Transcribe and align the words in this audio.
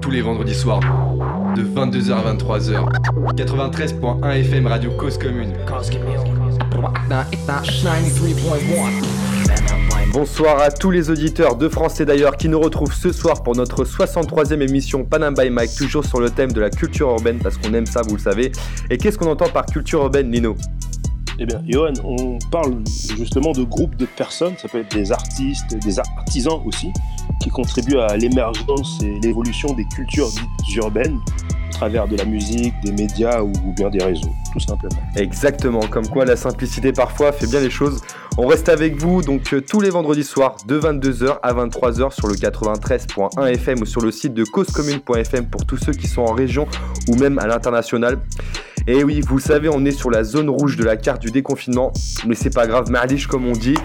Tous 0.00 0.10
les 0.10 0.22
vendredis 0.22 0.54
soirs, 0.54 0.80
de 1.54 1.62
22h 1.62 2.12
à 2.14 2.34
23h. 2.34 3.36
93.1 3.36 4.40
FM 4.40 4.66
Radio 4.66 4.90
Cause 4.98 5.18
Commune. 5.18 5.52
Bonsoir 10.12 10.60
à 10.60 10.70
tous 10.72 10.90
les 10.90 11.10
auditeurs 11.10 11.54
de 11.54 11.68
France 11.68 12.00
et 12.00 12.04
d'ailleurs 12.04 12.36
qui 12.36 12.48
nous 12.48 12.58
retrouvent 12.58 12.94
ce 12.94 13.12
soir 13.12 13.44
pour 13.44 13.54
notre 13.54 13.84
63e 13.84 14.60
émission 14.60 15.04
Panam 15.04 15.34
by 15.34 15.48
Mike, 15.48 15.76
toujours 15.76 16.04
sur 16.04 16.18
le 16.18 16.30
thème 16.30 16.50
de 16.50 16.60
la 16.60 16.70
culture 16.70 17.10
urbaine 17.10 17.38
parce 17.40 17.56
qu'on 17.56 17.72
aime 17.72 17.86
ça, 17.86 18.02
vous 18.02 18.16
le 18.16 18.20
savez. 18.20 18.50
Et 18.90 18.98
qu'est-ce 18.98 19.16
qu'on 19.16 19.30
entend 19.30 19.48
par 19.48 19.66
culture 19.66 20.02
urbaine, 20.02 20.32
Lino 20.32 20.56
eh 21.38 21.46
bien, 21.46 21.62
Johan, 21.66 21.92
on 22.04 22.38
parle 22.50 22.82
justement 23.16 23.52
de 23.52 23.64
groupes 23.64 23.96
de 23.96 24.06
personnes, 24.06 24.54
ça 24.58 24.68
peut 24.68 24.80
être 24.80 24.94
des 24.94 25.10
artistes, 25.10 25.76
des 25.76 25.98
artisans 25.98 26.60
aussi, 26.64 26.92
qui 27.42 27.50
contribuent 27.50 27.98
à 27.98 28.16
l'émergence 28.16 28.98
et 29.02 29.18
l'évolution 29.20 29.72
des 29.74 29.84
cultures 29.86 30.28
dites 30.28 30.76
urbaines 30.76 31.18
à 31.68 31.72
travers 31.72 32.06
de 32.06 32.16
la 32.16 32.24
musique, 32.24 32.72
des 32.84 32.92
médias 32.92 33.42
ou 33.42 33.52
bien 33.76 33.90
des 33.90 34.02
réseaux, 34.02 34.32
tout 34.52 34.60
simplement. 34.60 35.00
Exactement, 35.16 35.80
comme 35.80 36.06
quoi 36.06 36.24
la 36.24 36.36
simplicité 36.36 36.92
parfois 36.92 37.32
fait 37.32 37.48
bien 37.48 37.60
les 37.60 37.70
choses. 37.70 38.00
On 38.38 38.46
reste 38.46 38.68
avec 38.68 38.96
vous 38.96 39.22
donc 39.22 39.52
euh, 39.52 39.60
tous 39.60 39.80
les 39.80 39.90
vendredis 39.90 40.24
soirs 40.24 40.56
de 40.66 40.78
22h 40.78 41.38
à 41.42 41.52
23h 41.52 42.12
sur 42.12 42.28
le 42.28 42.34
93.1 42.34 43.52
FM 43.54 43.82
ou 43.82 43.86
sur 43.86 44.00
le 44.00 44.10
site 44.10 44.34
de 44.34 44.44
causecommune.fm 44.44 45.46
pour 45.46 45.66
tous 45.66 45.76
ceux 45.76 45.92
qui 45.92 46.06
sont 46.06 46.22
en 46.22 46.32
région 46.32 46.66
ou 47.08 47.16
même 47.16 47.38
à 47.38 47.46
l'international. 47.46 48.18
Et 48.86 49.02
oui, 49.02 49.22
vous 49.26 49.38
savez, 49.38 49.70
on 49.70 49.82
est 49.86 49.92
sur 49.92 50.10
la 50.10 50.24
zone 50.24 50.50
rouge 50.50 50.76
de 50.76 50.84
la 50.84 50.96
carte 50.96 51.22
du 51.22 51.30
déconfinement, 51.30 51.90
mais 52.26 52.34
c'est 52.34 52.54
pas 52.54 52.66
grave, 52.66 52.90
marliche 52.90 53.26
comme 53.26 53.46
on 53.46 53.52
dit. 53.52 53.76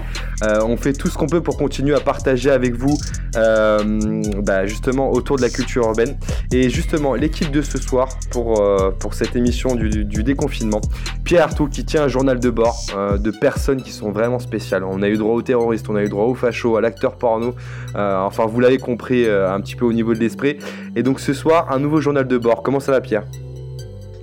Euh, 0.44 0.60
on 0.66 0.76
fait 0.76 0.92
tout 0.92 1.08
ce 1.08 1.18
qu'on 1.18 1.28
peut 1.28 1.40
pour 1.40 1.58
continuer 1.58 1.96
à 1.96 2.02
partager 2.02 2.50
avec 2.50 2.76
vous, 2.76 2.98
euh, 3.38 4.22
bah, 4.44 4.66
justement, 4.66 5.12
autour 5.12 5.38
de 5.38 5.42
la 5.42 5.50
culture 5.50 5.84
urbaine. 5.86 6.18
Et 6.52 6.70
justement, 6.70 7.16
l'équipe 7.16 7.50
de 7.50 7.62
ce 7.62 7.78
soir 7.78 8.10
pour, 8.32 8.62
euh, 8.62 8.92
cette 9.12 9.36
émission 9.36 9.76
du, 9.76 10.24
déconfinement, 10.24 10.82
Pierre 11.24 11.44
Artaud 11.44 11.68
qui 11.68 11.84
tient 11.84 12.04
un 12.04 12.08
journal 12.08 12.40
de 12.40 12.50
bord 12.50 12.86
de 13.18 13.32
personnes 13.32 13.82
qui 13.82 13.92
sont 13.92 14.12
vraiment 14.12 14.40
spéciales. 14.40 14.84
On 14.84 15.02
a 15.02 15.10
eu 15.10 15.18
droit 15.18 15.34
aux 15.34 15.42
terroristes, 15.42 15.90
on 15.90 15.96
a 15.96 16.04
eu 16.04 16.10
droit 16.10 16.26
aux 16.26 16.36
fachos, 16.36 16.78
à 16.78 16.82
l'acteur 16.82 17.16
porno. 17.16 17.56
enfin, 17.96 18.46
vous 18.46 18.60
l'avez 18.60 18.78
compris 18.78 19.28
un 19.28 19.60
petit 19.62 19.76
peu 19.76 19.86
au 19.86 19.94
niveau 19.94 20.14
de 20.14 20.20
l'esprit. 20.20 20.58
Et 20.96 21.04
donc 21.04 21.20
ce 21.20 21.34
soir, 21.34 21.72
un 21.72 21.80
nouveau 21.80 22.02
journal 22.02 22.28
de 22.28 22.38
bord. 22.38 22.62
Comment 22.62 22.80
ça 22.80 22.92
va, 22.92 23.02
Pierre? 23.02 23.24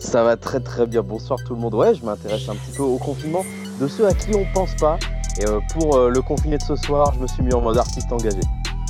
Ça 0.07 0.23
va 0.23 0.37
très 0.37 0.61
très 0.61 0.87
bien. 0.87 1.03
Bonsoir 1.03 1.39
tout 1.45 1.55
le 1.55 1.61
monde. 1.61 1.75
Ouais, 1.75 1.95
je 1.95 2.05
m'intéresse 2.05 2.49
un 2.49 2.55
petit 2.55 2.77
peu 2.77 2.83
au 2.83 2.97
confinement 2.97 3.45
de 3.81 3.89
ceux 3.89 4.07
à 4.07 4.15
qui 4.15 4.35
on 4.35 4.47
pense 4.55 4.75
pas. 4.77 4.99
Et 5.39 5.47
euh, 5.47 5.61
pour 5.73 5.97
euh, 5.97 6.09
le 6.09 6.23
confiné 6.23 6.57
de 6.57 6.63
ce 6.63 6.77
soir, 6.77 7.13
je 7.15 7.21
me 7.21 7.27
suis 7.27 7.43
mis 7.43 7.53
en 7.53 7.61
mode 7.61 7.77
artiste 7.77 8.11
engagé. 8.11 8.41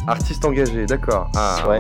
Artiste 0.06 0.45
engagé, 0.45 0.86
d'accord. 0.86 1.28
Ah, 1.34 1.64
ouais. 1.69 1.78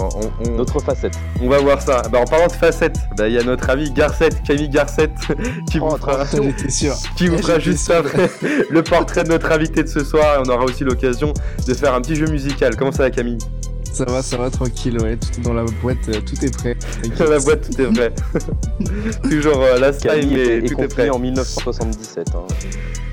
Notre 0.50 0.80
facette. 0.80 1.16
On 1.40 1.48
va 1.48 1.58
voir 1.58 1.80
ça. 1.80 2.02
Bah, 2.10 2.18
en 2.18 2.24
parlant 2.24 2.48
de 2.48 2.52
facette, 2.52 2.98
bah, 3.16 3.28
il 3.28 3.34
y 3.34 3.38
a 3.38 3.44
notre 3.44 3.70
ami 3.70 3.92
Garcette, 3.92 4.42
Camille 4.42 4.68
Garcette, 4.68 5.14
qui 5.70 5.78
vous 5.78 5.86
oh, 5.92 5.96
fera, 5.96 6.24
qui 7.16 7.28
vous 7.28 7.38
fera 7.38 7.60
juste 7.60 7.88
après 7.90 8.28
le 8.70 8.82
portrait 8.82 9.22
de 9.22 9.28
notre 9.28 9.52
invité 9.52 9.84
de 9.84 9.88
ce 9.88 10.02
soir. 10.02 10.36
Et 10.36 10.42
on 10.44 10.52
aura 10.52 10.64
aussi 10.64 10.82
l'occasion 10.82 11.32
de 11.64 11.74
faire 11.74 11.94
un 11.94 12.00
petit 12.00 12.16
jeu 12.16 12.26
musical. 12.26 12.74
Comment 12.74 12.90
ça 12.90 13.04
va, 13.04 13.10
Camille? 13.10 13.38
Ça 13.96 14.04
va, 14.04 14.22
ça 14.22 14.36
va 14.36 14.50
tranquille, 14.50 15.00
ouais. 15.00 15.16
Tout 15.16 15.40
dans 15.40 15.54
la 15.54 15.64
boîte, 15.64 16.06
euh, 16.10 16.20
tout 16.20 16.44
est 16.44 16.54
prêt. 16.54 16.76
Dans 17.18 17.30
la 17.30 17.38
boîte, 17.38 17.70
tout 17.70 17.80
est 17.80 17.90
prêt. 17.90 18.12
Toujours 19.22 19.62
euh, 19.62 19.78
la 19.78 19.90
style, 19.94 20.28
mais 20.30 20.68
tout 20.68 20.78
est 20.82 20.88
prêt. 20.88 21.08
en 21.08 21.18
1977. 21.18 22.28
Hein. 22.34 22.46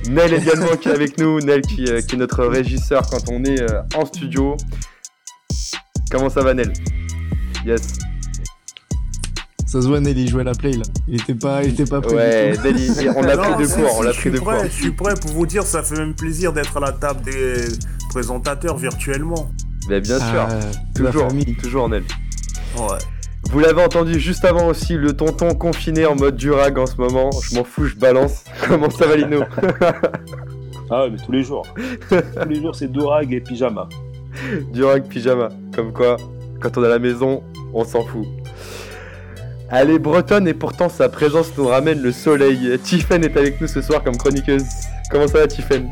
Nel 0.10 0.34
également 0.34 0.76
qui 0.76 0.90
est 0.90 0.92
avec 0.92 1.18
nous. 1.18 1.40
Nel 1.40 1.62
qui, 1.62 1.86
euh, 1.86 2.02
qui 2.02 2.16
est 2.16 2.18
notre 2.18 2.44
régisseur 2.44 3.04
quand 3.10 3.32
on 3.32 3.46
est 3.46 3.66
en 3.96 4.06
studio. 4.06 4.58
Comment 6.12 6.30
ça 6.30 6.42
va, 6.42 6.54
Nel? 6.54 6.74
Yes. 7.66 7.98
Ça 9.66 9.82
se 9.82 9.88
voit, 9.88 10.02
Nel, 10.02 10.18
il 10.18 10.30
jouait 10.30 10.44
la 10.44 10.54
play 10.54 10.74
là. 10.74 10.84
Il 11.08 11.22
était 11.22 11.34
pas, 11.34 11.64
il 11.64 11.70
était 11.72 11.90
pas 11.90 12.02
prêt. 12.02 12.58
Ouais, 12.62 12.74
Nel, 12.74 13.14
on 13.16 13.22
l'a 13.22 13.38
pris 13.38 13.64
de 13.64 13.74
court. 13.74 13.96
On 14.00 14.02
l'a 14.02 14.12
pris 14.12 14.32
de 14.32 14.40
court. 14.40 14.54
Je 14.66 14.68
suis 14.68 14.92
prêt 14.92 15.14
pour 15.14 15.32
vous 15.32 15.46
dire, 15.46 15.64
ça 15.64 15.82
fait 15.82 15.96
même 15.96 16.14
plaisir 16.14 16.52
d'être 16.52 16.76
à 16.76 16.82
la 16.82 16.92
table 16.92 17.22
des 17.22 17.68
présentateurs 18.10 18.78
virtuellement. 18.78 19.50
Mais 19.90 20.02
bien 20.02 20.20
sûr, 20.20 20.48
toujours, 20.96 21.28
toujours 21.62 21.84
en 21.86 21.92
elle. 21.92 22.04
Ouais. 22.78 22.98
Vous 23.50 23.60
l'avez 23.60 23.84
entendu 23.84 24.20
juste 24.20 24.46
avant 24.46 24.68
aussi, 24.68 24.96
le 24.96 25.14
tonton 25.14 25.54
confiné 25.54 26.06
en 26.06 26.16
mode 26.16 26.36
durag 26.36 26.78
en 26.78 26.86
ce 26.86 26.96
moment. 26.96 27.30
Je 27.44 27.56
m'en 27.56 27.64
fous, 27.64 27.86
je 27.86 27.96
balance. 27.96 28.46
Comment 28.68 28.90
ça 28.90 29.06
va, 29.06 29.16
Lino 29.16 29.44
Ah, 30.90 31.08
mais 31.12 31.18
tous 31.24 31.32
les 31.32 31.44
jours. 31.44 31.66
tous 32.10 32.50
les 32.50 32.62
jours, 32.62 32.76
c'est 32.76 32.92
durag 32.92 33.34
et 33.34 33.42
pyjama. 33.42 33.88
Durag, 34.74 35.08
pyjama. 35.08 35.50
Comme 35.76 35.92
quoi, 35.92 36.18
quand 36.62 36.78
on 36.78 36.84
est 36.84 36.88
à 36.88 36.90
la 36.90 37.00
maison, 37.00 37.44
on 37.74 37.84
s'en 37.84 38.04
fout. 38.04 38.26
Elle 39.70 39.90
est 39.90 40.00
bretonne 40.00 40.48
et 40.48 40.54
pourtant 40.54 40.88
sa 40.88 41.10
présence 41.10 41.52
nous 41.58 41.68
ramène 41.68 42.02
le 42.02 42.12
soleil. 42.12 42.78
Tiffen 42.84 43.24
est 43.24 43.36
avec 43.36 43.60
nous 43.60 43.68
ce 43.68 43.82
soir 43.82 44.04
comme 44.04 44.18
chroniqueuse. 44.18 44.66
Comment 45.10 45.28
ça 45.28 45.40
va, 45.40 45.48
Tiffen? 45.48 45.92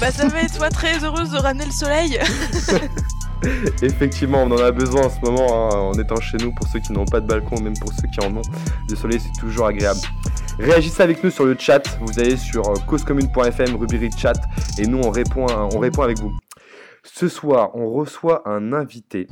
Bah 0.00 0.10
ça 0.10 0.26
va 0.28 0.42
et 0.42 0.46
toi, 0.46 0.68
très 0.70 1.02
heureuse 1.04 1.30
de 1.30 1.36
ramener 1.36 1.66
le 1.66 1.70
soleil 1.72 2.18
Effectivement, 3.82 4.42
on 4.42 4.50
en 4.50 4.58
a 4.58 4.70
besoin 4.70 5.06
en 5.06 5.10
ce 5.10 5.20
moment, 5.20 5.72
hein, 5.72 5.76
en 5.76 5.92
étant 5.94 6.20
chez 6.20 6.36
nous, 6.38 6.52
pour 6.52 6.66
ceux 6.68 6.80
qui 6.80 6.92
n'ont 6.92 7.04
pas 7.04 7.20
de 7.20 7.26
balcon, 7.26 7.60
même 7.60 7.76
pour 7.80 7.92
ceux 7.92 8.08
qui 8.12 8.24
en 8.24 8.36
ont. 8.36 8.42
Le 8.88 8.96
soleil, 8.96 9.20
c'est 9.20 9.40
toujours 9.40 9.66
agréable. 9.66 10.00
Réagissez 10.58 11.02
avec 11.02 11.24
nous 11.24 11.30
sur 11.30 11.44
le 11.44 11.56
chat, 11.58 11.82
vous 12.00 12.20
allez 12.20 12.36
sur 12.36 12.68
euh, 12.68 12.74
causecommune.fm, 12.86 13.76
rubrique 13.76 14.18
chat, 14.18 14.40
et 14.78 14.86
nous, 14.86 14.98
on 14.98 15.10
répond, 15.10 15.46
on 15.74 15.78
répond 15.78 16.02
avec 16.02 16.18
vous. 16.18 16.32
Ce 17.02 17.28
soir, 17.28 17.70
on 17.74 17.90
reçoit 17.90 18.48
un 18.48 18.72
invité 18.72 19.26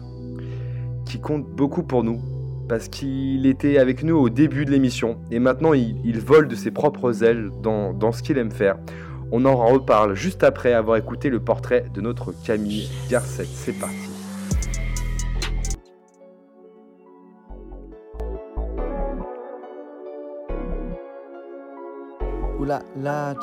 qui 1.07 1.21
compte 1.21 1.47
beaucoup 1.47 1.85
pour 1.85 2.03
nous, 2.03 2.21
parce 2.69 2.89
qu'il 2.89 3.47
était 3.47 3.79
avec 3.79 4.03
nous 4.03 4.17
au 4.17 4.29
début 4.29 4.65
de 4.65 4.71
l'émission, 4.71 5.19
et 5.31 5.39
maintenant 5.39 5.73
il, 5.73 6.21
vole 6.21 6.49
de 6.49 6.57
ses 6.57 6.71
propres 6.71 7.23
ailes 7.23 7.51
dans, 7.63 7.93
dans 7.93 8.13
ce 8.13 8.23
qu'il 8.23 8.39
aime 8.39 8.51
faire. 8.51 8.77
On 9.33 9.45
en 9.45 9.57
reparle 9.57 10.15
juste 10.15 10.43
après 10.43 10.73
avoir 10.73 10.97
écouté 10.97 11.31
le 11.31 11.41
portrait 11.41 11.85
de 11.95 12.01
notre 12.01 12.33
Camille 12.45 12.91
Garcette. 13.09 13.47
C'est 13.47 13.79
parti. 13.79 13.97
Oula 22.59 22.83
la 23.01 23.35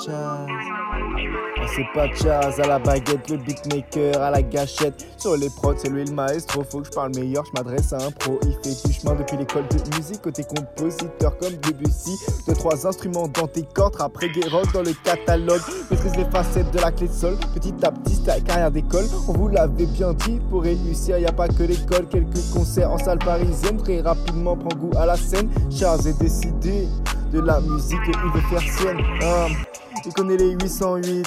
c'est 1.76 1.86
pas 1.94 2.08
jazz 2.14 2.60
à 2.60 2.68
la 2.68 2.80
baguette, 2.80 3.30
le 3.30 3.38
beatmaker 3.38 4.22
à 4.22 4.32
la 4.32 4.42
gâchette. 4.42 5.06
Sur 5.18 5.38
les 5.38 5.50
prods, 5.50 5.76
c'est 5.78 5.90
lui 5.90 6.06
le 6.06 6.14
maestro. 6.14 6.64
Faut 6.64 6.80
que 6.80 6.88
je 6.88 6.92
parle 6.92 7.12
meilleur, 7.16 7.44
je 7.46 7.52
m'adresse 7.52 7.94
à 7.94 7.98
un 7.98 8.12
pro. 8.12 8.40
Il 8.44 8.54
fait 8.64 8.88
du 8.88 8.94
chemin 8.94 9.16
depuis 9.16 9.38
l'école 9.38 9.68
de 9.68 9.96
musique. 9.96 10.22
Côté 10.22 10.44
compositeur 10.44 11.38
comme 11.38 11.54
Debussy. 11.54 12.18
Deux, 12.48 12.54
trois 12.54 12.88
instruments 12.88 13.28
dans 13.28 13.48
tes 13.48 13.64
cordes. 13.64 13.96
Après 14.00 14.28
rock 14.50 14.72
dans 14.74 14.84
le 14.84 14.94
catalogue. 15.04 15.62
Maîtrise 15.92 16.16
les 16.16 16.26
facettes 16.26 16.72
de 16.72 16.80
la 16.80 16.92
clé 16.92 17.08
de 17.08 17.14
sol. 17.14 17.38
Petit 17.54 17.74
à 17.84 17.92
petit, 17.92 18.24
ta 18.24 18.40
carrière 18.40 18.72
d'école. 18.72 19.06
On 19.28 19.34
vous 19.34 19.50
l'avait 19.50 19.86
bien 19.86 20.14
dit. 20.14 20.40
Pour 20.50 20.64
réussir, 20.64 21.18
y 21.20 21.26
a 21.26 21.32
pas 21.32 21.48
que 21.48 21.64
l'école. 21.64 22.08
Quelques 22.08 22.52
concerts 22.54 22.92
en 22.92 22.98
salle 22.98 23.20
parisienne. 23.20 23.78
Très 23.78 24.02
rapidement, 24.02 24.56
prend 24.56 24.76
goût 24.78 24.92
à 24.98 25.06
la 25.06 25.16
scène. 25.16 25.50
Charles 25.70 26.08
est 26.08 26.20
décidé 26.20 26.88
de 27.32 27.40
la 27.40 27.60
musique 27.60 28.00
et 28.08 28.12
il 28.26 28.32
veut 28.32 28.48
faire 28.50 28.62
sienne. 28.62 28.98
Ah, 29.22 29.48
il 30.06 30.14
connaît 30.14 30.38
les 30.38 30.52
808 30.52 31.26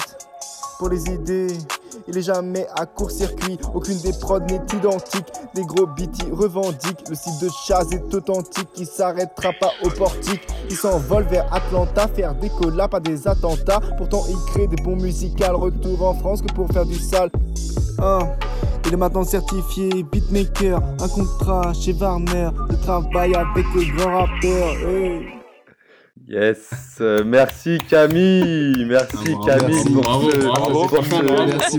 pour 0.79 0.89
les 0.89 1.05
idées. 1.05 1.47
Il 2.07 2.17
est 2.17 2.23
jamais 2.23 2.65
à 2.75 2.85
court-circuit, 2.85 3.59
aucune 3.73 3.99
des 3.99 4.13
prods 4.13 4.39
n'est 4.39 4.61
identique. 4.73 5.27
Des 5.53 5.63
gros 5.63 5.85
BT 5.85 6.31
revendiquent, 6.31 7.07
le 7.09 7.15
site 7.15 7.39
de 7.41 7.49
Chaz 7.65 7.87
est 7.91 8.13
authentique, 8.13 8.67
il 8.77 8.87
s'arrêtera 8.87 9.51
pas 9.59 9.71
au 9.83 9.89
portique. 9.89 10.41
Il 10.69 10.75
s'envole 10.75 11.23
vers 11.25 11.53
Atlanta, 11.53 12.07
faire 12.07 12.33
des 12.35 12.49
collabs, 12.49 12.89
pas 12.89 12.99
des 12.99 13.27
attentats. 13.27 13.81
Pourtant, 13.97 14.23
il 14.29 14.37
crée 14.51 14.67
des 14.67 14.81
bons 14.81 14.95
musicales, 14.95 15.55
retour 15.55 16.03
en 16.03 16.15
France 16.15 16.41
que 16.41 16.51
pour 16.53 16.67
faire 16.69 16.85
du 16.85 16.95
sale. 16.95 17.29
Il 18.87 18.93
est 18.93 18.97
maintenant 18.97 19.23
certifié 19.23 20.03
beatmaker, 20.03 20.81
un 20.99 21.07
contrat 21.07 21.71
chez 21.73 21.93
Warner, 21.93 22.49
il 22.69 22.77
travaille 22.79 23.35
avec 23.35 23.65
les 23.75 23.85
grands 23.91 24.25
rappeurs. 24.25 25.40
Yes, 26.31 26.69
euh, 27.01 27.25
merci 27.25 27.77
Camille, 27.89 28.85
merci 28.85 29.17
Camille 29.45 29.83
pour 29.93 30.05
ce, 30.31 31.45
merci 31.45 31.77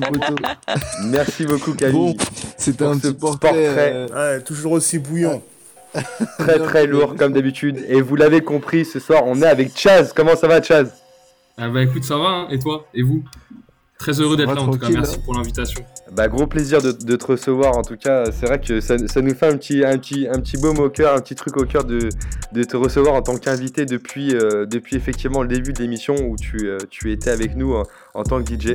Merci 1.07 1.47
beaucoup 1.47 1.73
Camille. 1.73 2.19
c'était 2.59 2.85
un 2.85 2.99
petit 2.99 3.15
portrait, 3.15 3.55
euh, 4.13 4.41
toujours 4.43 4.73
aussi 4.73 4.99
bouillant. 4.99 5.43
très 6.39 6.59
très 6.59 6.87
lourd 6.87 7.17
comme 7.17 7.33
d'habitude. 7.33 7.83
Et 7.89 8.03
vous 8.03 8.15
l'avez 8.15 8.43
compris, 8.43 8.85
ce 8.85 9.01
soir 9.01 9.23
on 9.25 9.41
est 9.41 9.47
avec 9.47 9.75
Chaz. 9.75 10.13
Comment 10.15 10.37
ça 10.37 10.49
va 10.49 10.61
Chaz? 10.61 10.93
Ah 11.57 11.71
Bah 11.71 11.83
écoute, 11.83 12.05
ça 12.05 12.19
va. 12.19 12.29
Hein. 12.29 12.49
Et 12.51 12.59
toi? 12.59 12.87
Et 12.93 13.03
vous? 13.03 13.25
Très 14.03 14.21
heureux 14.21 14.37
d'être 14.37 14.53
là 14.53 14.63
en 14.63 14.69
tout 14.69 14.79
cas, 14.79 14.89
merci 14.89 15.17
pour 15.21 15.33
l'invitation. 15.35 15.85
Bah 16.11 16.27
gros 16.27 16.49
plaisir 16.49 16.83
de, 16.83 16.91
te 16.91 17.25
recevoir 17.25 17.77
en 17.79 17.83
tout 17.83 17.97
cas, 17.97 18.25
c'est 18.33 18.47
vrai 18.47 18.61
que 18.61 18.81
ça, 18.81 18.97
nous 18.97 19.35
fait 19.35 19.47
un 19.47 19.57
petit, 19.57 19.85
un, 19.85 19.97
petit, 19.97 20.27
un 20.29 20.41
petit 20.41 20.57
baume 20.57 20.81
au 20.81 20.91
cœur, 20.91 21.15
un 21.15 21.21
petit 21.21 21.37
truc 21.37 21.57
au 21.57 21.67
cœur 21.67 21.85
de, 21.85 22.09
de 22.51 22.65
te 22.65 22.77
recevoir 22.77 23.15
en 23.15 23.23
tant 23.23 23.37
qu'invité 23.37 23.87
depuis, 23.87 24.35
euh, 24.35 24.67
depuis 24.67 24.97
effectivement 24.97 25.43
le 25.43 25.47
début 25.47 25.73
de 25.73 25.79
l'émission 25.79 26.17
où 26.17 26.35
tu, 26.35 26.69
euh, 26.69 26.79
tu 26.91 27.13
étais 27.13 27.31
avec 27.31 27.55
nous 27.55 27.77
en, 28.15 28.25
tant 28.25 28.43
que 28.43 28.53
DJ. 28.53 28.75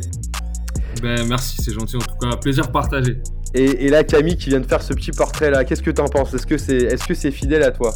Ben 1.02 1.28
merci, 1.28 1.62
c'est 1.62 1.74
gentil 1.74 1.98
en 1.98 2.00
tout 2.00 2.18
cas, 2.22 2.38
plaisir 2.38 2.72
partagé. 2.72 3.22
Et, 3.54 3.90
là, 3.90 4.06
Camille 4.06 4.38
qui 4.38 4.48
vient 4.48 4.62
de 4.62 4.66
faire 4.66 4.82
ce 4.82 4.94
petit 4.94 5.12
portrait 5.12 5.52
là, 5.52 5.66
qu'est-ce 5.66 5.84
que 5.84 5.92
t'en 5.92 6.08
penses? 6.08 6.34
Est-ce 6.36 6.48
que 6.48 6.58
c'est 6.58 6.78
est 6.78 7.04
-ce 7.04 7.14
c'est 7.14 7.32
fidèle 7.32 7.64
à 7.64 7.72
toi? 7.72 7.94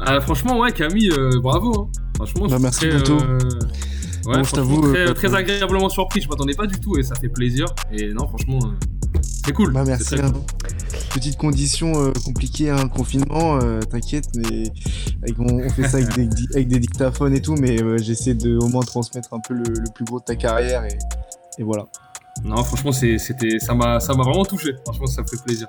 Ah, 0.00 0.20
Franchement, 0.20 0.58
ouais, 0.58 0.72
Camille, 0.72 1.12
euh, 1.16 1.40
bravo. 1.40 1.88
Hein. 1.88 2.00
Franchement, 2.16 2.46
bah, 2.46 2.58
merci 2.60 2.90
très, 2.90 2.98
Euh, 4.26 4.36
ouais, 4.36 4.44
je 4.44 4.50
t'avoue. 4.52 4.92
Très, 4.92 5.14
très, 5.14 5.34
agréablement 5.34 5.88
surpris, 5.88 6.20
je 6.20 6.28
m'attendais 6.28 6.54
pas 6.54 6.66
du 6.66 6.78
tout 6.80 6.98
et 6.98 7.02
ça 7.02 7.14
fait 7.14 7.28
plaisir. 7.28 7.66
Et 7.92 8.12
non, 8.12 8.26
franchement, 8.26 8.58
c'est 9.22 9.52
cool. 9.52 9.72
Bah, 9.72 9.84
merci. 9.86 10.16
Petite 11.12 11.36
condition 11.36 12.12
compliquée, 12.24 12.70
un 12.70 12.78
hein, 12.78 12.88
confinement, 12.88 13.58
t'inquiète, 13.90 14.26
mais 14.34 14.64
on, 15.38 15.68
fait 15.70 15.88
ça 15.88 15.98
avec 15.98 16.14
des, 16.14 16.28
avec 16.54 16.68
des, 16.68 16.78
dictaphones 16.78 17.34
et 17.34 17.40
tout, 17.40 17.54
mais 17.54 17.76
j'essaie 17.98 18.34
de 18.34 18.56
au 18.58 18.68
moins 18.68 18.82
transmettre 18.82 19.32
un 19.32 19.40
peu 19.40 19.54
le, 19.54 19.62
le, 19.62 19.92
plus 19.94 20.04
gros 20.04 20.18
de 20.18 20.24
ta 20.24 20.36
carrière 20.36 20.84
et, 20.84 20.98
et 21.58 21.62
voilà. 21.62 21.86
Non, 22.42 22.62
franchement, 22.64 22.92
c'était, 22.92 23.58
ça 23.60 23.74
m'a, 23.74 24.00
ça 24.00 24.14
m'a 24.14 24.24
vraiment 24.24 24.44
touché. 24.44 24.74
Franchement, 24.84 25.06
ça 25.06 25.22
me 25.22 25.26
fait 25.26 25.42
plaisir. 25.44 25.66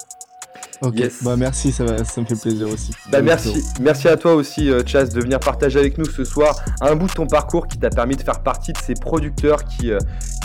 Ok, 0.82 1.02
bah 1.22 1.36
merci, 1.38 1.72
ça, 1.72 1.84
me 1.84 2.26
fait 2.26 2.36
plaisir 2.36 2.68
aussi. 2.70 2.92
Bah 3.10 3.22
merci, 3.22 3.64
merci 3.80 4.08
à 4.08 4.18
toi 4.18 4.36
aussi, 4.36 4.70
euh, 4.70 4.84
Chas, 4.86 5.06
de 5.06 5.22
venir 5.22 5.40
partager 5.40 5.80
avec 5.80 5.98
nous 5.98 6.06
ce 6.06 6.24
soir 6.24 6.56
un 6.82 6.96
bout 6.96 7.08
de 7.08 7.14
ton 7.14 7.28
parcours 7.28 7.68
qui 7.68 7.78
t'a 7.78 7.90
permis 7.90 8.16
de 8.16 8.22
faire 8.22 8.42
partie 8.44 8.74
de 8.74 8.78
ces 8.78 8.94
producteurs 8.94 9.64
qui, 9.64 9.92
euh, 9.92 10.00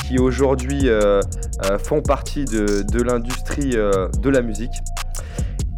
qui 0.06 0.18
aujourd'hui 0.18 0.88
euh, 0.88 1.20
font 1.82 2.00
partie 2.00 2.44
de, 2.44 2.82
de 2.82 3.02
l'industrie 3.02 3.70
de 3.70 4.28
la 4.28 4.42
musique. 4.42 4.72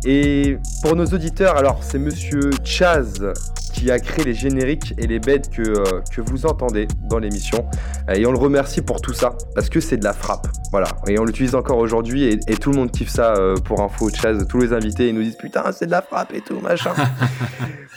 Et 0.05 0.59
pour 0.83 0.97
nos 0.97 1.07
auditeurs, 1.07 1.57
alors 1.57 1.79
c'est 1.83 1.99
monsieur 1.99 2.51
Chaz 2.65 3.33
qui 3.73 3.91
a 3.91 3.99
créé 3.99 4.25
les 4.25 4.35
génériques 4.35 4.95
et 4.99 5.07
les 5.07 5.19
bêtes 5.19 5.51
que, 5.51 5.63
euh, 5.63 6.01
que 6.15 6.21
vous 6.21 6.45
entendez 6.47 6.89
dans 7.09 7.19
l'émission. 7.19 7.67
Et 8.13 8.27
on 8.27 8.33
le 8.33 8.39
remercie 8.39 8.83
pour 8.83 9.01
tout 9.01 9.15
ça, 9.15 9.31
parce 9.55 9.71
que 9.71 9.81
c'est 9.81 9.97
de 9.97 10.05
la 10.05 10.13
frappe. 10.13 10.47
Voilà. 10.71 10.89
Et 11.09 11.19
on 11.19 11.25
l'utilise 11.25 11.55
encore 11.55 11.79
aujourd'hui 11.79 12.25
et, 12.25 12.57
tout 12.57 12.71
le 12.71 12.77
monde 12.77 12.91
kiffe 12.91 13.09
ça 13.09 13.35
euh, 13.35 13.57
pour 13.57 13.81
info. 13.81 14.11
Chaz, 14.11 14.47
tous 14.49 14.59
les 14.59 14.73
invités, 14.73 15.09
ils 15.09 15.15
nous 15.15 15.23
disent 15.23 15.37
putain, 15.37 15.65
c'est 15.73 15.87
de 15.87 15.91
la 15.91 16.03
frappe 16.03 16.35
et 16.35 16.41
tout, 16.41 16.61
machin. 16.61 16.93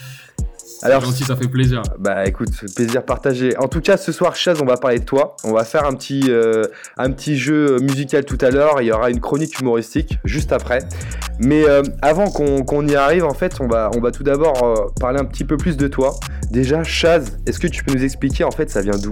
Alors, 0.84 1.02
gentil, 1.02 1.24
ça 1.24 1.36
fait 1.36 1.48
plaisir. 1.48 1.82
Bah 2.00 2.26
écoute, 2.26 2.50
plaisir 2.76 3.04
partagé. 3.04 3.58
En 3.58 3.68
tout 3.68 3.82
cas, 3.82 3.98
ce 3.98 4.12
soir, 4.12 4.36
Chaz, 4.36 4.62
on 4.62 4.66
va 4.66 4.78
parler 4.78 5.00
de 5.00 5.06
toi. 5.06 5.36
On 5.44 5.54
va 5.54 5.64
faire 5.64 5.86
un 5.86 5.94
petit, 5.94 6.24
euh, 6.30 6.64
un 6.98 7.12
petit 7.12 7.38
jeu 7.38 7.80
musical 7.80 8.26
tout 8.26 8.38
à 8.42 8.52
l'heure. 8.52 8.82
Il 8.82 8.86
y 8.86 8.92
aura 8.92 9.10
une 9.10 9.22
chronique 9.22 9.60
humoristique 9.60 10.20
juste 10.26 10.52
après. 10.52 10.80
Mais 11.40 11.68
euh, 11.68 11.82
avant 12.02 12.30
qu'on 12.30 12.88
y 12.88 12.96
arrive, 12.96 13.26
en 13.26 13.34
fait, 13.34 13.58
on 13.62 13.68
va, 13.68 13.90
on 13.96 14.02
va 14.02 14.12
tout 14.12 14.24
d'abord 14.24 14.64
euh, 14.64 14.76
parler 15.00 15.20
un 15.20 15.26
petit 15.26 15.44
peu 15.44 15.58
plus 15.58 15.78
de 15.78 15.88
toi. 15.88 16.16
Déjà, 16.52 16.84
Chaz, 16.84 17.38
est-ce 17.46 17.60
que 17.60 17.68
tu 17.68 17.84
peux 17.84 17.94
nous 17.94 18.04
expliquer 18.04 18.44
en 18.44 18.52
fait 18.52 18.70
ça 18.70 18.82
vient 18.82 18.98
d'où? 18.98 19.12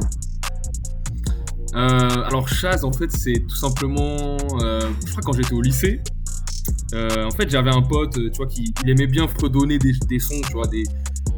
Alors 1.73 2.47
Chaz, 2.47 2.83
en 2.83 2.93
fait, 2.93 3.11
c'est 3.11 3.45
tout 3.47 3.55
simplement, 3.55 4.37
je 4.59 5.11
crois 5.11 5.23
quand 5.23 5.33
j'étais 5.33 5.53
au 5.53 5.61
lycée, 5.61 6.01
en 6.93 7.31
fait, 7.31 7.49
j'avais 7.49 7.71
un 7.71 7.81
pote, 7.81 8.13
tu 8.13 8.37
vois, 8.37 8.45
qui 8.45 8.73
aimait 8.85 9.07
bien 9.07 9.27
fredonner 9.27 9.79
des, 9.79 9.93
des, 10.07 10.19
sons, 10.19 10.39
tu 10.45 10.53
vois, 10.53 10.67
des, 10.67 10.83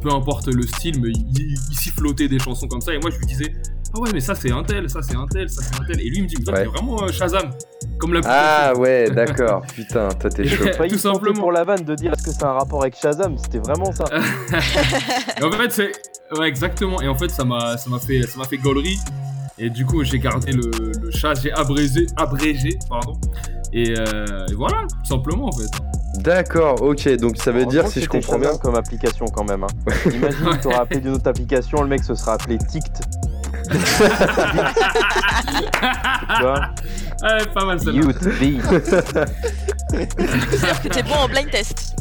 peu 0.06 0.12
importe 0.12 0.46
le 0.46 0.62
style, 0.62 1.00
mais 1.00 1.08
il, 1.08 1.56
il 1.70 1.76
sifflotait 1.76 2.28
des 2.28 2.38
chansons 2.38 2.68
comme 2.68 2.80
ça. 2.80 2.94
Et 2.94 2.98
moi, 2.98 3.10
je 3.10 3.18
lui 3.18 3.26
disais, 3.26 3.52
ah 3.92 4.00
ouais, 4.00 4.10
mais 4.12 4.20
ça 4.20 4.36
c'est 4.36 4.52
un 4.52 4.62
tel, 4.62 4.88
ça 4.88 5.02
c'est 5.02 5.16
un 5.16 5.26
tel, 5.26 5.50
ça 5.50 5.62
c'est 5.62 5.80
un 5.80 5.84
tel. 5.84 6.00
Et 6.00 6.08
lui, 6.08 6.18
il 6.18 6.22
me 6.22 6.28
dit, 6.28 6.36
mais 6.38 6.44
toi, 6.44 6.54
t'es 6.54 6.64
vraiment 6.64 7.02
euh, 7.02 7.10
Shazam. 7.10 7.50
Comme 7.98 8.12
la 8.12 8.20
Ah 8.24 8.72
ouais, 8.76 9.10
d'accord. 9.14 9.62
Putain, 9.74 10.08
toi 10.10 10.30
t'es 10.30 10.46
chaud. 10.46 10.64
Tout 10.88 10.98
simplement. 10.98 11.40
pour 11.40 11.50
la 11.50 11.64
vanne 11.64 11.84
de 11.84 11.94
dire 11.96 12.12
est-ce 12.12 12.22
que 12.22 12.30
c'est 12.30 12.44
un 12.44 12.52
rapport 12.52 12.82
avec 12.82 12.96
Shazam? 12.96 13.36
C'était 13.36 13.58
vraiment 13.58 13.90
ça. 13.90 14.04
en 15.42 15.50
fait, 15.50 15.72
c'est. 15.72 15.92
Ouais, 16.38 16.48
exactement. 16.48 17.00
Et 17.02 17.08
en 17.08 17.16
fait, 17.16 17.30
ça 17.30 17.44
m'a 17.44 17.76
fait, 17.98 18.22
ça 18.22 18.44
fait 18.44 18.58
gaulerie. 18.58 18.98
Et 19.58 19.70
du 19.70 19.86
coup, 19.86 20.04
j'ai 20.04 20.18
gardé 20.18 20.52
le, 20.52 20.70
le 21.00 21.10
chat, 21.10 21.34
j'ai 21.34 21.50
abrégé, 21.50 22.06
abrégé, 22.16 22.78
pardon. 22.88 23.18
Et, 23.72 23.94
euh, 23.98 24.46
et, 24.50 24.54
voilà, 24.54 24.82
tout 24.82 25.04
simplement 25.04 25.46
en 25.46 25.52
fait. 25.52 25.70
D'accord, 26.26 26.82
ok, 26.82 27.08
donc 27.18 27.36
ça 27.36 27.52
veut 27.52 27.66
dire 27.66 27.86
si 27.86 28.02
je 28.02 28.08
comprends 28.08 28.36
bien. 28.40 28.56
comme 28.58 28.74
application 28.74 29.26
quand 29.26 29.44
même. 29.44 29.62
Hein. 29.62 29.68
Imagine, 30.12 30.58
tu 30.60 30.66
auras 30.66 30.80
appelé 30.80 30.98
d'une 30.98 31.14
autre 31.14 31.28
application, 31.28 31.82
le 31.82 31.88
mec 31.88 32.02
se 32.02 32.16
sera 32.16 32.32
appelé 32.32 32.58
Tict. 32.58 33.00
tu 33.70 33.78
vois 36.40 36.62
Ouais, 37.22 37.46
pas 37.54 37.64
mal 37.64 37.80
ça. 37.80 37.92
Youth, 37.92 38.16
C'est-à-dire 38.20 39.26
que 40.82 40.88
t'es 40.88 41.04
bon 41.04 41.14
en 41.14 41.28
blind 41.28 41.48
test. 41.48 41.94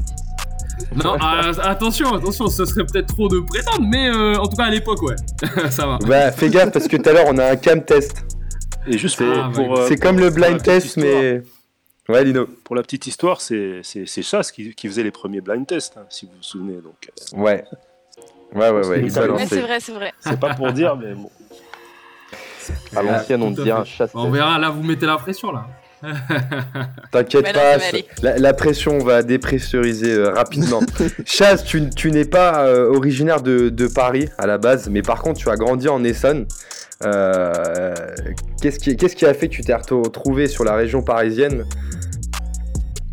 Non, 0.96 1.14
euh, 1.22 1.54
attention, 1.62 2.16
attention, 2.16 2.48
ce 2.48 2.66
serait 2.66 2.84
peut-être 2.84 3.14
trop 3.14 3.28
de 3.28 3.42
prétendre, 3.42 3.86
mais 3.88 4.10
euh, 4.10 4.40
en 4.40 4.48
tout 4.48 4.56
cas 4.56 4.66
à 4.66 4.72
l'époque, 4.72 5.04
ouais, 5.04 5.16
ça 5.70 5.86
va. 5.86 6.00
Bah, 6.00 6.32
fais 6.32 6.50
gaffe 6.50 6.72
parce 6.72 6.88
que 6.88 6.98
tout 6.98 7.08
à 7.08 7.14
l'heure 7.14 7.28
on 7.28 7.38
a 7.38 7.52
un 7.52 7.58
cam 7.58 7.84
test. 7.86 8.26
Et 8.88 8.98
juste 8.98 9.22
ah, 9.22 9.52
pour. 9.54 9.84
c'est 9.88 9.98
comme 9.98 10.18
le 10.20 10.32
blind 10.32 10.64
test, 10.64 10.98
mais. 10.98 11.44
Ouais, 12.08 12.24
Lino. 12.24 12.46
Pour 12.64 12.76
la 12.76 12.84
petite 12.84 13.08
histoire, 13.08 13.42
c'est 13.42 13.82
Chasse 14.06 14.52
qui, 14.52 14.74
qui, 14.76 14.88
faisait 14.88 15.04
les 15.04 15.12
premiers 15.12 15.42
blind 15.42 15.66
tests, 15.66 15.98
hein, 15.98 16.06
si 16.10 16.26
vous 16.26 16.34
vous 16.34 16.44
souvenez. 16.44 16.82
Donc, 16.82 17.10
euh. 17.10 17.38
Ouais. 17.38 17.66
Ouais, 18.54 18.70
ouais, 18.70 18.88
ouais. 18.88 19.10
c'est 19.10 19.62
vrai, 19.62 19.80
c'est 19.80 19.92
vrai. 19.92 20.14
C'est 20.20 20.40
pas 20.40 20.54
pour 20.54 20.72
dire, 20.72 20.96
mais 20.96 21.14
bon. 21.14 21.30
À 22.96 23.02
l'ancienne, 23.02 23.44
on 23.44 23.52
dit 23.52 23.70
un 23.70 23.84
chasse. 23.84 24.12
On 24.14 24.30
verra, 24.30 24.58
là, 24.60 24.70
vous 24.70 24.84
mettez 24.84 25.06
la 25.06 25.18
pression, 25.18 25.52
là. 25.52 25.68
T'inquiète 27.12 27.54
pas, 27.54 27.78
la, 28.22 28.54
pression 28.54 29.00
va 29.00 29.24
dépressuriser 29.24 30.14
euh, 30.14 30.32
rapidement. 30.32 30.82
Chaz, 31.26 31.64
tu, 31.64 31.90
tu 31.90 32.12
n'es 32.12 32.26
pas 32.26 32.66
euh, 32.66 32.90
originaire 32.94 33.42
de, 33.42 33.70
de, 33.70 33.88
Paris 33.88 34.30
à 34.38 34.46
la 34.46 34.58
base, 34.58 34.90
mais 34.90 35.02
par 35.02 35.22
contre, 35.22 35.40
tu 35.40 35.50
as 35.50 35.56
grandi 35.56 35.88
en 35.88 36.04
Essonne. 36.04 36.48
Euh, 37.04 37.94
qu'est-ce 38.62 38.80
qui, 38.80 38.96
qu'est-ce 38.96 39.16
qui 39.16 39.26
a 39.26 39.34
fait 39.34 39.48
que 39.48 39.54
tu 39.54 39.62
t'es 39.62 39.74
retrouvé 39.74 40.48
sur 40.48 40.64
la 40.64 40.76
région 40.76 41.02
parisienne? 41.02 41.66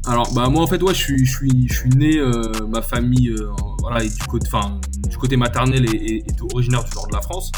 Alors 0.08 0.32
bah 0.34 0.48
moi 0.48 0.62
en 0.62 0.66
fait 0.66 0.82
ouais 0.82 0.94
je 0.94 0.98
suis 0.98 1.24
je 1.24 1.30
suis 1.30 1.68
je 1.68 1.74
suis 1.74 1.90
né 1.90 2.20
ma 2.68 2.82
famille 2.82 3.32
voilà 3.78 4.00
du 4.00 4.10
côté 4.28 4.48
enfin 4.52 4.80
du 5.08 5.16
côté 5.16 5.36
maternel 5.36 5.84
est, 5.94 6.24
originaire 6.52 6.82
du 6.82 6.92
nord 6.96 7.06
de 7.06 7.14
la 7.14 7.20
France. 7.20 7.52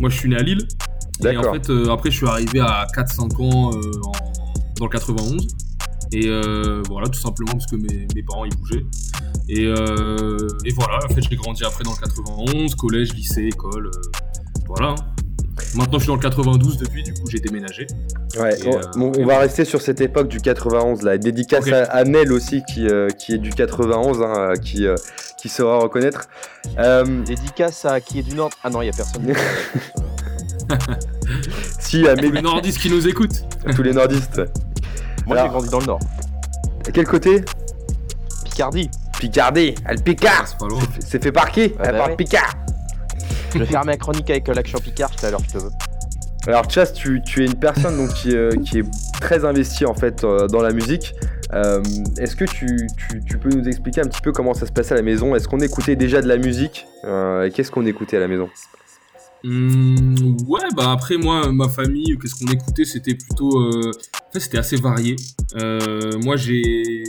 Moi 0.00 0.10
je 0.10 0.16
suis 0.16 0.28
né 0.28 0.36
à 0.36 0.42
Lille 0.42 0.66
et 1.24 1.36
en 1.36 1.52
fait 1.52 1.70
après 1.88 2.10
je 2.10 2.16
suis 2.16 2.26
arrivé 2.26 2.58
à 2.58 2.84
4 2.92 3.12
5 3.12 3.40
ans 3.40 3.70
en, 3.70 4.31
dans 4.82 4.86
le 4.86 4.92
91 4.92 5.46
et 6.12 6.28
voilà 6.88 7.08
tout 7.08 7.20
simplement 7.20 7.52
parce 7.52 7.66
que 7.66 7.76
mes, 7.76 8.06
mes 8.14 8.22
parents 8.22 8.44
ils 8.44 8.54
bougeaient 8.56 8.84
et, 9.48 9.62
et 9.62 10.72
voilà 10.74 10.98
en 11.04 11.14
fait 11.14 11.22
j'ai 11.22 11.36
grandi 11.36 11.64
après 11.64 11.84
dans 11.84 11.92
le 11.92 11.96
91 11.96 12.74
collège 12.74 13.14
lycée 13.14 13.44
école 13.44 13.90
voilà. 14.66 14.94
Maintenant, 15.74 15.98
je 15.98 16.04
suis 16.04 16.08
dans 16.08 16.16
le 16.16 16.20
92 16.20 16.78
depuis, 16.78 17.02
du 17.02 17.12
coup, 17.12 17.28
j'ai 17.28 17.38
déménagé. 17.38 17.86
Ouais, 18.38 18.54
euh, 18.66 18.80
on, 18.96 19.26
va 19.26 19.38
rester 19.38 19.64
sur 19.64 19.82
cette 19.82 20.00
époque 20.00 20.28
du 20.28 20.40
91 20.40 21.02
là. 21.02 21.18
Dédicace 21.18 21.70
à, 21.70 22.04
Nel 22.04 22.32
aussi, 22.32 22.62
qui, 22.72 22.86
euh, 22.86 23.08
qui 23.08 23.34
est 23.34 23.38
du 23.38 23.50
91, 23.50 24.22
hein, 24.22 24.34
euh, 24.36 24.54
qui, 24.54 24.86
qui 25.38 25.48
saura 25.48 25.78
reconnaître. 25.78 26.28
Dédicace 27.26 27.84
à 27.84 28.00
qui 28.00 28.20
est 28.20 28.22
du 28.22 28.34
Nord. 28.34 28.50
Ah 28.64 28.70
non, 28.70 28.80
il 28.80 28.86
n'y 28.86 28.90
a 28.90 28.96
personne. 28.96 29.26
si, 31.78 32.06
à 32.06 32.14
mes... 32.14 32.30
les 32.30 32.42
nordistes 32.42 32.78
qui 32.78 32.90
nous 32.90 33.06
écoutent. 33.08 33.44
Tous 33.74 33.82
les 33.82 33.92
nordistes. 33.92 34.42
Moi, 35.26 35.38
j'ai 35.40 35.48
grandi 35.48 35.68
dans 35.68 35.80
le 35.80 35.86
Nord. 35.86 36.00
À 36.86 36.90
quel 36.90 37.06
côté? 37.06 37.44
Picardie. 38.44 38.90
Picardie, 39.18 39.74
elle 39.86 40.02
Picard. 40.02 40.46
C'est 40.98 41.22
fait 41.22 41.32
par 41.32 41.50
qui? 41.50 41.72
Elle 41.80 41.96
par 41.96 42.16
Picard. 42.16 42.54
Je 43.54 43.58
vais 43.58 43.66
faire 43.66 43.84
ma 43.84 43.96
chronique 43.96 44.28
avec 44.30 44.48
euh, 44.48 44.54
l'action 44.54 44.78
Picard 44.78 45.10
tout 45.14 45.26
à 45.26 45.30
l'heure, 45.30 45.42
je 45.46 45.58
te 45.58 45.62
veux. 45.62 45.70
Alors 46.46 46.68
Chas, 46.68 46.86
tu, 46.86 47.22
es 47.38 47.46
une 47.46 47.54
personne 47.54 47.96
donc, 47.96 48.14
qui, 48.14 48.34
euh, 48.34 48.50
est 48.50 48.84
très 49.20 49.44
investie 49.44 49.86
en 49.86 49.94
fait 49.94 50.24
euh, 50.24 50.48
dans 50.48 50.62
la 50.62 50.72
musique. 50.72 51.14
Est-ce 52.18 52.34
que 52.34 52.46
tu, 52.46 52.88
peux 53.38 53.50
nous 53.50 53.68
expliquer 53.68 54.00
un 54.00 54.04
petit 54.04 54.22
peu 54.22 54.32
comment 54.32 54.54
ça 54.54 54.66
se 54.66 54.72
passait 54.72 54.94
à 54.94 54.96
la 54.96 55.02
maison? 55.02 55.36
Est-ce 55.36 55.46
qu'on 55.46 55.60
écoutait 55.60 55.96
déjà 55.96 56.22
de 56.22 56.26
la 56.26 56.38
musique 56.38 56.86
et 57.04 57.50
Qu'est-ce 57.54 57.70
qu'on 57.70 57.84
écoutait 57.84 58.16
à 58.16 58.20
la 58.20 58.28
maison? 58.28 58.48
Mmh, 59.44 60.36
Ouais, 60.46 60.60
bah 60.76 60.92
après 60.92 61.16
moi, 61.16 61.52
ma 61.52 61.68
famille, 61.68 62.16
qu'est-ce 62.20 62.44
qu'on 62.44 62.50
écoutait 62.50 62.84
C'était 62.84 63.14
plutôt, 63.14 63.60
en 63.60 63.92
fait, 64.32 64.40
c'était 64.40 64.58
assez 64.58 64.76
varié. 64.76 65.16
moi, 66.22 66.36
j'ai 66.36 67.04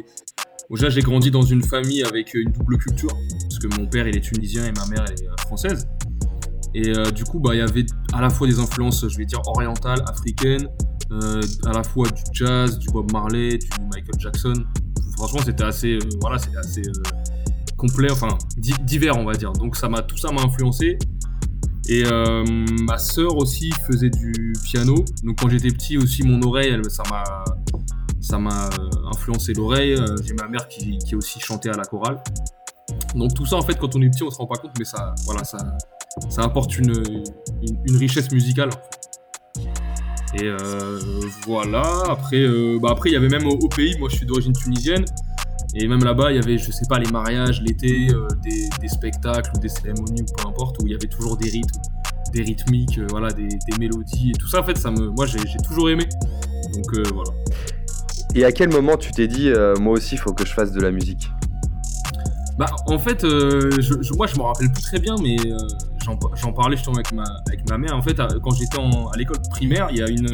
Déjà, 0.73 0.89
j'ai 0.89 1.01
grandi 1.01 1.29
dans 1.29 1.43
une 1.43 1.61
famille 1.61 2.03
avec 2.03 2.33
une 2.33 2.51
double 2.51 2.77
culture, 2.77 3.15
parce 3.43 3.59
que 3.59 3.79
mon 3.79 3.85
père 3.85 4.07
il 4.07 4.17
est 4.17 4.21
tunisien 4.21 4.65
et 4.65 4.71
ma 4.71 4.87
mère 4.87 5.05
est 5.05 5.41
française. 5.41 5.87
Et 6.73 6.89
euh, 6.89 7.11
du 7.11 7.23
coup, 7.23 7.39
bah, 7.39 7.53
il 7.53 7.59
y 7.59 7.61
avait 7.61 7.85
à 8.11 8.21
la 8.21 8.31
fois 8.31 8.47
des 8.47 8.59
influences, 8.59 9.07
je 9.07 9.17
vais 9.17 9.25
dire, 9.25 9.39
orientales, 9.45 10.03
africaines, 10.07 10.67
euh, 11.11 11.41
à 11.65 11.73
la 11.73 11.83
fois 11.83 12.07
du 12.09 12.23
jazz, 12.31 12.79
du 12.79 12.89
Bob 12.89 13.11
Marley, 13.11 13.59
du 13.59 13.67
Michael 13.93 14.19
Jackson. 14.19 14.53
Franchement, 15.15 15.41
c'était 15.45 15.63
assez, 15.63 15.93
euh, 15.93 15.99
voilà, 16.21 16.39
c'était 16.39 16.57
assez 16.57 16.81
complet, 17.77 18.11
enfin 18.11 18.35
divers, 18.57 19.17
on 19.17 19.25
va 19.25 19.33
dire. 19.33 19.53
Donc 19.53 19.75
ça 19.75 19.89
m'a, 19.89 20.01
tout 20.01 20.17
ça 20.17 20.31
m'a 20.31 20.41
influencé. 20.41 20.97
Et 21.89 22.03
ma 22.87 22.97
sœur 22.97 23.37
aussi 23.37 23.71
faisait 23.87 24.09
du 24.09 24.53
piano. 24.63 25.03
Donc 25.23 25.39
quand 25.39 25.49
j'étais 25.49 25.69
petit 25.69 25.97
aussi, 25.97 26.23
mon 26.23 26.41
oreille, 26.41 26.79
ça 26.89 27.03
m'a, 27.09 27.23
ça 28.21 28.37
m'a 28.37 28.69
influencé 29.13 29.53
l'oreille. 29.53 29.95
J'ai 30.23 30.33
ma 30.33 30.47
mère 30.47 30.67
qui, 30.67 30.97
aussi 31.15 31.39
chanté 31.39 31.69
à 31.69 31.75
la 31.75 31.83
chorale. 31.83 32.23
Donc 33.15 33.33
tout 33.33 33.45
ça, 33.45 33.57
en 33.57 33.61
fait, 33.61 33.75
quand 33.75 33.95
on 33.95 34.01
est 34.01 34.09
petit, 34.09 34.23
on 34.23 34.31
se 34.31 34.37
rend 34.37 34.47
pas 34.47 34.55
compte, 34.55 34.71
mais 34.77 34.85
ça, 34.85 35.13
voilà, 35.25 35.43
ça, 35.43 35.57
ça 36.29 36.43
apporte 36.43 36.77
une, 36.77 37.03
une, 37.87 37.97
richesse 37.97 38.31
musicale. 38.31 38.69
Et 40.35 40.43
euh, 40.45 40.99
voilà, 41.45 41.83
après, 42.09 42.41
euh, 42.41 42.79
bah 42.81 42.89
après, 42.91 43.09
il 43.09 43.13
y 43.13 43.15
avait 43.15 43.29
même 43.29 43.45
au 43.45 43.67
pays, 43.67 43.97
moi 43.99 44.09
je 44.09 44.17
suis 44.17 44.25
d'origine 44.25 44.53
tunisienne, 44.53 45.05
et 45.75 45.88
même 45.88 46.03
là-bas, 46.03 46.32
il 46.32 46.36
y 46.36 46.39
avait, 46.39 46.58
je 46.58 46.72
sais 46.72 46.86
pas, 46.88 47.00
les 47.00 47.10
mariages, 47.12 47.62
l'été, 47.62 48.08
euh, 48.12 48.27
des, 48.44 48.70
des 48.80 48.88
spectacles 48.88 49.51
ou 49.56 49.60
des 49.60 49.70
cérémonies 49.70 50.22
ou 50.22 50.25
peu 50.38 50.48
importe, 50.48 50.77
où 50.82 50.88
il 50.88 50.92
y 50.92 50.96
avait 50.96 51.08
toujours 51.08 51.36
des 51.38 51.50
rythmes, 51.50 51.82
des 52.32 52.42
rythmiques, 52.44 53.00
euh, 53.00 53.08
voilà, 53.10 53.32
des, 53.32 53.48
des 53.48 53.77
mélodies 53.80 54.32
et 54.32 54.38
tout 54.38 54.48
ça. 54.48 54.60
En 54.62 54.63
fait, 54.63 54.77
ça 54.77 54.92
me, 54.92 55.10
moi 55.10 55.25
j'ai 55.25 55.39
toujours 55.65 55.89
aimé. 55.89 56.08
Donc 56.74 56.94
euh, 56.96 57.03
voilà. 57.13 57.32
Et 58.36 58.46
à 58.46 58.51
quel 58.51 58.72
moment 58.72 58.98
tu 58.98 59.12
t'es 59.12 59.27
dit, 59.27 59.51
moi 59.80 59.94
aussi, 59.94 60.15
il 60.15 60.18
faut 60.18 60.34
que 60.34 60.44
je 60.46 60.53
fasse 60.53 60.72
de 60.72 60.82
la 60.82 60.89
musique? 60.92 61.30
Bah, 62.58 62.65
en 62.88 62.98
fait, 63.00 63.22
je, 63.24 63.80
je- 64.01 64.13
moi, 64.13 64.25
je 64.27 64.36
me 64.38 64.42
rappelle 64.44 64.72
plus 64.72 64.82
très 64.82 65.00
bien, 65.00 65.15
mais 65.22 65.36
j'en 66.03 66.18
parlais 66.53 66.75
justement 66.75 66.96
avec 66.96 67.12
ma, 67.12 67.24
avec 67.48 67.68
ma 67.70 67.77
mère. 67.77 67.96
En 67.96 68.01
fait, 68.01 68.20
à- 68.20 68.27
quand 68.44 68.51
j'étais 68.56 68.80
à 68.80 69.18
l'école 69.18 69.38
primaire, 69.51 69.88
il 69.92 69.98
y 69.98 70.01
a 70.03 70.08
une. 70.10 70.25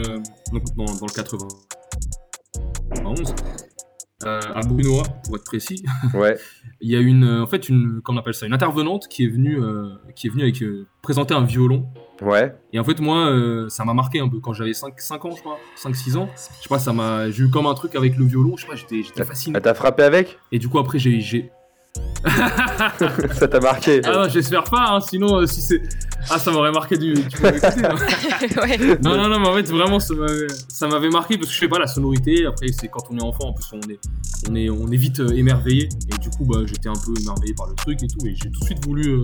donc, 0.53 0.63
dans, 0.77 0.85
dans 0.85 1.05
le 1.07 1.13
91, 1.13 3.35
euh, 4.25 4.39
à 4.53 4.61
Brunois, 4.61 5.03
pour 5.25 5.35
être 5.37 5.43
précis, 5.45 5.83
Ouais, 6.13 6.37
il 6.81 6.89
y 6.91 6.95
a 6.95 6.99
une. 6.99 7.23
euh, 7.23 7.43
En 7.43 7.47
fait, 7.47 7.69
une. 7.69 8.01
Comment 8.03 8.17
on 8.17 8.21
appelle 8.21 8.33
ça 8.33 8.45
Une 8.45 8.53
intervenante 8.53 9.07
qui 9.07 9.23
est 9.25 9.29
venue, 9.29 9.57
euh, 9.61 9.89
qui 10.15 10.27
est 10.27 10.29
venue 10.29 10.43
avec, 10.43 10.61
euh, 10.61 10.85
présenter 11.01 11.33
un 11.33 11.43
violon. 11.43 11.85
ouais. 12.21 12.53
Et 12.73 12.79
en 12.79 12.83
fait, 12.83 12.99
moi, 12.99 13.31
ça 13.69 13.85
m'a 13.85 13.93
marqué 13.93 14.19
un 14.19 14.27
peu 14.27 14.39
quand 14.39 14.53
j'avais 14.53 14.73
5, 14.73 14.99
5 14.99 15.23
ans, 15.25 15.31
je 15.31 15.39
crois. 15.41 15.57
5-6 15.77 16.17
ans. 16.17 16.29
Je 16.35 16.63
sais 16.63 16.69
pas, 16.69 16.79
ça 16.79 16.91
m'a. 16.93 17.29
J'ai 17.31 17.43
eu 17.43 17.49
comme 17.49 17.65
un 17.67 17.73
truc 17.73 17.95
avec 17.95 18.17
le 18.17 18.25
violon. 18.25 18.55
Je 18.57 18.63
sais 18.63 18.67
pas, 18.69 18.75
j'étais 18.75 19.03
j'étais 19.03 19.23
fasciné. 19.23 19.55
Ah, 19.57 19.61
T'as 19.61 19.73
frappé 19.73 20.03
avec? 20.03 20.37
Et 20.51 20.59
du 20.59 20.67
coup, 20.67 20.79
après, 20.79 20.99
j'ai. 20.99 21.19
j'ai- 21.21 21.51
Ça 23.33 23.47
t'a 23.47 23.59
marqué 23.59 24.01
Ah 24.03 24.11
non, 24.11 24.29
j'espère 24.29 24.65
pas, 24.65 24.87
hein, 24.89 24.99
sinon, 24.99 25.37
euh, 25.37 25.45
si 25.45 25.61
c'est. 25.61 25.81
Ah, 26.29 26.37
ça 26.37 26.51
m'aurait 26.51 26.71
marqué 26.71 26.97
du. 26.97 27.13
Tu 27.13 27.45
hein. 27.45 27.51
ouais. 28.61 28.97
Non, 29.01 29.15
non, 29.15 29.29
non, 29.29 29.39
mais 29.39 29.47
en 29.47 29.53
fait, 29.53 29.69
vraiment, 29.69 29.99
ça 29.99 30.87
m'avait, 30.87 31.09
marqué 31.09 31.37
parce 31.37 31.47
que 31.47 31.55
je 31.55 31.59
sais 31.59 31.67
pas, 31.69 31.79
la 31.79 31.87
sonorité. 31.87 32.45
Après, 32.45 32.67
c'est 32.77 32.89
quand 32.89 33.05
on 33.09 33.17
est 33.17 33.23
enfant, 33.23 33.49
en 33.49 33.53
plus, 33.53 33.65
on 33.71 33.89
est, 33.89 33.99
on 34.49 34.55
est, 34.55 34.69
on 34.69 34.91
est 34.91 34.97
vite 34.97 35.21
euh, 35.21 35.29
émerveillé. 35.29 35.87
Et 36.13 36.17
du 36.17 36.29
coup, 36.29 36.45
bah, 36.45 36.59
j'étais 36.65 36.89
un 36.89 36.93
peu 36.93 37.13
émerveillé 37.21 37.53
par 37.53 37.67
le 37.67 37.75
truc 37.75 38.03
et 38.03 38.07
tout. 38.07 38.25
Et 38.25 38.35
j'ai 38.35 38.51
tout 38.51 38.59
de 38.59 38.65
suite 38.65 38.85
voulu 38.85 39.11
euh, 39.11 39.21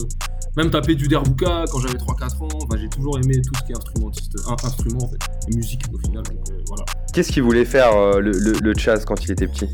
même 0.58 0.70
taper 0.70 0.96
du 0.96 1.08
derbuka 1.08 1.65
quand 1.72 1.79
j'avais 1.79 1.98
3-4 1.98 2.44
ans. 2.44 2.48
Enfin, 2.63 2.77
j'ai 2.79 2.89
toujours 2.89 3.17
aimé 3.17 3.41
tout 3.41 3.53
ce 3.60 3.65
qui 3.65 3.72
est 3.74 3.77
instrumentiste, 3.77 4.38
un, 4.48 4.55
instrument 4.65 5.03
en 5.03 5.10
fait, 5.10 5.20
et 5.50 5.55
musique 5.55 5.82
au 5.94 5.98
final. 6.00 6.24
Donc 6.24 6.50
euh, 6.50 6.63
voilà. 6.67 6.86
Qu'est-ce 7.13 7.32
qu'il 7.32 7.44
voulait 7.44 7.65
faire 7.65 7.96
euh, 7.96 8.20
le, 8.20 8.32
le, 8.32 8.53
le 8.53 8.74
Chaz 8.77 9.05
quand 9.05 9.24
il 9.25 9.32
était 9.32 9.48
petit? 9.48 9.67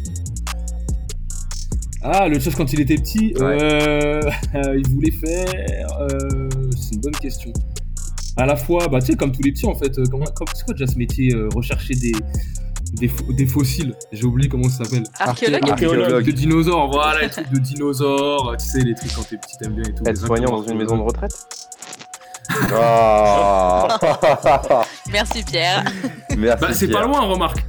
Ah, 2.04 2.28
le 2.28 2.40
chose 2.40 2.56
quand 2.56 2.72
il 2.74 2.82
était 2.82 2.96
petit, 2.96 3.34
Ouais. 3.40 3.58
euh, 3.62 4.22
il 4.78 4.88
voulait 4.94 5.12
faire. 5.12 5.48
euh, 6.00 6.50
c'est 6.76 6.96
une 6.96 7.02
bonne 7.02 7.16
question. 7.16 7.52
À 8.38 8.46
la 8.46 8.56
fois, 8.56 8.88
bah, 8.88 9.00
tu 9.02 9.08
sais, 9.08 9.16
comme 9.16 9.32
tous 9.32 9.44
les 9.44 9.52
petits 9.52 9.68
en 9.68 9.76
fait, 9.76 9.98
euh, 10.00 10.04
comment, 10.10 10.26
comme- 10.36 10.48
c'est 10.56 10.64
quoi 10.66 10.74
déjà 10.74 10.88
ce 10.88 10.98
métier 10.98 11.34
euh, 11.36 11.48
Rechercher 11.54 11.94
des, 11.96 12.14
des, 12.94 13.08
fo- 13.08 13.36
des 13.36 13.46
fossiles? 13.46 13.94
J'ai 14.12 14.24
oublié 14.26 14.50
comment 14.50 14.68
ça 14.70 14.84
s'appelle. 14.84 15.04
Archéologue. 15.20 15.70
Archéologue. 15.70 16.26
De 16.26 16.32
dinosaures, 16.32 16.90
voilà, 16.92 17.22
les 17.22 17.30
trucs 17.30 17.52
de 17.52 17.60
dinosaures, 17.60 18.56
tu 18.58 18.66
sais, 18.66 18.80
les 18.80 18.96
trucs 18.96 19.14
quand 19.14 19.24
t'es 19.30 19.38
petit, 19.38 19.58
t'aimes 19.60 19.74
bien 19.74 19.84
et 19.84 19.94
tout. 19.94 20.04
Être 20.06 20.18
soignant 20.26 20.50
dans 20.52 20.64
une 20.64 20.78
maison 20.78 20.98
de 20.98 21.04
retraite? 21.04 21.34
Oh 22.74 23.88
Merci 25.12 25.44
Pierre. 25.44 25.84
Merci. 26.38 26.62
Bah, 26.62 26.74
c'est 26.74 26.88
Pierre. 26.88 27.02
pas 27.02 27.06
loin, 27.08 27.22
remarque. 27.22 27.64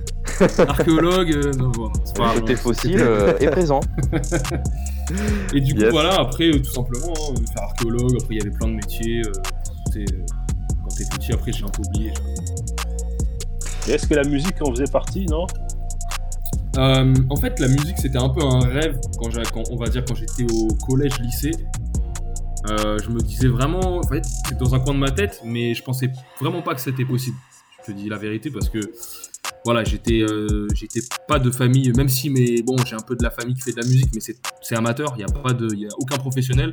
Archéologue, 0.69 1.33
euh, 1.33 1.53
non, 1.59 1.71
voilà, 1.75 1.93
c'est 2.05 2.17
pas 2.17 2.35
Le 2.35 2.41
côté 2.41 2.57
fossile 2.57 3.01
euh, 3.01 3.37
est 3.39 3.49
présent. 3.51 3.81
Et 5.55 5.61
du 5.61 5.75
coup, 5.75 5.81
Yes. 5.81 5.91
voilà, 5.91 6.15
après, 6.21 6.49
euh, 6.49 6.59
tout 6.59 6.73
simplement, 6.73 7.13
hein, 7.13 7.35
faire 7.53 7.63
archéologue, 7.65 8.13
après, 8.21 8.35
il 8.35 8.39
y 8.39 8.41
avait 8.41 8.57
plein 8.57 8.69
de 8.69 8.75
métiers. 8.75 9.23
euh, 9.27 9.33
t'es- 9.93 10.05
quand 10.83 10.89
t'es 10.97 11.05
petit, 11.17 11.33
après, 11.33 11.53
j'ai 11.53 11.65
un 11.65 11.69
peu 11.69 11.83
oublié. 11.87 12.13
Et 13.89 13.93
est-ce 13.93 14.07
que 14.07 14.15
la 14.15 14.25
musique 14.25 14.57
en 14.63 14.71
faisait 14.71 14.91
partie, 14.91 15.27
non? 15.27 15.47
Euh, 16.79 17.15
en 17.29 17.37
fait, 17.37 17.59
la 17.61 17.69
musique, 17.69 17.99
c'était 17.99 18.19
un 18.19 18.31
peu 18.31 18.43
un 18.43 18.61
rêve 18.61 18.99
quand, 19.19 19.31
j'ai- 19.31 19.43
quand 19.53 19.63
on 19.71 19.77
va 19.77 19.89
dire 19.89 20.05
quand 20.07 20.15
j'étais 20.15 20.47
au 20.53 20.69
collège, 20.87 21.19
lycée. 21.21 21.51
Euh, 22.71 22.97
je 23.03 23.11
me 23.11 23.21
disais 23.21 23.49
vraiment, 23.49 23.99
en 23.99 24.03
fait, 24.05 24.25
c'était 24.25 24.55
dans 24.55 24.75
un 24.75 24.79
coin 24.81 24.95
de 24.95 24.99
ma 25.01 25.11
tête, 25.11 25.43
mais 25.45 25.75
je 25.75 25.83
pensais 25.83 26.11
vraiment 26.41 26.63
pas 26.63 26.75
que 26.75 26.81
c'était 26.81 27.05
possible. 27.05 27.37
Je 27.85 27.93
te 27.93 27.97
dis 27.99 28.09
la 28.09 28.17
vérité 28.17 28.51
parce 28.51 28.69
que 28.71 28.79
voilà, 29.65 29.85
j'étais, 29.85 30.21
euh, 30.23 30.67
j'étais 30.75 31.01
pas 31.29 31.39
de 31.39 31.51
famille, 31.51 31.93
même 31.97 32.09
si, 32.09 32.31
mais 32.31 32.63
bon, 32.63 32.77
j'ai 32.87 32.95
un 32.97 33.01
peu 33.07 33.15
de 33.17 33.23
la 33.23 33.31
famille 33.31 33.55
qui 33.55 33.63
fait 33.63 33.73
de 33.73 33.81
la 33.81 33.87
musique, 33.87 34.09
mais 34.15 34.21
c'est, 34.21 34.37
c'est 34.61 34.77
amateur. 34.77 35.15
Il 35.17 35.21
y 35.21 35.25
a 35.25 35.27
pas 35.43 35.53
de, 35.53 35.69
il 35.73 35.81
y 35.81 35.87
a 35.87 35.91
aucun 35.99 36.17
professionnel. 36.17 36.73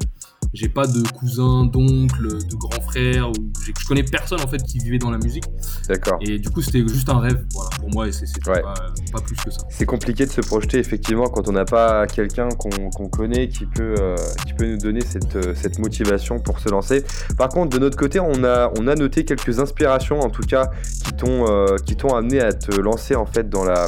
J'ai 0.53 0.69
pas 0.69 0.87
de 0.87 1.03
cousins, 1.15 1.65
d'oncles, 1.65 2.27
de 2.47 2.55
grands 2.55 2.81
frères, 2.81 3.29
ou 3.29 3.33
je 3.63 3.85
connais 3.87 4.01
personne 4.01 4.41
en 4.41 4.47
fait 4.47 4.63
qui 4.63 4.79
vivait 4.79 4.97
dans 4.97 5.11
la 5.11 5.19
musique. 5.19 5.43
D'accord. 5.87 6.17
Et 6.21 6.39
du 6.39 6.49
coup, 6.49 6.61
c'était 6.63 6.81
juste 6.87 7.07
un 7.09 7.19
rêve, 7.19 7.45
voilà, 7.53 7.69
pour 7.79 7.89
moi, 7.91 8.07
et 8.07 8.11
c'est, 8.11 8.25
c'était 8.25 8.49
Ouais. 8.49 8.61
pas, 8.63 8.73
pas 9.13 9.21
plus 9.21 9.35
que 9.35 9.51
ça. 9.51 9.59
C'est 9.69 9.85
compliqué 9.85 10.25
de 10.25 10.31
se 10.31 10.41
projeter 10.41 10.79
effectivement 10.79 11.27
quand 11.27 11.47
on 11.47 11.51
n'a 11.51 11.65
pas 11.65 12.07
quelqu'un 12.07 12.49
qu'on 12.49 12.69
qu'on 12.89 13.09
connaît 13.09 13.47
qui 13.49 13.65
peut, 13.67 13.93
euh, 13.99 14.15
qui 14.47 14.53
peut 14.55 14.65
nous 14.65 14.77
donner 14.77 15.01
cette, 15.01 15.35
euh, 15.35 15.53
cette 15.53 15.77
motivation 15.77 16.39
pour 16.39 16.59
se 16.59 16.69
lancer. 16.69 17.03
Par 17.37 17.49
contre, 17.49 17.69
de 17.69 17.79
notre 17.79 17.97
côté, 17.97 18.19
on 18.19 18.43
a, 18.43 18.71
on 18.79 18.87
a 18.87 18.95
noté 18.95 19.25
quelques 19.25 19.59
inspirations 19.59 20.19
en 20.19 20.29
tout 20.31 20.41
cas 20.41 20.71
qui 21.05 21.11
t'ont 21.13 21.45
euh, 21.47 21.75
qui 21.85 21.95
t'ont 21.95 22.15
amené 22.15 22.39
à 22.41 22.53
te 22.53 22.78
lancer 22.79 23.15
en 23.15 23.25
fait 23.25 23.49
dans 23.49 23.63
la, 23.63 23.87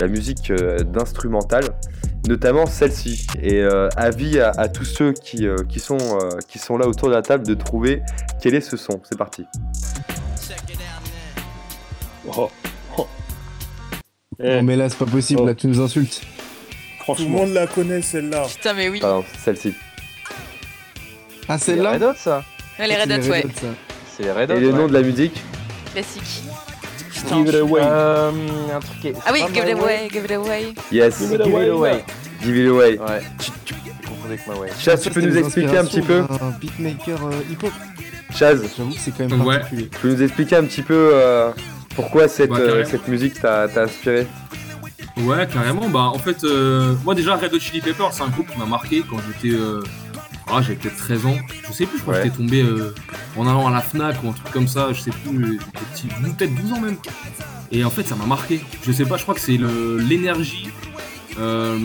la 0.00 0.08
musique 0.08 0.50
euh, 0.50 0.78
d'instrumental, 0.78 1.64
notamment 2.28 2.66
celle-ci. 2.66 3.26
Et 3.42 3.60
euh, 3.62 3.88
avis 3.96 4.40
à, 4.40 4.50
à 4.56 4.68
tous 4.68 4.84
ceux 4.84 5.12
qui, 5.12 5.46
euh, 5.46 5.56
qui, 5.68 5.80
sont, 5.80 5.98
euh, 5.98 6.38
qui 6.48 6.58
sont 6.58 6.76
là 6.76 6.86
autour 6.86 7.08
de 7.08 7.14
la 7.14 7.22
table 7.22 7.46
de 7.46 7.54
trouver 7.54 8.02
quel 8.42 8.54
est 8.54 8.60
ce 8.60 8.76
son. 8.76 9.00
C'est 9.08 9.18
parti. 9.18 9.44
Oh, 12.28 12.50
oh. 12.98 13.06
Eh, 14.42 14.56
Non, 14.56 14.62
mais 14.64 14.76
là, 14.76 14.88
c'est 14.88 14.98
pas 14.98 15.06
possible, 15.06 15.40
Oh. 15.42 15.46
là, 15.46 15.54
tu 15.54 15.66
nous 15.68 15.80
insultes. 15.80 16.22
Tout 17.06 17.14
le 17.20 17.28
monde 17.28 17.50
la 17.50 17.66
connaît 17.68 18.02
celle-là. 18.02 18.46
Putain, 18.48 18.74
mais 18.74 18.88
oui. 18.88 18.98
Pardon, 19.00 19.24
celle-ci. 19.44 19.74
Ah, 21.48 21.56
C'est 21.58 21.72
les 21.72 21.76
celle-là 21.76 21.92
Red 21.92 22.02
Hot, 22.02 22.14
ça 22.16 22.44
Ouais, 22.80 22.88
les 22.88 22.94
C'est 22.94 23.02
Red 23.02 23.12
Hot, 23.12 23.30
ouais. 23.30 23.44
C'est 24.16 24.22
les 24.24 24.32
Red 24.32 24.50
Hot. 24.50 24.54
Et 24.56 24.60
le 24.60 24.72
ouais. 24.72 24.78
nom 24.78 24.88
de 24.88 24.92
la 24.92 25.02
musique? 25.02 25.40
Classique. 25.92 26.42
Give 27.28 27.48
it 27.48 27.54
away. 27.56 27.80
Euh, 27.82 28.30
un 28.74 28.80
truc 28.80 29.00
qui 29.00 29.08
est- 29.08 29.14
Ah 29.26 29.30
oui, 29.32 29.40
give 29.52 29.64
it 29.68 29.74
away, 29.78 30.08
give 30.12 30.24
it 30.24 30.30
away. 30.32 30.74
Yes, 30.92 31.18
Give 31.18 31.30
Way. 31.30 31.36
it 31.36 31.42
Give 31.44 31.52
it 31.52 31.54
away. 31.54 31.68
away. 31.70 32.04
give 32.42 32.56
it 32.56 32.68
away. 32.68 32.98
Ouais. 32.98 33.20
Tu, 33.38 33.50
tu 33.64 33.74
confonds 34.06 34.24
avec 34.26 34.46
My 34.46 34.54
Way. 34.58 34.68
Chaz, 34.78 35.00
tu 35.02 35.10
peux 35.10 35.20
nous 35.20 35.36
expliquer 35.36 35.78
un 35.78 35.84
petit 35.84 36.02
peu 36.02 36.20
d'un 36.20 36.50
beatmaker 36.60 37.18
euh, 37.26 37.32
hip-hop. 37.50 37.72
Chaz, 38.34 38.60
J'avoue 38.76 38.90
que 38.92 38.98
c'est 39.00 39.10
quand 39.16 39.28
même 39.28 39.40
Ouais. 39.46 39.58
particulier. 39.58 39.88
tu 39.90 39.98
peux 39.98 40.08
nous 40.12 40.22
expliquer 40.22 40.56
un 40.56 40.64
petit 40.64 40.82
peu 40.82 41.10
euh, 41.14 41.50
pourquoi 41.94 42.28
cette, 42.28 42.50
Bah, 42.50 42.56
euh, 42.58 42.84
cette 42.84 43.08
musique 43.08 43.40
t'a 43.40 43.68
t'a 43.68 43.82
inspiré? 43.84 44.26
Ouais, 45.18 45.46
carrément. 45.50 45.88
Bah, 45.88 46.10
en 46.12 46.18
fait, 46.18 46.44
euh, 46.44 46.94
moi 47.04 47.14
déjà, 47.14 47.36
Red 47.36 47.54
Hot 47.54 47.58
Chili 47.60 47.80
Peppers, 47.80 48.12
c'est 48.12 48.22
un 48.22 48.28
groupe 48.28 48.50
qui 48.52 48.58
m'a 48.58 48.66
marqué 48.66 49.02
quand 49.08 49.16
j'étais. 49.42 49.56
Ah, 50.48 50.62
j'avais 50.62 50.76
peut-être 50.76 50.96
13 50.96 51.26
ans. 51.26 51.36
Je 51.68 51.72
sais 51.72 51.86
plus, 51.86 51.98
je 51.98 52.02
crois 52.02 52.14
Ouais. 52.14 52.20
que 52.20 52.26
j'étais 52.26 52.36
tombé 52.36 52.62
euh, 52.62 52.94
en 53.36 53.46
allant 53.48 53.66
à 53.66 53.70
la 53.70 53.80
Fnac 53.80 54.22
ou 54.22 54.28
un 54.28 54.32
truc 54.32 54.50
comme 54.52 54.68
ça. 54.68 54.92
Je 54.92 55.00
sais 55.00 55.10
plus, 55.10 55.42
euh, 55.44 55.58
j'étais 55.58 55.86
petit, 55.92 56.08
ou 56.24 56.32
peut-être 56.32 56.54
12 56.54 56.72
ans 56.72 56.80
même. 56.80 56.96
Et 57.72 57.84
en 57.84 57.90
fait, 57.90 58.04
ça 58.06 58.14
m'a 58.14 58.26
marqué. 58.26 58.60
Je 58.86 58.92
sais 58.92 59.04
pas, 59.04 59.16
je 59.16 59.22
crois 59.22 59.34
que 59.34 59.40
c'est 59.40 59.58
l'énergie, 59.58 60.68
euh, 61.38 61.76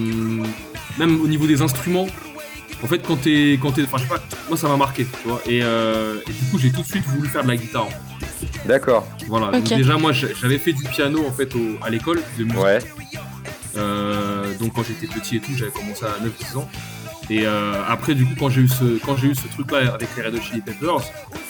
même 0.98 1.22
au 1.22 1.28
niveau 1.28 1.48
des 1.48 1.62
instruments. 1.62 2.08
En 2.84 2.88
fait, 2.88 3.00
quand 3.06 3.16
t'es. 3.18 3.60
quand 3.62 3.72
t'es- 3.72 3.84
Enfin, 3.84 3.98
je 3.98 4.04
sais 4.04 4.10
pas, 4.10 4.22
moi 4.48 4.58
ça 4.58 4.68
m'a 4.68 4.78
marqué, 4.78 5.06
tu 5.06 5.28
vois. 5.28 5.42
Et, 5.48 5.62
euh, 5.64 6.20
et 6.28 6.32
du 6.32 6.46
coup, 6.52 6.58
j'ai 6.60 6.72
tout 6.72 6.82
de 6.82 6.88
suite 6.88 7.06
voulu 7.08 7.28
faire 7.30 7.44
de 7.44 7.48
la 7.48 7.58
guitare. 7.58 7.88
D'accord, 8.66 9.08
Voilà. 9.28 9.52
Donc, 9.52 9.64
déjà, 9.66 9.98
moi, 9.98 10.12
j'a- 10.14 10.34
j'avais 10.40 10.58
fait 10.60 10.74
du 10.74 10.84
piano 10.84 11.24
en 11.28 11.32
fait 11.32 11.54
au- 11.56 11.78
à 11.84 11.90
l'école 11.90 12.22
de 12.38 12.44
musique. 12.44 12.60
ouais, 12.60 12.80
Euh, 13.78 14.54
donc 14.60 14.74
quand 14.74 14.84
j'étais 14.84 15.08
petit 15.08 15.38
et 15.38 15.40
tout, 15.40 15.52
j'avais 15.56 15.72
commencé 15.72 16.04
à 16.06 16.22
9-10 16.22 16.58
ans. 16.58 16.70
Et 17.34 17.46
euh, 17.46 17.74
après, 17.88 18.14
du 18.14 18.26
coup, 18.26 18.34
quand 18.38 18.50
j'ai 18.50 18.60
eu 18.62 18.68
ce, 18.68 19.00
quand 19.06 19.16
j'ai 19.16 19.28
eu 19.28 19.36
ce 19.36 19.48
truc-là 19.48 19.94
avec 19.94 20.10
les 20.18 20.24
Red 20.24 20.36
Hot 20.36 20.42
Chili 20.42 20.60
Peppers, 20.60 21.00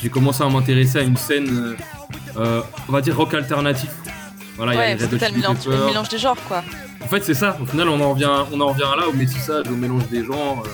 j'ai 0.01 0.09
commencé 0.09 0.43
à 0.43 0.47
m'intéresser 0.49 0.99
à 0.99 1.01
une 1.01 1.17
scène, 1.17 1.47
euh, 1.49 1.75
euh, 2.37 2.61
on 2.87 2.91
va 2.91 3.01
dire 3.01 3.17
rock 3.17 3.33
alternatif. 3.33 3.89
Voilà, 4.57 4.73
il 4.73 4.75
y 4.75 4.79
a 4.79 4.81
Ouais, 4.83 4.95
les 4.95 5.05
Red 5.05 5.13
Hot 5.15 5.25
Chili 5.25 5.37
mélange, 5.41 5.57
Peppers. 5.63 5.85
mélange 5.87 6.09
des 6.09 6.17
genres, 6.19 6.37
quoi. 6.47 6.63
En 7.03 7.07
fait, 7.07 7.23
c'est 7.25 7.33
ça. 7.33 7.57
Au 7.59 7.65
final, 7.65 7.89
on 7.89 7.99
en 7.99 8.11
revient, 8.13 8.29
on 8.51 8.61
en 8.61 8.67
revient 8.67 8.81
là 8.95 9.07
au 9.09 9.13
métissage, 9.13 9.65
au 9.69 9.75
mélange 9.75 10.07
des 10.09 10.23
genres. 10.23 10.61
euh. 10.67 10.69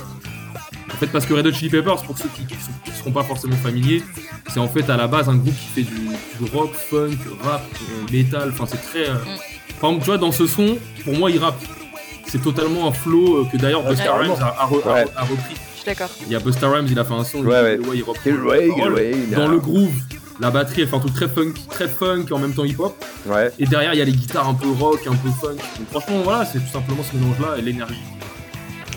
En 0.93 0.97
fait, 0.97 1.07
parce 1.07 1.25
que 1.25 1.33
Red 1.33 1.47
Hot 1.47 1.53
Chili 1.53 1.69
Peppers, 1.69 2.03
pour 2.03 2.17
ceux 2.17 2.27
qui 2.35 2.41
ne 2.43 2.91
seront 2.93 3.11
pas 3.11 3.23
forcément 3.23 3.55
familiers, 3.55 4.03
c'est 4.49 4.59
en 4.59 4.67
fait 4.67 4.89
à 4.89 4.97
la 4.97 5.07
base 5.07 5.29
un 5.29 5.35
groupe 5.37 5.55
qui 5.55 5.67
fait 5.67 5.83
du, 5.83 5.95
du 5.95 6.51
rock, 6.51 6.73
funk, 6.73 7.15
rap, 7.43 7.63
metal. 8.11 8.49
Enfin, 8.51 8.65
c'est 8.67 8.81
très. 8.81 9.07
euh, 9.09 9.13
Par 9.79 9.91
exemple, 9.91 9.99
tu 9.99 10.05
vois, 10.07 10.17
dans 10.17 10.33
ce 10.33 10.47
son, 10.47 10.77
pour 11.05 11.13
moi, 11.17 11.31
il 11.31 11.39
rappe. 11.39 11.61
C'est 12.29 12.41
totalement 12.41 12.87
un 12.87 12.91
flow 12.91 13.37
euh, 13.37 13.45
que 13.51 13.57
d'ailleurs 13.57 13.83
Ouais, 13.85 13.91
Busta. 13.91 14.15
Rhymes 14.15 14.31
a, 14.41 14.45
a 14.45 14.67
re- 14.67 14.83
a- 14.87 14.93
Ouais. 14.93 15.05
a 15.15 15.21
repris. 15.21 15.55
Je 15.55 15.77
suis 15.77 15.85
d'accord. 15.85 16.09
Il 16.25 16.31
y 16.31 16.35
a 16.35 16.39
Busta 16.39 16.69
Rhymes, 16.69 16.87
il 16.89 16.99
a 16.99 17.05
fait 17.05 17.13
un 17.13 17.23
son, 17.23 17.39
il- 17.39 17.47
Ouais, 17.47 17.61
ouais. 17.61 17.79
il 17.93 18.03
reprend 18.03 18.29
Dans 19.35 19.47
le 19.47 19.59
groove, 19.59 19.93
la 20.39 20.51
batterie, 20.51 20.81
elle 20.81 20.87
fait 20.89 20.95
un 20.95 20.99
truc 20.99 21.13
très 21.13 21.27
funk, 21.29 21.53
très 21.69 21.87
funk 21.87 22.25
et 22.29 22.33
en 22.33 22.39
même 22.39 22.53
temps 22.53 22.65
hip-hop. 22.65 22.93
ouais, 23.27 23.51
Et 23.59 23.65
derrière, 23.65 23.93
il 23.93 23.99
y 23.99 24.01
a 24.01 24.05
les 24.05 24.11
guitares 24.11 24.47
un 24.47 24.53
peu 24.53 24.69
rock, 24.71 24.99
un 25.07 25.15
peu 25.15 25.29
funk. 25.29 25.55
Donc, 25.79 25.87
franchement, 25.89 26.21
voilà, 26.23 26.45
c'est 26.45 26.59
tout 26.59 26.71
simplement 26.71 27.01
ce 27.03 27.15
mélange-là 27.17 27.57
et 27.57 27.61
l'énergie. 27.61 27.95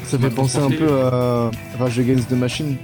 Ça 0.04 0.18
fait 0.18 0.30
penser 0.30 0.58
un 0.58 0.70
peu 0.70 0.90
à 1.04 1.50
Rage 1.78 1.99
Against 2.00 2.28
the 2.28 2.32
Machine. 2.32 2.76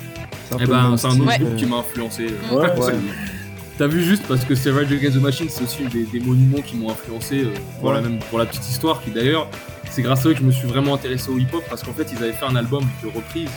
C'est 0.48 0.54
un 0.54 0.58
Eh 0.60 0.64
peu 0.64 0.70
le 0.72 0.76
ben, 0.78 0.92
un 0.92 0.96
style, 0.96 1.10
autre 1.22 1.38
groupe 1.38 1.40
euh, 1.52 1.56
qui 1.56 1.66
m'a 1.66 1.76
influencé. 1.78 2.26
Ouais, 2.52 2.56
Ouais. 2.58 2.92
T'as 3.78 3.86
vu 3.88 4.02
juste 4.02 4.22
parce 4.26 4.44
que 4.44 4.54
c'est 4.54 4.70
Rage 4.70 4.90
Against 4.90 5.16
the 5.18 5.20
Machine, 5.20 5.48
c'est 5.50 5.62
aussi 5.64 5.84
des, 5.84 6.04
des 6.04 6.20
monuments 6.20 6.62
qui 6.62 6.76
m'ont 6.76 6.90
influencé 6.90 7.40
euh, 7.44 7.50
pour, 7.80 7.92
la 7.92 8.00
même, 8.00 8.18
pour 8.30 8.38
la 8.38 8.46
petite 8.46 8.66
histoire 8.68 9.02
qui 9.02 9.10
d'ailleurs, 9.10 9.48
c'est 9.90 10.00
grâce 10.00 10.24
à 10.24 10.30
eux 10.30 10.32
que 10.32 10.38
je 10.40 10.44
me 10.44 10.50
suis 10.52 10.66
vraiment 10.66 10.94
intéressé 10.94 11.30
au 11.30 11.36
hip-hop 11.38 11.62
parce 11.68 11.82
qu'en 11.82 11.92
fait 11.92 12.06
ils 12.10 12.16
avaient 12.22 12.32
fait 12.32 12.46
un 12.46 12.56
album 12.56 12.84
de 13.02 13.08
reprise 13.08 13.50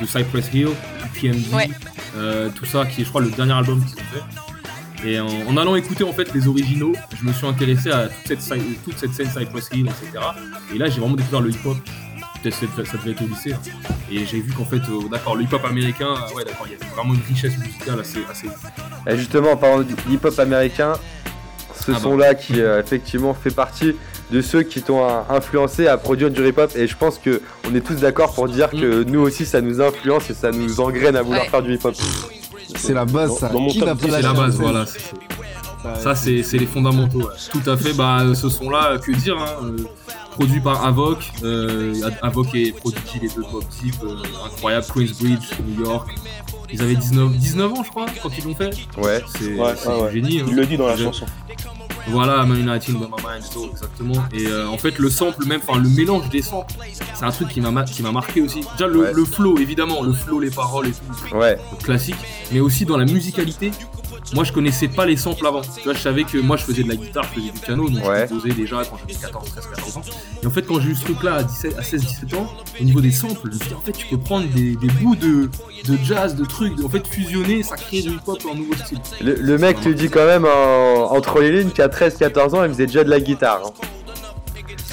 de 0.00 0.06
Cypress 0.06 0.50
Hill, 0.54 0.68
PMD, 1.20 1.52
Ouais. 1.52 1.68
euh, 2.16 2.48
tout 2.54 2.64
ça 2.64 2.84
qui 2.86 3.00
est 3.00 3.04
je 3.04 3.08
crois 3.08 3.22
le 3.22 3.30
dernier 3.30 3.54
album 3.54 3.84
qu'ils 3.84 3.94
ont 3.94 4.06
fait. 4.12 5.08
Et 5.08 5.18
en, 5.20 5.26
en 5.48 5.56
allant 5.56 5.74
écouter 5.74 6.04
en 6.04 6.12
fait 6.12 6.32
les 6.32 6.46
originaux, 6.46 6.92
je 7.20 7.26
me 7.26 7.32
suis 7.32 7.46
intéressé 7.46 7.90
à 7.90 8.08
toute 8.08 8.26
cette, 8.26 8.40
cy- 8.42 8.78
toute 8.84 8.98
cette 8.98 9.12
scène 9.14 9.28
Cypress 9.30 9.68
Hill, 9.72 9.86
etc. 9.88 10.24
Et 10.74 10.78
là 10.78 10.88
j'ai 10.88 11.00
vraiment 11.00 11.16
découvert 11.16 11.40
le 11.40 11.50
hip-hop. 11.50 11.76
Peut-être 12.42 12.56
ça 12.86 12.96
devait 12.98 13.10
être 13.12 13.22
au 13.22 13.26
lycée. 13.26 13.52
hein. 13.54 13.92
Et 14.10 14.24
j'ai 14.26 14.40
vu 14.40 14.52
qu'en 14.52 14.64
fait, 14.64 14.76
euh, 14.76 15.08
d'accord, 15.10 15.34
le 15.36 15.42
hip-hop 15.44 15.64
américain, 15.64 16.14
ouais, 16.34 16.44
d'accord, 16.44 16.66
il 16.66 16.72
y 16.72 16.74
avait 16.76 16.92
vraiment 16.94 17.14
une 17.14 17.20
richesse 17.28 17.56
musicale 17.58 17.98
assez, 18.00 18.20
assez 18.30 18.46
Et 19.06 19.16
justement, 19.16 19.52
en 19.52 19.56
parlant 19.56 19.82
du 19.82 19.94
hip-hop 20.10 20.38
américain, 20.38 20.92
ce 21.74 21.90
Ah 21.90 21.94
bah. 21.94 22.00
son-là 22.00 22.34
qui 22.34 22.60
euh, 22.60 22.80
effectivement 22.80 23.34
fait 23.34 23.50
partie 23.50 23.94
de 24.30 24.40
ceux 24.40 24.62
qui 24.62 24.82
t'ont 24.82 25.04
euh, 25.04 25.20
influencé 25.30 25.86
à 25.86 25.96
produire 25.96 26.30
du 26.30 26.46
hip-hop. 26.46 26.70
Et 26.76 26.86
je 26.86 26.96
pense 26.96 27.18
que 27.18 27.40
on 27.68 27.74
est 27.74 27.80
tous 27.80 27.96
d'accord 27.96 28.34
pour 28.34 28.48
dire 28.48 28.70
que 28.70 29.02
nous 29.04 29.20
aussi, 29.20 29.44
ça 29.46 29.60
nous 29.60 29.80
influence 29.80 30.30
et 30.30 30.34
ça 30.34 30.50
nous 30.50 30.80
engraine 30.80 31.16
à 31.16 31.22
vouloir 31.22 31.42
Ouais. 31.42 31.48
faire 31.48 31.62
du 31.62 31.74
hip-hop. 31.74 31.94
C'est 32.76 32.94
la 32.94 33.04
base, 33.04 33.38
ça. 33.38 33.48
Dans 33.48 33.60
mon 33.60 33.68
Qui 33.70 33.78
top 33.78 33.88
n'a 33.88 33.94
10, 33.94 34.06
pas 34.08 34.16
C'est 34.16 34.22
la 34.22 34.32
base, 34.32 34.56
voilà. 34.60 34.84
Ça, 36.02 36.14
c'est 36.14 36.42
c'est 36.42 36.58
les 36.58 36.66
fondamentaux. 36.66 37.20
ouais. 37.20 37.34
Tout 37.50 37.70
à 37.70 37.76
fait. 37.76 37.92
Bah, 37.94 38.22
ce 38.34 38.48
son-là, 38.48 38.92
euh, 38.92 38.98
que 38.98 39.12
dire 39.12 39.36
hein, 39.38 39.64
euh, 39.64 39.76
Produit 40.32 40.60
par 40.60 40.84
Avoc. 40.84 41.30
Euh, 41.44 41.94
Avoc 42.22 42.54
et 42.54 42.72
Prodigy, 42.72 43.20
les 43.22 43.28
deux 43.28 43.42
pop 43.42 43.64
types. 43.70 43.94
euh, 44.04 44.16
incroyable. 44.46 44.86
Queensbridge, 44.92 45.50
New 45.66 45.84
York. 45.84 46.08
Ils 46.72 46.82
avaient 46.82 46.96
19, 46.96 47.32
19 47.36 47.72
ans, 47.72 47.84
je 47.84 47.90
crois, 47.90 48.06
quand 48.22 48.30
ils 48.36 48.44
l'ont 48.44 48.54
fait. 48.54 48.70
Ouais. 48.98 49.22
C'est 49.38 49.54
Ouais, 49.54 49.74
c'est 49.76 49.88
ouais, 49.88 50.12
génie. 50.12 50.40
hein. 50.40 50.46
Il 50.48 50.56
le 50.56 50.66
dit 50.66 50.76
dans 50.76 50.88
la 50.88 50.96
chanson. 50.96 51.26
Voilà, 52.08 52.44
Man 52.44 52.60
United 52.60 52.94
in 52.94 52.98
my 52.98 53.06
mind, 53.08 53.70
exactement. 53.72 54.24
Et 54.32 54.46
euh, 54.46 54.68
en 54.68 54.78
fait, 54.78 54.96
le 54.98 55.10
sample, 55.10 55.44
même, 55.44 55.60
enfin, 55.66 55.80
le 55.80 55.88
mélange 55.88 56.28
des 56.28 56.40
samples, 56.42 56.72
c'est 57.14 57.24
un 57.24 57.30
truc 57.32 57.48
qui 57.48 57.60
m'a 57.60 57.72
ma- 57.72 57.82
qui 57.84 58.00
m'a 58.02 58.12
marqué 58.12 58.40
aussi. 58.42 58.60
Déjà, 58.78 58.86
le, 58.86 59.00
Ouais. 59.00 59.12
le 59.12 59.24
flow, 59.24 59.58
évidemment, 59.58 60.02
le 60.04 60.12
flow, 60.12 60.38
les 60.38 60.50
paroles 60.50 60.86
et 60.88 60.92
tout 60.92 61.36
Ouais. 61.36 61.58
classique, 61.82 62.14
mais 62.52 62.60
aussi 62.60 62.84
dans 62.84 62.96
la 62.96 63.06
musicalité. 63.06 63.72
Moi, 64.34 64.42
je 64.44 64.52
connaissais 64.52 64.88
pas 64.88 65.06
les 65.06 65.16
samples 65.16 65.46
avant. 65.46 65.60
Tu 65.62 65.82
vois, 65.84 65.94
je 65.94 66.00
savais 66.00 66.24
que 66.24 66.36
moi, 66.38 66.56
je 66.56 66.64
faisais 66.64 66.82
de 66.82 66.88
la 66.88 66.96
guitare, 66.96 67.24
je 67.24 67.40
faisais 67.40 67.52
du 67.52 67.60
piano, 67.60 67.88
donc 67.88 68.04
Ouais. 68.04 68.26
je 68.28 68.34
composais 68.34 68.54
déjà 68.54 68.82
quand 68.84 68.96
j'avais 68.98 69.14
14, 69.20 69.50
13, 69.50 69.66
14 69.74 69.96
ans. 69.98 70.02
Et 70.42 70.46
en 70.46 70.50
fait, 70.50 70.62
quand 70.62 70.80
j'ai 70.80 70.90
eu 70.90 70.94
ce 70.96 71.04
truc-là 71.04 71.34
à, 71.36 71.42
17 71.44 71.78
à 71.78 71.82
16, 71.82 72.00
17 72.04 72.34
ans, 72.34 72.52
au 72.80 72.84
niveau 72.84 73.00
des 73.00 73.12
samples, 73.12 73.40
je 73.44 73.58
me 73.58 73.64
dit, 73.68 73.74
en 73.74 73.80
fait, 73.80 73.92
tu 73.92 74.06
peux 74.06 74.18
prendre 74.18 74.48
des, 74.48 74.74
des 74.76 74.88
bouts 74.88 75.14
de, 75.16 75.48
de 75.86 75.98
jazz, 76.04 76.34
de 76.34 76.44
trucs, 76.44 76.82
en 76.84 76.88
fait, 76.88 77.06
fusionner, 77.06 77.62
ça 77.62 77.76
crée 77.76 78.02
du 78.02 78.10
hip-hop 78.10 78.42
en 78.50 78.54
nouveau 78.56 78.74
style. 78.74 78.98
Le, 79.20 79.34
le 79.34 79.58
mec 79.58 79.80
te 79.80 79.88
dit 79.88 80.08
quand 80.10 80.26
même 80.26 80.44
en- 80.44 81.12
entre 81.12 81.40
les 81.40 81.52
lignes 81.60 81.70
qu'à 81.70 81.88
13-14 81.88 82.54
ans, 82.56 82.64
il 82.64 82.70
faisait 82.70 82.86
déjà 82.86 83.04
de 83.04 83.10
la 83.10 83.20
guitare. 83.20 83.62
hein. 83.64 83.70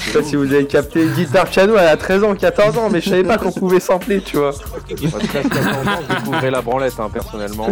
Je 0.04 0.10
sais 0.10 0.18
pas 0.18 0.24
si 0.24 0.36
vous 0.36 0.52
avez 0.52 0.66
capté, 0.66 1.06
guitare 1.08 1.48
piano, 1.48 1.76
elle 1.78 1.88
a 1.88 1.96
13 1.96 2.24
ans, 2.24 2.34
14 2.34 2.76
ans, 2.78 2.90
mais 2.90 3.00
je 3.00 3.08
savais 3.08 3.24
pas 3.24 3.38
qu'on 3.38 3.52
pouvait 3.52 3.80
sampler, 3.80 4.20
tu 4.20 4.36
vois. 4.36 4.50
Moi, 4.50 5.20
13-14 5.20 5.88
ans, 5.88 6.00
je 6.08 6.14
découvrais 6.14 6.50
la 6.50 6.60
branlette, 6.60 7.00
hein, 7.00 7.08
personnellement. 7.12 7.70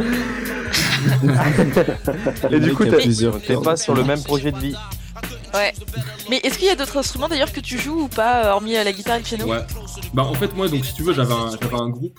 Et 2.51 2.61
du 2.61 2.75
coup, 2.75 2.85
T'es 2.87 3.57
pas 3.63 3.77
sur 3.77 3.95
le 3.95 4.05
même 4.05 4.23
projet 4.23 4.51
de 4.51 4.59
vie. 4.59 4.75
Ouais. 5.55 5.73
Mais 6.31 6.41
est-ce 6.43 6.59
qu'il 6.59 6.69
y 6.69 6.71
a 6.71 6.77
d'autres 6.77 6.97
instruments 6.97 7.29
d'ailleurs 7.29 7.53
que 7.53 7.61
tu 7.61 7.79
joues 7.79 8.05
ou 8.05 8.09
pas, 8.09 8.47
euh, 8.47 8.53
hormis 8.53 8.77
euh, 8.77 8.85
la 8.85 8.93
guitare 8.93 9.17
et 9.17 9.19
le 9.19 9.25
piano? 9.25 9.45
Ouais. 9.47 9.59
Bah 10.15 10.23
en 10.23 10.33
fait 10.33 10.57
moi 10.57 10.67
donc 10.69 10.83
si 10.87 10.95
tu 10.95 11.03
veux 11.03 11.13
j'avais 11.13 11.35
un, 11.35 11.51
j'avais 11.61 11.77
un 11.77 11.91
groupe 11.91 12.19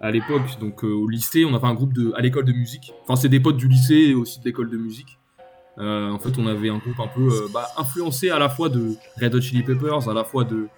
à 0.00 0.12
l'époque 0.12 0.58
donc 0.60 0.84
euh, 0.84 0.88
au 0.88 1.08
lycée 1.08 1.44
on 1.44 1.52
avait 1.54 1.66
un 1.66 1.74
groupe 1.74 1.92
de 1.92 2.12
à 2.16 2.20
l'école 2.20 2.44
de 2.44 2.52
musique. 2.52 2.92
Enfin 3.02 3.20
c'est 3.20 3.28
des 3.28 3.40
potes 3.40 3.56
du 3.56 3.66
lycée 3.66 4.10
et 4.10 4.14
aussi 4.14 4.38
de 4.38 4.44
l'école 4.44 4.70
de 4.70 4.76
musique. 4.76 5.18
Euh, 5.78 6.10
en 6.10 6.18
fait 6.18 6.30
on 6.38 6.46
avait 6.46 6.68
un 6.70 6.78
groupe 6.78 7.00
un 7.00 7.08
peu 7.08 7.22
euh, 7.28 7.48
bah, 7.52 7.66
influencé 7.76 8.30
à 8.30 8.38
la 8.38 8.48
fois 8.48 8.68
de 8.68 8.94
Red 9.20 9.34
Hot 9.34 9.40
Chili 9.40 9.62
Peppers, 9.64 10.08
à 10.08 10.14
la 10.14 10.22
fois 10.24 10.44
de 10.44 10.68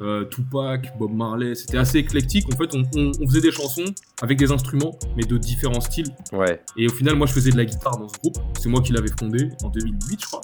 euh, 0.00 0.24
Tupac, 0.26 0.96
Bob 0.98 1.12
Marley. 1.12 1.54
C'était 1.54 1.78
assez 1.78 1.98
éclectique. 1.98 2.46
En 2.52 2.56
fait 2.56 2.74
on, 2.74 2.82
on- 2.96 3.12
on 3.20 3.26
faisait 3.26 3.40
des 3.40 3.50
chansons 3.52 3.84
avec 4.22 4.38
des 4.38 4.50
instruments 4.52 4.96
mais 5.16 5.24
de 5.24 5.36
différents 5.38 5.80
styles. 5.80 6.14
Ouais. 6.32 6.60
Et 6.76 6.86
au 6.86 6.92
final, 6.92 7.14
moi, 7.16 7.26
je 7.26 7.32
faisais 7.32 7.50
de 7.50 7.56
la 7.56 7.64
guitare 7.64 7.96
dans 7.98 8.08
ce 8.08 8.18
groupe. 8.18 8.36
C'est 8.60 8.68
moi 8.68 8.80
qui 8.80 8.92
l'avais 8.92 9.10
fondé 9.18 9.50
en 9.62 9.68
2008, 9.70 10.20
je 10.20 10.26
crois. 10.26 10.40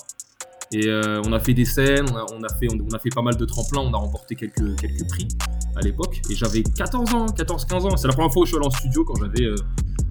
Et 0.73 0.89
on 1.27 1.33
a 1.33 1.41
fait 1.41 1.53
des 1.53 1.65
scènes, 1.65 2.07
on 2.13 2.17
a, 2.17 2.27
on 2.33 2.43
a 2.45 2.49
fait, 2.55 2.69
on, 2.73 2.95
a 2.95 2.99
fait 3.01 3.09
pas 3.13 3.23
mal 3.23 3.37
de 3.37 3.45
tremplins, 3.45 3.81
on 3.81 3.93
a 3.93 3.97
remporté 3.97 4.37
quelques, 4.37 4.77
quelques 4.81 5.09
prix 5.09 5.27
à 5.75 5.81
l'époque. 5.81 6.21
Et 6.31 6.37
j'avais 6.37 6.63
14 6.63 7.13
ans, 7.15 7.27
14-15 7.27 7.75
ans. 7.93 7.97
C'est 7.97 8.07
la 8.07 8.13
première 8.13 8.33
fois 8.33 8.43
où 8.43 8.45
je 8.47 8.51
suis 8.51 8.57
allé 8.57 8.67
en 8.67 8.71
studio 8.71 9.05
quand 9.05 9.17
j'avais 9.17 9.47
euh, 9.47 9.57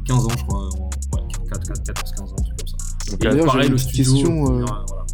15 0.05 0.25
ans, 0.25 0.29
je 0.37 0.43
crois. 0.43 0.59
En, 0.67 0.89
ouais, 1.15 1.23
14-15 1.49 2.21
ans, 2.21 2.35
Donc, 3.11 3.23
là, 3.23 3.45
pareil, 3.45 3.61
j'ai 3.61 3.67
une 3.67 3.73
le 3.73 3.75
petite 3.77 3.89
studio, 3.89 4.13
question, 4.13 4.43
euh, 4.43 4.47
voilà, 4.65 4.85
voilà. 4.87 5.05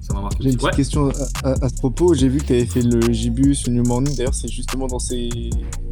ça 0.00 0.14
m'a 0.14 0.20
marqué. 0.22 0.36
J'ai 0.40 0.44
une 0.44 0.48
aussi. 0.48 0.56
petite 0.56 0.64
Ouais. 0.64 0.76
question 0.76 1.08
à, 1.44 1.48
à- 1.48 1.64
à 1.64 1.68
ce 1.68 1.74
propos. 1.76 2.14
J'ai 2.14 2.28
vu 2.28 2.38
que 2.38 2.46
tu 2.46 2.52
avais 2.54 2.66
fait 2.66 2.82
le 2.82 3.00
Gibus, 3.12 3.66
le 3.66 3.72
New 3.74 3.84
Morning. 3.84 4.14
D'ailleurs, 4.16 4.34
c'est 4.34 4.48
justement 4.48 4.86
dans, 4.86 4.98
ces... 4.98 5.28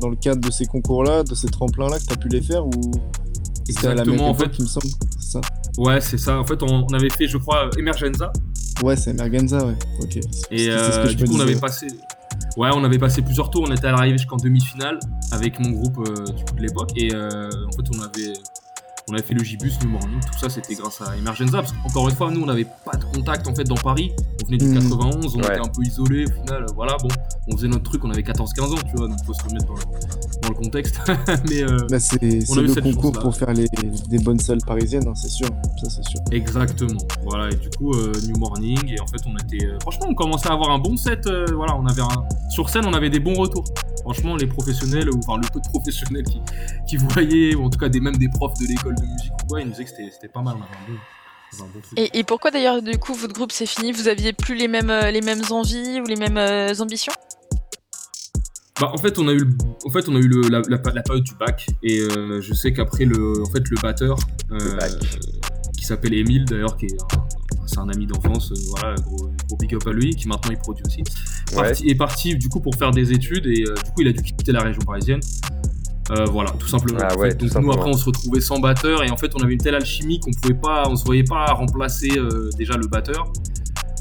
dans 0.00 0.08
le 0.08 0.16
cadre 0.16 0.40
de 0.40 0.50
ces 0.52 0.66
concours-là, 0.66 1.22
de 1.22 1.34
ces 1.34 1.48
tremplins-là, 1.48 1.98
que 1.98 2.04
tu 2.04 2.12
as 2.12 2.16
pu 2.16 2.28
les 2.28 2.42
faire 2.42 2.66
ou 2.66 2.72
c'était 3.64 3.88
à 3.88 3.94
la 3.94 4.04
même 4.04 4.14
Exactement, 4.14 4.30
en 4.30 4.34
fait. 4.34 4.50
il 4.58 4.62
me 4.62 4.68
semble 4.68 4.86
C'est 5.18 5.32
ça? 5.32 5.40
Ouais, 5.78 6.00
c'est 6.00 6.18
ça. 6.18 6.38
En 6.38 6.44
fait, 6.44 6.62
on, 6.62 6.86
on 6.88 6.94
avait 6.94 7.10
fait, 7.10 7.26
je 7.26 7.36
crois, 7.36 7.68
Emergenza. 7.78 8.32
Ouais, 8.82 8.94
c'est 8.96 9.12
Merganza, 9.14 9.64
ouais. 9.66 9.74
Ok. 10.02 10.16
Et 10.50 10.66
ce 10.66 10.70
euh, 10.70 11.02
que 11.04 11.10
je 11.10 11.16
du 11.16 11.24
coup, 11.24 11.34
on 11.36 11.40
avait 11.40 11.56
passé. 11.56 11.86
Ouais, 12.58 12.68
on 12.74 12.84
avait 12.84 12.98
passé 12.98 13.22
plusieurs 13.22 13.50
tours. 13.50 13.64
On 13.68 13.72
était 13.74 13.86
arrivé 13.86 14.16
jusqu'en 14.18 14.36
demi-finale 14.36 14.98
avec 15.32 15.58
mon 15.58 15.70
groupe 15.70 15.98
euh, 16.06 16.24
du 16.32 16.44
coup 16.44 16.54
de 16.56 16.62
l'époque. 16.62 16.90
Et 16.96 17.12
euh, 17.14 17.48
en 17.66 17.72
fait, 17.72 17.82
on 17.96 18.00
avait, 18.02 18.32
on 19.08 19.14
avait 19.14 19.22
fait 19.22 19.34
le 19.34 19.44
Gibus, 19.44 19.72
New 19.84 19.90
Morning. 19.90 20.18
Tout 20.20 20.36
ça, 20.40 20.48
c'était 20.48 20.74
grâce 20.74 21.00
à 21.00 21.16
Emergenza. 21.16 21.58
Parce 21.58 21.70
qu'encore 21.72 22.08
une 22.08 22.16
fois, 22.16 22.28
nous, 22.32 22.42
on 22.42 22.46
n'avait 22.46 22.66
pas 22.84 22.96
de 22.96 23.04
contact 23.04 23.46
en 23.46 23.54
fait 23.54 23.62
dans 23.62 23.76
Paris. 23.76 24.10
On 24.42 24.46
venait 24.46 24.58
du 24.58 24.64
Mhm. 24.66 24.74
91, 24.74 25.36
on 25.36 25.38
Ouais. 25.38 25.44
était 25.44 25.60
un 25.60 25.68
peu 25.68 25.82
isolés. 25.84 26.24
Au 26.26 26.32
final, 26.42 26.62
euh, 26.64 26.66
voilà, 26.74 26.96
bon, 27.00 27.06
on 27.46 27.56
faisait 27.56 27.68
notre 27.68 27.84
truc. 27.84 28.04
On 28.04 28.10
avait 28.10 28.24
14-15 28.24 28.72
ans, 28.72 28.78
tu 28.84 28.96
vois. 28.96 29.06
Donc, 29.06 29.18
faut 29.24 29.32
se 29.32 29.44
remettre 29.44 29.66
dans 29.66 29.74
le, 29.74 29.80
dans 30.42 30.48
le 30.48 30.54
contexte. 30.56 30.98
Mais 31.48 31.62
euh, 31.62 31.86
Bah, 31.88 32.00
c'est 32.00 32.16
on 32.16 32.40
c'est 32.54 32.58
a 32.58 32.62
eu 32.62 32.66
le 32.66 32.74
cette 32.74 32.82
concours 32.82 33.12
pour 33.12 33.36
faire 33.36 33.52
les, 33.52 33.68
des 34.08 34.18
bonnes 34.18 34.40
salles 34.40 34.58
parisiennes, 34.66 35.06
hein, 35.06 35.14
c'est 35.14 35.30
sûr. 35.30 35.46
Ça, 35.80 35.88
c'est 35.88 36.04
sûr. 36.08 36.20
Exactement. 36.32 37.00
Voilà, 37.24 37.48
et 37.50 37.54
du 37.54 37.70
coup, 37.70 37.92
euh, 37.92 38.12
New 38.26 38.36
Morning, 38.38 38.88
et 38.88 39.00
en 39.00 39.06
fait, 39.06 39.20
on 39.24 39.36
était. 39.36 39.66
euh, 39.66 39.78
franchement, 39.82 40.06
on 40.08 40.14
commençait 40.16 40.48
à 40.48 40.54
avoir 40.54 40.70
un 40.70 40.80
bon 40.80 40.96
set. 40.96 41.28
euh, 41.28 41.46
voilà, 41.54 41.76
on 41.76 41.86
avait 41.86 42.02
un. 42.02 42.24
Sur 42.50 42.68
scène, 42.70 42.84
on 42.86 42.92
avait 42.92 43.10
des 43.10 43.20
bons 43.20 43.34
retours. 43.34 43.62
Franchement, 44.02 44.36
les 44.36 44.46
professionnels, 44.46 45.10
ou 45.10 45.18
enfin, 45.18 45.40
le 45.40 45.48
peu 45.52 45.60
de 45.60 45.68
professionnels 45.68 46.24
qui, 46.24 46.40
qui 46.88 46.96
voyaient, 46.96 47.54
ou 47.54 47.64
en 47.64 47.70
tout 47.70 47.78
cas, 47.78 47.88
des, 47.88 48.00
même 48.00 48.16
des 48.16 48.28
profs 48.28 48.58
de 48.60 48.66
l'école 48.66 48.94
de 48.94 49.02
musique, 49.02 49.32
ouais, 49.50 49.62
ils 49.62 49.66
nous 49.66 49.72
disaient 49.72 49.84
que 49.84 49.90
c'était 49.90 50.28
pas 50.28 50.42
mal. 50.42 50.54
Un 50.54 50.58
bon, 50.58 50.66
on 50.68 51.56
avait 51.56 51.62
un 51.62 51.74
bon 51.74 51.80
truc. 51.80 51.98
Et, 51.98 52.18
et 52.18 52.24
pourquoi 52.24 52.50
d'ailleurs 52.50 52.82
du 52.82 52.98
coup 52.98 53.14
votre 53.14 53.34
groupe 53.34 53.52
s'est 53.52 53.66
fini? 53.66 53.92
Vous 53.92 54.08
aviez 54.08 54.32
plus 54.32 54.54
les 54.54 54.68
mêmes, 54.68 54.90
euh, 54.90 55.10
les 55.10 55.22
mêmes 55.22 55.42
envies 55.50 56.00
ou 56.00 56.04
les 56.04 56.16
mêmes 56.16 56.36
euh, 56.36 56.72
ambitions? 56.78 57.12
Bah, 58.78 58.90
en 58.92 58.98
fait, 58.98 59.18
on 59.18 59.26
a 59.26 59.32
eu, 59.32 59.38
le, 59.38 59.56
en 59.86 59.90
fait, 59.90 60.06
on 60.08 60.16
a 60.16 60.18
eu 60.18 60.28
le, 60.28 60.42
la, 60.50 60.60
la, 60.68 60.78
la 60.92 61.02
période 61.02 61.24
du 61.24 61.34
bac, 61.34 61.66
et 61.82 61.98
euh, 62.00 62.42
je 62.42 62.52
sais 62.52 62.74
qu'après, 62.74 63.06
le, 63.06 63.42
en 63.42 63.50
fait, 63.50 63.66
le 63.70 63.80
batteur, 63.80 64.18
euh, 64.52 64.78
qui 65.78 65.84
s'appelle 65.84 66.12
Emile 66.12 66.44
d'ailleurs, 66.44 66.76
qui 66.76 66.84
est 66.86 67.02
un, 67.02 67.26
c'est 67.66 67.78
un 67.78 67.88
ami 67.88 68.06
d'enfance, 68.06 68.52
euh, 68.52 68.54
voilà, 68.70 68.94
gros, 68.96 69.16
gros 69.48 69.56
big 69.58 69.74
up 69.74 69.86
à 69.86 69.90
lui, 69.92 70.14
qui 70.14 70.28
maintenant 70.28 70.50
il 70.50 70.58
produit 70.58 70.84
aussi. 70.86 71.02
Ouais. 71.54 71.62
Parti- 71.68 71.88
est 71.88 71.94
parti 71.94 72.34
du 72.36 72.48
coup 72.48 72.60
pour 72.60 72.74
faire 72.74 72.90
des 72.90 73.12
études 73.12 73.46
et 73.46 73.62
euh, 73.68 73.74
du 73.74 73.90
coup 73.92 74.00
il 74.02 74.08
a 74.08 74.12
dû 74.12 74.22
quitter 74.22 74.52
la 74.52 74.60
région 74.62 74.80
parisienne. 74.82 75.20
Euh, 76.12 76.24
voilà, 76.26 76.50
tout 76.52 76.68
simplement. 76.68 77.00
Ah 77.02 77.16
ouais, 77.18 77.30
tout 77.34 77.46
donc 77.46 77.52
simplement. 77.52 77.72
nous 77.74 77.78
après 77.80 77.90
on 77.90 77.96
se 77.96 78.04
retrouvait 78.04 78.40
sans 78.40 78.60
batteur 78.60 79.02
et 79.02 79.10
en 79.10 79.16
fait 79.16 79.32
on 79.34 79.42
avait 79.42 79.54
une 79.54 79.58
telle 79.60 79.74
alchimie 79.74 80.20
qu'on 80.20 80.30
pouvait 80.40 80.54
pas, 80.54 80.84
on 80.88 80.94
se 80.94 81.04
voyait 81.04 81.24
pas 81.24 81.46
remplacer 81.46 82.10
euh, 82.16 82.48
déjà 82.56 82.76
le 82.76 82.86
batteur. 82.86 83.32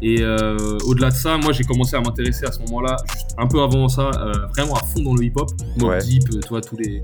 Et 0.01 0.21
euh, 0.21 0.78
au-delà 0.86 1.10
de 1.10 1.15
ça, 1.15 1.38
moi 1.38 1.51
j'ai 1.54 1.63
commencé 1.63 1.95
à 1.95 2.01
m'intéresser 2.01 2.45
à 2.45 2.51
ce 2.51 2.60
moment-là, 2.60 2.97
juste 3.13 3.34
un 3.38 3.47
peu 3.47 3.62
avant 3.62 3.88
ça, 3.88 4.12
vraiment 4.56 4.75
à 4.75 4.80
fond 4.86 5.01
dans 5.01 5.13
le 5.15 5.23
hip-hop, 5.23 5.49
Mobb 5.78 5.89
Ouais. 5.89 5.99
Deep, 5.99 6.41
toi 6.45 6.60
tous 6.62 6.75
les 6.78 7.01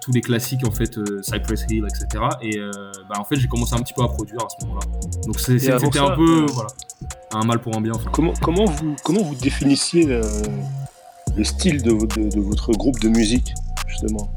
tous 0.00 0.12
les 0.12 0.20
classiques 0.20 0.66
en 0.66 0.70
fait, 0.70 0.96
euh, 0.98 1.20
Cypress 1.22 1.66
Hill, 1.70 1.84
etc. 1.84 2.24
Et 2.42 2.58
euh, 2.58 2.70
bah, 3.08 3.16
en 3.18 3.24
fait 3.24 3.36
j'ai 3.36 3.48
commencé 3.48 3.74
un 3.74 3.78
petit 3.80 3.92
peu 3.94 4.02
à 4.02 4.08
produire 4.08 4.40
à 4.44 4.48
ce 4.48 4.64
moment-là. 4.66 4.86
Donc 5.26 5.38
c'était 5.40 5.70
un 5.98 6.16
peu 6.16 6.42
euh, 6.42 6.46
voilà, 6.52 6.70
un 7.32 7.44
mal 7.44 7.60
pour 7.60 7.76
un 7.76 7.80
bien. 7.80 7.92
Enfin. 7.94 8.10
Comment, 8.12 8.32
comment, 8.42 8.64
vous, 8.64 8.96
comment 9.04 9.22
vous 9.22 9.34
définissiez 9.34 10.04
le, 10.06 10.20
le 11.36 11.44
style 11.44 11.82
de- 11.82 11.92
de 11.92 12.40
votre 12.40 12.72
groupe 12.72 12.98
de 13.00 13.08
musique, 13.08 13.54
justement? 13.86 14.30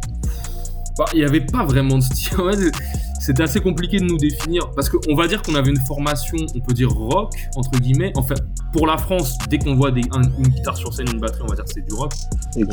Bah, 0.98 1.06
il 1.14 1.20
n'y 1.20 1.26
avait 1.26 1.42
pas 1.46 1.66
vraiment 1.66 1.98
de 1.98 2.04
style. 2.04 2.34
C'est- 2.54 2.72
C'était 3.20 3.44
assez 3.44 3.62
compliqué 3.62 4.00
de 4.00 4.04
nous 4.04 4.18
définir 4.18 4.70
parce 4.76 4.90
qu'on 4.90 5.16
va 5.16 5.28
dire 5.28 5.42
qu'on 5.42 5.56
avait 5.56 5.70
une 5.70 5.80
formation, 5.86 6.36
on 6.56 6.60
peut 6.60 6.74
dire 6.74 6.90
rock 6.90 7.32
entre 7.56 7.72
guillemets. 7.80 8.12
Enfin, 8.18 8.36
pour 8.74 8.86
la 8.86 8.98
France, 8.98 9.38
dès 9.50 9.60
qu'on 9.60 9.76
voit 9.76 9.92
des, 9.92 10.02
un- 10.12 10.24
une 10.24 10.50
guitare 10.50 10.76
sur 10.76 10.94
scène, 10.94 11.08
une 11.14 11.22
batterie, 11.22 11.42
on 11.44 11.48
va 11.48 11.56
dire 11.56 11.64
que 11.64 11.72
c'est 11.74 11.88
du 11.88 11.94
rock. 11.94 12.12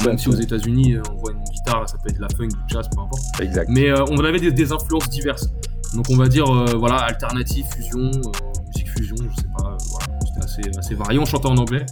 Même 0.05 0.19
si 0.19 0.29
aux 0.29 0.35
États-Unis, 0.35 0.95
euh, 0.95 1.03
on 1.13 1.19
voit 1.19 1.31
une 1.33 1.45
guitare, 1.45 1.89
ça 1.89 1.97
peut 2.03 2.11
être 2.11 2.17
de 2.17 2.23
la 2.23 2.29
funk, 2.37 2.49
du 2.49 2.57
jazz, 2.67 2.89
peu 2.93 3.01
importe. 3.01 3.23
Exact. 3.41 3.69
Mais 3.71 3.91
euh, 3.91 4.05
on 4.11 4.19
avait 4.25 4.41
des, 4.41 4.51
des 4.51 4.73
influences 4.73 5.09
diverses. 5.09 5.49
Donc 5.95 6.07
on 6.11 6.17
va 6.17 6.27
dire 6.27 6.47
euh, 6.53 6.75
voilà 6.77 6.97
alternative, 6.97 7.67
fusion, 7.73 8.01
euh, 8.01 8.63
musique 8.75 8.89
fusion, 8.91 9.17
je 9.19 9.37
sais 9.43 9.49
pas. 9.57 9.77
voilà, 9.91 10.07
c'était 10.27 10.45
assez, 10.67 10.79
assez 10.79 10.95
varié. 10.97 11.19
On 11.21 11.25
chantait 11.27 11.47
en 11.49 11.57
anglais. 11.59 11.87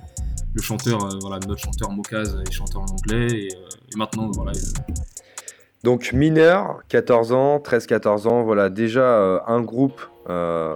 Le 0.54 0.62
chanteur, 0.62 1.04
euh, 1.04 1.16
voilà, 1.20 1.38
notre 1.46 1.62
chanteur 1.62 1.92
Mokaz 1.92 2.36
est 2.44 2.50
chanteur 2.52 2.82
en 2.82 2.86
anglais 2.86 3.26
et, 3.30 3.48
euh, 3.54 3.92
et 3.94 3.96
maintenant 3.96 4.30
voilà. 4.34 4.50
il- 4.54 4.94
Donc 5.84 6.12
mineur, 6.12 6.80
14 6.88 7.32
ans, 7.32 7.58
13-14 7.58 8.26
ans, 8.28 8.42
voilà, 8.42 8.68
déjà 8.68 9.00
euh, 9.02 9.38
un 9.46 9.60
groupe 9.60 10.00
euh, 10.28 10.74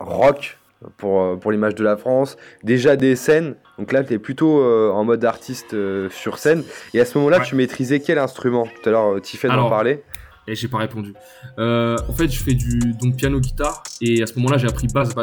rock 0.00 0.58
pour, 0.96 1.22
euh, 1.22 1.36
pour 1.36 1.50
l'image 1.50 1.74
de 1.74 1.82
la 1.82 1.96
France, 1.96 2.36
déjà 2.62 2.94
des 2.96 3.16
scènes, 3.16 3.56
donc 3.78 3.90
là 3.90 4.04
tu 4.04 4.12
es 4.14 4.18
plutôt 4.18 4.60
euh, 4.60 4.90
en 4.92 5.04
mode 5.04 5.24
artiste 5.24 5.74
sur 6.10 6.38
scène, 6.38 6.62
et 6.92 7.00
à 7.00 7.04
ce 7.04 7.18
moment-là 7.18 7.38
Ouais. 7.38 7.44
tu 7.44 7.56
maîtrisais 7.56 7.98
quel 8.00 8.18
instrument? 8.18 8.66
Tout 8.82 8.88
à 8.88 8.92
l'heure 8.92 9.20
Tiffen 9.20 9.50
en 9.50 9.68
parlait. 9.68 10.02
Et 10.46 10.54
j'ai 10.54 10.68
pas 10.68 10.78
répondu. 10.78 11.14
En 11.58 12.12
fait, 12.14 12.28
je 12.28 12.38
fais 12.42 12.52
du 12.52 12.78
donc 13.00 13.16
piano 13.16 13.40
guitare 13.40 13.82
et 14.02 14.22
à 14.22 14.26
ce 14.26 14.34
moment-là, 14.36 14.58
j'ai 14.58 14.68
appris 14.68 14.86
basse 14.88 15.14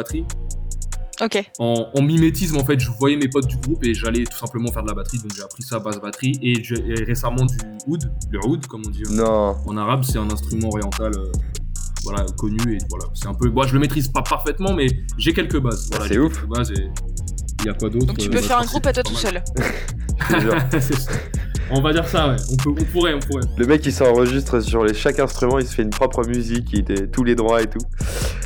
En, 1.58 1.88
en 1.94 2.02
mimétisme, 2.02 2.56
en 2.56 2.64
fait, 2.64 2.78
je 2.80 2.90
voyais 2.98 3.16
mes 3.16 3.28
potes 3.28 3.46
du 3.46 3.56
groupe 3.56 3.84
et 3.84 3.94
j'allais 3.94 4.24
tout 4.24 4.38
simplement 4.38 4.72
faire 4.72 4.82
de 4.82 4.88
la 4.88 4.94
batterie. 4.94 5.18
Donc 5.18 5.32
j'ai 5.36 5.42
appris 5.42 5.62
ça 5.62 5.78
basse 5.78 6.00
batterie 6.00 6.38
et, 6.42 6.62
je- 6.62 6.74
et 6.74 7.04
récemment 7.04 7.44
du 7.46 7.56
oud, 7.86 8.10
le 8.30 8.46
oud 8.46 8.66
comme 8.66 8.82
on 8.86 8.90
dit 8.90 9.02
euh, 9.10 9.14
Non, 9.14 9.56
en 9.66 9.76
arabe, 9.76 10.02
c'est 10.04 10.18
un 10.18 10.30
instrument 10.30 10.68
oriental. 10.68 11.12
euh, 11.16 11.30
voilà, 12.04 12.26
connu 12.36 12.58
et 12.74 12.78
voilà, 12.90 13.04
c'est 13.14 13.28
un 13.28 13.34
peu. 13.34 13.48
Bon, 13.48 13.62
je 13.62 13.74
le 13.74 13.78
maîtrise 13.80 14.08
pas 14.08 14.22
parfaitement, 14.22 14.72
mais 14.74 14.88
j'ai 15.18 15.32
quelques 15.32 15.60
bases. 15.60 15.88
Voilà, 15.92 16.08
C'est 16.08 16.18
ouf. 16.18 16.44
il 17.60 17.66
y 17.66 17.68
a 17.68 17.74
quoi 17.74 17.88
d'autre 17.90 18.06
Donc 18.06 18.18
tu 18.18 18.26
euh, 18.26 18.30
peux 18.30 18.40
bah, 18.40 18.42
faire 18.42 18.58
un 18.58 18.62
pense 18.62 18.70
groupe 18.70 18.86
à 18.86 18.92
toi 18.92 19.02
tout 19.04 19.14
seul. 19.14 19.40
on 21.70 21.80
va 21.80 21.92
dire 21.92 22.06
ça, 22.06 22.28
ouais. 22.30 22.36
On, 22.50 22.56
peut, 22.56 22.70
on 22.80 22.84
pourrait, 22.84 23.14
on 23.14 23.20
pourrait. 23.20 23.44
le 23.56 23.66
mec 23.66 23.84
il 23.86 23.92
s'enregistre 23.92 24.60
sur 24.60 24.84
les, 24.84 24.94
chaque 24.94 25.18
instrument, 25.20 25.58
il 25.58 25.66
se 25.66 25.74
fait 25.74 25.82
une 25.82 25.90
propre 25.90 26.24
musique, 26.26 26.68
il 26.72 26.90
a 26.92 27.06
tous 27.06 27.24
les 27.24 27.34
droits 27.34 27.62
et 27.62 27.66
tout. 27.66 27.78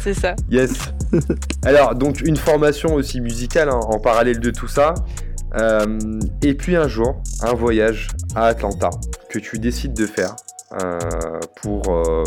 C'est 0.07 0.15
ça. 0.15 0.37
Yes. 0.49 0.73
Alors, 1.65 1.97
donc 1.97 2.21
une 2.21 2.37
formation 2.37 2.95
aussi 2.95 3.21
musicale 3.21 3.69
hein, 3.69 3.81
en 3.89 3.99
parallèle 3.99 4.39
de 4.39 4.53
tout 4.53 4.69
ça. 4.69 4.95
Euh, 5.59 5.99
et 6.45 6.55
puis 6.55 6.77
un 6.77 6.87
jour, 6.87 7.21
un 7.43 7.55
voyage 7.55 8.07
à 8.37 8.45
Atlanta 8.45 8.91
que 9.29 9.41
tu 9.41 9.59
décides 9.59 9.95
de 9.95 10.07
faire 10.07 10.37
euh, 10.81 11.01
pour, 11.61 11.83
euh, 11.89 12.23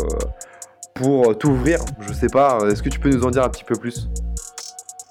pour 0.94 1.38
t'ouvrir. 1.38 1.80
Je 2.00 2.12
sais 2.12 2.26
pas, 2.26 2.58
est-ce 2.70 2.82
que 2.82 2.90
tu 2.90 3.00
peux 3.00 3.08
nous 3.08 3.24
en 3.24 3.30
dire 3.30 3.44
un 3.44 3.48
petit 3.48 3.64
peu 3.64 3.76
plus? 3.76 4.10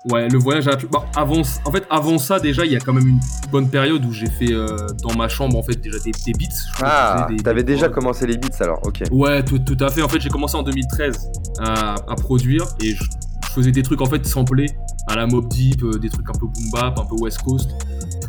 Ouais, 0.05 0.29
le 0.29 0.37
voyage 0.39 0.67
à 0.69 0.77
bah, 0.77 1.05
avant, 1.15 1.41
en 1.65 1.71
fait, 1.71 1.83
avant 1.89 2.17
ça, 2.17 2.39
déjà, 2.39 2.65
il 2.65 2.71
y 2.71 2.75
a 2.75 2.79
quand 2.79 2.93
même 2.93 3.07
une 3.07 3.19
bonne 3.51 3.69
période 3.69 4.03
où 4.05 4.13
j'ai 4.13 4.29
fait 4.29 4.53
euh, 4.53 4.67
dans 5.03 5.13
ma 5.13 5.27
chambre, 5.27 5.57
en 5.57 5.63
fait, 5.63 5.75
déjà 5.81 5.99
des, 5.99 6.11
des 6.25 6.31
beats. 6.31 6.45
Je 6.77 6.83
Ah, 6.85 7.27
des- 7.29 7.35
t'avais 7.37 7.63
des 7.63 7.73
déjà 7.73 7.89
commencé 7.89 8.25
les 8.25 8.37
beats 8.37 8.47
alors, 8.61 8.79
ok. 8.85 9.03
Ouais, 9.11 9.43
tout, 9.43 9.59
tout 9.59 9.77
à 9.81 9.89
fait. 9.89 10.01
En 10.01 10.07
fait, 10.07 10.21
j'ai 10.21 10.29
commencé 10.29 10.55
en 10.55 10.63
2013 10.63 11.29
à, 11.59 11.95
à 12.07 12.15
produire 12.15 12.65
et 12.81 12.91
je, 12.95 13.03
je 13.03 13.49
faisais 13.49 13.71
des 13.71 13.83
trucs 13.83 13.99
en 14.01 14.05
fait 14.05 14.25
samplés 14.25 14.67
à 15.07 15.15
la 15.17 15.27
Mob 15.27 15.49
Deep, 15.49 15.83
euh, 15.83 15.99
des 15.99 16.09
trucs 16.09 16.29
un 16.29 16.33
peu 16.39 16.45
boom 16.47 16.71
bap, 16.71 16.97
un 16.97 17.05
peu 17.05 17.15
West 17.19 17.39
Coast, 17.41 17.69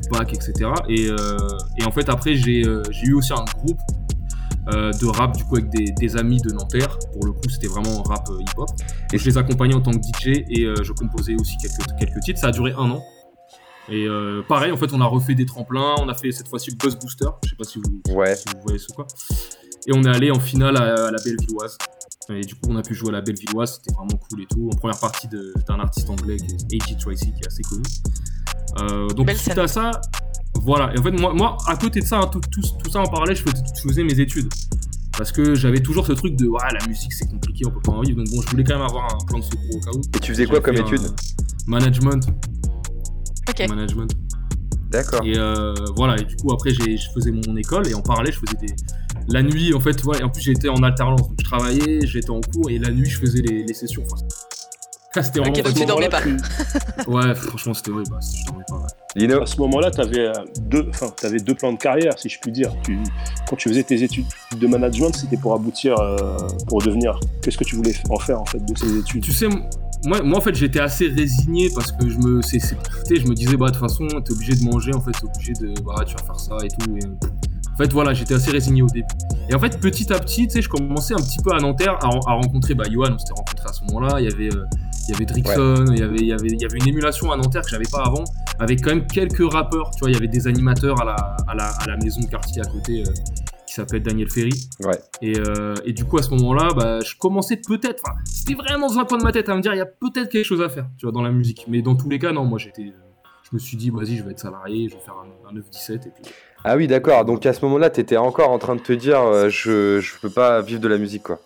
Tupac, 0.02 0.32
etc. 0.32 0.70
Et, 0.88 1.08
euh, 1.08 1.36
et 1.78 1.84
en 1.84 1.92
fait, 1.92 2.08
après, 2.08 2.34
j'ai 2.34 2.64
j'ai 2.90 3.06
eu 3.06 3.14
aussi 3.14 3.32
un 3.32 3.44
groupe 3.58 3.78
euh, 4.68 4.92
de 4.92 5.06
rap 5.06 5.36
du 5.36 5.44
coup 5.44 5.56
avec 5.56 5.70
des, 5.70 5.92
des 5.98 6.16
amis 6.16 6.40
de 6.40 6.50
Nanterre. 6.52 6.98
Pour 7.12 7.24
le 7.24 7.32
coup, 7.32 7.48
c'était 7.48 7.66
vraiment 7.68 8.02
rap 8.02 8.28
euh, 8.30 8.38
hip-hop. 8.40 8.68
Et 9.12 9.18
je 9.18 9.24
les 9.24 9.38
accompagnais 9.38 9.74
en 9.74 9.80
tant 9.80 9.90
que 9.92 9.98
DJ 9.98 10.44
et 10.48 10.64
euh, 10.64 10.74
je 10.82 10.92
composais 10.92 11.34
aussi 11.34 11.56
quelques, 11.58 11.98
quelques 11.98 12.20
titres. 12.20 12.40
Ça 12.40 12.48
a 12.48 12.52
duré 12.52 12.72
un 12.72 12.90
an. 12.90 13.02
Et 13.88 14.06
euh, 14.06 14.42
pareil, 14.48 14.70
en 14.70 14.76
fait, 14.76 14.92
on 14.92 15.00
a 15.00 15.06
refait 15.06 15.34
des 15.34 15.46
tremplins. 15.46 15.94
On 15.98 16.08
a 16.08 16.14
fait 16.14 16.30
cette 16.30 16.46
fois-ci 16.48 16.70
le 16.70 16.76
Buzz 16.76 16.96
Booster. 16.96 17.26
Je 17.44 17.50
sais 17.50 17.56
pas 17.56 17.64
si 17.64 17.80
vous, 17.80 18.14
Ouais. 18.14 18.36
si 18.36 18.44
vous 18.54 18.60
voyez 18.62 18.78
ce 18.78 18.88
quoi. 18.88 19.06
Et 19.86 19.92
on 19.94 20.02
est 20.04 20.08
allé 20.14 20.30
en 20.30 20.38
finale 20.38 20.76
à, 20.76 21.06
à 21.06 21.10
la 21.10 21.18
Bellevilloise. 21.24 21.76
Et 22.28 22.42
du 22.42 22.54
coup, 22.54 22.68
on 22.68 22.76
a 22.76 22.82
pu 22.82 22.94
jouer 22.94 23.08
à 23.08 23.12
la 23.12 23.20
Bellevilloise, 23.22 23.80
c'était 23.82 23.92
vraiment 23.96 24.16
cool 24.28 24.42
et 24.42 24.46
tout. 24.46 24.70
En 24.72 24.76
première 24.76 25.00
partie 25.00 25.26
de- 25.26 25.52
d'un 25.66 25.80
artiste 25.80 26.08
anglais 26.10 26.36
qui 26.36 26.76
est 26.76 26.82
A.G. 26.82 26.96
Tracy, 27.00 27.32
qui 27.32 27.40
est 27.42 27.46
assez 27.48 27.62
connu. 27.62 27.82
Euh, 28.78 29.08
donc, 29.08 29.26
Belle 29.26 29.36
suite 29.36 29.54
scène. 29.54 29.64
à 29.64 29.66
ça, 29.66 29.90
voilà. 30.60 30.92
Et 30.94 30.98
en 30.98 31.02
fait, 31.02 31.10
moi, 31.12 31.32
moi 31.34 31.56
à 31.66 31.76
côté 31.76 32.00
de 32.00 32.06
ça, 32.06 32.18
hein, 32.20 32.28
tout, 32.32 32.40
tout, 32.50 32.60
tout 32.82 32.90
ça 32.90 33.00
en 33.00 33.06
parallèle, 33.06 33.36
je 33.36 33.42
faisais, 33.42 33.62
je 33.76 33.82
faisais 33.88 34.04
mes 34.04 34.18
études. 34.20 34.48
Parce 35.18 35.32
que 35.32 35.54
j'avais 35.54 35.80
toujours 35.80 36.06
ce 36.06 36.12
truc 36.12 36.34
de, 36.36 36.46
ouais, 36.46 36.58
la 36.80 36.86
musique 36.86 37.12
c'est 37.12 37.28
compliqué, 37.28 37.66
on 37.66 37.70
peut 37.70 37.80
pas 37.82 37.92
en 37.92 38.00
vivre. 38.00 38.18
Donc, 38.18 38.28
bon, 38.34 38.40
je 38.42 38.48
voulais 38.50 38.64
quand 38.64 38.74
même 38.78 38.86
avoir 38.86 39.04
un 39.14 39.24
plan 39.26 39.38
de 39.38 39.44
secours 39.44 39.76
au 39.76 39.80
cas 39.80 39.90
où. 39.94 40.00
Et 40.16 40.18
tu 40.20 40.32
faisais 40.32 40.46
quoi 40.46 40.60
comme 40.60 40.76
étude? 40.76 41.02
Management. 41.66 42.26
Ok. 43.48 43.68
Management. 43.68 44.10
D'accord. 44.90 45.20
Et 45.24 45.36
euh, 45.36 45.74
voilà, 45.96 46.16
et 46.20 46.24
du 46.24 46.34
coup, 46.36 46.52
après, 46.52 46.70
j'ai- 46.70 46.96
je 46.96 47.10
faisais 47.14 47.30
mon 47.30 47.56
école 47.56 47.86
et 47.88 47.94
en 47.94 48.00
parallèle, 48.02 48.32
je 48.32 48.38
faisais 48.40 48.66
des. 48.66 48.74
La 49.28 49.42
nuit, 49.42 49.72
en 49.74 49.80
fait, 49.80 50.02
ouais, 50.04 50.18
et 50.18 50.22
en 50.24 50.30
plus, 50.30 50.40
j'étais 50.42 50.68
en 50.68 50.82
alternance. 50.82 51.20
Donc, 51.28 51.36
je 51.38 51.44
travaillais, 51.44 52.00
j'étais 52.06 52.30
en 52.30 52.40
cours 52.40 52.70
et 52.70 52.78
la 52.78 52.90
nuit, 52.90 53.08
je 53.08 53.18
faisais 53.18 53.42
les, 53.42 53.62
les 53.64 53.74
sessions. 53.74 54.02
Enfin, 54.10 54.24
c'était 55.22 55.38
vraiment. 55.40 55.54
Ok, 55.54 55.62
donc 55.64 55.74
tu 55.74 55.84
dormais 55.84 56.08
pas. 56.08 56.20
Ouais, 57.06 57.34
franchement, 57.34 57.74
c'était 57.74 57.90
horrible. 57.90 58.10
bah, 58.10 58.18
je 58.20 58.46
dormais 58.46 58.64
pas. 58.66 58.76
ouais. 58.78 58.86
Lino 59.16 59.42
À 59.42 59.46
ce 59.46 59.56
moment-là, 59.58 59.90
tu 59.90 60.00
avais 60.00 60.30
deux, 60.62 60.88
enfin, 60.90 61.12
avais 61.24 61.38
deux 61.40 61.54
plans 61.54 61.72
de 61.72 61.78
carrière, 61.78 62.18
si 62.18 62.28
je 62.28 62.38
puis 62.38 62.52
dire. 62.52 62.72
Tu, 62.84 62.98
quand 63.48 63.56
tu 63.56 63.68
faisais 63.68 63.82
tes 63.82 64.02
études 64.02 64.26
de 64.56 64.66
management, 64.66 65.14
c'était 65.14 65.36
pour 65.36 65.54
aboutir, 65.54 65.98
euh, 65.98 66.16
pour 66.68 66.80
devenir. 66.82 67.18
Qu'est-ce 67.42 67.58
que 67.58 67.64
tu 67.64 67.76
voulais 67.76 67.94
en 68.08 68.18
faire 68.18 68.40
en 68.40 68.46
fait 68.46 68.64
de 68.64 68.76
ces 68.78 68.98
études? 68.98 69.22
Tu 69.22 69.32
sais, 69.32 69.48
moi, 70.06 70.22
moi, 70.22 70.38
en 70.38 70.40
fait, 70.40 70.54
j'étais 70.54 70.80
assez 70.80 71.08
résigné 71.08 71.68
parce 71.74 71.92
que 71.92 72.08
je 72.08 72.18
me, 72.18 72.40
tu 72.40 72.58
sais, 72.60 72.76
je 73.10 73.26
me 73.26 73.34
disais, 73.34 73.56
bah, 73.56 73.66
de 73.66 73.72
toute 73.72 73.80
façon, 73.80 74.06
t'es 74.24 74.32
obligé 74.32 74.54
de 74.54 74.62
manger, 74.64 74.94
en 74.94 75.00
fait, 75.00 75.10
t'es 75.12 75.26
obligé 75.26 75.52
de, 75.54 75.74
bah, 75.82 76.04
tu 76.06 76.14
vas 76.14 76.22
faire 76.22 76.40
ça 76.40 76.56
et 76.64 76.68
tout. 76.68 76.96
Et, 76.96 77.04
en 77.72 77.76
fait, 77.76 77.92
voilà, 77.92 78.12
j'étais 78.14 78.34
assez 78.34 78.50
résigné 78.50 78.82
au 78.82 78.86
début. 78.88 79.06
Et 79.48 79.54
en 79.54 79.58
fait, 79.58 79.80
petit 79.80 80.12
à 80.12 80.18
petit, 80.18 80.46
tu 80.46 80.54
sais, 80.54 80.62
je 80.62 80.68
commençais 80.68 81.14
un 81.14 81.18
petit 81.22 81.38
peu 81.42 81.52
à 81.52 81.58
Nanterre 81.58 81.98
à, 82.02 82.08
ren- 82.08 82.20
à 82.26 82.32
rencontrer, 82.34 82.74
bah, 82.74 82.84
Johan, 82.90 83.08
on 83.14 83.18
s'était 83.18 83.32
rencontrés 83.34 83.68
à 83.68 83.72
ce 83.72 83.84
moment-là. 83.86 84.20
Il 84.20 84.24
y 84.30 84.32
avait, 84.32 84.54
euh, 84.54 84.64
il 85.10 85.14
y 85.14 85.16
avait 85.16 85.26
Drixon, 85.26 85.84
il 85.92 85.98
y 85.98 86.02
avait, 86.02 86.16
il 86.18 86.26
y 86.26 86.32
avait, 86.32 86.48
il 86.48 86.60
y 86.60 86.64
avait 86.64 86.78
une 86.78 86.88
émulation 86.88 87.32
à 87.32 87.36
Nanterre 87.36 87.62
que 87.62 87.68
j'avais 87.70 87.88
pas 87.90 88.02
avant, 88.04 88.24
avec 88.58 88.80
quand 88.82 88.90
même 88.90 89.06
quelques 89.06 89.50
rappeurs. 89.52 89.90
Tu 89.90 90.00
vois, 90.00 90.10
il 90.10 90.14
y 90.14 90.16
avait 90.16 90.28
des 90.28 90.46
animateurs 90.46 91.00
à 91.02 91.04
la, 91.04 91.16
à 91.48 91.54
la, 91.54 91.68
à 91.68 91.86
la 91.86 91.96
maison 91.96 92.20
de 92.20 92.26
quartier 92.26 92.62
à 92.62 92.66
côté. 92.66 93.02
euh, 93.06 93.12
qui 93.66 93.74
s'appelle 93.76 94.02
Daniel 94.02 94.28
Ferry. 94.28 94.68
Ouais. 94.80 94.98
Et, 95.22 95.38
euh, 95.38 95.74
et 95.84 95.92
du 95.92 96.04
coup, 96.04 96.18
à 96.18 96.22
ce 96.22 96.30
moment-là, 96.30 96.70
bah, 96.74 96.98
je 97.04 97.14
commençais 97.16 97.56
peut-être, 97.56 98.02
c'était 98.24 98.54
vraiment 98.54 98.88
dans 98.88 98.98
un 98.98 99.04
coin 99.04 99.16
de 99.18 99.22
ma 99.22 99.30
tête 99.30 99.48
à 99.48 99.54
me 99.54 99.60
dire, 99.60 99.72
il 99.72 99.78
y 99.78 99.80
a 99.80 99.86
peut-être 99.86 100.28
quelque 100.28 100.44
chose 100.44 100.60
à 100.60 100.68
faire, 100.68 100.86
tu 100.98 101.06
vois, 101.06 101.12
dans 101.12 101.22
la 101.22 101.30
musique. 101.30 101.66
Mais 101.68 101.80
dans 101.80 101.94
tous 101.94 102.08
les 102.10 102.18
cas, 102.18 102.32
non, 102.32 102.44
moi, 102.44 102.58
j'étais, 102.58 102.82
euh, 102.82 102.92
je 103.44 103.50
me 103.52 103.60
suis 103.60 103.76
dit, 103.76 103.90
vas-y, 103.90 104.16
je 104.16 104.24
vais 104.24 104.32
être 104.32 104.40
salarié, 104.40 104.88
je 104.88 104.94
vais 104.96 105.00
faire 105.00 105.14
un, 105.14 105.48
un 105.48 105.60
9-17, 105.60 105.94
et 105.94 105.98
puis... 105.98 106.32
Ah 106.64 106.76
oui, 106.76 106.88
d'accord. 106.88 107.24
Donc 107.24 107.46
à 107.46 107.52
ce 107.52 107.64
moment-là, 107.66 107.90
t'étais 107.90 108.16
encore 108.16 108.50
en 108.50 108.58
train 108.58 108.74
de 108.74 108.80
te 108.80 108.92
dire, 108.92 109.20
euh, 109.20 109.48
je, 109.48 110.00
je 110.00 110.18
peux 110.20 110.30
pas 110.30 110.60
vivre 110.62 110.80
de 110.80 110.88
la 110.88 110.98
musique, 110.98 111.22
quoi. 111.22 111.38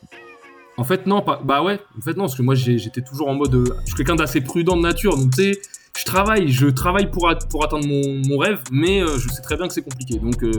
En 0.77 0.85
fait, 0.85 1.07
non, 1.07 1.23
pas, 1.23 1.41
bah 1.45 1.63
ouais, 1.63 1.79
en 1.97 2.01
fait, 2.01 2.13
non, 2.17 2.25
parce 2.25 2.35
que 2.35 2.43
moi, 2.43 2.55
j'étais 2.55 3.01
toujours 3.03 3.29
en 3.29 3.35
mode, 3.35 3.55
euh, 3.55 3.65
je 3.83 3.87
suis 3.87 3.95
quelqu'un 3.95 4.17
d'assez 4.17 4.41
prudent 4.41 4.77
de 4.77 4.83
nature, 4.83 5.17
donc 5.17 5.31
tu 5.35 5.43
sais, 5.43 5.61
je 5.97 6.05
travaille, 6.05 6.49
je 6.49 6.67
travaille 6.67 7.09
pour, 7.11 7.29
at- 7.29 7.47
pour 7.49 7.65
atteindre 7.65 7.87
mon, 7.87 8.23
mon 8.29 8.39
rêve, 8.39 8.59
mais 8.73 9.01
euh, 9.01 9.17
je 9.19 9.29
sais 9.29 9.41
très 9.43 9.57
bien 9.57 9.69
que 9.69 9.73
c'est 9.75 9.83
compliqué. 9.83 10.19
Donc, 10.19 10.43
euh, 10.43 10.51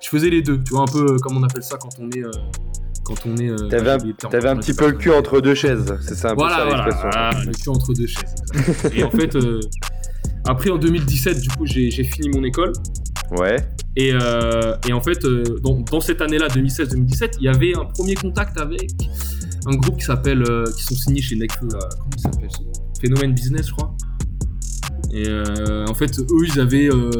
je 0.00 0.08
faisais 0.08 0.30
les 0.30 0.42
deux, 0.42 0.60
tu 0.64 0.72
vois, 0.74 0.82
un 0.82 0.92
peu 0.92 1.12
euh, 1.12 1.16
comme 1.18 1.36
on 1.36 1.42
appelle 1.44 1.62
ça 1.62 1.76
quand 1.80 1.90
on 2.00 2.10
est... 2.10 2.24
quand 3.04 3.14
on 3.26 3.36
est... 3.36 3.54
T'avais 3.68 3.90
un, 3.90 3.98
t'avais 4.28 4.48
un 4.48 4.56
petit 4.56 4.74
peu 4.74 4.86
le 4.90 4.96
cul 4.96 5.12
entre 5.12 5.40
deux 5.40 5.54
chaises. 5.54 5.94
C'est 6.00 6.16
ça 6.16 6.28
un 6.28 6.34
peu 6.34 6.38
Voilà, 6.38 6.90
ça 6.90 6.96
voilà, 7.00 7.30
le 7.46 7.52
cul 7.52 7.68
entre 7.68 7.92
deux 7.94 8.08
chaises. 8.08 8.92
Et 8.96 9.04
en 9.04 9.10
fait, 9.10 9.36
après 10.44 10.70
en 10.70 10.78
2017, 10.78 11.40
du 11.40 11.48
coup, 11.50 11.66
j'ai 11.66 11.90
fini 12.02 12.28
mon 12.30 12.42
école. 12.42 12.72
Ouais. 13.38 13.56
Et, 13.94 14.08
et 14.88 14.92
en 14.92 15.00
fait, 15.00 15.24
dans, 15.62 15.78
dans 15.80 16.00
cette 16.00 16.20
année-là, 16.20 16.48
2016-2017, 16.48 17.34
il 17.38 17.44
y 17.44 17.48
avait 17.48 17.76
un 17.76 17.84
premier 17.84 18.14
contact 18.16 18.58
avec 18.58 18.90
un 19.66 19.76
groupe 19.76 19.96
qui 19.98 20.04
s'appelle, 20.04 20.42
euh, 20.48 20.64
qui 20.76 20.82
sont 20.84 20.94
signés 20.94 21.22
chez 21.22 21.36
Necfeu, 21.36 21.66
là, 21.72 21.78
comment 21.98 22.10
il 22.16 22.20
s'appelle 22.20 22.48
Phénomène 23.00 23.32
Business, 23.32 23.68
je 23.68 23.72
crois. 23.72 23.94
Et 25.12 25.28
euh, 25.28 25.84
en 25.88 25.94
fait, 25.94 26.18
eux, 26.18 26.46
ils 26.46 26.58
avaient, 26.60 26.88
euh, 26.88 27.10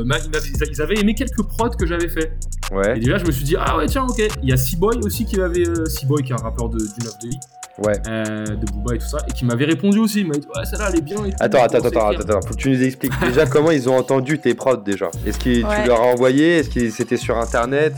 ils 0.73 0.83
avaient 0.83 0.99
aimé 0.99 1.15
quelques 1.15 1.43
prods 1.43 1.71
que 1.71 1.87
j'avais 1.87 2.09
fait. 2.09 2.33
Et 2.71 2.75
Ouais. 2.75 2.99
déjà, 2.99 3.19
je 3.19 3.25
me 3.27 3.33
suis 3.33 3.45
dit, 3.45 3.55
ah 3.59 3.77
ouais, 3.77 3.87
tiens, 3.87 4.05
ok. 4.09 4.23
Il 4.43 4.49
y 4.49 4.53
a 4.53 4.57
Seaboy 4.57 4.97
aussi 5.05 5.25
qui 5.27 5.37
m'avait. 5.37 5.69
Euh, 5.69 5.85
Seaboy, 5.85 6.23
qui 6.23 6.33
est 6.33 6.35
un 6.41 6.43
rappeur 6.43 6.69
de, 6.71 6.79
du 6.79 6.85
9 7.05 7.19
de 7.23 7.29
vie, 7.29 7.37
Ouais. 7.85 8.01
euh, 8.09 8.45
de 8.47 8.65
Booba 8.73 8.95
et 8.95 8.99
tout 8.99 9.07
ça, 9.09 9.19
et 9.29 9.33
qui 9.33 9.45
m'avait 9.45 9.67
répondu 9.67 9.99
aussi. 9.99 10.21
Il 10.21 10.29
m'a 10.29 10.35
dit, 10.35 10.47
ouais, 10.57 10.65
celle-là, 10.65 10.89
elle 10.91 10.99
est 11.01 11.03
bien. 11.03 11.23
Et 11.27 11.31
tout, 11.31 11.37
Attends, 11.41 11.65
attends, 11.65 11.79
attends, 11.79 12.09
attends, 12.09 12.21
attends, 12.21 12.41
faut 12.47 12.55
que 12.55 12.59
tu 12.61 12.71
nous 12.71 12.83
expliques 12.83 13.13
déjà 13.21 13.45
comment 13.51 13.71
ils 13.73 13.89
ont 13.91 13.97
entendu 13.99 14.39
tes 14.39 14.55
prods 14.55 14.77
déjà. 14.79 15.11
Est-ce 15.27 15.39
que 15.39 15.51
tu 15.83 15.87
leur 15.87 16.01
as 16.01 16.07
envoyé? 16.07 16.59
Est-ce 16.59 16.71
que 16.71 16.89
c'était 16.89 17.19
sur 17.19 17.37
internet? 17.37 17.93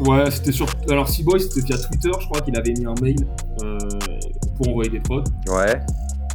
Ouais, 0.00 0.30
c'était 0.30 0.52
sur. 0.52 0.66
Alors, 0.88 1.08
Seaboy, 1.08 1.40
c'était 1.40 1.60
via 1.60 1.76
Twitter, 1.76 2.10
je 2.20 2.26
crois 2.26 2.40
qu'il 2.40 2.56
avait 2.56 2.72
mis 2.72 2.86
un 2.86 2.94
mail 3.02 3.16
euh, 3.62 3.78
pour 4.56 4.68
envoyer 4.68 4.90
des 4.90 5.00
prods. 5.00 5.24
Ouais. 5.48 5.80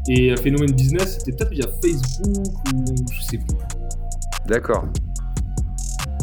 Et 0.07 0.31
euh, 0.31 0.37
Phénomène 0.37 0.71
Business, 0.71 1.17
c'était 1.17 1.31
peut-être 1.31 1.51
via 1.51 1.65
Facebook 1.81 2.55
ou 2.73 2.85
je 3.11 3.21
sais 3.21 3.37
plus. 3.37 3.57
D'accord. 4.47 4.85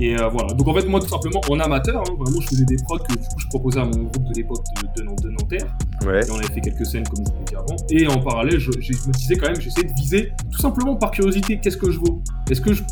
Et 0.04 0.16
euh, 0.18 0.28
voilà. 0.28 0.52
Donc 0.54 0.66
en 0.66 0.74
fait, 0.74 0.84
moi, 0.86 0.98
tout 1.00 1.06
simplement, 1.08 1.40
en 1.48 1.60
amateur, 1.60 2.00
hein, 2.00 2.14
vraiment, 2.18 2.40
je 2.40 2.48
faisais 2.48 2.64
des 2.64 2.76
prods 2.82 2.98
que 2.98 3.12
du 3.12 3.18
coup, 3.18 3.38
je 3.38 3.46
proposais 3.48 3.78
à 3.80 3.84
mon 3.84 3.90
groupe 3.90 4.24
de 4.24 4.34
l'époque 4.34 4.64
de, 4.96 5.02
de, 5.02 5.22
de 5.22 5.28
Nanterre. 5.30 5.76
Ouais. 6.04 6.26
Et 6.26 6.30
on 6.30 6.36
avait 6.38 6.52
fait 6.52 6.60
quelques 6.60 6.84
scènes, 6.86 7.06
comme 7.06 7.24
je 7.24 7.30
vous 7.32 7.38
l'ai 7.38 7.44
dit 7.44 7.54
avant. 7.54 7.76
Et 7.90 8.06
en 8.08 8.20
parallèle, 8.20 8.58
je, 8.58 8.72
je 8.80 8.92
me 9.08 9.12
disais 9.12 9.36
quand 9.36 9.46
même, 9.46 9.60
j'essayais 9.60 9.86
de 9.86 9.92
viser, 9.94 10.32
tout 10.50 10.58
simplement 10.58 10.96
par 10.96 11.12
curiosité, 11.12 11.60
qu'est-ce 11.60 11.76
que 11.76 11.90
je 11.90 12.00
vaux? 12.00 12.20
Est-ce 12.50 12.60
que 12.60 12.72
je, 12.72 12.82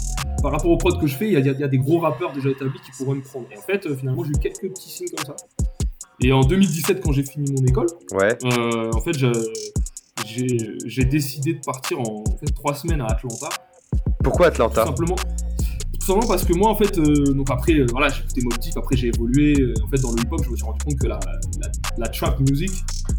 par 0.40 0.52
rapport 0.52 0.70
aux 0.70 0.76
prods 0.76 0.98
que 0.98 1.06
je 1.08 1.16
fais, 1.16 1.26
il 1.26 1.32
y, 1.32 1.36
a- 1.36 1.40
y 1.40 1.64
y 1.64 1.68
des 1.68 1.78
gros 1.78 1.98
rappeurs 1.98 2.32
déjà 2.32 2.48
établis 2.50 2.78
qui 2.84 2.92
pourraient 3.02 3.16
me 3.16 3.22
prendre? 3.22 3.46
Et 3.52 3.58
en 3.58 3.62
fait, 3.62 3.86
euh, 3.86 3.96
finalement, 3.96 4.22
j'ai 4.22 4.30
eu 4.30 4.38
quelques 4.40 4.72
petits 4.72 4.90
signes 4.90 5.08
comme 5.16 5.26
ça. 5.26 5.36
Et 6.22 6.32
en 6.32 6.42
2017, 6.42 7.00
quand 7.02 7.10
j'ai 7.12 7.24
fini 7.24 7.50
mon 7.58 7.66
école, 7.66 7.86
Ouais. 8.12 8.36
euh, 8.44 8.90
en 8.94 9.00
fait, 9.00 9.14
j'ai 10.26 11.04
décidé 11.04 11.54
de 11.54 11.60
partir 11.64 11.98
en, 12.00 12.22
en 12.28 12.36
fait, 12.38 12.52
trois 12.54 12.74
semaines 12.74 13.00
à 13.00 13.06
Atlanta. 13.06 13.48
Pourquoi 14.22 14.46
Atlanta? 14.48 14.82
Tout 14.82 14.88
simplement 14.88 15.16
parce 16.26 16.44
que 16.44 16.52
moi, 16.52 16.70
en 16.70 16.74
fait, 16.74 16.98
euh, 16.98 17.32
donc 17.32 17.50
après, 17.50 17.74
euh, 17.74 17.86
voilà, 17.90 18.08
j'ai 18.08 18.20
écouté 18.22 18.40
Deep, 18.62 18.76
après 18.76 18.96
j'ai 18.96 19.08
évolué. 19.08 19.60
euh, 19.60 19.74
en 19.84 19.88
fait, 19.88 19.98
dans 20.02 20.10
le 20.12 20.20
hip-hop, 20.20 20.40
je 20.44 20.50
me 20.50 20.56
suis 20.56 20.64
rendu 20.64 20.78
compte 20.84 20.96
que 20.98 21.06
la, 21.06 21.20
la, 21.60 21.70
la 21.98 22.08
trap 22.08 22.40
music, 22.40 22.70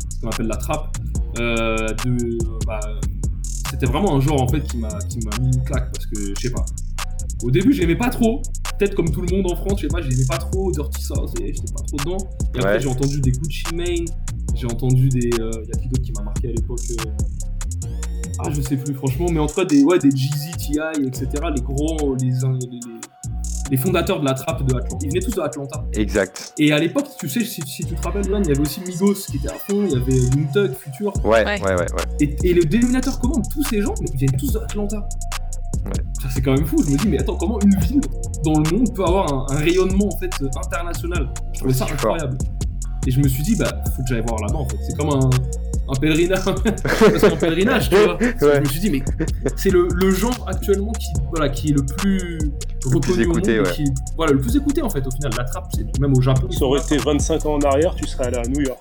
ce 0.09 0.19
qu'on 0.19 0.27
appelle 0.29 0.47
la 0.47 0.57
trap, 0.57 0.95
de, 1.35 2.37
bah, 2.67 2.79
c'était 3.69 3.85
vraiment 3.85 4.15
un 4.17 4.19
genre 4.19 4.41
en 4.41 4.47
fait 4.47 4.61
qui 4.61 4.77
m'a 4.77 4.89
mis 5.41 5.55
une 5.55 5.63
claque 5.63 5.91
parce 5.93 6.05
que 6.07 6.19
je 6.35 6.41
sais 6.41 6.51
pas. 6.51 6.65
Au 7.43 7.49
début, 7.51 7.73
j'aimais 7.73 7.95
pas 7.95 8.09
trop. 8.09 8.41
Peut-être 8.77 8.95
comme 8.95 9.09
tout 9.11 9.21
le 9.21 9.35
monde 9.35 9.51
en 9.51 9.55
France, 9.55 9.73
je 9.77 9.81
sais 9.83 9.87
pas, 9.87 10.01
j'aimais 10.01 10.25
pas 10.27 10.37
trop 10.37 10.71
Dirty 10.71 11.01
South, 11.03 11.33
et 11.39 11.53
j'étais 11.53 11.71
pas 11.73 11.83
trop 11.83 11.97
dedans. 11.97 12.17
Et 12.55 12.59
après, 12.59 12.73
Ouais. 12.73 12.79
j'ai 12.79 12.87
entendu 12.89 13.21
des 13.21 13.31
Gucci 13.31 13.63
Mane, 13.75 14.05
j'ai 14.55 14.65
entendu 14.65 15.07
des. 15.09 15.29
Il 15.29 15.37
y 15.37 15.71
a 15.73 15.79
qui 15.79 15.87
d'autre 15.87 16.01
qui 16.03 16.11
m'a 16.13 16.23
marqué 16.23 16.49
à 16.49 16.51
l'époque 16.51 16.79
Ah, 18.45 18.49
je 18.51 18.61
sais 18.61 18.77
plus, 18.77 18.93
franchement, 18.93 19.27
mais 19.31 19.39
en 19.39 19.47
tout 19.47 19.55
cas, 19.55 19.65
des, 19.65 19.83
ouais, 19.83 19.99
des 19.99 20.11
Jeezy, 20.11 20.51
T.I., 20.51 21.05
etc. 21.07 21.27
Les 21.55 21.61
gros. 21.61 22.15
Les, 22.15 22.27
les, 22.29 22.67
les- 22.71 22.79
les 23.69 23.77
fondateurs 23.77 24.19
de 24.19 24.25
la 24.25 24.33
trappe 24.33 24.65
de 24.65 24.75
Atlanta. 24.75 24.97
Ils 25.01 25.09
venaient 25.11 25.21
tous 25.21 25.31
de 25.35 25.39
Atlanta. 25.39 25.81
Exact. 25.93 26.53
Et 26.57 26.73
à 26.73 26.77
l'époque, 26.77 27.05
tu 27.17 27.29
sais, 27.29 27.39
si, 27.45 27.61
si 27.61 27.85
tu 27.85 27.95
te 27.95 28.01
rappelles, 28.03 28.25
il 28.25 28.31
y 28.47 28.51
avait 28.51 28.59
aussi 28.59 28.81
Migos 28.81 29.13
qui 29.13 29.37
était 29.37 29.47
à 29.47 29.53
fond, 29.53 29.85
il 29.85 29.91
y 29.91 29.95
avait 29.95 30.11
Young 30.57 30.73
Future. 30.73 31.13
Ouais, 31.23 31.45
Ouais. 31.45 31.61
ouais, 31.61 31.75
ouais, 31.75 31.75
ouais. 31.75 31.85
Et, 32.19 32.35
et 32.49 32.53
le 32.53 32.65
dénominateur 32.65 33.17
commun 33.17 33.37
de 33.37 33.47
tous 33.49 33.63
ces 33.63 33.81
gens, 33.81 33.93
mais 34.01 34.07
ils 34.13 34.17
viennent 34.17 34.37
tous 34.37 34.51
d'Atlanta. 34.51 35.07
Ouais. 35.85 35.91
Ça, 36.21 36.27
c'est 36.33 36.41
quand 36.41 36.51
même 36.53 36.65
fou. 36.65 36.83
Je 36.85 36.91
me 36.91 36.97
dis, 36.97 37.07
mais 37.07 37.19
attends, 37.19 37.37
comment 37.37 37.59
une 37.61 37.79
ville 37.79 38.01
dans 38.43 38.59
le 38.59 38.75
monde 38.77 38.93
peut 38.93 39.05
avoir 39.05 39.31
un, 39.33 39.55
un 39.55 39.59
rayonnement 39.59 40.07
en 40.13 40.17
fait 40.17 40.31
international? 40.57 41.29
Je 41.53 41.59
trouvais 41.59 41.73
ça 41.73 41.85
fort. 41.85 41.93
incroyable. 42.15 42.37
Et 43.07 43.11
je 43.11 43.19
me 43.21 43.27
suis 43.29 43.43
dit, 43.43 43.55
bah, 43.55 43.71
faut 43.95 44.01
que 44.03 44.09
j'aille 44.09 44.23
voir 44.27 44.37
là-bas 44.41 44.59
en 44.59 44.67
fait. 44.67 44.77
C'est 44.85 44.97
comme 44.97 45.11
un, 45.11 45.29
un 45.91 45.99
pèlerinage. 45.99 46.43
Parce 46.45 47.21
qu'un 47.21 47.35
pèlerinage, 47.35 47.89
tu 47.89 47.95
vois. 47.95 48.17
Ouais. 48.17 48.33
Je 48.41 48.59
me 48.59 48.65
suis 48.65 48.79
dit, 48.79 48.89
mais 48.89 49.03
c'est 49.55 49.69
le, 49.69 49.87
le 49.93 50.11
genre 50.11 50.45
actuellement 50.47 50.91
qui, 50.93 51.07
voilà, 51.29 51.49
qui 51.49 51.69
est 51.69 51.73
le 51.73 51.83
plus 51.97 52.39
reconnu 52.85 53.23
écouté, 53.23 53.59
au 53.59 53.63
monde. 53.63 53.67
ouais. 53.67 53.73
Qui, 53.75 53.83
voilà, 54.15 54.33
le 54.33 54.39
plus 54.41 54.55
écouté 54.55 54.81
en 54.81 54.89
fait. 54.89 55.05
Au 55.05 55.11
final, 55.11 55.31
la 55.37 55.43
trappe, 55.43 55.67
c'est 55.75 55.99
même 55.99 56.13
au 56.17 56.21
Japon. 56.21 56.49
Ça 56.51 56.65
aurait 56.65 56.81
été 56.81 56.97
25 56.97 57.45
ans 57.45 57.53
en 57.55 57.59
arrière, 57.61 57.93
tu 57.95 58.05
serais 58.07 58.25
allé 58.25 58.37
à 58.37 58.43
New 58.43 58.61
York. 58.61 58.79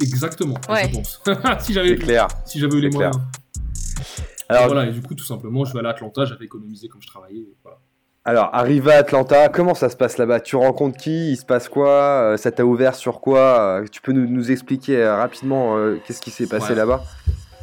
Exactement, 0.00 0.54
Ouais. 0.68 0.88
je 0.88 0.94
pense. 0.96 1.22
si 1.60 1.72
j'avais 1.72 1.96
clair. 1.96 2.26
si 2.44 2.58
j'avais 2.58 2.76
eu 2.76 2.80
les 2.80 2.90
moyens. 2.90 3.14
Alors, 4.48 4.64
Et 4.64 4.66
voilà, 4.66 4.86
et 4.88 4.92
du 4.92 5.00
coup, 5.00 5.14
tout 5.14 5.24
simplement, 5.24 5.64
je 5.64 5.72
vais 5.72 5.78
aller 5.78 5.88
à 5.88 5.92
Atlanta, 5.92 6.24
j'avais 6.24 6.44
économisé 6.46 6.88
comme 6.88 7.00
je 7.00 7.06
travaillais. 7.06 7.38
et 7.40 7.56
Voilà. 7.62 7.78
Alors, 8.24 8.50
arrivé 8.52 8.92
à 8.92 8.98
Atlanta, 8.98 9.48
comment 9.48 9.74
ça 9.74 9.88
se 9.88 9.96
passe 9.96 10.16
là-bas? 10.18 10.40
Tu 10.40 10.54
rencontres 10.56 10.96
qui? 10.96 11.32
Il 11.32 11.36
se 11.36 11.44
passe 11.44 11.68
quoi? 11.68 11.88
Euh, 11.88 12.36
Ça 12.36 12.52
t'a 12.52 12.64
ouvert 12.64 12.94
sur 12.94 13.20
quoi? 13.20 13.80
Euh, 13.80 13.86
Tu 13.90 14.00
peux 14.00 14.12
nous, 14.12 14.28
nous 14.28 14.50
expliquer 14.52 15.02
euh, 15.02 15.16
rapidement 15.16 15.76
euh, 15.76 15.98
qu'est-ce 16.06 16.20
qui 16.20 16.30
s'est 16.30 16.46
passé 16.46 16.70
Ouais. 16.70 16.74
là-bas? 16.76 17.02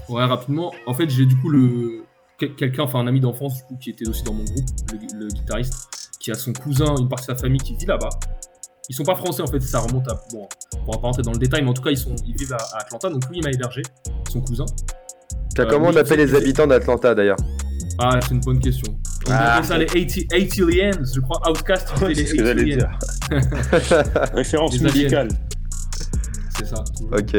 Ouais, 0.09 0.25
rapidement. 0.25 0.73
En 0.85 0.93
fait, 0.93 1.09
j'ai 1.09 1.25
du 1.25 1.37
coup 1.37 1.49
le 1.49 2.03
quel- 2.37 2.55
quelqu'un, 2.55 2.83
enfin 2.83 2.99
un 2.99 3.07
ami 3.07 3.19
d'enfance, 3.21 3.55
du 3.57 3.63
coup, 3.63 3.77
qui 3.79 3.89
était 3.91 4.07
aussi 4.09 4.23
dans 4.23 4.33
mon 4.33 4.43
groupe, 4.43 4.65
le, 4.91 5.19
le 5.19 5.27
guitariste, 5.27 5.87
qui 6.19 6.31
a 6.31 6.35
son 6.35 6.51
cousin, 6.51 6.95
une 6.99 7.07
partie 7.07 7.27
de 7.27 7.37
sa 7.37 7.37
famille 7.37 7.59
qui 7.61 7.75
vit 7.75 7.85
là-bas. 7.85 8.09
Ils 8.89 8.95
sont 8.95 9.03
pas 9.03 9.15
français 9.15 9.43
en 9.43 9.47
fait, 9.47 9.59
ça 9.61 9.79
remonte 9.79 10.09
à. 10.09 10.19
Bon, 10.33 10.49
on 10.87 10.91
va 10.91 10.97
pas 10.97 11.07
rentrer 11.07 11.21
dans 11.21 11.31
le 11.31 11.37
détail, 11.37 11.61
mais 11.61 11.69
en 11.69 11.73
tout 11.73 11.83
cas, 11.83 11.91
ils, 11.91 11.97
sont, 11.97 12.15
ils 12.25 12.35
vivent 12.35 12.53
à, 12.53 12.57
à 12.75 12.81
Atlanta, 12.81 13.09
donc 13.09 13.23
lui, 13.29 13.37
il 13.37 13.43
m'a 13.43 13.51
hébergé, 13.51 13.83
son 14.29 14.41
cousin. 14.41 14.65
Euh, 15.59 15.65
comment 15.69 15.87
on 15.89 15.95
appelle 15.95 16.17
les 16.17 16.33
habitants 16.35 16.67
d'Atlanta 16.67 17.13
d'ailleurs? 17.13 17.37
Ah, 17.99 18.19
c'est 18.21 18.31
une 18.33 18.39
bonne 18.41 18.59
question. 18.59 18.91
On 19.27 19.31
Ah. 19.31 19.53
appelle 19.55 19.65
ça 19.65 19.77
les 19.77 19.85
80 19.85 20.27
80liens, 20.29 21.13
je 21.15 21.19
crois, 21.19 21.49
Outcast, 21.49 21.87
c'était 21.99 22.15
c'est 22.15 22.25
ce 22.25 22.31
les 22.33 22.37
que 22.39 22.45
j'allais 22.45 22.75
80liens. 22.77 22.77
dire. 22.77 24.33
Référence 24.33 24.73
aliens. 24.75 24.83
musicale. 24.83 25.27
C'est 26.57 26.65
ça. 26.67 26.83
Ok. 27.11 27.33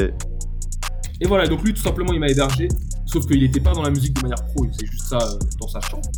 Et 1.23 1.27
voilà, 1.27 1.47
donc 1.47 1.63
lui, 1.65 1.75
tout 1.75 1.83
simplement, 1.83 2.13
il 2.13 2.21
m'a 2.21 2.29
hébergé. 2.29 2.69
Sauf 3.07 3.27
qu'il 3.27 3.41
n'était 3.41 3.61
pas 3.61 3.73
dans 3.73 3.83
la 3.83 3.91
musique 3.91 4.15
de 4.15 4.23
manière 4.23 4.43
pro, 4.47 4.65
il 4.65 4.73
faisait 4.73 4.87
juste 4.87 5.07
ça 5.09 5.19
euh, 5.19 5.39
dans 5.61 5.69
sa 5.69 5.81
chambre. 5.81 6.09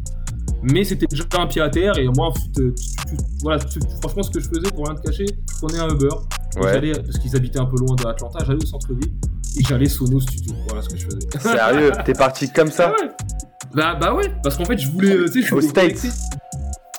Mais 0.63 0.85
c'était 0.85 1.07
déjà 1.07 1.25
un 1.39 1.47
pied 1.47 1.61
à 1.61 1.69
terre, 1.71 1.97
et 1.99 2.07
moi, 2.07 2.29
ensuite, 2.29 2.53
tu- 2.55 2.73
tu- 2.75 3.17
voilà, 3.43 3.59
tu- 3.65 3.81
franchement, 4.01 4.23
ce 4.23 4.31
que 4.31 4.39
je 4.41 4.49
faisais, 4.49 4.71
pour 4.75 4.87
rien 4.87 4.95
te 4.95 5.01
cacher, 5.03 5.25
je 5.27 5.57
prenais 5.67 5.81
un 5.81 5.89
Uber. 5.89 6.09
Ouais. 6.61 6.75
j'allais- 6.75 6.93
parce 6.93 7.19
qu'ils 7.19 7.35
habitaient 7.35 7.59
un 7.61 7.65
peu 7.67 7.79
loin 7.79 7.97
de 7.97 8.07
Atlanta, 8.07 8.39
j'allais 8.47 8.63
au 8.63 8.67
centre-ville, 8.67 9.11
et 9.59 9.65
j'allais 9.65 9.89
sonner 9.89 10.15
au 10.17 10.21
studio. 10.21 10.55
Voilà 10.69 10.83
ce 10.83 10.91
que 10.91 10.97
je 10.99 11.07
faisais. 11.07 11.19
Sérieux 11.41 11.93
T'es 12.05 12.13
parti 12.13 12.53
comme 12.53 12.71
ça 12.71 12.91
ouais. 13.03 13.09
Bah, 13.75 13.97
bah 14.01 14.15
ouais, 14.15 14.31
parce 14.43 14.57
qu'en 14.57 14.65
fait, 14.65 14.79
je 14.79 14.89
voulais, 14.89 15.13
euh, 15.17 15.27
tu 15.27 15.41
sais, 15.43 15.49
je 15.49 15.55
voulais 15.55 15.67
States. 15.69 15.95
connecter. 15.97 16.09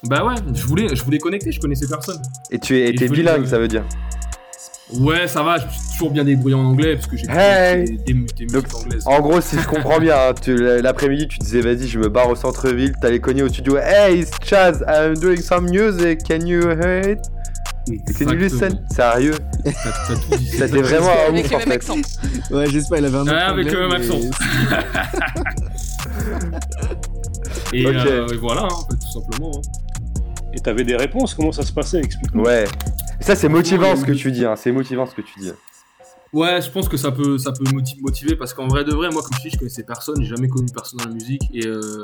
Bah 0.05 0.25
ouais, 0.25 0.36
je 0.53 0.65
voulais, 0.65 0.95
je 0.95 1.03
voulais 1.03 1.17
connecter, 1.19 1.51
je 1.51 1.59
connaissais 1.59 1.88
personne. 1.88 2.21
Et 2.51 2.59
tu 2.59 2.77
es, 2.77 2.89
et 2.89 2.95
t'es 2.95 3.07
bilingue, 3.07 3.45
ça 3.45 3.57
veut 3.59 3.67
dire 3.67 3.83
Ouais, 4.99 5.27
ça 5.27 5.41
va, 5.43 5.57
je 5.57 5.65
me 5.65 5.69
suis 5.71 5.79
toujours 5.93 6.12
bien 6.12 6.23
débrouillé 6.25 6.55
en 6.55 6.65
anglais, 6.65 6.95
parce 6.95 7.07
que 7.07 7.15
j'ai 7.15 7.25
Hey. 7.29 7.86
des, 7.86 7.91
des, 7.97 8.13
des 8.13 8.45
Donc, 8.47 8.63
musiques 8.63 8.75
anglaises. 8.75 9.03
En 9.05 9.21
gros, 9.21 9.39
si 9.39 9.57
je 9.57 9.65
comprends 9.65 9.99
bien, 9.99 10.15
hein, 10.15 10.33
tu- 10.39 10.55
l'après-midi, 10.81 11.27
tu 11.29 11.38
disais 11.39 11.62
vas-y, 11.62 11.88
je 11.88 11.99
me 11.99 12.09
barre 12.09 12.29
au 12.29 12.36
centre-ville, 12.36 12.93
t'allais 13.01 13.19
cogner 13.19 13.43
au 13.43 13.47
studio. 13.49 13.77
Hey, 13.77 14.19
it's 14.19 14.31
Chaz, 14.43 14.83
I'm 14.88 15.13
doing 15.15 15.38
some 15.41 15.69
music, 15.69 16.19
can 16.27 16.45
you 16.45 16.62
hear 16.69 17.09
it? 17.12 17.19
Can 18.17 18.29
you 18.29 18.38
listen? 18.38 18.79
Sérieux? 18.93 19.36
T'as 19.65 19.71
t'as 19.71 20.15
tout 20.15 20.38
dit. 20.38 20.47
Ça 20.57 20.67
t'est 20.69 20.81
vraiment 20.81 21.09
un 21.09 21.29
Avec 21.29 21.45
ouf 21.45 21.51
le 21.51 21.55
en 21.55 21.59
même 21.59 21.67
fait. 21.67 21.73
accent. 21.75 21.97
Ouais, 22.51 22.65
j'espère, 22.69 22.99
il 22.99 23.05
avait 23.05 23.17
un 23.17 23.21
autre 23.21 23.31
Ouais, 23.33 23.41
avec 23.41 23.71
le 23.71 23.88
même 23.89 24.01
Et, 27.73 27.86
euh, 27.86 28.27
et 28.27 28.38
voilà, 28.38 28.63
hein, 28.63 28.67
en 28.71 28.86
fait, 28.89 28.97
tout 28.97 29.12
simplement. 29.21 29.51
hein. 29.55 29.62
Et 30.53 30.59
t'avais 30.59 30.83
des 30.83 30.95
réponses, 30.95 31.33
comment 31.33 31.51
ça 31.51 31.63
se 31.63 31.71
passait 31.73 31.99
Explique-nous. 31.99 32.43
Ouais. 32.43 32.65
Ça, 33.19 33.36
c'est 33.36 33.49
motivant 33.49 33.95
ce 33.95 34.05
que 34.05 34.12
tu 34.12 34.31
dis, 34.31 34.45
hein. 34.45 34.55
c'est 34.55 34.71
motivant 34.71 35.05
ce 35.05 35.15
que 35.15 35.21
tu 35.21 35.39
dis. 35.39 35.51
Ouais, 36.31 36.62
je 36.62 36.69
pense 36.69 36.89
que 36.89 36.97
ça 36.97 37.12
peut, 37.12 37.38
ça 37.38 37.51
peut 37.51 37.63
moti- 37.71 37.99
motiver 38.01 38.36
parce 38.36 38.53
qu'en 38.53 38.67
vrai 38.67 38.83
de 38.83 38.91
vrai, 38.93 39.09
moi, 39.12 39.21
comme 39.21 39.38
je 39.38 39.43
dis, 39.43 39.49
je 39.51 39.57
connaissais 39.57 39.83
personne, 39.83 40.15
j'ai 40.19 40.29
jamais 40.36 40.47
connu 40.47 40.65
personne 40.73 40.99
dans 40.99 41.05
la 41.09 41.13
musique 41.13 41.43
et 41.53 41.65
euh, 41.67 42.01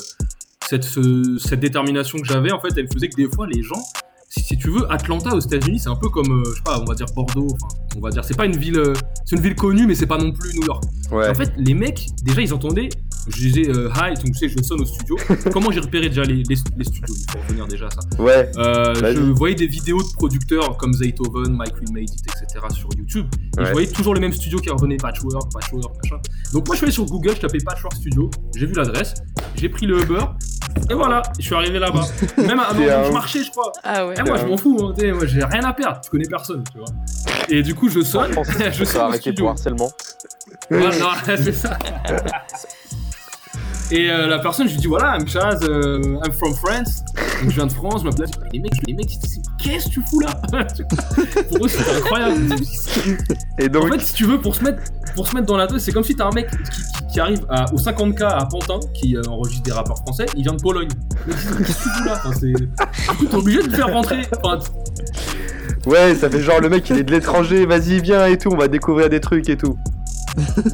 cette, 0.68 0.84
ce- 0.84 1.38
cette 1.40 1.60
détermination 1.60 2.20
que 2.20 2.26
j'avais, 2.28 2.52
en 2.52 2.60
fait, 2.60 2.70
elle 2.78 2.88
faisait 2.92 3.10
que 3.10 3.16
des 3.16 3.28
fois, 3.28 3.48
les 3.48 3.64
gens, 3.64 3.82
si, 4.30 4.42
si 4.42 4.58
tu 4.58 4.70
veux, 4.70 4.92
Atlanta 4.92 5.34
aux 5.36 5.40
États-Unis, 5.40 5.80
c'est 5.80 5.90
un 5.90 5.96
peu 5.96 6.10
comme, 6.10 6.32
euh, 6.32 6.44
je 6.52 6.58
sais 6.58 6.62
pas, 6.64 6.80
on 6.80 6.86
va 6.86 6.94
dire 6.94 7.08
Bordeaux, 7.16 7.48
enfin, 7.54 7.76
on 7.98 8.02
va 8.02 8.12
dire, 8.12 8.24
c'est 8.24 8.38
pas 8.38 8.46
une 8.46 8.56
ville, 8.58 8.78
euh, 8.78 8.94
c'est 9.26 9.36
une 9.36 9.42
ville 9.42 9.56
connue, 9.56 9.88
mais 9.88 9.96
c'est 9.96 10.06
pas 10.08 10.20
non 10.20 10.32
plus 10.32 10.54
New 10.56 10.66
York. 10.66 10.84
Ouais. 11.12 11.28
En 11.28 11.34
fait, 11.34 11.52
les 11.58 11.74
mecs, 11.74 12.08
déjà, 12.24 12.42
ils 12.42 12.54
entendaient. 12.54 12.90
Je 13.30 13.38
disais 13.38 13.70
euh, 13.70 13.90
hi, 13.96 14.14
donc 14.16 14.26
tu 14.26 14.34
sais, 14.34 14.50
je 14.50 14.62
sonne 14.64 14.82
au 14.82 14.86
studio. 14.86 15.16
Comment 15.54 15.72
j'ai 15.72 15.80
repéré 15.80 16.10
déjà 16.10 16.24
les, 16.24 16.44
les, 16.44 16.56
les 16.78 16.84
studios 16.84 17.16
Il 17.16 17.32
faut 17.32 17.40
revenir 17.40 17.68
déjà 17.68 17.88
à 17.88 17.90
ça. 17.92 18.22
Ouais. 18.22 18.52
Euh, 18.58 18.94
je 19.16 19.22
voyais 19.32 19.56
des 19.56 19.68
vidéos 19.68 20.02
de 20.02 20.12
producteurs 20.14 20.78
comme 20.78 20.94
Zaytoven, 20.94 21.54
Mike 21.56 21.76
Will 21.80 21.94
Made 21.94 22.04
It, 22.10 22.26
etc. 22.28 22.66
sur 22.74 22.90
YouTube. 22.98 23.28
Et 23.58 23.60
Ouais. 23.62 23.66
je 23.68 23.72
voyais 23.74 23.88
toujours 23.92 24.14
les 24.14 24.22
mêmes 24.22 24.34
studios 24.34 24.60
qui 24.60 24.70
revenaient 24.70 24.98
Patchwork, 24.98 25.52
Patchwork, 25.54 25.94
machin. 26.04 26.18
Donc 26.54 26.66
moi 26.68 26.76
je 26.76 26.78
suis 26.78 26.86
allé 26.86 26.94
sur 26.94 27.06
Google, 27.06 27.36
je 27.36 27.42
tapais 27.42 27.58
Patchwork 27.64 27.94
Studio, 27.96 28.30
j'ai 28.56 28.66
vu 28.66 28.74
l'adresse, 28.74 29.14
j'ai 29.56 29.68
pris 29.70 29.86
le 29.86 30.02
Uber, 30.02 30.24
et 30.90 30.94
voilà, 30.94 31.22
je 31.38 31.44
suis 31.46 31.56
arrivé 31.56 31.78
là-bas. 31.78 32.06
Même 32.38 32.60
avant 32.60 32.82
un 32.82 33.04
je 33.06 33.12
marchais, 33.12 33.44
je 33.44 33.52
crois. 33.52 33.72
Ah 33.84 34.08
ouais. 34.08 34.16
Et 34.18 34.24
moi 34.24 34.38
je 34.38 34.46
m'en 34.46 34.56
fous, 34.58 34.78
hein, 34.82 34.94
moi 35.14 35.26
j'ai 35.26 35.44
rien 35.44 35.64
à 35.66 35.74
perdre, 35.74 36.00
tu 36.02 36.10
connais 36.10 36.28
personne, 36.30 36.64
tu 36.72 36.78
vois. 36.78 36.88
Et 37.50 37.62
du 37.64 37.76
coup 37.76 37.90
je 37.90 38.00
sonne, 38.02 38.32
je 38.34 38.72
je 38.72 38.84
sonne 38.86 39.02
arrêter 39.02 39.20
studio. 39.22 39.44
pour 39.46 39.52
harcèlement. 39.52 39.92
Ouais, 40.72 40.80
non, 41.00 41.10
c'est 41.26 41.52
ça. 41.54 41.78
Et 43.92 44.10
euh, 44.12 44.28
la 44.28 44.38
personne, 44.40 44.68
je 44.68 44.74
lui 44.74 44.80
dis 44.82 44.88
voilà, 44.88 45.18
I'm 45.18 45.28
Chaz, 45.28 45.60
euh, 45.64 46.00
I'm 46.24 46.32
from 46.32 46.54
France. 46.54 47.04
Donc 47.42 47.50
je 47.50 47.56
viens 47.56 47.66
de 47.66 47.72
France, 47.72 48.02
je 48.04 48.10
m'appelle. 48.10 48.28
Les 48.54 48.60
mecs, 48.60 48.72
les 48.86 48.94
mecs, 48.94 49.10
qu'est-ce 49.58 49.86
que 49.86 49.90
tu 49.94 50.02
fous 50.10 50.20
là? 50.20 50.30
Pour 51.50 51.66
eux, 51.66 51.68
c'était 51.68 51.96
incroyable. 51.98 52.36
Et 53.58 53.66
En 53.66 53.70
donc, 53.70 53.92
fait, 53.94 54.02
si 54.02 54.14
tu 54.14 54.26
veux, 54.26 54.40
pour 54.40 54.56
se 54.56 54.64
mettre, 54.64 54.80
pour 55.16 55.28
se 55.28 55.34
mettre 55.36 55.48
dans 55.48 55.58
la 55.58 55.66
tête, 55.66 55.80
c'est 55.80 55.92
comme 55.92 56.04
si 56.04 56.16
t'as 56.16 56.26
un 56.28 56.32
mec 56.32 56.50
qui, 56.52 56.58
qui- 56.58 57.14
qui 57.14 57.20
arrive 57.20 57.40
à- 57.50 57.66
au 57.74 57.78
50K 57.78 58.22
à 58.24 58.46
Pantin, 58.46 58.80
qui 58.94 59.18
euh, 59.18 59.22
enregistre 59.28 59.64
des 59.64 59.72
rappeurs 59.72 59.98
français, 59.98 60.28
il 60.36 60.44
vient 60.44 60.54
de 60.54 60.62
Pologne. 60.62 60.90
Qu'est-ce 61.26 61.48
que 61.50 61.64
tu 61.64 61.72
fous 61.72 62.04
là? 62.06 62.14
Enfin, 62.24 62.32
c'est- 62.40 63.26
t'es 63.28 63.36
obligé 63.36 63.64
de 63.64 63.70
le 63.70 63.76
faire 63.76 63.92
rentrer. 63.92 64.28
Enfin, 64.44 64.60
ouais, 65.88 66.14
ça 66.14 66.30
fait 66.30 66.42
genre 66.42 66.60
le 66.60 66.70
mec 66.70 66.88
il 66.92 66.98
est 66.98 67.04
de 67.04 67.12
l'étranger, 67.12 67.66
vas-y, 67.66 68.00
viens 68.02 68.28
et 68.28 68.38
tout, 68.38 68.50
on 68.52 68.58
va 68.58 68.68
découvrir 68.68 69.10
des 69.10 69.20
trucs 69.20 69.50
et 69.50 69.58
tout. 69.58 69.78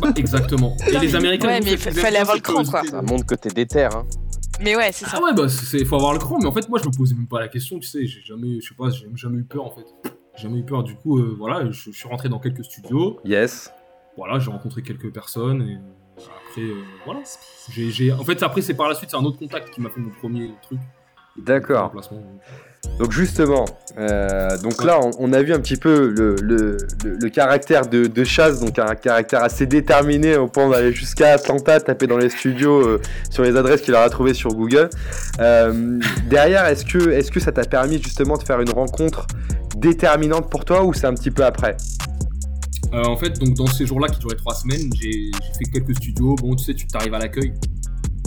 Bah, 0.01 0.09
exactement. 0.15 0.75
Et 0.87 0.97
les 0.99 1.15
Américains. 1.15 1.47
Ouais, 1.47 1.59
mais 1.63 1.77
fa- 1.77 1.91
fallait 1.91 2.17
avoir 2.19 2.35
le 2.35 2.41
cran, 2.41 2.63
quoi. 2.63 2.83
Ça 2.83 3.01
montre 3.01 3.25
que 3.25 3.35
t'es 3.35 3.49
déter, 3.49 3.83
hein. 3.85 4.05
Mais 4.61 4.75
ouais, 4.75 4.91
c'est 4.93 5.05
ça. 5.05 5.17
Ah 5.19 5.23
ouais, 5.23 5.33
bah 5.33 5.49
c'est 5.49 5.83
faut 5.83 5.95
avoir 5.97 6.13
le 6.13 6.19
cran, 6.19 6.37
mais 6.39 6.45
en 6.45 6.51
fait 6.53 6.69
moi 6.69 6.79
je 6.81 6.87
me 6.87 6.95
posais 6.95 7.13
même 7.13 7.27
pas 7.27 7.41
la 7.41 7.49
question, 7.49 7.77
tu 7.77 7.89
sais, 7.89 8.05
j'ai 8.07 8.21
jamais, 8.21 8.61
je 8.61 8.69
sais 8.69 8.75
pas, 8.75 8.89
j'ai 8.89 9.05
jamais 9.15 9.39
eu 9.39 9.43
peur 9.43 9.65
en 9.65 9.71
fait. 9.71 9.83
J'ai 10.37 10.43
jamais 10.43 10.59
eu 10.59 10.63
peur, 10.63 10.81
du 10.83 10.95
coup, 10.95 11.19
euh, 11.19 11.35
voilà, 11.37 11.69
je, 11.71 11.91
je 11.91 11.91
suis 11.91 12.07
rentré 12.07 12.29
dans 12.29 12.39
quelques 12.39 12.63
studios, 12.63 13.19
Yes. 13.25 13.69
voilà, 14.15 14.39
j'ai 14.39 14.49
rencontré 14.51 14.81
quelques 14.81 15.11
personnes 15.11 15.61
et 15.61 15.73
euh, 15.75 16.23
après, 16.49 16.61
euh, 16.61 16.81
voilà. 17.03 17.19
J'ai, 17.69 17.91
j'ai- 17.91 18.13
en 18.13 18.23
fait 18.23 18.41
après 18.43 18.61
c'est 18.61 18.75
par 18.75 18.87
la 18.87 18.95
suite, 18.95 19.09
c'est 19.11 19.17
un 19.17 19.25
autre 19.25 19.39
contact 19.39 19.71
qui 19.71 19.81
m'a 19.81 19.89
fait 19.89 19.99
mon 19.99 20.11
premier 20.11 20.51
truc. 20.61 20.79
D'accord. 21.37 21.91
Donc 23.00 23.12
justement, 23.12 23.65
euh, 23.98 24.58
donc 24.60 24.84
là 24.84 25.00
on, 25.19 25.34
a 25.34 25.41
vu 25.41 25.54
un 25.54 25.60
petit 25.60 25.76
peu 25.76 26.13
le, 26.15 27.30
caractère 27.30 27.88
de, 27.88 28.24
Chaz, 28.24 28.60
donc 28.62 28.80
un 28.80 28.95
caractère 28.95 29.43
assez 29.43 29.65
déterminé 29.65 30.38
au 30.38 30.48
point 30.48 30.69
d'aller 30.69 30.93
jusqu'à 30.93 31.34
Atlanta, 31.34 31.80
taper 31.82 32.08
dans 32.08 32.17
les 32.17 32.30
studios 32.30 32.80
euh, 32.82 33.02
sur 33.30 33.43
les 33.43 33.56
adresses 33.58 33.82
qu'il 33.82 33.93
aura 33.93 34.10
trouvées 34.10 34.34
sur 34.34 34.54
Google. 34.54 34.89
Euh, 35.39 36.00
derrière, 36.30 36.65
est-ce 36.67 36.86
que, 36.86 37.39
ça 37.39 37.52
t'a 37.52 37.65
permis 37.65 38.02
justement 38.02 38.38
de 38.38 38.43
faire 38.43 38.62
une 38.62 38.71
rencontre 38.71 39.28
déterminante 39.76 40.50
pour 40.50 40.63
toi 40.63 40.84
ou 40.84 40.93
c'est 40.93 41.08
un 41.08 41.13
petit 41.13 41.32
peu 41.32 41.43
après? 41.43 41.76
En 42.93 43.17
fait, 43.17 43.38
donc 43.39 43.56
dans 43.56 43.67
ces 43.67 43.86
jours-là 43.86 44.08
qui 44.08 44.19
duraient 44.19 44.38
trois 44.38 44.56
semaines, 44.56 44.89
j'ai, 45.02 45.32
fait 45.58 45.65
quelques 45.74 45.98
studios. 45.98 46.36
Bon, 46.36 46.56
tu 46.56 46.63
sais, 46.63 46.74
tu 46.74 46.88
t'arrives 46.88 47.13
à 47.13 47.19
l'accueil. 47.19 47.54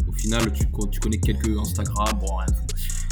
Au 0.07 0.12
final, 0.12 0.53
tu, 0.53 0.66
co- 0.66 0.87
tu 0.88 1.01
connais 1.01 1.16
quelques 1.16 1.57
Instagram, 1.59 2.18
bon, 2.21 2.37
rien. 2.37 2.47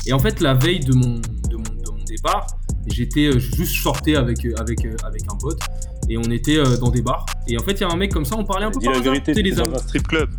Et 0.07 0.13
en 0.13 0.19
fait, 0.19 0.41
la 0.41 0.55
veille 0.55 0.81
de 0.81 0.95
mon, 0.95 1.21
de 1.51 1.57
mon, 1.57 1.63
de 1.63 1.91
mon 1.91 2.05
départ, 2.05 2.47
j'étais 2.87 3.27
euh, 3.27 3.39
juste 3.39 3.75
shorté 3.75 4.17
avec, 4.17 4.45
euh, 4.45 4.55
avec, 4.59 4.85
euh, 4.85 4.97
avec 5.05 5.23
un 5.31 5.37
pote 5.37 5.61
et 6.09 6.17
on 6.17 6.31
était 6.31 6.63
dans 6.81 6.91
des 6.91 7.03
bars. 7.03 7.27
Et 7.49 7.59
en 7.59 7.63
fait, 7.63 7.73
il 7.73 7.81
y 7.81 7.85
a 7.85 7.89
un 7.89 7.97
mec 7.97 8.13
comme 8.13 8.25
ça, 8.25 8.37
on 8.39 8.45
parlait 8.45 8.67
un 8.67 8.71
peu 8.71 8.79
Dis 8.79 8.87
par 8.87 8.95
la 8.95 9.01
vérité, 9.01 9.35
les 9.35 9.51
dans 9.53 9.73
un 9.73 9.79
strip 9.79 10.07
club. 10.07 10.31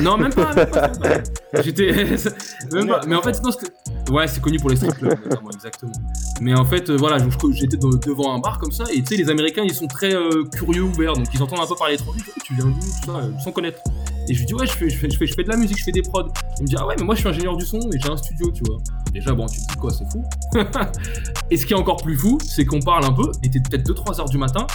Non, 0.00 0.16
même 0.16 0.32
pas. 0.32 0.52
pas. 0.66 0.90
J'étais. 1.62 1.92
même 2.72 2.88
pas. 2.88 3.00
Mais 3.06 3.14
en 3.14 3.22
fait, 3.22 3.40
non. 3.44 3.50
Ouais, 4.10 4.28
c'est 4.28 4.40
connu 4.40 4.58
pour 4.58 4.70
les 4.70 4.76
strip 4.76 4.94
clubs, 4.94 5.18
notamment, 5.24 5.50
exactement. 5.50 5.92
Mais 6.40 6.54
en 6.54 6.64
fait, 6.64 6.90
euh, 6.90 6.96
voilà, 6.96 7.16
j'étais 7.52 7.76
de- 7.76 8.06
devant 8.06 8.34
un 8.34 8.38
bar 8.38 8.58
comme 8.58 8.72
ça, 8.72 8.84
et 8.92 9.02
tu 9.02 9.06
sais, 9.06 9.16
les 9.16 9.30
Américains, 9.30 9.62
ils 9.64 9.74
sont 9.74 9.86
très 9.86 10.14
euh, 10.14 10.44
curieux, 10.52 10.82
ouverts, 10.82 11.14
donc 11.14 11.26
ils 11.32 11.42
entendent 11.42 11.60
un 11.60 11.66
peu 11.66 11.74
parler 11.74 11.94
étranger. 11.94 12.20
Tu 12.44 12.54
viens 12.54 12.66
d'où, 12.66 12.72
tout 12.72 13.06
ça, 13.06 13.16
euh, 13.16 13.30
sans 13.42 13.52
connaître. 13.52 13.78
Et 14.28 14.34
je 14.34 14.40
lui 14.40 14.46
dis, 14.46 14.54
ouais, 14.54 14.66
je 14.66 14.72
fais, 14.72 14.90
je, 14.90 14.98
fais, 14.98 15.08
je, 15.10 15.16
fais, 15.16 15.26
je 15.26 15.34
fais 15.34 15.44
de 15.44 15.48
la 15.48 15.56
musique, 15.56 15.78
je 15.78 15.84
fais 15.84 15.92
des 15.92 16.02
prods. 16.02 16.28
Il 16.58 16.62
me 16.62 16.66
dit, 16.68 16.76
ah 16.78 16.86
ouais, 16.86 16.94
mais 16.98 17.04
moi, 17.04 17.14
je 17.14 17.20
suis 17.20 17.28
ingénieur 17.28 17.56
du 17.56 17.64
son 17.64 17.78
et 17.78 17.98
j'ai 17.98 18.10
un 18.10 18.16
studio, 18.16 18.50
tu 18.50 18.62
vois. 18.66 18.78
Déjà, 19.12 19.32
bon, 19.32 19.46
tu 19.46 19.60
te 19.60 19.72
dis 19.72 19.76
quoi, 19.78 19.90
c'est 19.90 20.10
fou. 20.10 20.24
et 21.50 21.56
ce 21.56 21.64
qui 21.66 21.72
est 21.72 21.76
encore 21.76 21.96
plus 22.02 22.16
fou, 22.16 22.38
c'est 22.44 22.64
qu'on 22.64 22.80
parle 22.80 23.04
un 23.04 23.12
peu, 23.12 23.30
il 23.42 23.48
était 23.48 23.60
peut-être 23.60 23.88
2-3 23.88 24.20
heures 24.20 24.28
du 24.28 24.38
matin. 24.38 24.66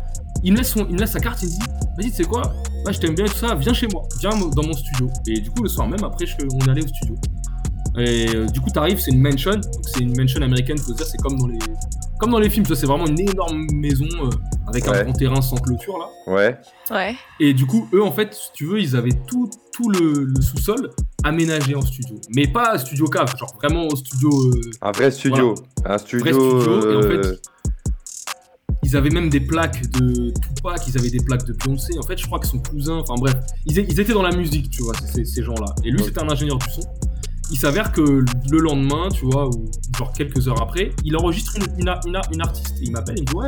Il 0.44 0.54
me, 0.54 0.60
laisse 0.60 0.70
son, 0.70 0.86
il 0.88 0.96
me 0.96 1.00
laisse 1.00 1.12
sa 1.12 1.20
carte, 1.20 1.42
il 1.44 1.50
me 1.50 1.52
dit 1.52 1.60
Vas-y, 1.98 2.10
tu 2.12 2.18
sais 2.18 2.24
quoi 2.24 2.42
Moi, 2.84 2.94
je 2.94 3.00
t'aime 3.00 3.14
bien 3.14 3.26
et 3.26 3.30
tout 3.30 3.36
ça, 3.36 3.56
viens 3.56 3.74
chez 3.74 3.88
moi, 3.88 4.04
viens 4.22 4.30
dans 4.30 4.64
mon 4.64 4.74
studio. 4.74 5.10
Et 5.28 5.42
du 5.42 5.52
coup, 5.52 5.64
le 5.64 5.70
soir 5.70 5.88
même, 5.88 6.04
après, 6.04 6.26
je, 6.26 6.36
on 6.54 6.60
est 6.66 6.70
allé 6.70 6.84
au 6.84 6.88
studio. 6.88 7.16
Et 7.98 8.36
euh, 8.36 8.46
du 8.46 8.62
coup, 8.62 8.70
t'arrives, 8.70 9.00
c'est 9.00 9.12
une 9.12 9.22
mansion, 9.22 9.52
donc 9.52 9.64
c'est 9.84 10.00
une 10.02 10.16
mansion 10.16 10.42
américaine, 10.42 10.78
faut 10.78 10.92
se 10.92 10.98
dire, 10.98 11.06
c'est 11.06 11.18
comme 11.22 11.38
dans 11.38 11.48
les, 11.48 11.58
comme 12.20 12.32
dans 12.32 12.40
les 12.40 12.50
films, 12.50 12.66
c'est 12.66 12.86
vraiment 12.86 13.08
une 13.08 13.20
énorme 13.20 13.66
maison 13.74 14.06
euh, 14.24 14.30
avec 14.68 14.86
Ouais. 14.86 14.98
un 15.00 15.04
grand 15.06 15.14
terrain 15.14 15.42
sans 15.42 15.58
clôture 15.58 15.98
là. 15.98 16.06
Ouais. 16.34 16.58
Ouais. 16.92 17.16
Et 17.40 17.54
du 17.54 17.66
coup, 17.66 17.90
eux, 17.94 18.04
en 18.04 18.12
fait, 18.12 18.34
si 18.34 18.50
tu 18.54 18.66
veux, 18.66 18.80
ils 18.80 18.96
avaient 18.96 19.18
tout, 19.28 19.50
tout 19.74 19.90
le, 19.90 20.24
le 20.26 20.42
sous-sol 20.42 20.92
aménagé 21.24 21.74
en 21.76 21.82
studio. 21.82 22.16
Mais 22.36 22.48
pas 22.48 22.78
studio 22.78 23.08
cave, 23.08 23.36
genre 23.38 23.54
vraiment 23.60 23.88
au 23.88 23.96
studio. 23.96 24.30
euh, 24.30 24.62
Un 24.82 24.92
vrai 24.92 25.10
studio. 25.12 25.56
Un 25.86 25.98
studio. 25.98 26.24
vrai 26.24 26.34
studio. 26.34 26.92
Et 26.92 26.96
en 26.98 27.02
fait, 27.24 27.42
ils 28.84 28.96
avaient 28.96 29.10
même 29.10 29.30
des 29.30 29.42
plaques 29.42 29.90
de 29.92 30.32
Tupac, 30.56 30.88
ils 30.88 30.98
avaient 30.98 31.10
des 31.10 31.20
plaques 31.24 31.46
de 31.46 31.54
Beyoncé. 31.54 31.98
En 32.00 32.04
fait, 32.04 32.18
je 32.18 32.26
crois 32.26 32.40
que 32.40 32.48
son 32.48 32.60
cousin, 32.60 32.98
enfin 33.00 33.16
bref, 33.18 33.36
ils, 33.66 33.78
étaient 33.80 34.14
dans 34.14 34.22
la 34.24 34.36
musique, 34.36 34.70
tu 34.70 34.84
vois, 34.84 34.94
ces, 35.06 35.26
ces 35.26 35.44
gens-là. 35.44 35.74
Et 35.84 35.90
lui, 35.92 36.00
Ouais. 36.00 36.06
c'était 36.06 36.22
un 36.22 36.30
ingénieur 36.30 36.58
du 36.58 36.70
son. 36.72 36.82
Il 37.52 37.58
s'avère 37.58 37.92
que 37.92 38.02
le 38.02 38.58
lendemain, 38.60 39.10
tu 39.10 39.26
vois, 39.26 39.48
ou 39.48 39.66
genre 39.98 40.12
quelques 40.14 40.48
heures 40.48 40.62
après, 40.62 40.92
il 41.04 41.16
enregistre 41.18 41.54
une, 41.58 41.66
une, 41.80 41.96
une 42.34 42.42
artiste. 42.42 42.76
Et 42.80 42.86
il 42.86 42.92
m'appelle, 42.92 43.16
il 43.18 43.22
me 43.24 43.28
dit 43.28 43.36
Ouais, 43.36 43.48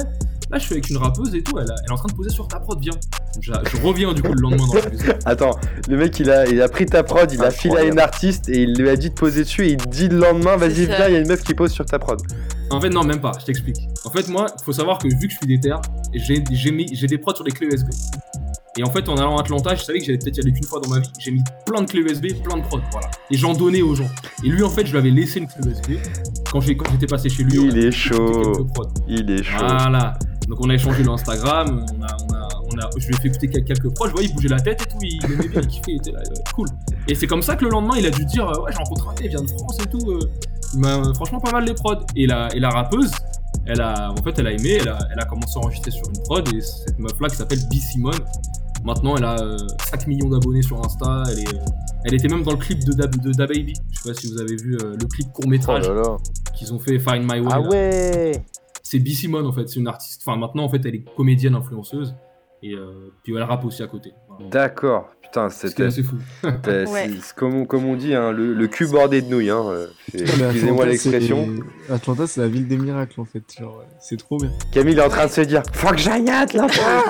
là, 0.49 0.57
je 0.57 0.63
suis 0.63 0.73
avec 0.73 0.89
une 0.89 0.97
rappeuse 0.97 1.33
et 1.35 1.43
tout, 1.43 1.57
elle, 1.59 1.65
elle 1.69 1.89
est 1.89 1.91
en 1.91 1.95
train 1.97 2.07
de 2.09 2.13
poser 2.13 2.29
sur 2.29 2.47
ta 2.47 2.59
prod, 2.59 2.79
viens. 2.81 2.93
Je, 3.39 3.51
je 3.53 3.77
reviens 3.85 4.13
du 4.13 4.21
coup 4.21 4.33
le 4.33 4.41
lendemain 4.41 4.65
dans 4.67 4.73
la 4.73 4.89
maison. 4.89 5.05
Attends, 5.25 5.51
le 5.87 5.97
mec 5.97 6.19
il 6.19 6.29
a, 6.29 6.45
il 6.47 6.61
a 6.61 6.67
pris 6.67 6.85
ta 6.85 7.03
prod, 7.03 7.31
il 7.31 7.41
a 7.43 7.51
filé 7.51 7.77
à 7.77 7.83
une 7.83 7.99
artiste 7.99 8.49
et 8.49 8.63
il 8.63 8.73
lui 8.75 8.89
a 8.89 8.95
dit 8.97 9.09
de 9.09 9.15
poser 9.15 9.43
dessus 9.43 9.67
et 9.67 9.71
il 9.71 9.77
dit 9.77 10.09
le 10.09 10.17
lendemain 10.17 10.57
vas-y 10.57 10.85
viens, 10.87 11.07
il 11.07 11.13
y 11.13 11.15
a 11.15 11.19
une 11.19 11.27
meuf 11.29 11.43
qui 11.43 11.53
pose 11.53 11.71
sur 11.71 11.85
ta 11.85 11.97
prod. 11.99 12.19
En 12.71 12.81
fait, 12.81 12.89
non, 12.89 13.03
même 13.03 13.21
pas, 13.21 13.31
je 13.39 13.45
t'explique. 13.45 13.77
En 14.05 14.09
fait, 14.09 14.27
moi, 14.29 14.47
il 14.59 14.63
faut 14.63 14.73
savoir 14.73 14.97
que 14.97 15.07
vu 15.07 15.27
que 15.27 15.33
je 15.33 15.37
suis 15.37 15.47
déter, 15.47 15.75
j'ai 16.13 16.43
j'ai 16.51 16.71
mis- 16.71 16.93
j'ai 16.93 17.07
des 17.07 17.17
prods 17.17 17.35
sur 17.35 17.43
des 17.45 17.51
clés 17.51 17.67
USB. 17.67 17.87
Et 18.77 18.83
en 18.83 18.89
fait, 18.89 19.09
en 19.09 19.17
allant 19.17 19.35
à 19.37 19.41
Atlanta, 19.41 19.75
je 19.75 19.83
savais 19.83 19.99
que 19.99 20.05
j'allais 20.05 20.17
peut-être 20.17 20.37
y 20.37 20.39
aller 20.41 20.53
qu'une 20.53 20.63
fois 20.63 20.79
dans 20.79 20.89
ma 20.89 20.99
vie. 20.99 21.09
J'ai 21.19 21.31
mis 21.31 21.43
plein 21.65 21.81
de 21.81 21.89
clés 21.89 22.01
USB, 22.01 22.27
plein 22.41 22.55
de 22.57 22.63
prods, 22.63 22.79
voilà. 22.91 23.09
Et 23.29 23.35
j'en 23.37 23.53
donnais 23.53 23.81
aux 23.81 23.95
gens. 23.95 24.07
Et 24.45 24.47
lui, 24.47 24.63
en 24.63 24.69
fait, 24.69 24.85
je 24.85 24.91
lui 24.91 24.97
avais 24.97 25.09
laissé 25.09 25.39
une 25.39 25.47
clé 25.47 25.71
USB. 25.71 25.99
Quand 26.51 26.61
j'étais 26.61 27.07
passé 27.07 27.27
chez 27.29 27.43
lui, 27.43 27.59
Il 27.65 27.77
est 27.77 27.91
chaud. 27.91 28.65
prods. 28.73 28.87
Il 29.09 29.29
est 29.29 29.43
chaud. 29.43 29.57
Voilà. 29.59 30.13
Donc 30.47 30.59
on 30.65 30.69
a 30.69 30.73
échangé 30.73 31.03
le 31.03 31.09
Instagram, 31.11 31.85
on 31.97 32.01
a, 32.03 32.07
on 32.29 32.33
a, 32.33 32.47
on 32.73 32.77
a, 32.79 32.89
je 32.97 33.07
lui 33.07 33.13
ai 33.15 33.17
fait 33.19 33.27
écouter 33.29 33.47
quel- 33.47 33.63
quelques 33.63 33.93
proches, 33.93 34.09
je 34.09 34.13
voyais, 34.13 34.27
il 34.27 34.35
bougeait 34.35 34.49
la 34.49 34.59
tête 34.59 34.81
et 34.81 34.85
tout, 34.85 34.97
il 35.01 35.23
aimait 35.23 35.47
bien, 35.47 35.61
il 35.61 35.67
kiffait, 35.67 35.83
il 35.93 35.95
était 35.97 36.11
là, 36.11 36.19
euh, 36.19 36.33
cool. 36.53 36.67
Et 37.07 37.15
c'est 37.15 37.27
comme 37.27 37.41
ça 37.41 37.55
que 37.55 37.63
le 37.63 37.69
lendemain, 37.71 37.93
il 37.97 38.05
a 38.05 38.09
dû 38.09 38.25
dire, 38.25 38.49
euh, 38.49 38.61
ouais, 38.63 38.71
j'ai 38.71 38.77
rencontré 38.79 39.07
un 39.09 39.13
il 39.23 39.29
vient 39.29 39.41
de 39.43 39.47
France 39.49 39.77
et 39.81 39.87
tout, 39.87 40.11
euh, 40.11 40.19
il 40.73 40.79
m'a 40.81 41.13
franchement 41.13 41.39
pas 41.39 41.51
mal 41.51 41.63
les 41.63 41.73
prods. 41.73 42.01
Et 42.17 42.27
la, 42.27 42.49
et 42.53 42.59
la 42.59 42.69
rappeuse, 42.69 43.11
elle 43.65 43.79
a, 43.79 44.11
en 44.11 44.21
fait, 44.23 44.37
elle 44.39 44.47
a 44.47 44.51
aimé, 44.51 44.79
elle 44.81 44.89
a, 44.89 44.99
elle 45.13 45.19
a 45.21 45.25
commencé 45.25 45.53
à 45.57 45.59
enregistrer 45.59 45.91
sur 45.91 46.03
une 46.09 46.21
prod, 46.23 46.45
et 46.53 46.59
cette 46.59 46.99
meuf-là 46.99 47.29
qui 47.29 47.35
s'appelle 47.37 47.59
B. 47.69 47.75
Simone, 47.75 48.19
maintenant 48.83 49.15
elle 49.17 49.23
a 49.25 49.39
euh, 49.39 49.57
5 49.89 50.07
millions 50.07 50.29
d'abonnés 50.29 50.61
sur 50.61 50.83
Insta, 50.83 51.23
elle, 51.31 51.39
est, 51.39 51.53
euh, 51.55 51.65
elle 52.05 52.13
était 52.13 52.27
même 52.27 52.43
dans 52.43 52.51
le 52.51 52.57
clip 52.57 52.79
de 52.83 52.93
Da, 52.93 53.07
de 53.07 53.31
Da 53.31 53.47
Baby, 53.47 53.73
je 53.91 53.99
sais 54.01 54.09
pas 54.13 54.19
si 54.19 54.31
vous 54.31 54.39
avez 54.39 54.55
vu 54.55 54.77
euh, 54.81 54.95
le 54.99 55.07
clip 55.07 55.31
court 55.31 55.45
Oh 55.45 55.49
métrage 55.49 55.89
là. 55.89 56.17
qu'ils 56.55 56.73
ont 56.73 56.79
fait 56.79 56.99
Find 56.99 57.23
My 57.23 57.39
Way. 57.39 57.49
Ah 57.51 57.59
là. 57.59 57.69
ouais 57.69 58.45
C'est 58.83 58.99
B. 58.99 59.07
Simone 59.09 59.45
en 59.45 59.51
fait, 59.51 59.67
c'est 59.69 59.79
une 59.79 59.87
artiste. 59.87 60.23
Enfin 60.25 60.37
maintenant 60.37 60.63
en 60.63 60.69
fait 60.69 60.81
elle 60.85 60.95
est 60.95 61.05
comédienne 61.15 61.55
influenceuse 61.55 62.15
et 62.63 62.73
euh, 62.73 63.11
puis 63.23 63.33
elle 63.35 63.43
rappe 63.43 63.65
aussi 63.65 63.81
à 63.83 63.87
côté. 63.87 64.11
Voilà. 64.29 64.49
D'accord. 64.49 65.09
Putain, 65.23 65.49
C'était 65.49 65.83
assez 65.85 66.03
fou. 66.03 66.17
Ouais. 66.43 66.85
c'est- 66.85 67.21
c'est 67.21 67.35
comme, 67.35 67.65
comme 67.65 67.85
on 67.85 67.95
dit, 67.95 68.13
hein, 68.13 68.31
le, 68.33 68.53
le 68.53 68.67
cul 68.67 68.85
bordé 68.87 69.21
de 69.21 69.27
nouilles. 69.29 69.49
Hein, 69.49 69.63
euh, 69.69 69.87
c'est- 70.11 70.17
mais 70.19 70.43
Excusez-moi 70.45 70.83
Atlanta, 70.83 70.85
l'expression. 70.85 71.49
c'est- 71.87 71.93
Atlanta, 71.93 72.27
c'est 72.27 72.41
la 72.41 72.47
ville 72.49 72.67
des 72.67 72.77
miracles 72.77 73.21
en 73.21 73.25
fait. 73.25 73.41
C'est 74.01 74.17
trop 74.17 74.37
bien. 74.37 74.51
Camille 74.73 74.97
est 74.97 75.01
en 75.01 75.07
train 75.09 75.27
de 75.27 75.31
se 75.31 75.41
dire 75.41 75.63
Faut 75.73 75.87
que 75.89 75.97
j'aille 75.97 76.29
à 76.29 76.39
Atlanta 76.39 76.73
Faut 76.73 77.09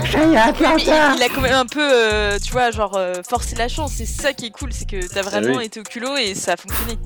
que 0.00 0.06
j'aille 0.06 0.36
à 0.36 0.44
Atlanta 0.46 0.78
il, 0.78 1.16
il 1.18 1.22
a 1.22 1.28
quand 1.28 1.42
même 1.42 1.54
un 1.54 1.66
peu, 1.66 1.80
euh, 1.82 2.38
tu 2.42 2.50
vois, 2.52 2.70
genre 2.70 2.96
euh, 2.96 3.14
forcé 3.28 3.56
la 3.56 3.68
chance. 3.68 3.92
C'est 3.94 4.06
ça 4.06 4.32
qui 4.32 4.46
est 4.46 4.50
cool, 4.50 4.72
c'est 4.72 4.88
que 4.88 5.06
t'as 5.12 5.22
vraiment 5.22 5.58
oui. 5.58 5.66
été 5.66 5.80
au 5.80 5.82
culot 5.82 6.16
et 6.16 6.34
ça 6.34 6.54
a 6.54 6.56
fonctionné. 6.56 6.98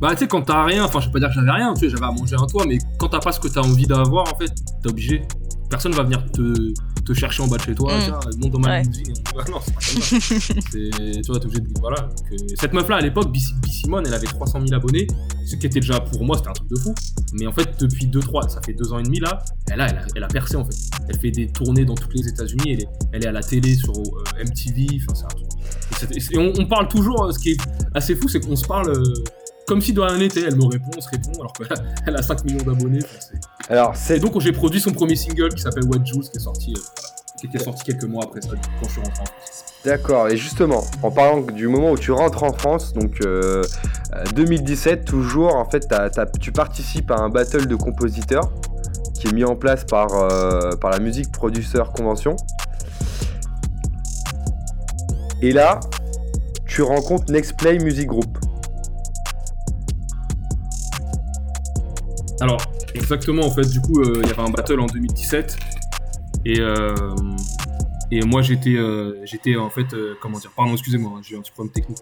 Bah 0.00 0.10
tu 0.12 0.18
sais 0.18 0.26
quand 0.28 0.42
t'as 0.42 0.64
rien, 0.64 0.84
enfin 0.84 1.00
je 1.00 1.06
vais 1.06 1.12
pas 1.12 1.18
dire 1.20 1.28
que 1.28 1.34
j'avais 1.34 1.50
rien, 1.52 1.72
tu 1.74 1.80
sais 1.80 1.88
j'avais 1.88 2.04
à 2.04 2.10
manger 2.10 2.36
un 2.36 2.46
toit, 2.46 2.64
mais 2.66 2.78
quand 2.98 3.08
t'as 3.08 3.20
pas 3.20 3.30
ce 3.32 3.38
que 3.40 3.46
t'as 3.48 3.60
envie 3.60 3.86
d'avoir 3.86 4.24
en 4.32 4.36
fait, 4.36 4.52
t'es 4.82 4.88
obligé. 4.90 5.22
Personne 5.70 5.92
va 5.92 6.02
venir 6.04 6.24
te, 6.32 6.72
te 7.04 7.12
chercher 7.14 7.42
en 7.42 7.48
bas 7.48 7.56
de 7.56 7.62
chez 7.62 7.74
toi, 7.74 7.96
Mm. 7.96 8.00
tiens, 8.04 8.20
monte 8.38 8.52
dans 8.52 8.58
ma 8.60 8.68
Ouais. 8.68 8.82
limousine. 8.82 9.14
Ah 9.36 9.44
non, 9.50 9.58
c'est 9.80 10.90
tu 10.90 11.30
vois, 11.30 11.40
t'es 11.40 11.46
obligé 11.46 11.60
de. 11.60 11.68
Voilà. 11.80 12.02
Donc, 12.02 12.32
euh, 12.32 12.36
cette 12.60 12.72
meuf-là, 12.72 12.96
à 12.96 13.00
l'époque, 13.00 13.28
B. 13.32 13.36
B. 13.62 13.66
Simone, 13.66 14.04
elle 14.06 14.14
avait 14.14 14.26
300 14.26 14.60
000 14.60 14.74
abonnés, 14.74 15.06
ce 15.44 15.56
qui 15.56 15.66
était 15.66 15.80
déjà 15.80 16.00
pour 16.00 16.24
moi, 16.24 16.36
c'était 16.36 16.48
un 16.50 16.52
truc 16.52 16.68
de 16.70 16.76
fou. 16.76 16.94
Mais 17.34 17.46
en 17.46 17.52
fait, 17.52 17.68
depuis 17.80 18.06
2-3, 18.06 18.48
ça 18.48 18.60
fait 18.64 18.72
2 18.74 18.92
ans 18.92 18.98
et 18.98 19.02
demi 19.02 19.18
là, 19.20 19.44
elle 19.70 19.80
a, 19.80 19.86
elle, 19.88 19.96
a, 19.98 20.06
elle 20.16 20.24
a 20.24 20.28
percé 20.28 20.56
en 20.56 20.64
fait. 20.64 20.76
Elle 21.08 21.18
fait 21.18 21.30
des 21.30 21.48
tournées 21.48 21.84
dans 21.84 21.94
toutes 21.94 22.14
les 22.14 22.28
États-Unis, 22.28 22.72
elle 22.72 22.80
est, 22.82 22.88
elle 23.12 23.24
est 23.24 23.28
à 23.28 23.32
la 23.32 23.42
télé 23.42 23.74
sur 23.74 23.92
euh, 23.96 24.44
MTV, 24.44 24.86
enfin, 25.02 25.14
c'est 25.14 25.24
un 25.24 25.28
truc. 25.28 26.32
Et, 26.32 26.38
on, 26.38 26.52
on 26.58 26.66
parle 26.66 26.88
toujours, 26.88 27.24
euh, 27.24 27.32
ce 27.32 27.38
qui 27.38 27.50
est 27.52 27.60
assez 27.94 28.14
fou, 28.14 28.28
c'est 28.28 28.40
qu'on 28.40 28.56
se 28.56 28.66
parle. 28.66 28.90
euh, 28.90 29.02
comme 29.66 29.80
si 29.80 29.92
de 29.92 30.00
rien 30.00 30.18
n'était, 30.18 30.42
elle 30.42 30.56
me 30.56 30.64
répond, 30.66 30.90
on 30.96 31.00
se 31.00 31.08
répond, 31.08 31.32
alors 31.40 31.52
qu'elle 31.52 31.72
a, 31.72 31.82
elle 32.06 32.16
a 32.16 32.22
5 32.22 32.44
millions 32.44 32.64
d'abonnés. 32.64 33.00
enfin, 33.02 33.18
c'est- 33.20 33.72
Alors, 33.72 33.92
et 33.92 33.96
c'est 33.96 34.18
donc 34.18 34.38
j'ai 34.40 34.52
produit 34.52 34.80
son 34.80 34.92
premier 34.92 35.16
single 35.16 35.48
qui 35.54 35.62
s'appelle 35.62 35.84
What 35.84 36.04
Juice 36.04 36.28
qui 36.30 36.36
est 36.36 36.40
sorti, 36.40 36.74
euh, 36.76 36.80
qui 37.40 37.46
était 37.46 37.58
sorti 37.58 37.82
quelques 37.84 38.04
mois 38.04 38.24
après 38.24 38.40
ça, 38.42 38.50
quand 38.50 38.86
je 38.88 38.92
suis 38.92 39.00
rentré 39.00 39.22
en 39.22 39.24
France. 39.24 39.64
D'accord, 39.84 40.28
et 40.28 40.36
justement, 40.38 40.82
en 41.02 41.10
parlant 41.10 41.42
du 41.42 41.68
moment 41.68 41.90
où 41.90 41.98
tu 41.98 42.10
rentres 42.10 42.42
en 42.42 42.52
France, 42.54 42.94
donc 42.94 43.18
euh, 43.20 43.62
euh, 44.14 44.24
2017, 44.34 45.04
toujours, 45.04 45.54
en 45.56 45.68
fait, 45.68 45.86
tu 46.40 46.52
participes 46.52 47.10
à 47.10 47.16
un 47.16 47.28
battle 47.28 47.66
de 47.66 47.76
compositeurs 47.76 48.50
qui 49.14 49.28
est 49.28 49.32
mis 49.32 49.44
en 49.44 49.56
place 49.56 49.84
par, 49.84 50.08
euh, 50.14 50.70
par 50.76 50.90
la 50.90 50.98
Music 51.00 51.30
Producer 51.30 51.82
Convention. 51.94 52.36
Et 55.42 55.52
là, 55.52 55.80
tu 56.66 56.80
rencontres 56.82 57.30
Next 57.30 57.56
Play 57.58 57.78
Music 57.78 58.06
Group. 58.08 58.38
Alors, 62.40 62.60
exactement, 62.94 63.44
en 63.46 63.50
fait, 63.50 63.68
du 63.70 63.80
coup, 63.80 64.00
euh, 64.00 64.20
il 64.22 64.28
y 64.28 64.32
avait 64.32 64.42
un 64.42 64.50
battle 64.50 64.80
en 64.80 64.86
2017. 64.86 65.56
Et, 66.44 66.60
euh, 66.60 66.94
et 68.10 68.20
moi, 68.22 68.42
j'étais, 68.42 68.74
euh, 68.76 69.14
j'étais 69.24 69.56
en 69.56 69.70
fait, 69.70 69.86
comment 70.20 70.38
dire, 70.38 70.50
pardon, 70.54 70.72
excusez-moi, 70.72 71.12
hein, 71.16 71.20
j'ai 71.22 71.34
eu 71.34 71.38
un 71.38 71.42
petit 71.42 71.52
problème 71.52 71.72
technique. 71.72 71.98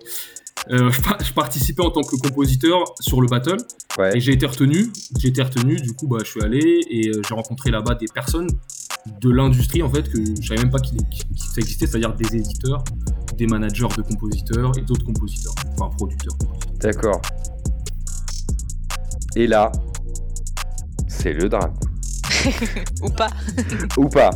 Euh, 0.71 0.91
je, 0.91 1.01
par- 1.03 1.23
je 1.23 1.33
participais 1.33 1.83
en 1.83 1.91
tant 1.91 2.03
que 2.03 2.17
compositeur 2.17 2.85
sur 3.01 3.21
le 3.21 3.27
battle 3.29 3.57
Ouais. 3.99 4.17
et 4.17 4.21
j'ai 4.21 4.33
été 4.33 4.47
retenu. 4.47 4.91
J'ai 5.19 5.29
été 5.29 5.43
retenu, 5.43 5.77
du 5.77 5.93
coup, 5.93 6.07
bah, 6.07 6.19
je 6.25 6.31
suis 6.31 6.43
allé 6.43 6.81
et 6.89 7.11
j'ai 7.13 7.35
rencontré 7.35 7.71
là-bas 7.71 7.95
des 7.97 8.07
personnes 8.13 8.49
de 9.21 9.31
l'industrie 9.31 9.83
en 9.83 9.91
fait 9.91 10.09
que 10.09 10.19
je 10.41 10.47
savais 10.47 10.63
même 10.63 10.71
pas 10.71 10.79
qu'il 10.79 10.97
qu'il- 11.09 11.27
ça 11.37 11.61
existait, 11.61 11.87
c'est-à-dire 11.89 12.15
des 12.15 12.37
éditeurs, 12.37 12.85
des 13.37 13.47
managers 13.49 13.89
de 13.97 14.03
compositeurs 14.03 14.71
et 14.79 14.83
d'autres 14.83 15.05
compositeurs, 15.05 15.53
enfin 15.77 15.91
producteurs. 15.97 16.35
D'accord. 16.81 17.21
Et 19.35 19.47
là, 19.49 19.73
c'est 21.23 21.33
le 21.33 21.49
drame. 21.49 21.73
Ou 23.03 23.09
pas. 23.11 23.29
Ou 23.97 24.09
pas. 24.09 24.31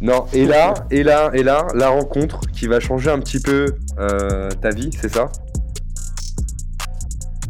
Non, 0.00 0.26
et 0.32 0.44
là, 0.46 0.74
et 0.90 1.02
là, 1.02 1.30
et 1.34 1.42
là, 1.42 1.66
la 1.74 1.88
rencontre 1.88 2.40
qui 2.52 2.66
va 2.66 2.78
changer 2.80 3.10
un 3.10 3.18
petit 3.18 3.40
peu 3.40 3.66
euh, 3.98 4.48
ta 4.60 4.70
vie, 4.70 4.90
c'est 5.00 5.12
ça? 5.12 5.28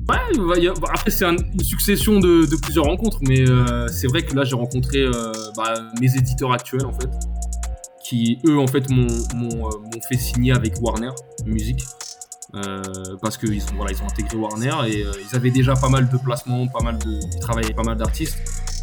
Ouais, 0.09 0.66
a- 0.66 0.72
bah, 0.80 0.88
après 0.94 1.11
c'est 1.11 1.26
un- 1.26 1.36
une 1.36 1.61
succession 1.62 2.18
de, 2.18 2.46
de 2.46 2.57
plusieurs 2.57 2.86
rencontres, 2.86 3.18
mais 3.28 3.46
euh, 3.46 3.86
c'est 3.88 4.07
vrai 4.07 4.22
que 4.22 4.34
là 4.34 4.44
j'ai 4.44 4.55
rencontré 4.57 5.00
euh, 5.03 5.32
bah, 5.57 5.74
mes 6.00 6.14
éditeurs 6.16 6.50
actuels 6.53 6.86
en 6.86 6.92
fait, 6.92 7.11
qui 8.03 8.38
eux 8.46 8.59
en 8.59 8.66
fait 8.66 8.88
m'ont 8.88 9.07
m'ont, 9.34 9.66
euh, 9.68 9.78
m'ont 9.84 10.00
fait 10.09 10.16
signer 10.16 10.53
avec 10.53 10.80
Warner 10.80 11.11
Music. 11.44 11.84
Euh, 12.55 12.82
parce 13.20 13.36
qu'ils 13.36 13.61
sont 13.61 13.74
voilà 13.76 13.92
ils 13.92 14.03
ont 14.03 14.07
intégré 14.07 14.36
Warner 14.36 14.72
et 14.88 15.05
euh, 15.05 15.12
ils 15.30 15.36
avaient 15.36 15.51
déjà 15.51 15.74
pas 15.74 15.88
mal 15.90 16.09
de 16.09 16.16
placements, 16.16 16.66
pas 16.68 16.82
mal 16.82 16.99
de 16.99 17.18
ils 17.34 17.40
travaillaient 17.40 17.74
pas 17.74 17.82
mal 17.82 17.96
d'artistes 17.96 18.38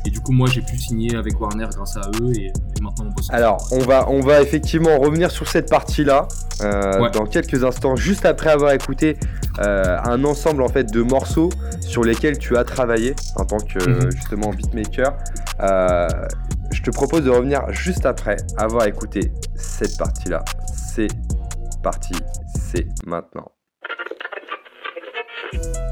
Et 0.08 0.12
du 0.12 0.20
coup, 0.22 0.34
moi, 0.34 0.48
j'ai 0.48 0.62
pu 0.62 0.78
signer 0.78 1.16
avec 1.16 1.40
Warner 1.42 1.68
grâce 1.76 1.98
à 1.98 2.02
eux 2.22 2.32
et, 2.38 2.46
et 2.78 2.82
maintenant 2.82 3.06
on 3.08 3.12
bosse. 3.12 3.28
Alors, 3.32 3.58
on 3.72 3.80
va, 3.80 4.08
on 4.08 4.20
va 4.22 4.40
effectivement 4.44 5.00
revenir 5.00 5.32
sur 5.32 5.48
cette 5.48 5.68
partie-là 5.68 6.28
euh, 6.62 7.00
Ouais. 7.02 7.10
dans 7.10 7.26
quelques 7.26 7.64
instants, 7.64 7.96
juste 7.96 8.24
après 8.24 8.52
avoir 8.52 8.72
écouté 8.74 9.18
euh, 9.60 9.98
un 10.04 10.24
ensemble 10.24 10.62
en 10.62 10.68
fait 10.68 10.84
de 10.94 11.02
morceaux 11.02 11.50
sur 11.82 12.04
lesquels 12.04 12.38
tu 12.38 12.56
as 12.56 12.64
travaillé 12.64 13.16
en 13.36 13.46
tant 13.46 13.58
que 13.58 13.80
Mhm. 13.90 14.12
justement 14.12 14.52
beatmaker. 14.52 15.18
Euh, 15.62 16.08
je 16.72 16.84
te 16.84 16.92
propose 16.92 17.24
de 17.24 17.32
revenir 17.32 17.64
juste 17.72 18.06
après 18.06 18.38
avoir 18.58 18.86
écouté 18.86 19.32
cette 19.56 19.98
partie-là. 19.98 20.46
C'est 20.94 21.08
parti, 21.82 22.14
c'est 22.72 22.88
maintenant. 23.08 23.52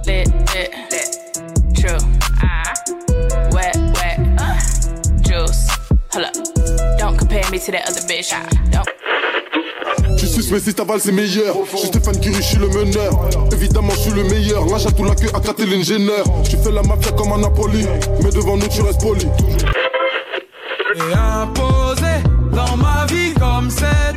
Lit, 0.05 0.27
lit, 0.53 0.69
lit, 0.91 1.75
true. 1.75 1.97
Ah, 2.41 2.73
wet, 3.51 3.75
wet, 3.95 4.19
uh, 4.39 4.59
juice. 5.21 5.67
Hold 6.13 6.25
up, 6.25 6.33
don't 6.97 7.17
compare 7.17 7.49
me 7.51 7.59
to 7.59 7.71
that 7.71 7.87
other 7.87 8.01
bitch. 8.01 8.31
Don't. 8.71 8.87
Je 10.17 10.25
suis 10.41 10.51
mais 10.51 10.59
si 10.59 10.73
t'avales 10.73 11.01
c'est 11.01 11.11
meilleur 11.11 11.55
Je 11.71 11.77
suis 11.77 11.87
Stéphane 11.87 12.19
Curie, 12.19 12.35
je 12.35 12.41
suis 12.41 12.57
le 12.57 12.67
meneur. 12.67 13.29
Évidemment 13.51 13.91
je 13.91 13.99
suis 13.99 14.11
le 14.11 14.23
meilleur. 14.23 14.65
Là 14.65 14.77
j'ai 14.77 14.91
tout 14.91 15.03
la 15.03 15.15
queue 15.15 15.29
à 15.33 15.39
gratter 15.39 15.65
l'ingénieur. 15.65 16.23
Tu 16.49 16.57
fais 16.57 16.71
la 16.71 16.81
mafia 16.81 17.11
comme 17.11 17.33
un 17.33 17.39
Napoli. 17.39 17.85
Mais 18.23 18.29
devant 18.31 18.57
nous 18.57 18.67
tu 18.67 18.81
restes 18.81 19.01
poli. 19.01 19.27
Et 20.95 21.13
imposé 21.13 22.23
dans 22.51 22.77
ma 22.77 23.05
vie 23.07 23.33
comme 23.33 23.69
scène 23.69 24.12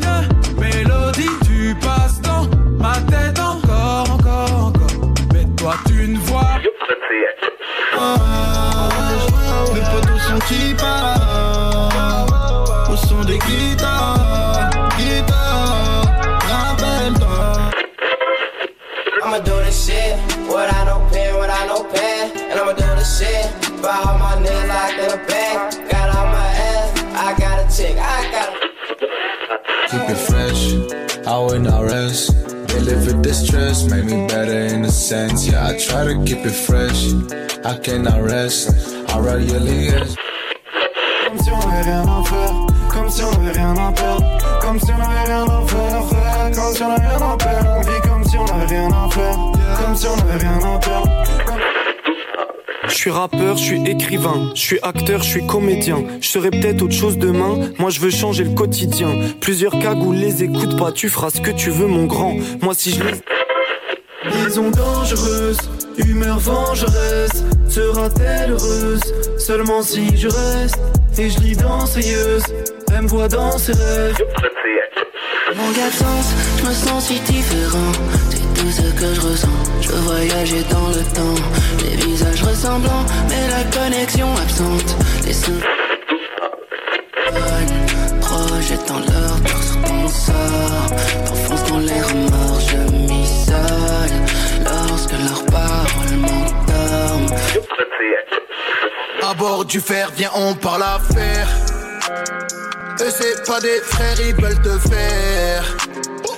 qui 10.48 10.74
partent 10.74 12.40
Au 12.90 12.96
son 12.96 13.24
des 13.24 13.38
guitares 13.38 14.70
Guitares 14.96 16.06
Rappelle-toi 16.48 17.70
I'ma 19.24 19.40
do 19.40 19.52
this 19.64 19.86
shit 19.86 20.16
without 20.46 20.84
no 20.86 21.00
pen, 21.10 21.34
without 21.40 21.66
no 21.66 21.82
pen. 21.92 22.30
And 22.50 22.60
I'ma 22.60 22.72
do 22.72 22.86
this 22.94 23.18
shit 23.18 23.46
for 23.80 23.90
all 23.90 24.18
my 24.18 24.36
niggas 24.36 24.68
locked 24.68 24.98
in 25.00 25.10
a 25.10 25.26
bag. 25.26 25.90
Got 25.90 26.14
on 26.14 26.26
my 26.30 26.46
ass, 26.46 27.02
I 27.14 27.34
got 27.36 27.58
a 27.58 27.76
chick, 27.76 27.96
I 27.98 28.30
got 28.30 28.48
a. 28.52 28.66
Keep 29.90 30.10
it 30.10 30.20
fresh, 30.30 31.26
I 31.26 31.38
will 31.38 31.58
not 31.58 31.82
rest 31.84 32.34
They 32.68 32.80
live 32.80 33.06
with 33.06 33.22
distress, 33.22 33.88
make 33.90 34.04
me 34.04 34.26
better 34.26 34.58
in 34.74 34.84
a 34.84 34.90
sense 34.90 35.46
Yeah, 35.46 35.66
I 35.68 35.78
try 35.78 36.04
to 36.04 36.24
keep 36.24 36.44
it 36.44 36.50
fresh, 36.50 37.12
I 37.64 37.78
cannot 37.78 38.22
rest 38.22 38.70
I 39.08 39.18
really 39.18 39.86
is 39.88 40.16
Comme 40.16 40.16
si 40.16 40.20
on 40.20 40.35
avait 41.76 41.90
rien 41.90 42.02
à 42.02 42.24
faire. 42.24 42.52
Comme 42.88 43.10
si 43.10 43.22
on 43.22 43.32
avait 43.32 43.52
rien 43.52 43.74
à 43.76 43.92
perdre. 43.92 44.24
Comme 44.60 44.80
si 44.80 44.86
on 44.90 45.02
avait 45.02 45.24
rien 45.26 45.44
à 45.44 45.66
faire. 45.66 46.02
Comme 46.54 46.74
si 46.74 46.82
on 46.82 46.90
avait 46.90 47.06
rien 47.06 47.32
à 47.32 47.36
perdre. 47.36 47.68
On 47.76 47.80
vit 47.80 48.08
comme 48.08 48.24
si 48.24 48.36
on 48.36 48.46
avait 48.46 48.66
rien 48.66 48.88
à 48.88 49.10
faire. 49.10 49.38
Comme 49.78 49.96
si 49.96 50.06
on 50.06 50.18
avait 50.18 50.38
rien 50.38 50.74
à 50.74 50.78
perdre. 50.78 51.10
Je 52.88 52.94
suis 52.94 53.10
rappeur, 53.10 53.56
je 53.56 53.62
suis 53.62 53.82
écrivain, 53.84 54.52
je 54.54 54.60
suis 54.60 54.78
acteur, 54.80 55.22
je 55.22 55.28
suis 55.28 55.46
comédien. 55.46 56.04
Je 56.20 56.28
serai 56.28 56.50
peut-être 56.50 56.82
autre 56.82 56.94
chose 56.94 57.18
demain, 57.18 57.58
moi 57.78 57.90
je 57.90 58.00
veux 58.00 58.10
changer 58.10 58.44
le 58.44 58.54
quotidien. 58.54 59.08
Plusieurs 59.40 59.76
cagoules 59.78 60.16
les 60.16 60.44
écoute 60.44 60.78
pas, 60.78 60.92
tu 60.92 61.08
feras 61.08 61.30
ce 61.30 61.40
que 61.40 61.50
tu 61.50 61.70
veux 61.70 61.88
mon 61.88 62.06
grand. 62.06 62.36
Moi 62.62 62.74
si 62.74 62.92
je 62.92 63.02
les... 63.02 63.12
Liaison 64.30 64.70
dangereuse, 64.70 65.58
humeur 65.98 66.38
vengeresse 66.38 67.44
Sera-t-elle 67.76 68.52
heureuse 68.52 69.02
Seulement 69.36 69.82
si 69.82 70.16
je 70.16 70.28
reste 70.28 70.78
Et 71.18 71.28
je 71.28 71.38
lis 71.40 71.56
danseuse 71.56 72.42
Elle 72.88 73.02
me 73.02 73.06
voit 73.06 73.28
dans 73.28 73.58
ses 73.58 73.72
rêves 73.72 74.16
Mon 75.54 75.68
absence, 75.86 76.32
je 76.56 76.64
me 76.64 76.72
sens 76.72 77.04
si 77.04 77.20
différent. 77.20 77.92
C'est 78.30 78.54
tout 78.54 78.70
ce 78.70 78.80
que 78.98 79.14
je 79.14 79.20
ressens. 79.20 79.48
Je 79.82 79.92
voyager 79.92 80.62
dans 80.70 80.88
le 80.88 81.02
temps. 81.14 81.42
Les 81.84 81.96
visages 81.96 82.42
ressemblants, 82.44 83.04
mais 83.28 83.46
la 83.50 83.78
connexion 83.78 84.28
absente. 84.36 84.96
Les 85.26 85.34
sons. 85.34 85.52
Projette 88.22 88.88
dans 88.88 89.00
leur 89.00 89.42
tour 89.42 89.62
sur 89.62 89.82
ton 89.82 90.08
sort. 90.08 90.96
T'enfonces 91.26 91.68
dans 91.68 91.80
les 91.80 92.00
remords, 92.00 92.60
je 92.70 92.78
m'isole. 92.96 94.16
Lorsque 94.64 95.12
leurs 95.12 95.44
paroles 95.44 96.16
m'endorment. 96.16 96.45
À 99.22 99.34
bord 99.34 99.64
du 99.64 99.80
fer, 99.80 100.10
viens 100.16 100.30
on 100.34 100.54
parle 100.54 100.82
affaire 100.82 101.48
Eux 103.00 103.10
c'est 103.10 103.46
pas 103.46 103.60
des 103.60 103.80
frères, 103.80 104.20
ils 104.20 104.34
veulent 104.34 104.62
te 104.62 104.78
faire 104.88 105.76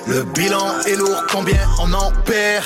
Le 0.07 0.23
bilan 0.23 0.81
est 0.87 0.97
lourd, 0.97 1.25
combien 1.31 1.61
on 1.81 1.93
en 1.93 2.11
perd? 2.25 2.65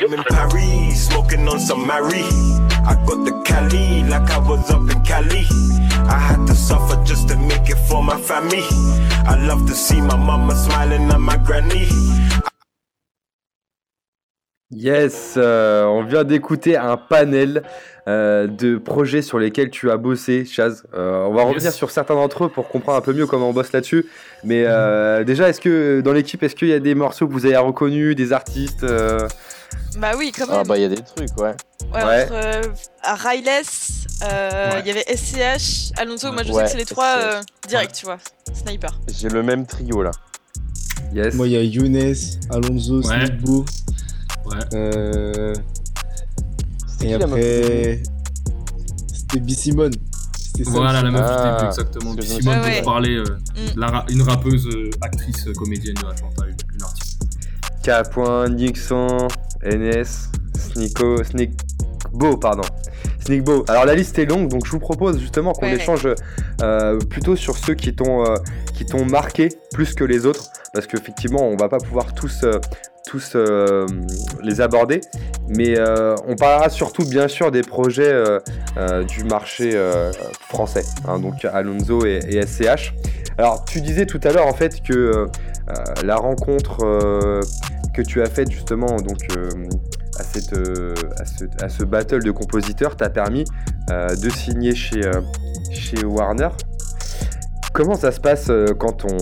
I'm 0.00 0.14
in 0.14 0.22
Paris, 0.22 0.94
smoking 0.94 1.48
on 1.48 1.58
some 1.58 1.84
Marie. 1.84 2.24
I 2.86 2.94
got 3.04 3.24
the 3.24 3.42
Cali 3.44 4.04
like 4.04 4.30
I 4.30 4.38
was 4.38 4.70
up 4.70 4.88
in 4.88 5.02
Cali. 5.02 5.44
I 6.08 6.18
had 6.18 6.46
to 6.46 6.54
suffer 6.54 7.02
just 7.04 7.28
to 7.28 7.36
make 7.36 7.68
it 7.68 7.76
for 7.88 8.02
my 8.02 8.16
family. 8.16 8.64
I 9.26 9.36
love 9.46 9.66
to 9.66 9.74
see 9.74 10.00
my 10.00 10.16
mama 10.16 10.54
smiling 10.54 11.10
at 11.10 11.20
my 11.20 11.36
granny. 11.36 11.88
Yes, 14.70 15.34
euh, 15.38 15.84
on 15.86 16.02
vient 16.04 16.24
d'écouter 16.24 16.76
un 16.76 16.98
panel 16.98 17.62
euh, 18.06 18.46
de 18.46 18.76
projets 18.76 19.22
sur 19.22 19.38
lesquels 19.38 19.70
tu 19.70 19.90
as 19.90 19.96
bossé, 19.96 20.44
Chaz. 20.44 20.82
Euh, 20.92 21.24
on 21.24 21.32
va 21.32 21.42
Yes. 21.44 21.48
revenir 21.54 21.72
sur 21.72 21.90
certains 21.90 22.14
d'entre 22.14 22.44
eux 22.44 22.48
pour 22.50 22.68
comprendre 22.68 22.98
un 22.98 23.00
peu 23.00 23.14
mieux 23.14 23.26
comment 23.26 23.48
on 23.48 23.52
bosse 23.54 23.72
là-dessus. 23.72 24.04
Mais 24.44 24.64
euh, 24.66 25.24
déjà, 25.24 25.48
est-ce 25.48 25.60
que 25.62 26.02
dans 26.02 26.12
l'équipe, 26.12 26.42
est-ce 26.42 26.54
qu'il 26.54 26.68
y 26.68 26.74
a 26.74 26.80
des 26.80 26.94
morceaux 26.94 27.26
que 27.26 27.32
vous 27.32 27.46
avez 27.46 27.56
reconnus, 27.56 28.14
des 28.14 28.34
artistes 28.34 28.84
euh, 28.84 29.26
Bah 29.98 30.12
oui, 30.18 30.32
quand 30.36 30.46
même. 30.46 30.56
Ah 30.60 30.64
bah 30.64 30.76
il 30.76 30.82
y 30.82 30.84
a 30.84 30.88
des 30.88 30.96
trucs, 31.02 31.30
ouais. 31.38 31.54
Ouais, 31.94 32.04
Ouais. 32.04 32.22
entre 32.24 32.32
euh, 32.34 32.62
à 33.02 33.14
Ryless, 33.14 34.04
euh, 34.30 34.50
il 34.72 34.76
Ouais. 34.76 34.82
y 34.86 34.90
avait 34.90 35.04
SCH, 35.16 35.92
Alonso, 35.98 36.30
moi 36.30 36.42
je 36.42 36.52
sais 36.52 36.62
que 36.64 36.68
c'est 36.68 36.76
les 36.76 36.84
trois 36.84 37.16
euh, 37.16 37.40
direct, 37.66 37.94
tu 37.94 38.04
vois. 38.04 38.18
Sniper. 38.52 38.90
J'ai 39.18 39.30
le 39.30 39.42
même 39.42 39.64
trio 39.64 40.02
là. 40.02 40.10
Yes. 41.14 41.32
Moi, 41.34 41.46
il 41.46 41.52
y 41.54 41.56
a 41.56 41.62
Younes, 41.62 42.14
Alonso, 42.50 43.00
Ouais. 43.08 43.24
Ouais. 44.50 44.56
Euh... 44.74 45.54
C'était 46.86 47.06
Et 47.06 47.12
qui, 47.14 47.18
la 47.18 47.26
meuf 47.26 47.32
après, 47.32 48.02
c'était 49.12 49.40
B. 49.40 49.50
Simone. 49.50 49.92
C'était 50.36 50.64
ça 50.64 50.70
Voilà 50.70 51.02
la 51.02 51.10
meuf, 51.10 51.20
l'ai 51.20 51.26
Ah, 51.30 51.66
exactement. 51.68 52.14
parce 52.14 52.26
que 52.26 52.32
je 52.32 52.36
me 52.36 52.40
Simone 52.40 52.62
souviens. 52.62 52.82
pour 52.82 52.92
parler, 52.92 53.16
euh, 53.16 53.24
Mm. 53.76 53.80
ra- 53.90 54.06
une 54.08 54.22
rappeuse, 54.22 54.66
euh, 54.66 54.90
actrice, 55.02 55.44
comédienne 55.56 55.94
de 55.94 56.06
Atlanta, 56.06 56.44
une, 56.46 56.56
une 56.74 56.82
artiste. 56.82 57.22
K. 57.84 57.90
Nixon, 58.48 59.28
NS, 59.62 60.30
Snico, 60.58 61.22
Snickbo, 61.22 62.36
pardon. 62.38 62.62
Snickbo. 63.24 63.64
Alors 63.68 63.84
la 63.84 63.94
liste 63.94 64.18
est 64.18 64.26
longue, 64.26 64.48
donc 64.48 64.66
je 64.66 64.70
vous 64.72 64.78
propose 64.78 65.18
justement 65.20 65.52
qu'on 65.52 65.66
ouais. 65.66 65.76
échange 65.76 66.08
euh, 66.62 66.98
plutôt 66.98 67.36
sur 67.36 67.56
ceux 67.56 67.74
qui 67.74 67.94
t'ont 67.94 68.24
euh, 68.26 68.34
qui 68.74 68.84
t'ont 68.86 69.04
marqué 69.04 69.48
plus 69.72 69.94
que 69.94 70.04
les 70.04 70.24
autres, 70.26 70.48
parce 70.72 70.86
qu'effectivement 70.86 71.46
on 71.46 71.56
va 71.56 71.68
pas 71.68 71.78
pouvoir 71.78 72.14
tous 72.14 72.40
euh, 72.44 72.58
tous 73.08 73.32
euh, 73.34 73.86
les 74.42 74.60
aborder, 74.60 75.00
mais 75.48 75.78
euh, 75.78 76.14
on 76.26 76.36
parlera 76.36 76.68
surtout 76.68 77.08
bien 77.08 77.26
sûr 77.26 77.50
des 77.50 77.62
projets 77.62 78.12
euh, 78.12 79.04
du 79.04 79.24
marché 79.24 79.80
français, 80.48 80.84
hein, 81.06 81.18
donc 81.18 81.44
Alonso 81.46 82.04
et, 82.04 82.20
et 82.28 82.46
SCH. 82.46 82.92
Alors 83.38 83.64
tu 83.64 83.80
disais 83.80 84.04
tout 84.04 84.20
à 84.24 84.32
l'heure 84.32 84.46
en 84.46 84.52
fait 84.52 84.82
que 84.82 85.26
la 86.04 86.16
rencontre 86.16 86.78
que 87.94 88.02
tu 88.02 88.20
as 88.20 88.26
faite 88.26 88.50
justement 88.50 88.96
donc 88.96 89.26
à, 90.18 90.22
cette, 90.22 90.52
à, 90.52 91.24
ce, 91.24 91.44
à 91.62 91.68
ce 91.68 91.84
battle 91.84 92.22
de 92.22 92.30
compositeurs 92.30 92.96
t'a 92.96 93.08
permis 93.08 93.44
de 93.88 94.28
signer 94.28 94.74
chez, 94.74 95.00
chez 95.70 96.04
Warner. 96.04 96.48
Comment 97.78 97.94
ça 97.94 98.10
se 98.10 98.18
passe 98.18 98.50
euh, 98.50 98.74
quand 98.76 99.04
on, 99.04 99.16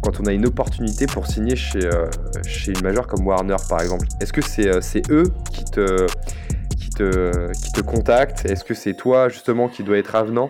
quand 0.00 0.20
on 0.20 0.26
a 0.26 0.32
une 0.32 0.46
opportunité 0.46 1.06
pour 1.06 1.26
signer 1.26 1.56
chez, 1.56 1.84
euh, 1.84 2.06
chez 2.46 2.70
une 2.70 2.82
majeure 2.82 3.08
comme 3.08 3.26
Warner 3.26 3.56
par 3.68 3.80
exemple? 3.80 4.06
Est-ce 4.20 4.32
que 4.32 4.42
c'est 4.42 4.68
euh, 4.68 4.80
c'est 4.80 5.10
eux 5.10 5.24
qui 5.52 5.64
te, 5.64 6.06
qui, 6.78 6.88
te, 6.90 7.50
qui 7.50 7.72
te 7.72 7.80
contactent? 7.80 8.46
Est-ce 8.46 8.62
que 8.62 8.74
c'est 8.74 8.94
toi 8.94 9.28
justement 9.28 9.68
qui 9.68 9.82
dois 9.82 9.98
être 9.98 10.14
avenant? 10.14 10.48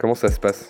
Comment 0.00 0.16
ça 0.16 0.28
se 0.32 0.40
passe? 0.40 0.66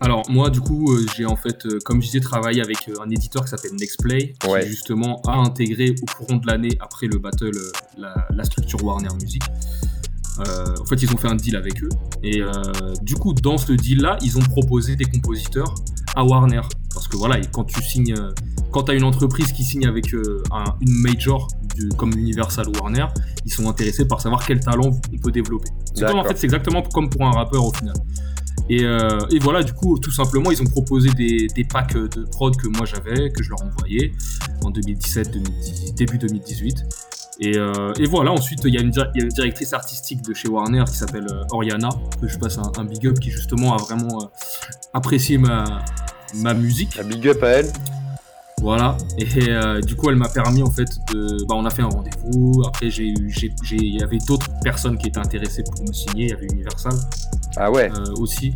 Alors 0.00 0.22
moi 0.30 0.48
du 0.48 0.62
coup 0.62 0.90
euh, 0.90 1.04
j'ai 1.14 1.26
en 1.26 1.36
fait 1.36 1.66
euh, 1.66 1.78
comme 1.84 2.00
je 2.00 2.06
disais 2.06 2.20
travaillé 2.20 2.62
avec 2.62 2.88
euh, 2.88 2.94
un 3.04 3.10
éditeur 3.10 3.44
qui 3.44 3.50
s'appelle 3.50 3.74
Nextplay 3.78 4.32
qui 4.40 4.48
Ouais. 4.48 4.66
justement 4.66 5.20
a 5.26 5.32
intégré 5.36 5.94
au 6.02 6.06
courant 6.16 6.38
de 6.38 6.46
l'année 6.46 6.78
après 6.80 7.08
le 7.08 7.18
battle 7.18 7.50
la, 7.98 8.26
la 8.30 8.44
structure 8.44 8.82
Warner 8.82 9.12
Music. 9.20 9.42
Euh, 10.40 10.74
en 10.80 10.84
fait 10.84 11.02
ils 11.02 11.10
ont 11.12 11.16
fait 11.16 11.28
un 11.28 11.34
deal 11.34 11.56
avec 11.56 11.82
eux 11.82 11.88
et 12.22 12.42
euh, 12.42 12.50
du 13.02 13.14
coup 13.14 13.32
dans 13.32 13.56
ce 13.56 13.72
deal 13.72 14.02
là 14.02 14.18
ils 14.20 14.36
ont 14.36 14.42
proposé 14.42 14.94
des 14.94 15.06
compositeurs 15.06 15.74
à 16.14 16.24
Warner 16.24 16.60
parce 16.92 17.08
que 17.08 17.16
voilà 17.16 17.40
quand 17.52 17.64
tu 17.64 17.82
signes 17.82 18.14
euh, 18.18 18.32
quand 18.70 18.82
tu 18.82 18.90
as 18.92 18.94
une 18.94 19.04
entreprise 19.04 19.52
qui 19.52 19.64
signe 19.64 19.86
avec 19.86 20.12
un- 20.52 20.74
une 20.82 20.92
major 21.00 21.48
du- 21.74 21.88
comme 21.96 22.12
Universal 22.18 22.68
ou 22.68 22.72
Warner, 22.78 23.06
ils 23.46 23.52
sont 23.52 23.66
intéressés 23.68 24.06
par 24.06 24.20
savoir 24.20 24.44
quel 24.46 24.60
talent 24.60 24.90
on 25.14 25.18
peut 25.18 25.30
développer. 25.32 25.68
C'est 25.94 26.00
comme, 26.10 26.18
en 26.18 26.24
fait, 26.24 26.36
c'est 26.36 26.44
exactement 26.46 26.82
comme 26.82 27.08
pour 27.08 27.24
un 27.24 27.30
rappeur 27.32 27.64
au 27.64 27.72
final. 27.72 27.94
Et, 28.68 28.82
euh, 28.84 29.18
et 29.30 29.38
voilà, 29.38 29.62
du 29.62 29.72
coup, 29.72 29.98
tout 29.98 30.10
simplement, 30.10 30.50
ils 30.50 30.60
ont 30.60 30.66
proposé 30.66 31.08
des, 31.10 31.46
des 31.54 31.64
packs 31.64 31.94
de 31.96 32.24
prod 32.32 32.54
que 32.56 32.66
moi 32.68 32.84
j'avais, 32.84 33.30
que 33.30 33.42
je 33.42 33.50
leur 33.50 33.62
envoyais 33.62 34.12
en 34.64 34.70
2017, 34.70 35.30
2018, 35.32 35.94
début 35.94 36.18
2018. 36.18 36.84
Et, 37.40 37.56
euh, 37.58 37.92
et 37.98 38.06
voilà, 38.06 38.32
ensuite, 38.32 38.60
il 38.64 38.74
y, 38.74 38.78
a 38.78 38.80
une 38.80 38.90
dir- 38.90 39.10
il 39.14 39.18
y 39.18 39.22
a 39.22 39.24
une 39.24 39.30
directrice 39.32 39.72
artistique 39.74 40.22
de 40.22 40.32
chez 40.32 40.48
Warner 40.48 40.84
qui 40.88 40.96
s'appelle 40.96 41.26
euh, 41.30 41.44
Oriana, 41.50 41.90
que 42.20 42.26
je 42.28 42.38
passe 42.38 42.56
un, 42.58 42.72
un 42.78 42.84
big 42.84 43.06
up, 43.06 43.18
qui 43.18 43.30
justement 43.30 43.74
a 43.74 43.76
vraiment 43.76 44.22
euh, 44.22 44.26
apprécié 44.94 45.36
ma, 45.36 45.84
ma 46.36 46.54
musique. 46.54 46.98
Un 46.98 47.04
big 47.04 47.28
up 47.28 47.42
à 47.42 47.48
elle. 47.48 47.70
Voilà, 48.62 48.96
et 49.18 49.28
euh, 49.50 49.82
du 49.82 49.96
coup, 49.96 50.08
elle 50.08 50.16
m'a 50.16 50.30
permis 50.30 50.62
en 50.62 50.70
fait 50.70 50.88
de. 51.12 51.44
Bah, 51.46 51.54
on 51.58 51.66
a 51.66 51.70
fait 51.70 51.82
un 51.82 51.88
rendez-vous. 51.90 52.62
Après, 52.66 52.88
j'ai- 52.88 53.12
il 53.12 53.94
y 53.96 54.02
avait 54.02 54.18
d'autres 54.26 54.48
personnes 54.62 54.96
qui 54.96 55.08
étaient 55.08 55.18
intéressées 55.18 55.62
pour 55.62 55.86
me 55.86 55.92
signer. 55.92 56.24
Il 56.24 56.30
y 56.30 56.32
avait 56.32 56.46
Universal. 56.46 56.94
Ah 57.58 57.70
ouais. 57.70 57.90
aussi. 58.18 58.54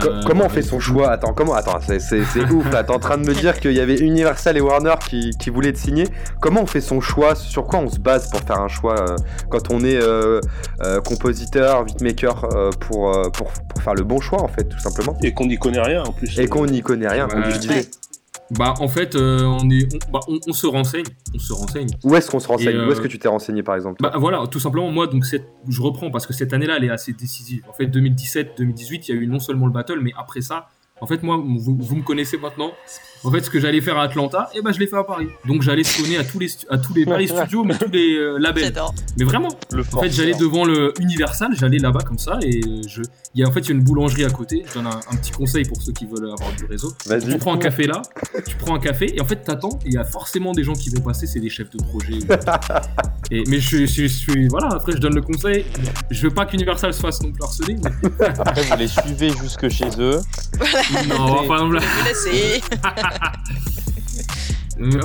Co- 0.00 0.08
Euh, 0.08 0.22
comment 0.26 0.44
on 0.44 0.48
fait 0.48 0.62
son 0.62 0.78
choix? 0.78 1.10
Attends, 1.10 1.32
comment 1.32 1.54
Attends, 1.54 1.78
c'est, 1.80 2.00
c'est, 2.00 2.22
c'est 2.24 2.44
ouf 2.50 2.70
là. 2.72 2.84
T'es 2.84 2.92
en 2.92 2.98
train 2.98 3.16
de 3.16 3.26
me 3.26 3.34
dire 3.34 3.58
qu'il 3.58 3.72
y 3.72 3.80
avait 3.80 3.96
Universal 3.96 4.56
et 4.56 4.60
Warner 4.60 4.94
qui, 5.08 5.30
qui 5.38 5.48
voulaient 5.50 5.72
te 5.72 5.78
signer. 5.78 6.04
Comment 6.40 6.62
on 6.62 6.66
fait 6.66 6.80
son 6.82 7.00
choix? 7.00 7.34
Sur 7.34 7.64
quoi 7.66 7.78
on 7.80 7.88
se 7.88 7.98
base 7.98 8.28
pour 8.30 8.40
faire 8.40 8.60
un 8.60 8.68
choix 8.68 8.94
euh, 9.00 9.16
quand 9.48 9.70
on 9.72 9.80
est 9.84 9.96
euh, 10.00 10.40
euh, 10.82 11.00
compositeur, 11.00 11.84
beatmaker 11.84 12.44
euh, 12.54 12.70
pour, 12.78 13.14
euh, 13.16 13.30
pour, 13.30 13.50
pour 13.68 13.82
faire 13.82 13.94
le 13.94 14.04
bon 14.04 14.20
choix 14.20 14.42
en 14.42 14.48
fait, 14.48 14.64
tout 14.64 14.78
simplement? 14.78 15.16
Et 15.22 15.32
qu'on 15.32 15.46
n'y 15.46 15.56
connaît 15.58 15.80
rien 15.82 16.02
en 16.02 16.12
plus. 16.12 16.38
Et 16.38 16.46
qu'on 16.46 16.66
n'y 16.66 16.82
connaît 16.82 17.08
rien, 17.08 17.26
comme 17.28 17.42
Ouais. 17.44 17.50
je 17.52 17.58
disais. 17.58 17.88
Bah, 18.50 18.74
en 18.78 18.86
fait, 18.88 19.16
euh, 19.16 19.42
on, 19.42 19.68
est, 19.70 19.92
on, 19.92 20.12
bah, 20.12 20.20
on- 20.28 20.38
on 20.46 20.52
se 20.52 20.66
renseigne. 20.66 21.04
On 21.34 21.38
se 21.38 21.52
renseigne. 21.52 21.88
Où 22.04 22.14
est-ce 22.14 22.30
qu'on 22.30 22.38
se 22.40 22.46
renseigne 22.48 22.76
euh, 22.76 22.88
Où 22.88 22.92
est-ce 22.92 23.00
que 23.00 23.08
tu 23.08 23.18
t'es 23.18 23.26
renseigné 23.28 23.62
par 23.64 23.74
exemple 23.74 24.00
Bah 24.02 24.12
voilà, 24.16 24.46
tout 24.46 24.60
simplement, 24.60 24.90
moi, 24.90 25.06
donc 25.08 25.24
cette- 25.26 25.48
je 25.68 25.82
reprends 25.82 26.10
parce 26.12 26.26
que 26.26 26.32
cette 26.32 26.52
année-là, 26.52 26.76
elle 26.76 26.84
est 26.84 26.90
assez 26.90 27.12
décisive. 27.12 27.62
En 27.68 27.72
fait, 27.72 27.86
2017-2018, 27.86 29.08
il 29.08 29.14
y 29.14 29.18
a 29.18 29.20
eu 29.20 29.26
non 29.26 29.40
seulement 29.40 29.66
le 29.66 29.72
battle, 29.72 29.98
mais 30.00 30.12
après 30.16 30.40
ça, 30.42 30.68
en 31.00 31.06
fait, 31.06 31.22
moi, 31.22 31.36
vous, 31.36 31.76
vous 31.78 31.96
me 31.96 32.02
connaissez 32.02 32.38
maintenant. 32.38 32.70
En 33.26 33.30
fait, 33.32 33.40
ce 33.42 33.50
que 33.50 33.58
j'allais 33.60 33.80
faire 33.80 33.98
à 33.98 34.04
Atlanta, 34.04 34.48
et 34.54 34.62
ben, 34.62 34.72
je 34.72 34.78
l'ai 34.78 34.86
fait 34.86 34.96
à 34.96 35.04
Paris. 35.04 35.26
Donc, 35.46 35.62
j'allais 35.62 35.82
sonner 35.84 36.16
à 36.16 36.24
tous 36.24 36.38
les, 36.38 36.48
à 36.70 36.78
tous 36.78 36.94
les, 36.94 37.04
pas 37.06 37.18
les 37.18 37.26
studios, 37.26 37.64
mais 37.64 37.76
tous 37.76 37.90
les 37.90 38.14
euh, 38.16 38.38
labels. 38.38 38.64
Mais 39.18 39.24
vraiment, 39.24 39.48
en 39.48 40.00
fait, 40.00 40.10
j'allais 40.10 40.34
devant 40.34 40.64
le 40.64 40.92
Universal, 41.00 41.50
j'allais 41.58 41.78
là-bas 41.78 42.00
comme 42.06 42.18
ça, 42.18 42.38
et 42.42 42.60
je, 42.86 43.02
il 43.34 43.40
y 43.40 43.44
a 43.44 43.48
en 43.48 43.52
fait, 43.52 43.60
il 43.60 43.68
y 43.68 43.72
a 43.72 43.74
une 43.74 43.82
boulangerie 43.82 44.24
à 44.24 44.30
côté. 44.30 44.64
Je 44.68 44.74
donne 44.74 44.86
un, 44.86 45.00
un 45.10 45.16
petit 45.16 45.32
conseil 45.32 45.64
pour 45.64 45.82
ceux 45.82 45.92
qui 45.92 46.06
veulent 46.06 46.30
avoir 46.30 46.52
du 46.56 46.64
réseau. 46.66 46.92
Vas-y. 47.06 47.28
Tu 47.32 47.38
prends 47.38 47.54
un 47.54 47.58
café 47.58 47.86
là, 47.86 48.02
tu 48.46 48.56
prends 48.56 48.74
un 48.74 48.80
café, 48.80 49.14
et 49.16 49.20
en 49.20 49.24
fait, 49.24 49.42
t'attends, 49.42 49.78
et 49.84 49.88
il 49.88 49.92
y 49.94 49.98
a 49.98 50.04
forcément 50.04 50.52
des 50.52 50.62
gens 50.62 50.74
qui 50.74 50.90
vont 50.90 51.00
passer, 51.02 51.26
c'est 51.26 51.40
des 51.40 51.50
chefs 51.50 51.70
de 51.70 51.82
projet. 51.82 52.18
Et, 53.32 53.42
mais 53.48 53.58
je, 53.58 53.66
suis- 53.66 53.86
je, 53.88 53.92
suis- 53.92 54.08
je 54.08 54.16
suis. 54.30 54.48
Voilà, 54.48 54.68
après, 54.70 54.92
je 54.92 54.98
donne 54.98 55.16
le 55.16 55.20
conseil. 55.20 55.64
Je 56.12 56.22
veux 56.22 56.30
pas 56.32 56.46
qu'Universal 56.46 56.94
se 56.94 57.00
fasse 57.00 57.20
non 57.22 57.32
plus 57.32 57.42
harceler. 57.42 57.74
mais- 57.82 58.24
Après, 58.38 58.62
vous 58.62 58.76
les 58.76 58.86
suivez 58.86 59.30
jusque 59.42 59.68
chez 59.68 59.88
eux. 59.98 60.20
Non, 61.08 61.40
enfin, 61.40 61.64
non, 61.68 61.70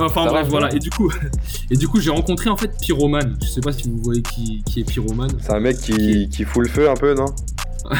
Enfin 0.00 0.24
Ça 0.24 0.30
bref, 0.30 0.44
va, 0.44 0.50
voilà. 0.50 0.74
Et 0.74 0.78
du 0.78 0.90
coup, 0.90 1.10
et 1.70 1.76
du 1.76 1.88
coup, 1.88 1.98
j'ai 2.00 2.10
rencontré 2.10 2.50
en 2.50 2.56
fait 2.56 2.70
Pyroman. 2.80 3.36
Je 3.42 3.46
sais 3.48 3.60
pas 3.62 3.72
si 3.72 3.88
vous 3.88 3.98
voyez 4.02 4.20
qui, 4.22 4.62
qui 4.64 4.80
est 4.80 4.84
Pyroman. 4.84 5.28
C'est 5.40 5.52
un 5.52 5.60
mec 5.60 5.78
qui, 5.78 6.28
qui 6.28 6.44
fout 6.44 6.62
le 6.62 6.68
feu 6.68 6.90
un 6.90 6.94
peu, 6.94 7.14
non? 7.14 7.26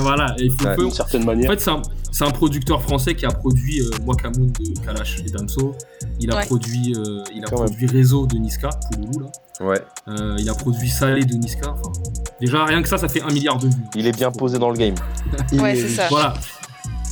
Voilà, 0.00 0.34
et 0.38 0.44
il 0.46 0.50
faut 0.52 0.66
Ouais, 0.66 0.74
peu. 0.76 0.82
d'une 0.82 0.90
certaine 0.92 1.24
manière. 1.24 1.48
En 1.48 1.54
fait, 1.54 1.60
c'est 1.60 1.70
un, 1.70 1.80
c'est 2.12 2.24
un 2.24 2.30
producteur 2.30 2.82
français 2.82 3.14
qui 3.14 3.24
a 3.24 3.30
produit 3.30 3.80
euh, 3.80 3.90
Wakamoon 4.04 4.46
de 4.60 4.84
Kalash 4.84 5.20
et 5.20 5.30
Damso. 5.30 5.76
Il 6.20 6.30
a 6.32 6.36
Ouais. 6.38 6.44
produit, 6.46 6.92
euh, 6.96 7.22
il 7.34 7.42
a 7.44 7.46
Quand 7.48 7.60
même. 7.60 7.66
produit 7.68 7.86
Réseau 7.86 8.26
de 8.26 8.36
Niska, 8.36 8.68
Pouloulou 8.92 9.20
là. 9.20 9.64
Ouais. 9.66 9.80
Euh, 10.08 10.36
il 10.38 10.48
a 10.50 10.54
produit 10.54 10.88
Salé 10.90 11.24
de 11.24 11.34
Niska. 11.34 11.70
Enfin, 11.70 11.92
déjà 12.40 12.64
rien 12.64 12.82
que 12.82 12.88
ça, 12.88 12.98
ça 12.98 13.08
fait 13.08 13.22
un 13.22 13.32
milliard 13.32 13.58
de 13.58 13.68
vues. 13.68 13.74
Il 13.94 14.06
est 14.06 14.16
bien 14.16 14.30
posé 14.32 14.58
dans 14.58 14.70
le 14.70 14.76
game. 14.76 14.94
Ouais, 15.52 15.76
c'est 15.76 15.88
ça. 15.88 16.08
Voilà. 16.10 16.34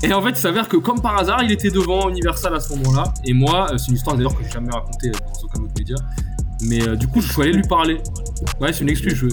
Et 0.04 0.12
en 0.12 0.22
fait, 0.22 0.30
il 0.30 0.36
s'avère 0.36 0.68
que 0.68 0.76
comme 0.76 1.00
par 1.00 1.16
hasard, 1.18 1.42
il 1.42 1.50
était 1.52 1.70
devant 1.70 2.08
Universal 2.08 2.54
à 2.54 2.60
ce 2.60 2.74
moment-là. 2.74 3.04
Et 3.24 3.32
moi, 3.32 3.68
euh, 3.72 3.78
c'est 3.78 3.88
une 3.88 3.94
histoire 3.96 4.16
d'ailleurs 4.16 4.36
que 4.36 4.44
j'ai 4.44 4.50
jamais 4.50 4.70
racontée 4.72 5.10
dans 5.10 5.18
aucun 5.44 5.62
autre 5.62 5.72
média. 5.78 5.96
Mais 6.62 6.86
euh, 6.86 6.96
du 6.96 7.06
coup, 7.08 7.20
je 7.20 7.32
suis 7.32 7.42
allé 7.42 7.52
lui 7.52 7.62
parler. 7.62 8.00
Ouais, 8.60 8.72
c'est 8.72 8.80
une 8.82 8.90
excuse. 8.90 9.14
je- 9.14 9.26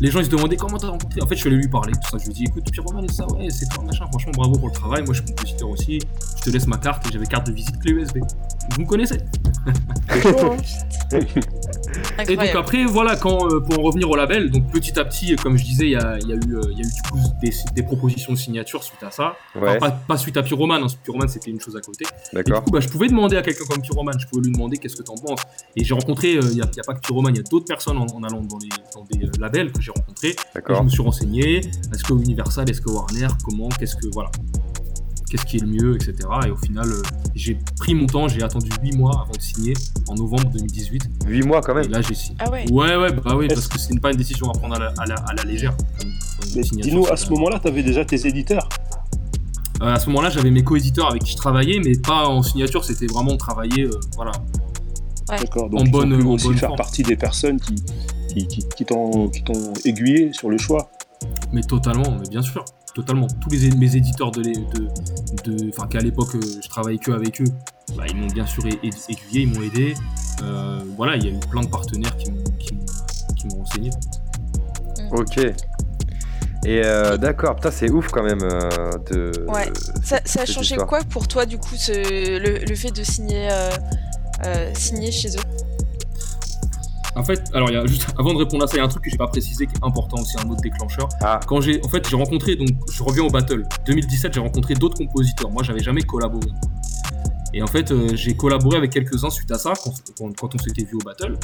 Les 0.00 0.10
gens 0.12 0.20
ils 0.20 0.26
se 0.26 0.30
demandaient 0.30 0.56
comment 0.56 0.78
t'as 0.78 0.88
rencontré? 0.88 1.20
En 1.22 1.26
fait, 1.26 1.34
je 1.34 1.40
suis 1.40 1.48
allé 1.48 1.56
lui 1.58 1.68
parler. 1.68 1.92
Tout 1.92 2.10
ça, 2.10 2.18
je 2.18 2.24
lui 2.24 2.30
ai 2.30 2.34
dit 2.34 2.44
écoute, 2.44 2.70
Pyroman 2.70 3.04
et 3.04 3.08
ça, 3.12 3.26
ouais, 3.32 3.48
c'est 3.50 3.66
toi, 3.68 3.82
machin. 3.84 4.06
Franchement, 4.10 4.32
bravo 4.36 4.56
pour 4.58 4.68
le 4.68 4.74
travail. 4.74 5.02
Moi, 5.04 5.12
je 5.14 5.22
suis 5.22 5.28
compositeur 5.34 5.68
aussi. 5.70 5.98
Je 6.38 6.42
te 6.44 6.50
laisse 6.50 6.66
ma 6.66 6.76
carte 6.78 7.06
et 7.08 7.12
j'avais 7.12 7.26
carte 7.26 7.46
de 7.48 7.52
visite 7.52 7.78
clé 7.80 7.92
USB. 7.92 8.18
Vous 8.76 8.82
me 8.82 8.86
connaissez? 8.86 9.18
Et 12.28 12.36
donc 12.36 12.54
après, 12.54 12.84
voilà, 12.84 13.16
quand, 13.16 13.46
euh, 13.46 13.60
pour 13.60 13.78
en 13.78 13.82
revenir 13.82 14.10
au 14.10 14.16
label, 14.16 14.50
donc 14.50 14.70
petit 14.70 14.98
à 14.98 15.04
petit, 15.04 15.32
euh, 15.32 15.36
comme 15.36 15.56
je 15.56 15.64
disais, 15.64 15.84
il 15.86 15.92
y 15.92 15.96
a, 15.96 16.18
il 16.18 16.28
y 16.28 16.32
a 16.32 16.36
eu, 16.36 16.56
euh, 16.56 16.60
il 16.70 16.78
y 16.78 16.82
a 16.82 16.84
eu 16.84 16.90
du 16.90 17.02
coup 17.10 17.18
des, 17.40 17.52
des 17.74 17.82
propositions 17.82 18.32
de 18.32 18.38
signature 18.38 18.82
suite 18.82 19.02
à 19.02 19.10
ça. 19.10 19.36
Ouais. 19.54 19.76
Enfin, 19.76 19.78
pas, 19.78 19.90
pas 19.90 20.16
suite 20.16 20.36
à 20.36 20.42
Pyroman, 20.42 20.82
hein, 20.82 20.86
Pyroman 21.04 21.28
c'était 21.28 21.50
une 21.50 21.60
chose 21.60 21.76
à 21.76 21.80
côté. 21.80 22.04
Et 22.32 22.42
du 22.42 22.52
coup, 22.52 22.70
bah, 22.70 22.80
je 22.80 22.88
pouvais 22.88 23.08
demander 23.08 23.36
à 23.36 23.42
quelqu'un 23.42 23.64
comme 23.68 23.82
Pyroman, 23.82 24.14
je 24.18 24.26
pouvais 24.26 24.42
lui 24.42 24.52
demander 24.52 24.78
qu'est-ce 24.78 24.96
que 24.96 25.02
t'en 25.02 25.14
penses. 25.14 25.40
Et 25.76 25.84
j'ai 25.84 25.94
rencontré, 25.94 26.36
euh, 26.36 26.40
il 26.42 26.56
n'y 26.56 26.62
a, 26.62 26.68
il 26.72 26.76
y 26.76 26.80
a 26.80 26.84
pas 26.84 26.94
que 26.94 27.00
Pyroman, 27.00 27.32
il 27.34 27.38
y 27.38 27.40
a 27.40 27.44
d'autres 27.44 27.66
personnes 27.66 27.98
en, 27.98 28.06
en 28.06 28.22
allant 28.24 28.42
dans, 28.42 28.58
les, 28.58 28.68
dans 28.94 29.04
des 29.04 29.24
euh, 29.24 29.30
labels 29.38 29.72
que 29.72 29.80
j'ai 29.80 29.92
rencontrés. 29.92 30.34
Je 30.54 30.82
me 30.82 30.88
suis 30.88 31.02
renseigné, 31.02 31.58
est-ce 31.58 32.02
que 32.04 32.12
Universal, 32.12 32.68
est-ce 32.68 32.80
que 32.80 32.90
Warner, 32.90 33.28
comment, 33.44 33.68
qu'est-ce 33.68 33.96
que, 33.96 34.06
voilà. 34.12 34.30
Qu'est-ce 35.30 35.44
qui 35.44 35.58
est 35.58 35.60
le 35.60 35.66
mieux, 35.66 35.94
etc. 35.96 36.14
Et 36.46 36.50
au 36.50 36.56
final, 36.56 36.88
euh, 36.90 37.02
j'ai 37.34 37.58
pris 37.78 37.94
mon 37.94 38.06
temps, 38.06 38.28
j'ai 38.28 38.42
attendu 38.42 38.70
8 38.82 38.96
mois 38.96 39.22
avant 39.24 39.32
de 39.36 39.40
signer 39.42 39.74
en 40.08 40.14
novembre 40.14 40.50
2018. 40.52 41.02
8 41.26 41.42
mois 41.46 41.60
quand 41.60 41.74
même 41.74 41.84
Et 41.84 41.88
là, 41.88 42.00
j'ai 42.00 42.14
signé. 42.14 42.36
Ah 42.40 42.50
ouais. 42.50 42.64
Ouais, 42.70 42.96
ouais, 42.96 43.12
bah 43.12 43.34
oui, 43.36 43.46
parce 43.48 43.68
que 43.68 43.78
c'est 43.78 43.98
pas 44.00 44.10
une 44.10 44.16
décision 44.16 44.48
à 44.50 44.52
prendre 44.58 44.76
à 44.76 44.78
la, 44.78 44.94
à 44.98 45.04
la, 45.06 45.14
à 45.16 45.34
la 45.34 45.44
légère. 45.44 45.74
dis-nous, 46.72 47.06
à 47.08 47.16
ce 47.16 47.28
moment-là, 47.30 47.58
tu 47.60 47.68
avais 47.68 47.82
déjà 47.82 48.04
tes 48.04 48.26
éditeurs. 48.26 48.68
Euh, 49.82 49.94
à 49.94 49.98
ce 50.00 50.06
moment-là, 50.08 50.30
j'avais 50.30 50.50
mes 50.50 50.64
co-éditeurs 50.64 51.08
avec 51.10 51.22
qui 51.22 51.32
je 51.32 51.36
travaillais, 51.36 51.78
mais 51.84 51.92
pas 51.98 52.26
en 52.26 52.42
signature, 52.42 52.84
c'était 52.84 53.06
vraiment 53.06 53.36
travailler, 53.36 53.84
euh, 53.84 54.00
voilà. 54.16 54.32
D'accord. 55.28 55.68
Donc 55.68 55.80
En 55.80 55.84
bonne- 55.84 56.14
en 56.14 56.26
aussi 56.30 56.46
bonne 56.48 56.56
faire 56.56 56.68
forme. 56.70 56.78
partie 56.78 57.02
des 57.02 57.16
personnes 57.16 57.60
qui, 57.60 57.74
qui, 58.28 58.46
qui, 58.48 58.64
qui 58.76 58.84
t'ont 58.86 59.28
qui 59.28 59.42
t'ont 59.44 59.72
aiguillé 59.84 60.32
sur 60.32 60.48
le 60.48 60.56
choix. 60.58 60.90
Mais 61.52 61.62
totalement, 61.62 62.10
mais 62.20 62.28
bien 62.28 62.42
sûr, 62.42 62.64
totalement. 62.94 63.26
Tous 63.40 63.48
les, 63.50 63.70
mes 63.70 63.96
éditeurs 63.96 64.30
de, 64.30 64.42
les- 64.42 64.52
de, 64.52 64.88
de, 65.50 65.70
enfin 65.70 65.86
qu'à 65.88 66.00
l'époque 66.00 66.34
euh, 66.34 66.40
je 66.62 66.68
travaillais 66.68 66.98
que 66.98 67.10
avec 67.12 67.40
eux, 67.40 67.46
bah, 67.96 68.04
ils 68.08 68.16
m'ont 68.16 68.26
bien 68.26 68.46
sûr 68.46 68.64
aiguillé, 68.66 69.42
ils 69.42 69.48
m'ont 69.48 69.62
aidé. 69.62 69.94
Euh, 70.42 70.80
voilà, 70.96 71.16
il 71.16 71.24
y 71.24 71.28
a 71.28 71.30
eu 71.30 71.38
plein 71.50 71.62
de 71.62 71.68
partenaires 71.68 72.16
qui 72.16 72.30
m'ont, 72.30 72.44
qui 72.58 72.74
m'ont- 72.74 72.84
qui 73.36 73.46
m'ont 73.48 73.58
renseigné. 73.64 73.90
Ok. 75.12 75.38
Et 76.66 76.82
euh, 76.84 77.16
d'accord, 77.16 77.54
putain, 77.54 77.70
c'est 77.70 77.88
ouf 77.90 78.08
quand 78.08 78.22
même 78.24 78.42
euh, 78.42 78.90
de. 79.10 79.46
Ouais. 79.48 79.70
Ça, 80.04 80.20
ça 80.24 80.42
a 80.42 80.44
changé 80.46 80.74
histoire. 80.74 80.86
quoi 80.88 81.00
pour 81.08 81.26
toi, 81.28 81.46
du 81.46 81.56
coup, 81.56 81.76
ce, 81.76 81.92
le, 82.38 82.64
le 82.64 82.74
fait 82.74 82.90
de 82.90 83.02
signer, 83.04 83.48
euh, 83.50 83.70
euh, 84.44 84.70
signer 84.74 85.10
chez 85.12 85.30
eux? 85.36 85.40
En 87.18 87.24
fait, 87.24 87.42
alors 87.52 87.70
y 87.70 87.76
a 87.76 87.84
juste 87.86 88.06
avant 88.18 88.32
de 88.32 88.38
répondre 88.38 88.64
à 88.64 88.66
ça, 88.68 88.76
il 88.76 88.78
y 88.78 88.80
a 88.80 88.84
un 88.84 88.88
truc 88.88 89.02
que 89.04 89.10
j'ai 89.10 89.16
pas 89.16 89.26
précisé 89.26 89.66
qui 89.66 89.72
est 89.74 89.84
important 89.84 90.18
aussi, 90.22 90.36
un 90.38 90.48
autre 90.48 90.60
déclencheur. 90.60 91.08
Quand 91.46 91.60
j'ai, 91.60 91.84
en 91.84 91.88
fait, 91.88 92.08
j'ai 92.08 92.16
rencontré 92.16 92.54
donc, 92.56 92.68
je 92.90 93.02
reviens 93.02 93.24
au 93.24 93.30
battle 93.30 93.64
2017, 93.86 94.34
j'ai 94.34 94.40
rencontré 94.40 94.74
d'autres 94.74 94.96
compositeurs. 94.98 95.50
Moi, 95.50 95.62
j'avais 95.62 95.80
jamais 95.82 96.02
collaboré. 96.02 96.46
Et 97.54 97.62
en 97.62 97.66
fait, 97.66 97.90
euh, 97.90 98.08
j'ai 98.14 98.36
collaboré 98.36 98.76
avec 98.76 98.92
quelques-uns 98.92 99.30
suite 99.30 99.50
à 99.50 99.58
ça 99.58 99.72
quand, 99.82 99.92
quand- 100.18 100.32
quand 100.38 100.54
on 100.54 100.58
s'était 100.58 100.84
vu 100.84 100.94
au 100.94 100.98
battle. 101.04 101.34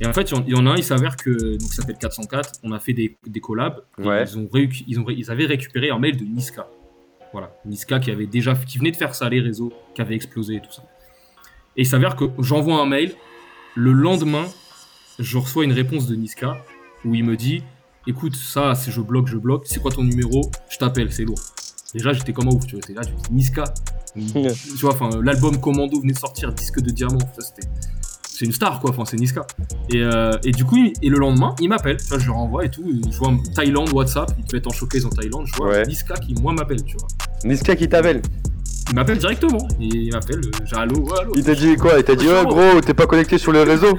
Et 0.00 0.06
en 0.06 0.12
fait, 0.12 0.30
il 0.30 0.36
y 0.36 0.38
en- 0.38 0.44
il 0.46 0.52
y, 0.52 0.56
en 0.56 0.66
a 0.66 0.70
un, 0.70 0.76
il 0.76 0.84
s'avère 0.84 1.16
que 1.16 1.30
donc 1.58 1.72
ça 1.72 1.82
s'appelle 1.82 1.98
404. 1.98 2.52
On 2.62 2.70
a 2.72 2.78
fait 2.78 2.92
des, 2.92 3.18
des 3.26 3.40
collabs. 3.40 3.80
Ouais. 3.98 4.22
Ils 4.24 4.38
ont, 4.38 4.48
ils 4.54 5.00
ont, 5.00 5.04
ils 5.08 5.30
avaient 5.30 5.46
récupéré 5.46 5.90
un 5.90 5.98
mail 5.98 6.16
de 6.16 6.24
Niska. 6.24 6.68
Voilà, 7.32 7.50
Niska 7.66 7.98
qui 7.98 8.10
avait 8.10 8.26
déjà, 8.26 8.54
qui 8.54 8.78
venait 8.78 8.92
de 8.92 8.96
faire 8.96 9.14
ça 9.14 9.28
les 9.28 9.40
réseaux, 9.40 9.72
qui 9.94 10.00
avait 10.00 10.14
explosé 10.14 10.54
et 10.54 10.60
tout 10.60 10.72
ça. 10.72 10.82
Et 11.76 11.82
il 11.82 11.86
s'avère 11.86 12.16
que 12.16 12.24
j'envoie 12.38 12.80
un 12.80 12.86
mail. 12.86 13.12
Le 13.74 13.92
lendemain, 13.92 14.44
je 15.18 15.38
reçois 15.38 15.64
une 15.64 15.72
réponse 15.72 16.06
de 16.06 16.14
Niska 16.14 16.62
où 17.04 17.14
il 17.14 17.24
me 17.24 17.36
dit 17.36 17.62
Écoute, 18.06 18.36
ça, 18.36 18.74
si 18.74 18.90
je 18.90 19.00
bloque, 19.00 19.26
je 19.26 19.36
bloque. 19.36 19.64
C'est 19.66 19.80
quoi 19.80 19.90
ton 19.90 20.02
numéro 20.02 20.50
Je 20.70 20.78
t'appelle, 20.78 21.12
c'est 21.12 21.24
lourd. 21.24 21.40
Déjà, 21.92 22.12
j'étais 22.12 22.32
comme 22.32 22.48
un 22.48 22.52
ouf, 22.52 22.66
tu 22.66 22.76
vois. 22.76 22.94
Là, 22.94 23.02
tu 23.04 23.12
dis 23.12 23.34
Niska. 23.34 23.64
tu 24.16 24.76
vois, 24.80 24.94
enfin, 24.94 25.10
l'album 25.22 25.60
Commando 25.60 26.00
venait 26.00 26.12
de 26.14 26.18
sortir, 26.18 26.52
disque 26.52 26.80
de 26.80 26.90
diamant. 26.90 27.18
Ça, 27.38 27.42
c'était. 27.42 27.68
C'est 28.22 28.44
une 28.44 28.52
star, 28.52 28.80
quoi. 28.80 28.90
Enfin, 28.90 29.04
c'est 29.04 29.16
Niska. 29.16 29.46
Et, 29.92 30.00
euh, 30.00 30.32
et 30.44 30.52
du 30.52 30.64
coup, 30.64 30.76
et 30.78 31.08
le 31.08 31.18
lendemain, 31.18 31.54
il 31.60 31.68
m'appelle. 31.68 31.96
Tu 31.98 32.06
vois, 32.06 32.18
je 32.18 32.24
lui 32.24 32.30
renvoie 32.30 32.64
et 32.64 32.70
tout. 32.70 32.84
Je 33.10 33.18
vois 33.18 33.34
Thaïlande, 33.54 33.92
WhatsApp. 33.92 34.30
Il 34.38 34.44
devait 34.44 34.58
être 34.58 34.68
en 34.68 34.72
showcase 34.72 35.04
en 35.04 35.10
Thaïlande. 35.10 35.46
Je 35.46 35.56
vois 35.56 35.68
Ouais. 35.68 35.86
Niska 35.86 36.14
qui, 36.14 36.34
moi, 36.34 36.52
m'appelle, 36.52 36.82
tu 36.84 36.96
vois. 36.96 37.08
Niska 37.44 37.74
qui 37.76 37.88
t'appelle 37.88 38.22
Il 38.88 38.94
m'appelle 38.94 39.18
directement. 39.18 39.66
Il 39.80 40.12
m'appelle, 40.12 40.38
euh, 40.38 40.64
j'ai 40.64 40.76
allô, 40.76 41.00
ouais, 41.00 41.18
allô. 41.20 41.32
Il 41.36 41.42
t'a 41.44 41.54
dit 41.54 41.76
quoi? 41.76 41.98
Il 41.98 42.04
t'a 42.04 42.14
dit 42.14 42.26
oh 42.28 42.40
c'est 42.40 42.46
gros, 42.46 42.80
t'es 42.80 42.94
pas 42.94 43.06
connecté 43.06 43.36
sur 43.38 43.52
les 43.52 43.64
réseaux 43.64 43.98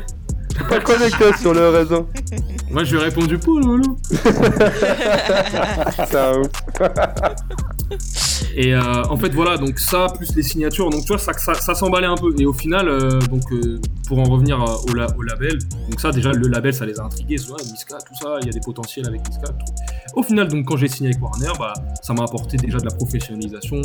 Pas 0.67 0.79
connecté 0.79 1.25
sur 1.39 1.53
le 1.53 1.69
réseau. 1.69 2.07
Moi, 2.71 2.83
je 2.83 2.95
lui 2.95 3.01
ai 3.01 3.05
répondu 3.05 3.37
pour 3.37 3.57
un 3.65 3.79
ouf. 3.79 3.97
Et 8.55 8.73
euh, 8.75 9.03
en 9.03 9.17
fait, 9.17 9.29
voilà, 9.29 9.57
donc 9.57 9.79
ça, 9.79 10.07
plus 10.15 10.35
les 10.35 10.43
signatures, 10.43 10.89
donc 10.89 11.01
tu 11.01 11.07
vois, 11.09 11.17
ça, 11.17 11.33
ça, 11.33 11.53
ça 11.53 11.73
s'emballait 11.75 12.07
un 12.07 12.15
peu. 12.15 12.33
Et 12.39 12.45
au 12.45 12.53
final, 12.53 12.87
euh, 12.89 13.19
donc 13.29 13.43
euh, 13.51 13.79
pour 14.07 14.19
en 14.19 14.23
revenir 14.23 14.61
euh, 14.61 14.75
au, 14.89 14.93
la- 14.95 15.07
au 15.17 15.21
label, 15.21 15.57
donc 15.89 15.99
ça, 15.99 16.11
déjà, 16.11 16.31
le 16.31 16.47
label, 16.47 16.73
ça 16.73 16.85
les 16.85 16.99
a 16.99 17.03
intrigués, 17.03 17.37
ouais, 17.49 17.63
Niska, 17.71 17.97
tout 17.99 18.15
ça, 18.21 18.37
il 18.41 18.47
y 18.47 18.49
a 18.49 18.53
des 18.53 18.59
potentiels 18.59 19.07
avec 19.07 19.27
Niska. 19.27 19.47
tout. 19.47 19.65
Au 20.15 20.23
final, 20.23 20.47
donc 20.47 20.65
quand 20.65 20.77
j'ai 20.77 20.87
signé 20.87 21.09
avec 21.11 21.21
Warner, 21.23 21.51
bah, 21.59 21.73
ça 22.01 22.13
m'a 22.13 22.23
apporté 22.23 22.57
déjà 22.57 22.79
de 22.79 22.85
la 22.85 22.91
professionnalisation, 22.91 23.81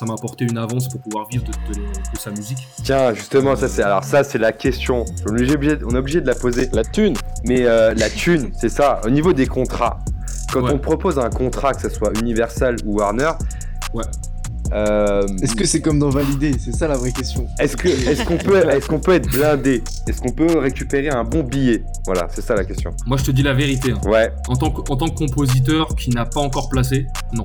ça 0.00 0.06
m'a 0.06 0.14
apporté 0.14 0.46
une 0.46 0.56
avance 0.56 0.88
pour 0.88 0.98
pouvoir 1.02 1.28
vivre 1.28 1.44
de, 1.44 1.52
de- 1.74 1.78
de 1.80 2.18
sa 2.18 2.30
musique. 2.30 2.66
Tiens, 2.82 3.12
justement, 3.12 3.54
ça 3.54 3.68
c'est 3.68 3.82
alors 3.82 4.02
ça 4.02 4.24
c'est 4.24 4.38
la 4.38 4.50
question. 4.52 5.04
On 5.28 5.36
est 5.36 5.52
obligé, 5.52 5.76
on 5.86 5.94
est 5.94 5.98
obligé 5.98 6.22
de 6.22 6.26
la 6.26 6.34
poser. 6.34 6.70
La 6.72 6.84
thune. 6.84 7.14
Mais 7.44 7.66
euh, 7.66 7.92
la 7.94 8.08
thune, 8.08 8.50
c'est 8.58 8.70
ça. 8.70 9.02
Au 9.04 9.10
niveau 9.10 9.34
des 9.34 9.46
contrats, 9.46 9.98
quand 10.54 10.62
Ouais. 10.62 10.72
on 10.72 10.78
propose 10.78 11.18
un 11.18 11.28
contrat, 11.28 11.74
que 11.74 11.82
ce 11.82 11.90
soit 11.90 12.12
Universal 12.18 12.76
ou 12.86 12.96
Warner, 12.98 13.32
Ouais. 13.92 14.04
euh, 14.72 15.26
Est-ce 15.42 15.54
que 15.54 15.66
c'est 15.66 15.80
comme 15.82 15.98
dans 15.98 16.08
Validé? 16.10 16.54
C'est 16.58 16.72
ça 16.74 16.88
la 16.88 16.96
vraie 16.96 17.12
question. 17.12 17.46
est-ce 17.58 17.76
que 17.76 17.88
est-ce 17.88 18.24
qu'on 18.24 18.38
peut 18.38 18.56
est-ce 18.56 18.88
qu'on 18.88 19.00
peut 19.00 19.12
être 19.14 19.28
blindé? 19.30 19.82
Est-ce 20.08 20.20
qu'on 20.22 20.32
peut 20.32 20.58
récupérer 20.58 21.10
un 21.10 21.24
bon 21.24 21.42
billet? 21.42 21.82
Voilà, 22.06 22.26
c'est 22.30 22.42
ça 22.42 22.54
la 22.54 22.64
question. 22.64 22.90
Moi, 23.06 23.18
je 23.18 23.24
te 23.24 23.30
dis 23.32 23.42
la 23.42 23.52
vérité. 23.52 23.92
hein. 23.92 24.00
Ouais, 24.08 24.32
En 24.48 24.56
tant, 24.56 24.70
que, 24.70 24.80
en 24.90 24.96
tant 24.96 25.08
que 25.08 25.18
compositeur 25.26 25.94
qui 25.94 26.08
n'a 26.10 26.24
pas 26.24 26.40
encore 26.40 26.68
placé, 26.70 27.06
non. 27.34 27.44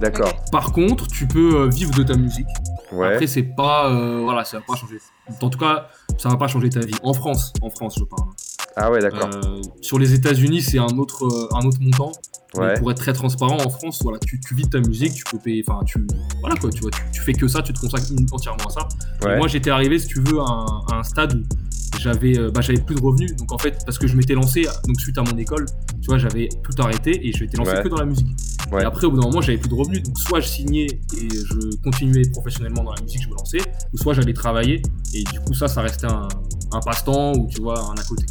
D'accord. 0.00 0.32
Par 0.52 0.72
contre, 0.72 1.06
tu 1.08 1.26
peux 1.26 1.56
euh, 1.62 1.68
vivre 1.68 1.94
de 1.94 2.02
ta 2.02 2.14
musique. 2.16 2.46
Ouais. 2.92 3.14
Après, 3.14 3.26
c'est 3.26 3.42
pas. 3.42 3.90
euh, 3.90 4.20
voilà, 4.22 4.44
ça 4.44 4.58
va 4.58 4.64
pas 4.66 4.76
changer. 4.76 4.98
En 5.40 5.50
tout 5.50 5.58
cas, 5.58 5.88
ça 6.18 6.28
va 6.28 6.36
pas 6.36 6.48
changer 6.48 6.68
ta 6.70 6.80
vie. 6.80 6.94
En 7.02 7.14
France, 7.14 7.52
en 7.62 7.70
France, 7.70 7.96
je 7.98 8.04
parle. 8.04 8.28
Ah 8.76 8.90
ouais, 8.90 9.00
d'accord. 9.00 9.30
Euh, 9.32 9.60
sur 9.80 9.98
les 9.98 10.14
États-Unis, 10.14 10.60
c'est 10.62 10.78
un 10.78 10.98
autre, 10.98 11.24
euh, 11.26 11.48
un 11.56 11.64
autre 11.64 11.78
montant. 11.80 12.12
Mais 12.56 12.60
Ouais. 12.60 12.74
pour 12.78 12.90
être 12.92 12.98
très 12.98 13.12
transparent, 13.12 13.56
en 13.64 13.68
France, 13.70 14.00
voilà, 14.02 14.18
tu, 14.20 14.38
tu 14.38 14.54
vis 14.54 14.64
de 14.64 14.68
ta 14.70 14.78
musique, 14.78 15.12
tu 15.14 15.24
peux 15.24 15.38
payer. 15.38 15.64
Enfin, 15.66 15.80
tu. 15.84 16.04
Voilà 16.40 16.54
quoi, 16.56 16.70
tu 16.70 16.80
vois, 16.82 16.90
tu, 16.92 17.00
tu 17.12 17.20
fais 17.20 17.32
que 17.32 17.48
ça, 17.48 17.62
tu 17.62 17.72
te 17.72 17.80
consacres 17.80 18.04
entièrement 18.32 18.64
à 18.68 18.70
ça. 18.70 18.88
Ouais. 19.26 19.38
moi, 19.38 19.48
j'étais 19.48 19.70
arrivé, 19.70 19.98
si 19.98 20.06
tu 20.06 20.20
veux, 20.20 20.38
à 20.40 20.44
un, 20.44 20.66
à 20.92 20.96
un 20.98 21.02
stade 21.02 21.34
où 21.34 21.98
j'avais 21.98 22.38
bah, 22.52 22.60
j'avais 22.60 22.80
plus 22.80 22.94
de 22.96 23.00
revenus. 23.00 23.34
Donc 23.36 23.50
en 23.52 23.58
fait, 23.58 23.78
parce 23.84 23.98
que 23.98 24.06
je 24.06 24.16
m'étais 24.16 24.34
lancé, 24.34 24.66
donc 24.86 25.00
suite 25.00 25.18
à 25.18 25.22
mon 25.22 25.36
école, 25.36 25.66
tu 26.00 26.06
vois, 26.06 26.18
j'avais 26.18 26.48
tout 26.62 26.80
arrêté 26.82 27.26
et 27.26 27.32
je 27.32 27.42
m'étais 27.42 27.56
lancé 27.56 27.72
Ouais. 27.72 27.82
que 27.82 27.88
dans 27.88 27.96
la 27.96 28.04
musique. 28.04 28.28
Ouais. 28.72 28.82
Et 28.82 28.84
après, 28.86 29.06
au 29.06 29.10
bout 29.10 29.20
d'un 29.20 29.26
moment, 29.28 29.40
j'avais 29.40 29.58
plus 29.58 29.68
de 29.68 29.74
revenus. 29.74 30.02
Donc 30.02 30.18
soit 30.18 30.40
je 30.40 30.48
signais 30.48 30.86
et 30.86 31.28
je 31.30 31.76
continuais 31.82 32.22
professionnellement 32.32 32.82
dans 32.84 32.92
la 32.92 33.02
musique, 33.02 33.22
je 33.22 33.28
me 33.28 33.34
lançais, 33.34 33.58
ou 33.92 33.98
soit 33.98 34.14
j'allais 34.14 34.32
travailler. 34.32 34.82
Et 35.14 35.22
du 35.24 35.40
coup, 35.40 35.54
ça, 35.54 35.68
ça 35.68 35.80
restait 35.82 36.06
un, 36.06 36.28
un 36.72 36.80
passe-temps 36.80 37.32
ou 37.34 37.46
tu 37.48 37.60
vois, 37.60 37.78
un 37.78 37.94
à 37.94 38.02
côté. 38.04 38.24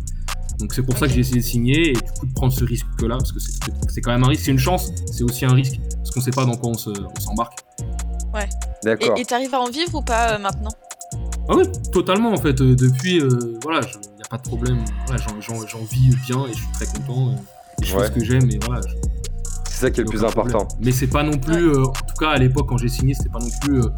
Donc 0.60 0.74
c'est 0.74 0.84
pour 0.84 0.98
ça 0.98 1.08
que 1.08 1.14
j'ai 1.14 1.20
essayé 1.22 1.38
de 1.42 1.46
signer 1.46 1.90
et 1.90 1.94
du 1.94 2.00
coup 2.20 2.26
de 2.26 2.34
prendre 2.34 2.54
ce 2.54 2.64
risque-là, 2.64 3.18
parce 3.18 3.32
que 3.32 3.40
c'est 3.40 3.52
c'est 3.90 4.02
quand 4.02 4.12
même 4.12 4.24
un 4.24 4.28
risque, 4.28 4.44
c'est 4.46 4.52
une 4.52 4.60
chance, 4.60 4.92
c'est 5.12 5.24
aussi 5.24 5.46
un 5.46 5.54
risque, 5.54 5.80
parce 5.98 6.12
qu'on 6.12 6.22
sait 6.22 6.32
pas 6.32 6.46
dans 6.46 6.56
quoi 6.56 6.70
on 6.70 6.78
se- 6.78 6.92
s'embarque. 7.20 7.60
Ouais. 8.34 8.48
D'accord. 8.84 9.18
Et 9.18 9.26
t'arrives 9.26 9.54
à 9.54 9.60
en 9.60 9.70
vivre 9.70 9.96
ou 9.96 10.02
pas 10.02 10.34
euh, 10.36 10.38
maintenant? 10.40 10.72
Ah 11.50 11.54
oui, 11.58 11.64
totalement 11.92 12.32
en 12.32 12.38
fait. 12.38 12.62
Euh, 12.62 12.76
depuis, 12.76 13.20
euh, 13.20 13.58
voilà, 13.64 13.82
il 13.86 14.16
n'y 14.16 14.22
a 14.24 14.28
pas 14.30 14.38
de 14.38 14.44
problème. 14.44 14.78
Voilà, 15.08 15.22
j'en- 15.42 15.84
vis 15.92 16.16
bien 16.28 16.46
et 16.46 16.54
je 16.54 16.58
suis 16.58 16.72
très 16.74 16.86
content. 16.86 17.30
euh, 17.30 17.36
et 17.82 17.86
je 17.86 17.96
Ouais. 17.98 18.04
fais 18.04 18.14
ce 18.14 18.20
que 18.20 18.24
j'aime 18.26 18.50
et 18.50 18.60
voilà. 18.66 18.82
je- 18.88 18.94
ça 19.84 19.92
qui 19.92 20.02
est 20.02 20.04
le 20.04 20.10
plus 20.10 20.20
problème. 20.22 20.48
important. 20.50 20.68
Mais 20.82 20.92
c'est 20.92 21.08
pas 21.08 21.24
non 21.24 21.38
plus, 21.38 21.70
euh, 21.70 21.84
en 21.84 21.92
tout 21.92 22.16
cas 22.20 22.30
à 22.30 22.38
l'époque 22.38 22.68
quand 22.68 22.78
j'ai 22.78 22.90
signé, 22.90 23.14
c'était 23.14 23.30
pas 23.30 23.40
non 23.40 23.50
plus 23.62 23.80
euh, 23.82 23.90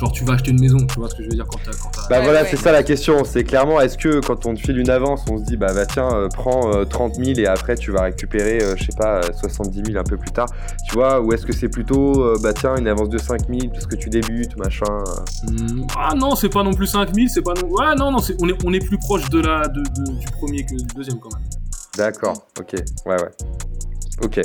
genre 0.00 0.10
tu 0.12 0.24
vas 0.24 0.34
acheter 0.34 0.50
une 0.50 0.60
maison, 0.60 0.78
tu 0.78 0.98
vois 0.98 1.08
ce 1.08 1.14
que 1.14 1.22
je 1.22 1.28
veux 1.28 1.34
dire 1.36 1.46
quand 1.46 1.58
t'as. 1.64 1.70
quand 1.72 1.90
t'as- 1.92 2.08
Bah 2.10 2.20
voilà, 2.22 2.44
c'est 2.44 2.56
ça 2.56 2.72
la 2.72 2.82
question. 2.82 3.22
C'est 3.24 3.44
clairement, 3.44 3.80
est-ce 3.80 3.96
que 3.96 4.20
quand 4.20 4.44
on 4.46 4.54
te 4.54 4.60
file 4.60 4.78
une 4.78 4.90
avance, 4.90 5.24
on 5.30 5.38
se 5.38 5.44
dit, 5.44 5.56
bah, 5.56 5.72
bah 5.72 5.86
tiens, 5.86 6.08
euh, 6.12 6.28
prends 6.28 6.72
euh, 6.74 6.84
30 6.84 7.14
000 7.16 7.38
et 7.38 7.46
après 7.46 7.76
tu 7.76 7.92
vas 7.92 8.02
récupérer, 8.02 8.60
euh, 8.62 8.74
je 8.76 8.84
sais 8.84 8.96
pas, 8.98 9.18
euh, 9.20 9.32
70 9.32 9.82
000 9.92 9.98
un 9.98 10.02
peu 10.04 10.16
plus 10.16 10.32
tard, 10.32 10.46
tu 10.88 10.94
vois? 10.94 11.20
Ou 11.20 11.32
est-ce 11.32 11.46
que 11.46 11.52
c'est 11.52 11.68
plutôt, 11.68 12.20
euh, 12.22 12.36
bah 12.42 12.52
tiens, 12.52 12.74
une 12.76 12.88
avance 12.88 13.08
de 13.08 13.18
5 13.18 13.42
000 13.48 13.70
parce 13.72 13.86
que 13.86 13.94
tu 13.96 14.10
débutes, 14.10 14.56
machin. 14.56 14.84
Hmm, 15.48 15.82
ah 15.96 16.14
non, 16.16 16.34
c'est 16.34 16.48
pas 16.48 16.62
non 16.64 16.72
plus 16.74 16.86
5000, 16.88 17.30
c'est 17.30 17.42
pas 17.42 17.54
non. 17.54 17.68
Ouais, 17.68 17.94
non, 17.96 18.10
non, 18.10 18.18
c'est- 18.18 18.36
on, 18.42 18.48
est, 18.48 18.64
on 18.64 18.72
est 18.72 18.84
plus 18.84 18.98
proche 18.98 19.28
de 19.30 19.40
la, 19.40 19.68
de, 19.68 19.80
de- 19.80 20.18
du 20.18 20.26
premier 20.32 20.64
que 20.64 20.74
du 20.74 20.84
deuxième 20.96 21.18
quand 21.20 21.28
même. 21.32 21.44
D'accord, 21.96 22.34
ok, 22.58 22.72
ouais, 23.06 23.14
ouais. 23.22 23.28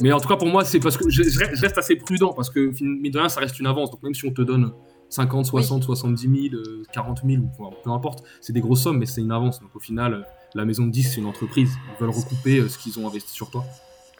Mais 0.02 0.12
en 0.12 0.20
tout 0.20 0.28
cas, 0.28 0.36
pour 0.36 0.48
moi, 0.48 0.66
c'est 0.66 0.80
parce 0.80 0.98
que 0.98 1.10
je, 1.10 1.24
je 1.24 1.40
reste- 1.40 1.78
assez 1.78 1.96
prudent 1.96 2.34
parce 2.34 2.50
que, 2.50 2.72
mine 2.82 3.12
de 3.12 3.20
rien, 3.20 3.30
ça 3.30 3.40
reste 3.40 3.60
une 3.60 3.68
avance. 3.68 3.92
Donc, 3.92 4.02
même 4.04 4.14
si 4.14 4.26
on 4.26 4.32
te 4.32 4.42
donne 4.42 4.72
50, 5.10 5.46
60, 5.46 5.84
70 5.84 6.50
000, 6.52 6.56
euh, 6.62 6.84
40 6.94 7.22
000, 7.26 7.42
ou 7.44 7.50
enfin, 7.66 7.76
peu 7.84 7.90
importe, 7.92 8.24
c'est 8.42 8.54
des 8.54 8.62
grosses 8.62 8.82
sommes, 8.84 8.98
mais 8.98 9.06
c'est 9.06 9.22
une 9.22 9.32
avance. 9.32 9.60
Donc, 9.60 9.76
au 9.76 9.80
final, 9.80 10.14
euh, 10.14 10.22
la 10.56 10.66
maison 10.66 10.86
de 10.86 10.92
10, 10.92 11.04
c'est 11.04 11.22
une 11.22 11.28
entreprise. 11.28 11.72
Ils 11.98 12.02
veulent 12.02 12.10
recouper 12.16 12.60
euh, 12.60 12.70
ce 12.70 12.78
qu'ils 12.78 13.00
ont 13.00 13.08
investi 13.08 13.32
sur 13.34 13.50
toi. 13.52 13.64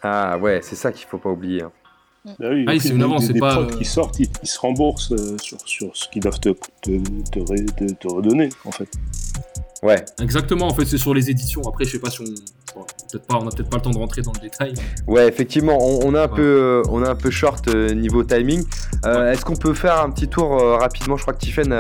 Ah 0.02 0.38
ouais, 0.38 0.60
c'est 0.64 0.76
ça 0.76 0.92
qu'il 0.92 1.08
faut 1.08 1.18
pas 1.18 1.30
oublier. 1.30 1.64
hein. 1.64 1.72
Bah 2.26 2.32
oui, 2.40 2.46
Ah 2.46 2.50
oui, 2.52 2.66
puis, 2.80 2.80
c'est 2.82 2.90
une 2.96 3.02
avance, 3.02 3.26
c'est 3.28 3.40
pas, 3.40 3.60
euh, 3.62 3.78
qui 3.78 3.86
sortent, 3.86 4.20
ils, 4.20 4.28
ils 4.44 4.48
se 4.48 4.60
remboursent 4.60 5.12
euh, 5.14 5.38
sur, 5.40 5.58
sur 5.66 5.96
ce 5.96 6.08
qu'ils 6.10 6.22
doivent 6.22 6.40
te, 6.40 6.50
te, 6.82 7.00
te, 7.32 7.40
ré- 7.40 7.66
te- 7.66 7.94
te 7.94 8.08
redonner, 8.08 8.50
en 8.66 8.72
fait. 8.72 8.90
Ouais. 9.82 10.04
Exactement, 10.22 10.68
en 10.68 10.74
fait, 10.74 10.86
c'est 10.86 10.98
sur 10.98 11.14
les 11.14 11.30
éditions. 11.30 11.62
Après, 11.68 11.86
je 11.86 11.92
sais 11.92 12.00
pas 12.00 12.10
si 12.10 12.22
on. 12.22 12.26
bon, 12.76 12.86
peut-être 13.12 13.26
pas, 13.26 13.36
on 13.42 13.48
a 13.48 13.52
peut-être 13.52 13.70
pas 13.70 13.78
le 13.78 13.84
temps 13.84 13.92
de 13.92 13.98
rentrer 13.98 14.22
dans 14.22 14.34
le 14.34 14.42
détail. 14.42 14.74
Ouais, 15.08 15.28
effectivement, 15.28 15.78
on, 15.80 16.06
on 16.06 16.16
est 16.16 16.20
un 16.20 16.28
peu, 16.28 16.42
euh, 16.42 16.84
on 16.90 17.02
est 17.04 17.08
un 17.08 17.16
peu 17.16 17.30
short 17.30 17.66
euh, 17.70 17.94
niveau 17.94 18.24
timing. 18.24 18.66
Euh, 19.06 19.32
Est-ce 19.32 19.46
qu'on 19.46 19.56
peut 19.56 19.74
faire 19.74 20.02
un 20.02 20.10
petit 20.12 20.28
tour 20.28 20.62
euh, 20.62 20.76
rapidement? 20.76 21.16
Je 21.16 21.22
crois 21.22 21.34
que 21.34 21.40
Tiffen 21.40 21.74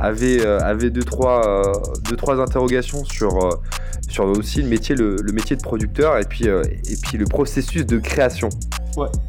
avait, 0.00 0.46
avait 0.46 0.90
deux 0.90 1.02
trois, 1.02 1.44
euh, 1.46 1.72
deux 2.08 2.16
trois 2.16 2.40
interrogations 2.40 3.04
sur, 3.04 3.60
sur 4.08 4.26
aussi 4.26 4.62
le 4.62 4.68
métier, 4.68 4.94
le, 4.94 5.16
le 5.16 5.32
métier 5.32 5.56
de 5.56 5.62
producteur 5.62 6.18
et 6.18 6.24
puis, 6.24 6.44
et 6.44 6.96
puis 7.02 7.18
le 7.18 7.24
processus 7.24 7.84
de 7.84 7.98
création. 7.98 8.48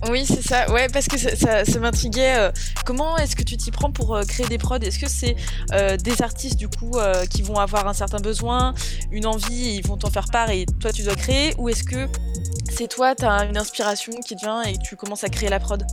Oui, 0.09 0.25
c'est 0.25 0.41
ça. 0.41 0.71
Ouais, 0.71 0.87
parce 0.91 1.07
que 1.07 1.17
ça, 1.17 1.35
ça, 1.35 1.65
ça 1.65 1.79
m'intriguait. 1.79 2.35
euh, 2.37 2.51
comment 2.85 3.17
est-ce 3.17 3.35
que 3.35 3.43
tu 3.43 3.57
t'y 3.57 3.71
prends 3.71 3.91
pour 3.91 4.15
euh, 4.15 4.23
créer 4.23 4.47
des 4.47 4.57
prods? 4.57 4.77
Est-ce 4.77 4.99
que 4.99 5.09
c'est 5.09 5.35
euh, 5.73 5.97
des 5.97 6.21
artistes 6.21 6.57
du 6.57 6.67
coup 6.67 6.91
qui 7.29 7.41
vont 7.41 7.57
avoir 7.57 7.87
un 7.87 7.93
certain 7.93 8.19
besoin, 8.19 8.73
une 9.11 9.25
envie, 9.25 9.69
et 9.69 9.75
ils 9.75 9.87
vont 9.87 9.97
t'en 9.97 10.09
faire 10.09 10.25
part 10.31 10.49
et 10.49 10.65
toi 10.79 10.91
tu 10.91 11.03
dois 11.03 11.15
créer? 11.15 11.53
Ou 11.57 11.69
est-ce 11.69 11.83
que 11.83 12.07
c'est 12.69 12.87
toi, 12.87 13.15
tu 13.15 13.25
as 13.25 13.45
une 13.45 13.57
inspiration 13.57 14.13
qui 14.25 14.35
te 14.35 14.41
vient 14.41 14.61
et 14.63 14.77
tu 14.77 14.95
commences 14.95 15.23
à 15.23 15.29
créer 15.29 15.49
la 15.49 15.59
prod? 15.59 15.83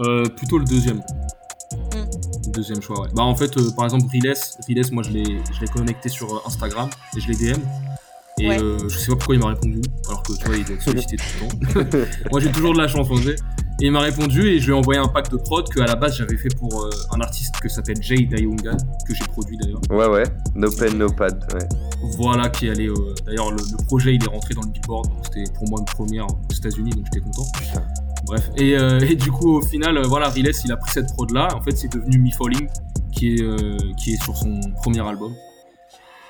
Euh, 0.00 0.24
plutôt 0.24 0.58
le 0.58 0.64
deuxième. 0.64 1.02
Hmm. 1.94 2.04
Deuxième 2.48 2.82
choix, 2.82 3.00
ouais. 3.02 3.08
Bah, 3.14 3.22
en 3.22 3.34
fait, 3.36 3.54
par 3.76 3.84
exemple, 3.84 4.06
Riles, 4.10 4.34
Riles, 4.66 4.84
moi, 4.92 5.02
je 5.02 5.10
l'ai 5.10 5.68
connecté 5.72 6.08
sur 6.08 6.42
Instagram 6.46 6.90
et 7.16 7.20
je 7.20 7.28
l'ai 7.28 7.52
DM. 7.52 7.60
Et 8.40 8.48
Ouais. 8.48 8.60
euh, 8.62 8.78
je 8.88 8.98
sais 8.98 9.08
pas 9.08 9.16
pourquoi 9.16 9.34
il 9.34 9.40
m'a 9.40 9.48
répondu, 9.48 9.80
alors 10.08 10.22
que 10.22 10.32
tu 10.32 10.44
vois, 10.46 10.56
il 10.56 10.64
doit 10.64 10.74
être 10.74 10.82
sollicité 10.82 11.16
tout 11.16 11.46
le 11.74 11.84
temps. 11.84 12.06
moi, 12.30 12.40
j'ai 12.40 12.50
toujours 12.50 12.72
de 12.72 12.78
la 12.78 12.88
chance, 12.88 13.06
on 13.10 13.16
sait. 13.16 13.36
Et 13.80 13.86
il 13.86 13.92
m'a 13.92 14.00
répondu 14.00 14.46
et 14.46 14.60
je 14.60 14.66
lui 14.66 14.72
ai 14.72 14.76
envoyé 14.76 15.00
un 15.00 15.08
pack 15.08 15.28
de 15.30 15.36
prod 15.36 15.68
que 15.68 15.80
à 15.80 15.86
la 15.86 15.96
base 15.96 16.16
j'avais 16.16 16.36
fait 16.36 16.54
pour 16.56 16.84
euh, 16.84 16.90
un 17.10 17.20
artiste 17.20 17.56
que 17.60 17.68
s'appelle 17.68 17.96
Jay 18.00 18.26
Dayungan, 18.30 18.76
que 19.08 19.14
j'ai 19.14 19.24
produit 19.24 19.56
d'ailleurs. 19.56 19.80
Ouais, 19.90 20.06
ouais. 20.06 20.22
No 20.54 20.70
pen, 20.70 20.96
no 20.98 21.08
pad. 21.10 21.42
Ouais. 21.52 21.66
Voilà 22.16 22.48
qui 22.48 22.68
allait. 22.68 22.86
euh, 22.88 23.14
D'ailleurs, 23.26 23.50
le, 23.50 23.56
le 23.56 23.84
projet 23.86 24.14
il 24.14 24.22
est 24.22 24.28
rentré 24.28 24.54
dans 24.54 24.60
le 24.62 24.68
Billboard, 24.68 25.08
donc 25.08 25.18
c'était 25.24 25.50
pour 25.54 25.68
moi 25.68 25.80
une 25.80 25.86
première 25.86 26.26
aux 26.26 26.54
États-Unis, 26.54 26.90
donc 26.90 27.06
j'étais 27.06 27.24
content. 27.24 27.46
Bref, 28.26 28.50
et, 28.56 28.76
euh, 28.78 29.00
et 29.00 29.16
du 29.16 29.32
coup, 29.32 29.56
au 29.56 29.62
final, 29.62 29.96
euh, 29.98 30.02
voilà, 30.06 30.28
Riles 30.28 30.52
il 30.64 30.70
a 30.72 30.76
pris 30.76 30.90
cette 30.92 31.12
prod 31.14 31.30
là. 31.32 31.48
En 31.56 31.60
fait, 31.60 31.76
c'est 31.76 31.90
devenu 31.92 32.18
Me 32.18 32.30
Falling, 32.30 32.68
qui 33.10 33.34
est, 33.34 33.42
euh, 33.42 33.76
qui 33.98 34.12
est 34.12 34.22
sur 34.22 34.36
son 34.36 34.60
premier 34.82 35.00
album. 35.00 35.32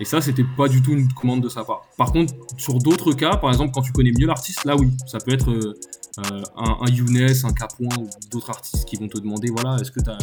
Et 0.01 0.05
ça, 0.05 0.21
c'était 0.21 0.45
pas 0.57 0.69
du 0.69 0.83
tout 0.83 0.93
une 0.93 1.13
commande 1.13 1.43
de 1.43 1.49
sa 1.49 1.65
part. 1.65 1.83
Par 1.97 2.13
contre, 2.13 2.35
sur 2.57 2.79
d'autres 2.79 3.13
cas, 3.13 3.37
par 3.37 3.51
exemple, 3.51 3.73
quand 3.73 3.83
tu 3.83 3.93
connais 3.93 4.13
mieux 4.19 4.27
l'artiste, 4.27 4.65
là 4.65 4.75
oui, 4.77 4.91
ça 5.07 5.19
peut 5.19 5.33
être 5.33 5.51
euh, 5.51 5.75
euh, 6.19 6.43
un, 6.57 6.77
un 6.81 6.91
Younes, 6.91 7.31
un 7.45 7.53
Capoin 7.53 7.89
ou 7.99 8.09
d'autres 8.31 8.51
artistes 8.51 8.85
qui 8.85 8.97
vont 8.97 9.07
te 9.09 9.19
demander 9.19 9.49
voilà, 9.51 9.77
est-ce 9.81 9.91
que 9.93 10.01
t'as- 10.01 10.19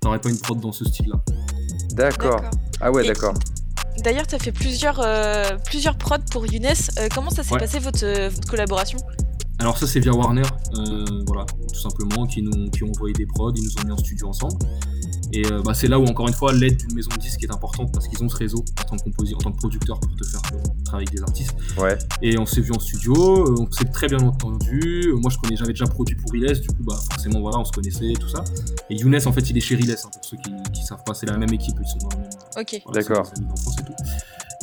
t'aurais 0.00 0.18
pas 0.20 0.28
une 0.30 0.38
prod 0.38 0.58
dans 0.60 0.72
ce 0.72 0.84
style 0.84 1.08
là 1.08 1.20
D'accord. 1.92 2.40
Ah 2.80 2.90
ouais, 2.90 3.06
d'accord. 3.06 3.34
D'ailleurs, 4.02 4.26
tu 4.26 4.34
as 4.34 4.38
fait 4.38 4.50
plusieurs, 4.52 4.98
euh, 5.04 5.56
plusieurs 5.66 5.96
prods 5.96 6.16
pour 6.32 6.50
Younes. 6.50 6.66
Euh, 6.98 7.08
comment 7.14 7.30
ça 7.30 7.44
s'est 7.44 7.52
Ouais. 7.52 7.60
passé 7.60 7.78
votre, 7.78 8.28
votre 8.30 8.48
collaboration? 8.48 8.98
Alors 9.58 9.78
ça 9.78 9.86
c'est 9.86 10.00
via 10.00 10.12
Warner, 10.12 10.42
euh, 10.74 11.04
voilà, 11.26 11.44
tout 11.72 11.78
simplement, 11.80 12.26
qui 12.26 12.42
nous 12.42 12.68
qui 12.70 12.82
ont 12.82 12.88
envoyé 12.88 13.12
des 13.14 13.26
prods, 13.26 13.52
ils 13.54 13.62
nous 13.62 13.70
ont 13.80 13.86
mis 13.86 13.92
en 13.92 13.96
studio 13.98 14.26
ensemble. 14.28 14.56
Et 15.34 15.46
euh, 15.46 15.62
bah, 15.64 15.72
c'est 15.72 15.88
là 15.88 15.98
où 15.98 16.04
encore 16.04 16.28
une 16.28 16.34
fois 16.34 16.52
l'aide 16.52 16.76
d'une 16.76 16.94
maison 16.94 17.08
de 17.14 17.18
disques 17.20 17.42
est 17.42 17.50
importante 17.52 17.90
parce 17.92 18.06
qu'ils 18.06 18.22
ont 18.22 18.28
ce 18.28 18.36
réseau 18.36 18.64
en 18.80 18.84
tant 18.84 18.96
que 18.96 19.02
compositeur, 19.04 19.38
en 19.38 19.42
tant 19.44 19.52
que 19.52 19.56
producteur 19.58 19.98
pour 19.98 20.14
te 20.16 20.24
faire 20.26 20.40
euh, 20.52 20.58
travailler 20.84 21.08
avec 21.08 21.14
des 21.18 21.22
artistes. 21.22 21.54
Ouais. 21.78 21.96
Et 22.20 22.38
on 22.38 22.44
s'est 22.44 22.60
vu 22.60 22.70
en 22.72 22.78
studio, 22.78 23.14
euh, 23.46 23.54
on 23.66 23.70
s'est 23.72 23.86
très 23.86 24.08
bien 24.08 24.20
entendu. 24.20 25.04
Euh, 25.08 25.14
Moi 25.16 25.30
je 25.30 25.38
connais, 25.38 25.56
j'avais 25.56 25.72
déjà 25.72 25.86
produit 25.86 26.16
pour 26.16 26.30
Riles, 26.32 26.60
du 26.60 26.68
coup 26.68 26.82
bah 26.82 26.98
forcément 27.12 27.40
voilà, 27.40 27.58
on 27.58 27.64
se 27.64 27.72
connaissait 27.72 28.12
tout 28.20 28.28
ça. 28.28 28.44
Et 28.90 28.96
Younes 28.96 29.18
en 29.24 29.32
fait 29.32 29.48
il 29.48 29.56
est 29.56 29.60
chez 29.60 29.74
Riles, 29.76 29.90
hein, 29.92 30.08
pour 30.12 30.24
ceux 30.24 30.36
qui, 30.36 30.52
qui 30.72 30.84
savent 30.84 31.02
pas, 31.04 31.14
c'est 31.14 31.26
la 31.26 31.38
même 31.38 31.52
équipe, 31.52 31.76
ils 31.80 31.88
sont 31.88 31.98
dans 31.98 32.08
la 32.10 32.16
même. 32.22 32.30
Ok. 32.60 32.82
voilà, 32.84 33.00
D'accord. 33.00 33.32
et 33.36 33.84
tout. 33.84 33.92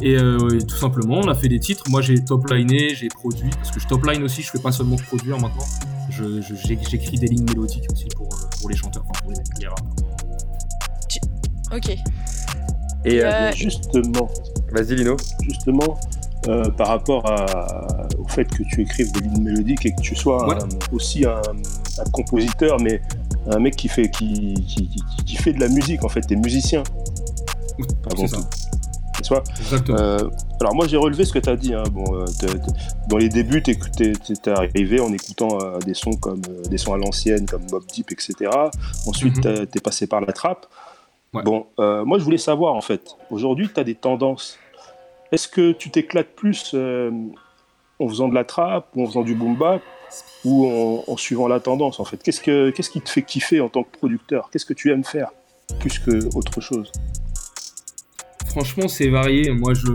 Et, 0.01 0.17
euh, 0.17 0.57
et 0.57 0.65
tout 0.65 0.77
simplement, 0.77 1.15
on 1.19 1.27
a 1.27 1.35
fait 1.35 1.49
des 1.49 1.59
titres. 1.59 1.83
Moi, 1.89 2.01
j'ai 2.01 2.23
top-liné, 2.23 2.95
j'ai 2.95 3.09
produit, 3.09 3.49
parce 3.49 3.69
que 3.69 3.81
je 3.81 3.87
top-line 3.87 4.23
aussi, 4.23 4.41
je 4.41 4.49
fais 4.49 4.59
pas 4.59 4.71
seulement 4.71 4.95
produire 4.95 5.37
maintenant. 5.41 5.65
Je- 6.09 6.39
je- 6.41 6.55
J'écris 6.55 7.17
des 7.17 7.27
lignes 7.27 7.43
mélodiques 7.43 7.83
aussi 7.91 8.05
pour, 8.15 8.29
pour 8.61 8.69
les 8.69 8.77
chanteurs, 8.77 9.03
enfin 9.09 9.19
pour 9.21 9.31
les, 9.31 9.37
les. 9.59 9.67
Ok. 11.75 11.89
Et 13.05 13.21
euh, 13.21 13.29
Euh, 13.31 13.51
Justement, 13.53 14.29
Vas-y 14.71 14.95
Lino. 14.95 15.17
Justement, 15.41 15.97
euh, 16.47 16.69
par 16.71 16.87
rapport 16.87 17.25
à- 17.29 18.07
au 18.19 18.27
fait 18.27 18.45
que 18.45 18.61
tu 18.63 18.81
écrives 18.81 19.11
des 19.13 19.21
lignes 19.21 19.41
mélodiques 19.43 19.85
et 19.85 19.93
que 19.95 20.01
tu 20.01 20.15
sois 20.15 20.47
Ouais. 20.47 20.55
un- 20.55 20.95
aussi 20.95 21.25
un, 21.25 21.41
un 21.99 22.09
compositeur, 22.11 22.79
mais 22.79 23.01
un 23.49 23.59
mec 23.59 23.75
qui 23.75 23.87
fait, 23.87 24.09
qui, 24.11 24.53
qui, 24.67 24.87
qui- 24.89 25.23
qui 25.25 25.35
fait 25.37 25.53
de 25.53 25.59
la 25.59 25.69
musique, 25.69 26.03
en 26.03 26.09
fait, 26.09 26.21
t'es 26.21 26.35
musicien. 26.35 26.83
Avant 28.11 28.27
c'est 28.27 28.35
ça. 28.35 28.37
tout. 28.37 28.47
Exactement. 29.59 29.97
Euh, 29.99 30.29
alors 30.61 30.73
moi 30.75 30.87
j'ai 30.87 30.95
relevé 30.97 31.25
ce 31.25 31.33
que 31.33 31.39
tu 31.39 31.49
as 31.49 31.55
dit. 31.57 31.73
hein. 31.73 31.83
Bon, 31.91 32.05
euh, 32.15 32.25
t'es- 32.39 32.47
t'es- 32.47 32.71
dans 33.09 33.17
les 33.17 33.27
débuts, 33.29 33.61
t'es 33.61 33.75
t'es- 33.75 34.13
t'es 34.13 34.51
arrivé 34.51 34.99
en 35.01 35.11
écoutant 35.13 35.59
euh, 35.61 35.77
des 35.79 35.93
sons 35.93 36.13
comme 36.13 36.41
euh, 36.49 36.61
des 36.69 36.77
sons 36.77 36.93
à 36.93 36.97
l'ancienne, 36.97 37.45
comme 37.45 37.63
Mob 37.71 37.83
Deep, 37.93 38.11
etc. 38.11 38.33
Ensuite, 39.05 39.35
Mhm. 39.37 39.41
t'as- 39.43 39.65
t'es 39.65 39.79
passé 39.81 40.07
par 40.07 40.21
la 40.21 40.31
trappe. 40.31 40.65
Bon, 41.33 41.67
euh, 41.79 42.03
moi 42.05 42.17
je 42.17 42.23
voulais 42.23 42.37
savoir 42.37 42.75
en 42.75 42.81
fait. 42.81 43.15
Aujourd'hui, 43.29 43.69
tu 43.73 43.79
as 43.79 43.83
des 43.83 43.95
tendances. 43.95 44.57
Est-ce 45.31 45.47
que 45.47 45.71
tu 45.71 45.91
t'éclates 45.91 46.35
plus 46.35 46.71
euh, 46.73 47.11
en 47.99 48.07
faisant 48.07 48.27
de 48.27 48.33
la 48.33 48.43
trappe, 48.43 48.87
ou 48.95 49.03
en 49.03 49.05
faisant 49.05 49.21
du 49.21 49.35
boom 49.35 49.55
bap, 49.55 49.81
ou 50.43 50.65
en, 50.65 51.03
en 51.11 51.17
suivant 51.17 51.47
la 51.47 51.59
tendance 51.59 51.99
en 51.99 52.05
fait? 52.05 52.21
Qu'est-ce 52.23 52.41
que 52.41 52.71
qu'est-ce 52.71 52.89
qui 52.89 53.01
te 53.01 53.09
fait 53.09 53.21
kiffer 53.21 53.61
en 53.61 53.69
tant 53.69 53.83
que 53.83 53.95
producteur? 53.95 54.49
Qu'est-ce 54.51 54.65
que 54.65 54.73
tu 54.73 54.91
aimes 54.91 55.03
faire 55.03 55.29
plus 55.79 55.99
que 55.99 56.35
autre 56.35 56.59
chose? 56.61 56.91
Franchement, 58.47 58.87
c'est 58.87 59.09
varié. 59.09 59.51
Moi, 59.51 59.75
je, 59.75 59.85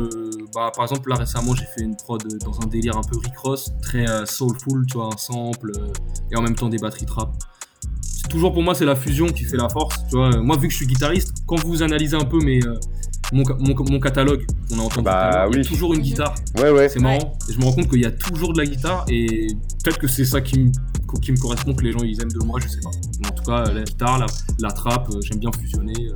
bah, 0.54 0.70
par 0.72 0.84
exemple, 0.84 1.10
là 1.10 1.16
récemment, 1.16 1.56
j'ai 1.56 1.64
fait 1.64 1.82
une 1.82 1.96
prod 1.96 2.22
dans 2.44 2.60
un 2.60 2.66
délire 2.68 2.96
un 2.96 3.02
peu 3.02 3.18
Rick 3.18 3.36
Ross, 3.38 3.72
très 3.82 4.08
euh, 4.08 4.24
soulful, 4.26 4.86
tu 4.86 4.96
vois, 4.96 5.06
un 5.12 5.16
sample 5.16 5.72
et 6.30 6.36
en 6.36 6.42
même 6.42 6.54
temps 6.54 6.68
des 6.68 6.78
batteries 6.78 7.06
trap. 7.06 7.30
Toujours 8.30 8.52
pour 8.52 8.62
moi, 8.62 8.74
c'est 8.74 8.84
la 8.84 8.96
fusion 8.96 9.26
qui 9.26 9.44
fait 9.44 9.56
la 9.56 9.68
force. 9.68 9.96
Tu 10.10 10.16
vois, 10.16 10.30
moi, 10.40 10.56
vu 10.56 10.66
que 10.68 10.72
je 10.72 10.78
suis 10.78 10.86
guitariste, 10.86 11.32
quand 11.46 11.62
vous 11.64 11.82
analysez 11.82 12.16
un 12.16 12.24
peu 12.24 12.38
mes, 12.38 12.58
euh, 12.64 12.74
mon, 13.32 13.44
ca- 13.44 13.56
mon, 13.60 13.74
mon 13.90 14.00
catalogue, 14.00 14.44
on 14.72 14.78
a 14.78 14.82
entendu 14.82 15.06
il 15.08 15.10
y 15.10 15.10
a 15.10 15.48
oui. 15.48 15.62
toujours 15.62 15.94
une 15.94 16.00
guitare. 16.00 16.34
Ouais, 16.58 16.70
ouais. 16.70 16.88
C'est 16.88 17.00
marrant. 17.00 17.36
Et 17.48 17.52
je 17.52 17.58
me 17.58 17.64
rends 17.64 17.72
compte 17.72 17.88
qu'il 17.88 18.00
y 18.00 18.06
a 18.06 18.10
toujours 18.10 18.52
de 18.52 18.58
la 18.58 18.66
guitare 18.66 19.04
et 19.08 19.48
peut-être 19.82 19.98
que 19.98 20.08
c'est 20.08 20.24
ça 20.24 20.40
qui 20.40 20.58
me, 20.58 20.70
qui 21.20 21.32
me 21.32 21.36
correspond, 21.36 21.74
que 21.74 21.84
les 21.84 21.92
gens 21.92 22.00
ils 22.02 22.20
aiment 22.20 22.32
de 22.32 22.44
moi, 22.44 22.58
je 22.62 22.68
sais 22.68 22.80
pas. 22.82 22.90
Mais 23.20 23.28
en 23.28 23.32
tout 23.32 23.44
cas, 23.44 23.64
la 23.72 23.82
guitare, 23.84 24.18
la, 24.18 24.26
la 24.60 24.70
trappe, 24.72 25.08
euh, 25.14 25.20
j'aime 25.22 25.38
bien 25.38 25.50
fusionner 25.52 25.92
euh, 25.98 26.12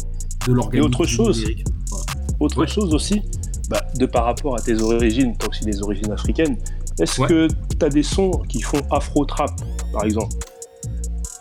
de 0.46 0.52
Et 0.52 0.54
l'organique. 0.54 0.86
autre 0.86 1.04
chose. 1.04 1.44
Voilà. 1.90 2.04
autre 2.40 2.66
chose 2.66 2.92
aussi, 2.94 3.22
bah, 3.68 3.80
de 3.98 4.06
par 4.06 4.24
rapport 4.24 4.56
à 4.56 4.60
tes 4.60 4.80
origines, 4.80 5.36
toi 5.36 5.50
aussi 5.50 5.64
des 5.64 5.82
origines 5.82 6.10
africaines, 6.10 6.56
est-ce 6.98 7.20
Ouais. 7.20 7.28
que 7.28 7.48
tu 7.78 7.84
as 7.84 7.88
des 7.90 8.02
sons 8.02 8.30
qui 8.48 8.60
font 8.60 8.80
afro-trap, 8.90 9.50
par 9.92 10.04
exemple? 10.04 10.34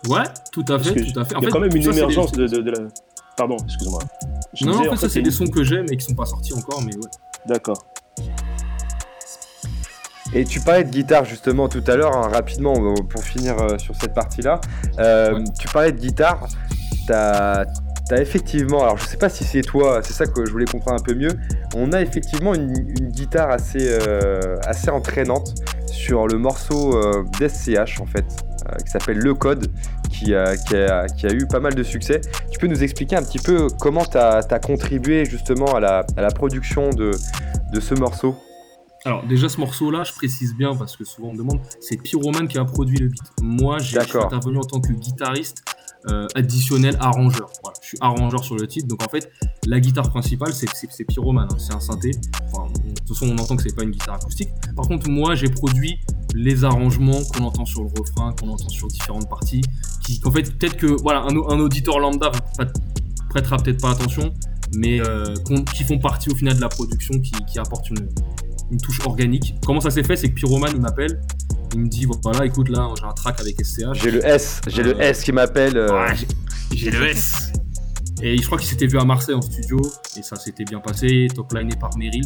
Ouais, 0.10 0.24
tout 0.52 0.66
à 0.70 0.80
fait, 0.80 0.94
tout 1.12 1.20
à 1.20 1.26
fait. 1.26 1.36
Il 1.38 1.42
y 1.44 1.46
a 1.46 1.48
fait, 1.48 1.52
quand 1.52 1.60
même 1.60 1.76
une 1.76 1.84
ça, 1.84 1.92
émergence 1.92 2.32
des- 2.32 2.44
de, 2.44 2.48
de- 2.48 2.62
de 2.62 2.72
la... 2.72 2.80
Pardon, 3.36 3.58
excuse-moi. 3.64 4.00
Non, 4.62 4.72
disais, 4.72 4.88
en 4.90 4.92
fait, 4.92 4.98
ça, 4.98 5.10
c'est 5.10 5.22
des 5.22 5.32
sons 5.32 5.48
que 5.48 5.64
j'aime 5.64 5.86
et 5.92 5.98
qui 5.98 6.06
sont 6.06 6.16
pas 6.16 6.26
sortis 6.26 6.54
encore, 6.54 6.82
mais 6.84 6.96
ouais. 6.96 7.10
D'accord. 7.46 7.78
Et 10.34 10.44
tu 10.44 10.60
parlais 10.60 10.84
de 10.84 10.90
guitare 10.90 11.24
justement 11.24 11.70
tout 11.70 11.84
à 11.88 11.96
l'heure, 11.96 12.16
hein, 12.16 12.28
rapidement 12.32 12.74
pour 13.10 13.24
finir 13.24 13.58
euh, 13.62 13.78
sur 13.78 13.96
cette 13.96 14.14
partie-là. 14.14 14.60
Euh, 15.00 15.42
Tu 15.60 15.68
parlais 15.70 15.92
de 15.94 16.00
guitare, 16.00 16.48
t'as 17.08 17.64
as 18.10 18.22
effectivement, 18.22 18.84
alors 18.84 18.98
je 18.98 19.06
sais 19.06 19.18
pas 19.18 19.28
si 19.30 19.44
c'est 19.44 19.62
toi, 19.62 20.00
c'est 20.02 20.14
ça 20.14 20.26
que 20.26 20.46
je 20.46 20.52
voulais 20.52 20.66
comprendre 20.66 20.98
un 21.00 21.04
peu 21.04 21.14
mieux. 21.14 21.32
On 21.76 21.92
a 21.92 22.02
effectivement 22.02 22.54
une, 22.54 22.74
une 23.00 23.10
guitare 23.10 23.50
assez, 23.50 23.80
euh, 23.82 24.56
assez 24.66 24.90
entraînante 24.90 25.54
sur 25.92 26.26
le 26.28 26.38
morceau 26.38 26.96
euh, 26.98 27.24
d'SCH 27.40 28.00
en 28.02 28.06
fait, 28.06 28.26
euh, 28.26 28.57
qui 28.84 28.92
s'appelle 28.92 29.18
Le 29.18 29.34
Code, 29.34 29.72
qui 30.10 30.34
a, 30.34 30.56
qui, 30.58 30.76
a, 30.76 31.34
eu 31.34 31.48
pas 31.48 31.60
mal 31.60 31.76
de 31.76 31.84
succès. 31.84 32.22
Tu 32.52 32.60
peux 32.60 32.68
nous 32.68 32.84
expliquer 32.84 33.16
un 33.16 33.24
petit 33.24 33.40
peu 33.40 33.68
comment 33.80 34.06
tu 34.06 34.18
as, 34.18 34.60
contribué 34.60 35.26
justement 35.26 35.76
à 35.76 35.80
la, 35.80 36.06
à 36.16 36.22
la 36.22 36.32
production 36.32 36.90
de, 36.90 37.12
de 37.74 37.80
ce 37.80 37.94
morceau? 37.94 38.36
Alors, 39.08 39.24
déjà, 39.26 39.48
ce 39.48 39.58
morceau-là, 39.62 40.04
je 40.04 40.12
précise 40.12 40.54
bien 40.54 40.76
parce 40.76 40.98
que 40.98 41.06
souvent 41.06 41.30
on 41.30 41.32
me 41.34 41.38
demande, 41.38 41.62
c'est 41.80 41.96
Pyroman 41.96 42.46
qui 42.46 42.58
a 42.58 42.66
produit 42.66 42.98
le 42.98 43.08
beat. 43.08 43.22
Moi, 43.42 43.78
j'ai 43.80 43.96
intervenu 44.26 44.58
en 44.58 44.64
tant 44.64 44.82
que 44.82 44.92
guitariste 44.92 45.64
euh, 46.12 46.28
additionnel 46.36 46.98
arrangeur. 47.00 47.50
Voilà, 47.64 47.78
je 47.82 47.88
suis 47.88 47.98
arrangeur 48.02 48.44
sur 48.44 48.56
le 48.58 48.68
titre. 48.68 48.86
Donc, 48.88 49.02
en 49.04 49.10
fait, 49.10 49.32
la 49.66 49.80
guitare 49.80 50.10
principale, 50.10 50.54
c'est- 50.54 50.68
Pyroman. 51.06 51.48
hein, 51.50 51.56
c'est 51.58 51.74
un 51.74 51.80
synthé. 51.80 52.12
Enfin, 52.52 52.68
de 52.74 52.94
toute 52.96 53.08
façon, 53.18 53.28
on 53.34 53.38
entend 53.42 53.56
que 53.56 53.64
c'est 53.64 53.74
pas 53.76 53.84
une 53.84 53.92
guitare 53.92 54.16
acoustique. 54.16 54.50
Par 54.76 54.86
contre, 54.90 55.10
moi, 55.10 55.36
j'ai 55.36 55.48
produit 55.48 56.00
les 56.36 56.66
arrangements 56.66 57.22
qu'on 57.34 57.46
entend 57.46 57.66
sur 57.66 57.84
le 57.84 57.90
refrain, 57.98 58.34
qu'on 58.34 58.50
entend 58.50 58.68
sur 58.68 58.88
différentes 58.90 59.30
parties. 59.30 59.62
Qui, 60.06 60.20
qu'en 60.20 60.32
fait, 60.32 60.44
peut-être 60.58 60.76
que 60.76 60.88
voilà, 61.02 61.22
un, 61.22 61.30
un 61.30 61.60
auditeur 61.62 62.00
lambda 62.00 62.30
pas- 62.58 62.66
prêtera 63.30 63.56
peut-être 63.56 63.82
pas 63.82 63.92
attention, 63.92 64.34
mais 64.76 65.00
euh, 65.00 65.34
qui 65.74 65.86
font 65.86 65.98
partie 65.98 66.30
au 66.30 66.36
final 66.36 66.56
de 66.58 66.62
la 66.62 66.68
production, 66.70 67.18
qui, 67.22 67.32
qui 67.46 67.58
apportent 67.58 67.90
une, 67.90 68.08
une 68.72 68.80
touche 68.82 69.00
organique. 69.06 69.56
Comment 69.66 69.80
ça 69.82 69.90
s'est 69.90 70.04
fait 70.04 70.16
C'est 70.16 70.30
que 70.30 70.36
Pyroman 70.36 70.70
il 70.74 70.82
m'appelle, 70.82 71.22
il 71.74 71.80
me 71.82 71.88
dit 71.88 72.06
voilà, 72.24 72.46
écoute 72.46 72.70
là, 72.70 72.90
j'ai 72.98 73.06
un 73.06 73.14
track 73.14 73.40
avec 73.40 73.56
SCH. 73.64 73.94
J'ai 74.02 74.12
le 74.12 74.26
S, 74.26 74.62
j'ai 74.68 74.84
le 74.84 75.00
S 75.02 75.24
qui 75.24 75.32
m'appelle. 75.32 75.78
euh, 75.78 75.92
Ouais, 76.08 76.16
j'ai- 76.74 76.92
le 76.92 77.08
S. 77.08 77.52
Et 78.22 78.36
je 78.38 78.46
crois 78.46 78.58
qu'il 78.58 78.68
s'était 78.68 78.88
vu 78.88 78.98
à 79.00 79.04
Marseille 79.06 79.36
en 79.36 79.42
studio, 79.42 79.80
et 80.18 80.24
ça 80.24 80.36
s'était 80.36 80.64
bien 80.66 80.80
passé, 80.80 81.28
top 81.36 81.54
liné 81.54 81.76
par 81.80 81.96
Meryl. 81.98 82.24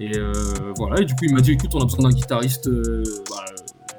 Et 0.00 0.16
euh, 0.18 0.32
voilà, 0.76 1.00
et 1.02 1.04
du 1.04 1.12
coup 1.14 1.24
il 1.24 1.34
m'a 1.34 1.40
dit 1.42 1.52
écoute, 1.52 1.70
on 1.74 1.80
a 1.80 1.84
besoin 1.84 2.08
d'un 2.08 2.16
guitariste 2.16 2.66
euh, 2.68 3.02
bah, 3.28 3.44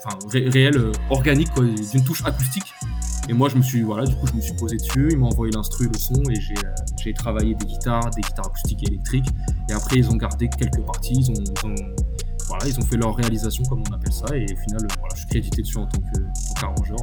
enfin, 0.04 0.18
ré- 0.32 0.50
réel, 0.50 0.76
euh, 0.78 0.92
organique, 1.12 1.50
d'une 1.56 2.04
touche 2.04 2.24
acoustique. 2.26 2.74
Et 3.30 3.34
moi 3.34 3.48
je 3.50 3.56
me 3.56 3.62
suis, 3.62 3.82
voilà, 3.82 4.06
du 4.06 4.16
coup 4.16 4.28
je 4.28 4.34
me 4.34 4.42
suis 4.42 4.54
posé 4.54 4.76
dessus, 4.78 5.08
il 5.12 5.18
m'a 5.18 5.28
envoyé 5.28 5.52
l'instru, 5.54 5.88
le 5.88 5.98
son, 5.98 6.22
et 6.30 6.36
j'ai, 6.42 6.54
euh, 6.58 6.74
j'ai 7.02 7.14
travaillé 7.14 7.56
des 7.56 7.66
guitares, 7.66 8.10
des 8.12 8.22
guitares 8.22 8.48
acoustiques 8.48 8.84
et 8.84 8.88
électriques. 8.88 9.28
Et 9.70 9.74
après 9.74 9.98
ils 9.98 10.10
ont 10.10 10.16
gardé 10.18 10.50
quelques 10.50 10.82
parties, 10.82 11.14
ils 11.18 11.32
ont, 11.32 11.34
ils 11.36 11.68
ont- 11.68 11.96
voilà, 12.50 12.68
ils 12.68 12.78
ont 12.78 12.82
fait 12.84 12.98
leur 12.98 13.16
réalisation 13.16 13.64
comme 13.66 13.82
on 13.90 13.94
appelle 13.94 14.12
ça, 14.12 14.26
et 14.36 14.44
au 14.44 14.58
final 14.58 14.84
euh, 14.84 14.88
voilà, 15.00 15.16
je 15.16 15.20
suis 15.22 15.30
crédité 15.30 15.62
dessus 15.62 15.78
en 15.78 15.88
tant 15.88 16.00
qu'arrangeur. 16.60 16.98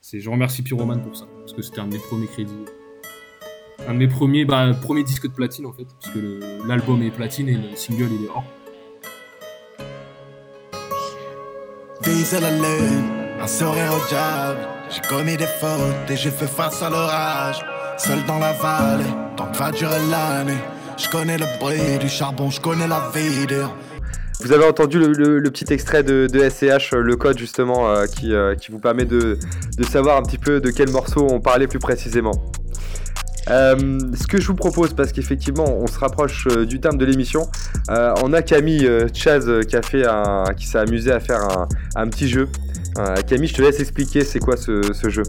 C'est, 0.00 0.20
je 0.20 0.30
remercie 0.30 0.62
Pyroman 0.62 1.02
pour 1.02 1.16
ça, 1.16 1.24
parce 1.40 1.52
que 1.52 1.62
c'était 1.62 1.80
un 1.80 1.88
de 1.88 1.94
mes 1.94 1.98
premiers 1.98 2.28
crédits. 2.28 2.52
Un 3.88 3.94
de 3.94 3.98
mes 3.98 4.08
premiers, 4.08 4.44
bah, 4.44 4.70
premiers 4.80 5.02
disques 5.02 5.26
de 5.26 5.32
platine 5.32 5.66
en 5.66 5.72
fait, 5.72 5.86
parce 6.00 6.14
que 6.14 6.66
l'album 6.68 7.02
est 7.02 7.10
platine 7.10 7.48
et 7.48 7.54
le 7.56 7.74
single 7.74 8.10
il 8.20 8.26
est 8.26 8.28
or. 8.28 8.44
Au 13.90 14.08
diable. 14.08 14.71
J'ai 14.94 15.00
commis 15.08 15.38
des 15.38 15.46
fautes 15.46 16.10
et 16.10 16.16
j'ai 16.16 16.30
fait 16.30 16.46
face 16.46 16.82
à 16.82 16.90
l'orage. 16.90 17.64
Seul 17.96 18.22
dans 18.26 18.38
la 18.38 18.52
vallée, 18.52 19.04
tant 19.38 19.46
que 19.46 19.56
va 19.56 19.70
durer 19.70 19.98
l'année. 20.10 20.58
Je 20.98 21.08
connais 21.08 21.38
le 21.38 21.46
bruit 21.58 21.98
du 21.98 22.10
charbon, 22.10 22.50
je 22.50 22.60
connais 22.60 22.86
la 22.86 23.10
vie. 23.14 23.46
Vous 24.40 24.52
avez 24.52 24.66
entendu 24.66 24.98
le, 24.98 25.50
petit 25.50 25.72
extrait 25.72 26.02
de, 26.02 26.28
SCH, 26.28 26.92
euh, 26.92 27.00
le 27.00 27.16
code 27.16 27.38
justement, 27.38 27.88
euh, 27.88 28.04
qui, 28.04 28.34
euh, 28.34 28.54
qui 28.54 28.70
vous 28.70 28.80
permet 28.80 29.06
de, 29.06 29.38
de 29.78 29.84
savoir 29.84 30.18
un 30.18 30.22
petit 30.22 30.36
peu 30.36 30.60
de 30.60 30.70
quel 30.70 30.90
morceau 30.90 31.26
on 31.30 31.40
parlait 31.40 31.68
plus 31.68 31.78
précisément. 31.78 32.32
Ce 33.48 34.26
que 34.26 34.40
je 34.40 34.46
vous 34.46 34.54
propose, 34.54 34.92
parce 34.92 35.12
qu'effectivement 35.12 35.64
on 35.68 35.86
se 35.86 35.98
rapproche 35.98 36.48
du 36.48 36.80
terme 36.80 36.96
de 36.96 37.04
l'émission, 37.04 37.48
on 37.88 38.32
a 38.32 38.42
Camille 38.42 38.88
Chaz 39.12 39.46
qui, 39.68 39.76
qui 40.56 40.66
s'est 40.66 40.78
amusé 40.78 41.12
à 41.12 41.20
faire 41.20 41.66
un 41.94 42.08
petit 42.08 42.28
jeu. 42.28 42.48
Euh, 42.98 43.14
Camille, 43.26 43.48
je 43.48 43.54
te 43.54 43.62
laisse 43.62 43.80
expliquer 43.80 44.24
c'est 44.24 44.38
quoi 44.38 44.56
ce, 44.56 44.80
ce 44.92 45.08
jeu. 45.08 45.22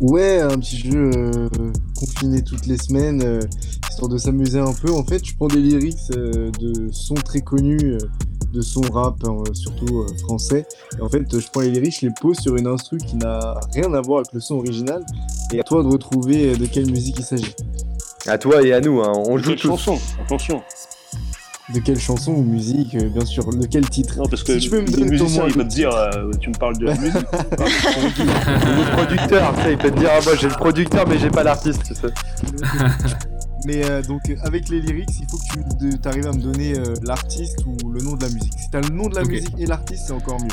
Ouais, 0.00 0.40
un 0.40 0.58
petit 0.58 0.78
jeu 0.78 1.10
euh, 1.14 1.48
confiné 1.96 2.42
toutes 2.42 2.66
les 2.66 2.76
semaines, 2.76 3.22
euh, 3.22 3.40
histoire 3.88 4.08
de 4.08 4.18
s'amuser 4.18 4.58
un 4.58 4.72
peu. 4.72 4.92
En 4.92 5.04
fait, 5.04 5.24
je 5.24 5.34
prends 5.36 5.46
des 5.46 5.60
lyrics 5.60 5.96
euh, 6.16 6.50
de 6.58 6.90
sons 6.92 7.14
très 7.14 7.40
connus, 7.40 7.78
euh, 7.94 7.98
de 8.52 8.60
sons 8.60 8.82
rap, 8.92 9.16
hein, 9.24 9.36
surtout 9.52 10.00
euh, 10.00 10.06
français. 10.24 10.66
Et 10.98 11.02
en 11.02 11.08
fait, 11.08 11.22
je 11.30 11.46
prends 11.50 11.60
les 11.60 11.70
lyrics, 11.70 11.98
je 12.00 12.06
les 12.06 12.12
pose 12.20 12.36
sur 12.38 12.56
une 12.56 12.66
instru 12.66 12.98
qui 12.98 13.16
n'a 13.16 13.60
rien 13.74 13.94
à 13.94 14.00
voir 14.00 14.18
avec 14.20 14.32
le 14.32 14.40
son 14.40 14.56
original. 14.56 15.04
Et 15.52 15.60
à 15.60 15.62
toi 15.62 15.82
de 15.82 15.88
retrouver 15.88 16.56
de 16.56 16.66
quelle 16.66 16.90
musique 16.90 17.18
il 17.18 17.24
s'agit. 17.24 17.54
À 18.26 18.38
toi 18.38 18.62
et 18.62 18.72
à 18.72 18.80
nous, 18.80 19.00
hein, 19.02 19.12
on 19.14 19.38
joue 19.38 19.54
tous. 19.54 19.68
chanson? 19.68 19.98
Attention. 20.20 20.62
De 21.72 21.78
quelle 21.78 21.98
chanson 22.00 22.32
ou 22.32 22.42
musique, 22.42 22.94
euh, 22.96 23.08
bien 23.08 23.24
sûr, 23.24 23.48
de 23.48 23.66
quel 23.66 23.88
titre? 23.88 24.16
Non, 24.18 24.24
parce 24.28 24.42
que 24.42 24.54
Si 24.58 24.64
tu 24.64 24.70
peux 24.70 24.80
me 24.82 24.86
le 24.86 24.92
donner 24.92 25.16
ton 25.16 25.46
il 25.46 25.56
va 25.56 25.64
te 25.64 25.68
dire, 25.68 25.90
euh, 25.94 26.30
tu 26.40 26.50
me 26.50 26.54
parles 26.58 26.76
de 26.76 26.86
la 26.86 26.94
musique. 26.96 27.14
le 27.32 28.96
producteur, 28.96 29.54
tu 29.56 29.62
sais, 29.62 29.72
il 29.72 29.78
peut 29.78 29.90
te 29.90 29.98
dire, 29.98 30.10
ah, 30.12 30.20
moi 30.24 30.34
j'ai 30.40 30.48
le 30.48 30.54
producteur 30.54 31.06
mais 31.08 31.18
j'ai 31.18 31.30
pas 31.30 31.42
l'artiste, 31.44 31.82
tu 31.84 31.94
sais. 31.94 32.08
Mais 33.64 33.84
euh, 33.88 34.02
donc 34.02 34.22
euh, 34.28 34.34
avec 34.42 34.68
les 34.70 34.80
lyrics, 34.80 35.08
il 35.20 35.26
faut 35.30 35.36
que 35.38 35.96
tu 35.96 36.08
arrives 36.08 36.26
à 36.26 36.32
me 36.32 36.40
donner 36.42 36.76
euh, 36.76 36.94
l'artiste 37.04 37.58
ou 37.64 37.90
le 37.90 38.00
nom 38.02 38.14
de 38.16 38.22
la 38.24 38.28
musique. 38.32 38.54
Si 38.58 38.68
t'as 38.70 38.80
le 38.80 38.88
nom 38.88 39.08
de 39.08 39.14
la 39.14 39.22
musique 39.22 39.54
et 39.56 39.66
l'artiste, 39.66 40.02
c'est 40.08 40.12
encore 40.12 40.40
mieux. 40.42 40.48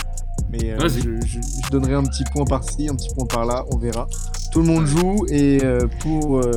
Mais 0.51 0.73
euh, 0.73 0.77
je, 0.87 0.99
je- 1.25 1.39
je 1.65 1.69
donnerai 1.71 1.95
un 1.95 2.03
petit 2.03 2.23
point 2.31 2.45
par-ci, 2.45 2.87
un 2.87 2.93
petit 2.95 3.09
point 3.15 3.25
par-là, 3.25 3.65
on 3.73 3.79
verra. 3.79 4.05
Tout 4.51 4.59
le 4.61 4.67
monde 4.67 4.85
joue 4.85 5.25
et 5.27 5.57
euh, 5.63 5.87
pour 6.01 6.37
euh, 6.37 6.51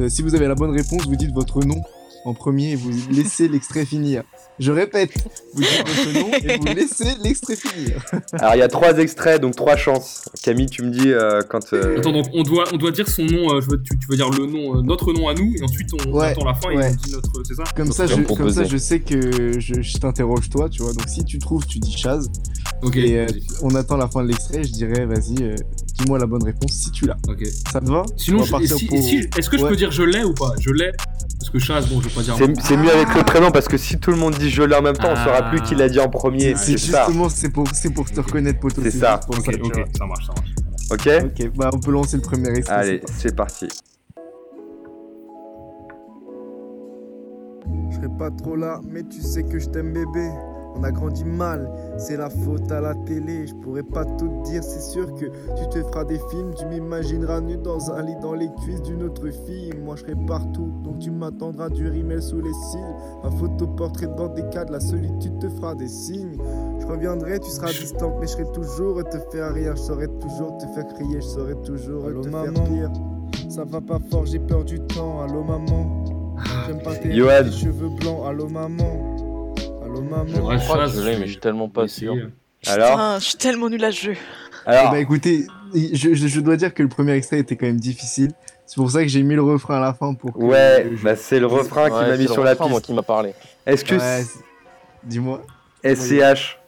euh, 0.00 0.08
si 0.08 0.22
vous 0.22 0.34
avez 0.34 0.48
la 0.48 0.56
bonne 0.56 0.72
réponse, 0.72 1.06
vous 1.06 1.14
dites 1.14 1.32
votre 1.32 1.60
nom 1.64 1.80
en 2.28 2.34
premier 2.34 2.72
et 2.72 2.76
vous 2.76 2.90
laissez 3.10 3.48
l'extrait 3.48 3.84
finir. 3.84 4.22
Je 4.58 4.72
répète, 4.72 5.12
vous 5.54 5.62
dites 5.62 5.84
votre 5.86 6.12
nom 6.20 6.30
et 6.32 6.56
vous 6.58 6.64
laissez 6.74 7.14
l'extrait 7.22 7.54
finir. 7.56 8.04
Alors 8.32 8.54
il 8.54 8.58
y 8.58 8.62
a 8.62 8.68
trois 8.68 8.98
extraits, 8.98 9.40
donc 9.40 9.54
trois 9.56 9.76
chances. 9.76 10.24
Camille, 10.42 10.66
tu 10.66 10.82
me 10.82 10.90
dis 10.90 11.12
euh, 11.12 11.42
quand. 11.48 11.72
euh, 11.72 11.98
Attends, 11.98 12.12
donc 12.12 12.26
on 12.34 12.42
doit, 12.42 12.64
on 12.72 12.76
doit 12.76 12.90
dire 12.90 13.08
son 13.08 13.24
nom, 13.24 13.52
euh, 13.54 13.60
je 13.60 13.70
veux, 13.70 13.82
tu, 13.82 13.96
tu 13.98 14.06
veux 14.08 14.16
dire 14.16 14.30
le 14.30 14.46
nom, 14.46 14.78
euh, 14.78 14.82
notre 14.82 15.12
nom 15.12 15.28
à 15.28 15.34
nous, 15.34 15.52
et 15.56 15.62
ensuite 15.62 15.88
on 15.94 16.10
Ouais, 16.12 16.28
attend 16.28 16.44
la 16.44 16.54
fin 16.54 16.70
et 16.70 16.76
on 16.76 16.90
dit 16.94 17.12
notre. 17.12 17.30
C'est 17.46 17.54
ça? 17.54 17.64
Comme 17.76 17.92
ça, 17.92 18.06
je, 18.06 18.14
comme 18.22 18.50
ça, 18.50 18.64
je 18.64 18.76
sais 18.76 19.00
que 19.00 19.58
je, 19.60 19.80
je 19.80 19.98
t'interroge 19.98 20.48
toi, 20.50 20.68
tu 20.68 20.82
vois. 20.82 20.92
Donc 20.92 21.08
si 21.08 21.24
tu 21.24 21.38
trouves, 21.38 21.66
tu 21.66 21.78
dis 21.78 21.96
Chaz. 21.96 22.28
Ok, 22.82 22.96
Et 22.96 23.18
euh, 23.18 23.26
on 23.62 23.74
attend 23.74 23.96
la 23.96 24.06
fin 24.08 24.22
de 24.22 24.28
l'extrait. 24.28 24.62
Je 24.62 24.72
dirais, 24.72 25.04
vas-y, 25.04 25.42
euh, 25.42 25.54
dis-moi 25.98 26.18
la 26.18 26.26
bonne 26.26 26.44
réponse 26.44 26.70
si 26.72 26.90
tu 26.92 27.06
l'as. 27.06 27.16
Ok. 27.28 27.44
Ça 27.72 27.80
te 27.80 27.86
va? 27.90 28.04
Sinon, 28.16 28.44
je- 28.44 28.66
si- 28.66 28.86
pour- 28.86 28.98
si- 29.02 29.28
est-ce 29.36 29.50
que 29.50 29.58
je 29.58 29.66
peux 29.66 29.74
dire 29.76 29.90
je 29.90 30.02
l'ai 30.04 30.22
ou 30.22 30.32
pas? 30.32 30.52
Je 30.60 30.70
l'ai 30.70 30.92
Parce 31.40 31.50
que 31.50 31.58
Chaz, 31.60 31.86
bon, 31.88 32.00
je 32.00 32.08
vais 32.08 32.14
pas 32.14 32.22
dire. 32.22 32.36
C'est 32.62 32.76
mieux 32.76 32.90
avec 32.90 33.14
le 33.14 33.22
prénom 33.22 33.50
parce 33.50 33.68
que 33.68 33.76
si 33.76 33.98
tout 33.98 34.10
le 34.10 34.16
monde 34.16 34.34
dit 34.38 34.50
je 34.50 34.62
l'ai 34.62 34.74
en 34.76 34.82
même 34.82 34.96
temps, 34.96 35.10
on 35.12 35.16
saura 35.16 35.38
Ah. 35.44 35.50
plus 35.50 35.60
qui 35.62 35.74
l'a 35.74 35.88
dit 35.88 35.98
en 36.00 36.08
premier. 36.08 36.54
C'est 36.56 36.76
C'est 36.78 36.90
ça. 36.92 37.04
justement, 37.06 37.28
c'est 37.28 37.48
pour, 37.50 37.66
c'est 37.72 37.90
pour 37.90 38.10
te 38.10 38.20
reconnaître, 38.20 38.60
poteau. 38.60 38.80
C'est 38.82 38.90
ça. 38.90 39.18
pour 39.26 39.38
Ok, 39.38 39.44
ça, 39.46 39.52
tu 39.52 39.60
ok, 39.62 39.74
vois. 39.74 39.84
ça 39.98 40.06
marche, 40.06 40.26
ça 40.26 40.32
marche. 40.36 40.50
Ok 40.90 41.24
Ok, 41.46 41.50
bah 41.56 41.70
on 41.72 41.78
peut 41.80 41.90
lancer 41.92 42.16
le 42.16 42.22
premier 42.22 42.48
extrait. 42.50 42.74
Allez, 42.76 43.00
c'est 43.06 43.28
c'est 43.28 43.36
parti. 43.36 43.66
Je 47.90 47.96
serai 47.96 48.08
pas 48.18 48.30
trop 48.30 48.56
là, 48.56 48.80
mais 48.88 49.02
tu 49.04 49.20
sais 49.22 49.42
que 49.42 49.58
je 49.58 49.66
t'aime 49.68 49.92
bébé. 49.92 50.28
On 50.78 50.84
a 50.84 50.92
grandi 50.92 51.24
mal, 51.24 51.68
c'est 51.96 52.16
la 52.16 52.30
faute 52.30 52.70
à 52.70 52.80
la 52.80 52.94
télé. 52.94 53.48
Je 53.48 53.54
pourrais 53.54 53.82
pas 53.82 54.04
tout 54.04 54.28
te 54.28 54.50
dire, 54.50 54.62
c'est 54.62 54.80
sûr 54.80 55.12
que 55.14 55.24
tu 55.24 55.68
te 55.70 55.82
feras 55.82 56.04
des 56.04 56.20
films. 56.30 56.54
Tu 56.54 56.66
m'imagineras 56.66 57.40
nu 57.40 57.56
dans 57.56 57.90
un 57.90 58.02
lit 58.02 58.14
dans 58.22 58.34
les 58.34 58.48
cuisses 58.62 58.82
d'une 58.82 59.02
autre 59.02 59.28
fille. 59.28 59.72
Moi 59.84 59.96
je 59.96 60.02
serai 60.02 60.14
partout, 60.26 60.70
donc 60.84 61.00
tu 61.00 61.10
m'attendras 61.10 61.68
du 61.68 61.88
rimel 61.88 62.22
sous 62.22 62.40
les 62.40 62.52
cils. 62.52 62.94
Ma 63.24 63.30
photo 63.32 63.66
portrait 63.66 64.06
dans 64.16 64.28
des 64.28 64.48
cas 64.50 64.64
de 64.64 64.72
la 64.72 64.78
solitude 64.78 65.38
te 65.40 65.48
fera 65.48 65.74
des 65.74 65.88
signes. 65.88 66.38
Je 66.78 66.86
reviendrai, 66.86 67.40
tu 67.40 67.50
seras 67.50 67.68
distante, 67.72 68.14
mais 68.20 68.28
je 68.28 68.32
serai 68.32 68.52
toujours 68.52 69.02
te 69.02 69.18
faire 69.32 69.52
rire. 69.52 69.74
Je 69.74 69.82
saurai 69.82 70.06
toujours 70.20 70.58
te 70.58 70.66
faire 70.66 70.86
crier, 70.94 71.20
je 71.20 71.26
saurai 71.26 71.56
toujours 71.62 72.04
te 72.22 72.28
faire 72.28 72.52
pire. 72.52 72.92
Ça 73.48 73.64
va 73.64 73.80
pas 73.80 73.98
fort, 74.10 74.26
j'ai 74.26 74.38
peur 74.38 74.64
du 74.64 74.78
temps. 74.78 75.22
Allô 75.22 75.42
maman. 75.42 76.04
J'aime 76.66 76.82
pas 76.82 76.94
tes 76.94 77.12
cheveux 77.50 77.88
blancs. 78.00 78.20
Allô 78.28 78.48
maman. 78.48 79.17
Maman. 80.08 80.26
Je 80.58 80.64
crois 80.64 80.86
que 80.86 80.92
je 80.92 81.00
l'ai, 81.00 81.16
mais 81.18 81.26
je 81.26 81.32
suis 81.32 81.40
tellement 81.40 81.68
pas 81.68 81.86
sûr. 81.88 82.14
Alors 82.66 82.90
Putain, 82.90 83.18
je 83.20 83.24
suis 83.24 83.38
tellement 83.38 83.68
nul 83.68 83.84
à 83.84 83.92
ce 83.92 84.00
jeu. 84.06 84.16
Alors, 84.66 84.84
Eh 84.88 84.90
bah 84.90 84.98
écoutez, 84.98 85.46
je, 85.74 86.14
je- 86.14 86.26
je 86.26 86.40
dois 86.40 86.56
dire 86.56 86.74
que 86.74 86.82
le 86.82 86.88
premier 86.88 87.12
extrait 87.12 87.38
était 87.38 87.56
quand 87.56 87.66
même 87.66 87.78
difficile. 87.80 88.32
C'est 88.66 88.74
pour 88.76 88.90
ça 88.90 89.00
que 89.02 89.08
j'ai 89.08 89.22
mis 89.22 89.34
le 89.34 89.42
refrain 89.42 89.76
à 89.76 89.80
la 89.80 89.94
fin 89.94 90.12
pour. 90.14 90.32
que- 90.34 90.38
ouais, 90.38 90.90
je- 90.94 91.02
bah 91.04 91.16
c'est 91.16 91.38
le 91.40 91.46
refrain 91.46 91.88
qui 91.88 91.94
Ouais, 91.96 92.08
m'a 92.08 92.16
mis 92.16 92.26
sur 92.28 92.42
la 92.44 92.54
piste. 92.56 92.68
moi, 92.68 92.80
qui 92.80 92.92
m'a 92.92 93.02
parlé. 93.02 93.32
Est-ce 93.64 93.84
que 93.84 93.94
Ouais, 93.94 94.24
Dis-moi. 95.04 95.42
SCH 95.84 96.58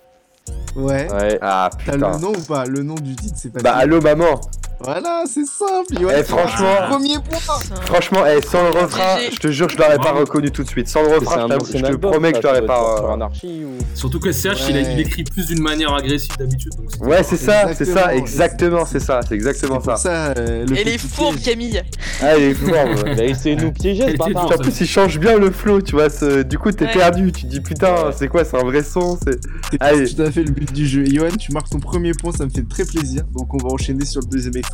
Ouais. 0.76 1.08
Ah 1.42 1.68
T'as 1.84 1.92
putain. 1.94 2.12
le 2.12 2.18
nom 2.18 2.32
ou 2.32 2.42
pas? 2.46 2.64
Le 2.64 2.82
nom 2.82 2.94
du 2.94 3.14
titre, 3.16 3.34
c'est 3.36 3.52
pas. 3.52 3.60
Bah 3.60 3.74
allô 3.74 4.00
maman. 4.00 4.40
Voilà, 4.82 5.24
c'est 5.26 5.44
simple. 5.46 5.94
Eh, 6.00 6.04
Ouais, 6.04 6.24
franchement- 6.24 6.88
Premier 6.88 7.16
point. 7.18 7.38
Franchement, 7.84 8.20
eh, 8.26 8.40
sans 8.40 8.62
le 8.62 8.70
refrain, 8.70 9.18
je 9.30 9.36
te 9.38 9.48
jure, 9.48 9.68
je 9.68 9.76
l'aurais 9.76 9.98
pas 9.98 10.12
reconnu 10.12 10.50
tout 10.50 10.62
de 10.62 10.68
suite. 10.68 10.88
Sans 10.88 11.02
le 11.02 11.08
C'est 11.10 11.14
refrain, 11.16 11.42
je 11.42 11.48
t'avoue- 11.48 11.62
ancien 11.64 11.78
je 11.78 11.82
te 11.84 11.88
album, 11.88 12.10
promets 12.12 12.32
que 12.32 12.38
je 12.38 12.42
l'aurais 12.46 12.64
pas. 12.66 12.96
Sur 13.34 13.48
euh, 13.50 13.64
ou. 13.64 13.78
Surtout 13.94 14.20
que 14.20 14.32
SCH, 14.32 14.68
il, 14.70 14.76
a- 14.76 14.80
il 14.80 15.00
écrit 15.00 15.24
plus 15.24 15.46
d'une 15.46 15.60
manière 15.62 15.92
agressive 15.94 16.32
d'habitude. 16.38 16.72
donc 16.76 17.06
Ouais, 17.08 17.22
c'est 17.22 17.36
ça, 17.36 17.74
c'est 17.74 17.84
ça, 17.84 18.14
Exactement. 18.14 18.86
c'est 18.86 19.00
ça, 19.00 19.20
c'est 19.22 19.28
C'est 19.30 19.34
exactement 19.34 19.80
ça. 19.80 19.96
ça. 19.96 20.32
euh, 20.38 20.64
Elle 20.76 20.88
est 20.88 20.98
fourbe. 20.98 21.36
Camille. 21.44 21.82
Ah, 22.22 22.36
il 22.36 22.44
est 22.44 22.54
fort. 22.54 22.72
ouais. 23.04 23.30
Essayé 23.30 23.56
de 23.56 23.64
nous 23.64 23.72
piéger, 23.72 24.02
ce 24.04 24.08
Elle 24.08 24.16
bâtard. 24.18 24.46
En 24.46 24.56
plus, 24.58 24.80
il 24.80 24.86
change 24.86 25.18
bien 25.18 25.36
le 25.38 25.50
flow, 25.50 25.80
tu 25.82 25.92
vois. 25.94 26.08
ce- 26.10 26.42
Du 26.42 26.58
coup, 26.58 26.72
t'es 26.72 26.86
Ouais. 26.86 26.92
perdu. 26.92 27.32
Tu 27.32 27.42
te 27.42 27.46
dis 27.48 27.60
putain, 27.60 28.10
c'est 28.16 28.28
quoi 28.28 28.44
C'est 28.44 28.56
un 28.56 28.64
vrai 28.64 28.82
son 28.82 29.18
c'est... 29.22 29.38
C'est 29.70 29.76
Allez. 29.80 30.12
tout 30.14 30.22
à 30.22 30.30
fait 30.30 30.42
le 30.42 30.50
but 30.50 30.72
du 30.72 30.86
jeu. 30.86 31.04
Johan, 31.04 31.28
tu 31.38 31.52
marques 31.52 31.68
ton 31.70 31.78
premier 31.80 32.12
point, 32.12 32.32
ça 32.32 32.44
me 32.44 32.50
fait 32.50 32.66
très 32.68 32.84
plaisir. 32.84 33.22
Donc 33.32 33.52
on 33.54 33.58
va 33.58 33.68
enchaîner 33.72 34.04
sur 34.04 34.20
le 34.22 34.26
deuxième 34.26 34.56
extrait. 34.56 34.69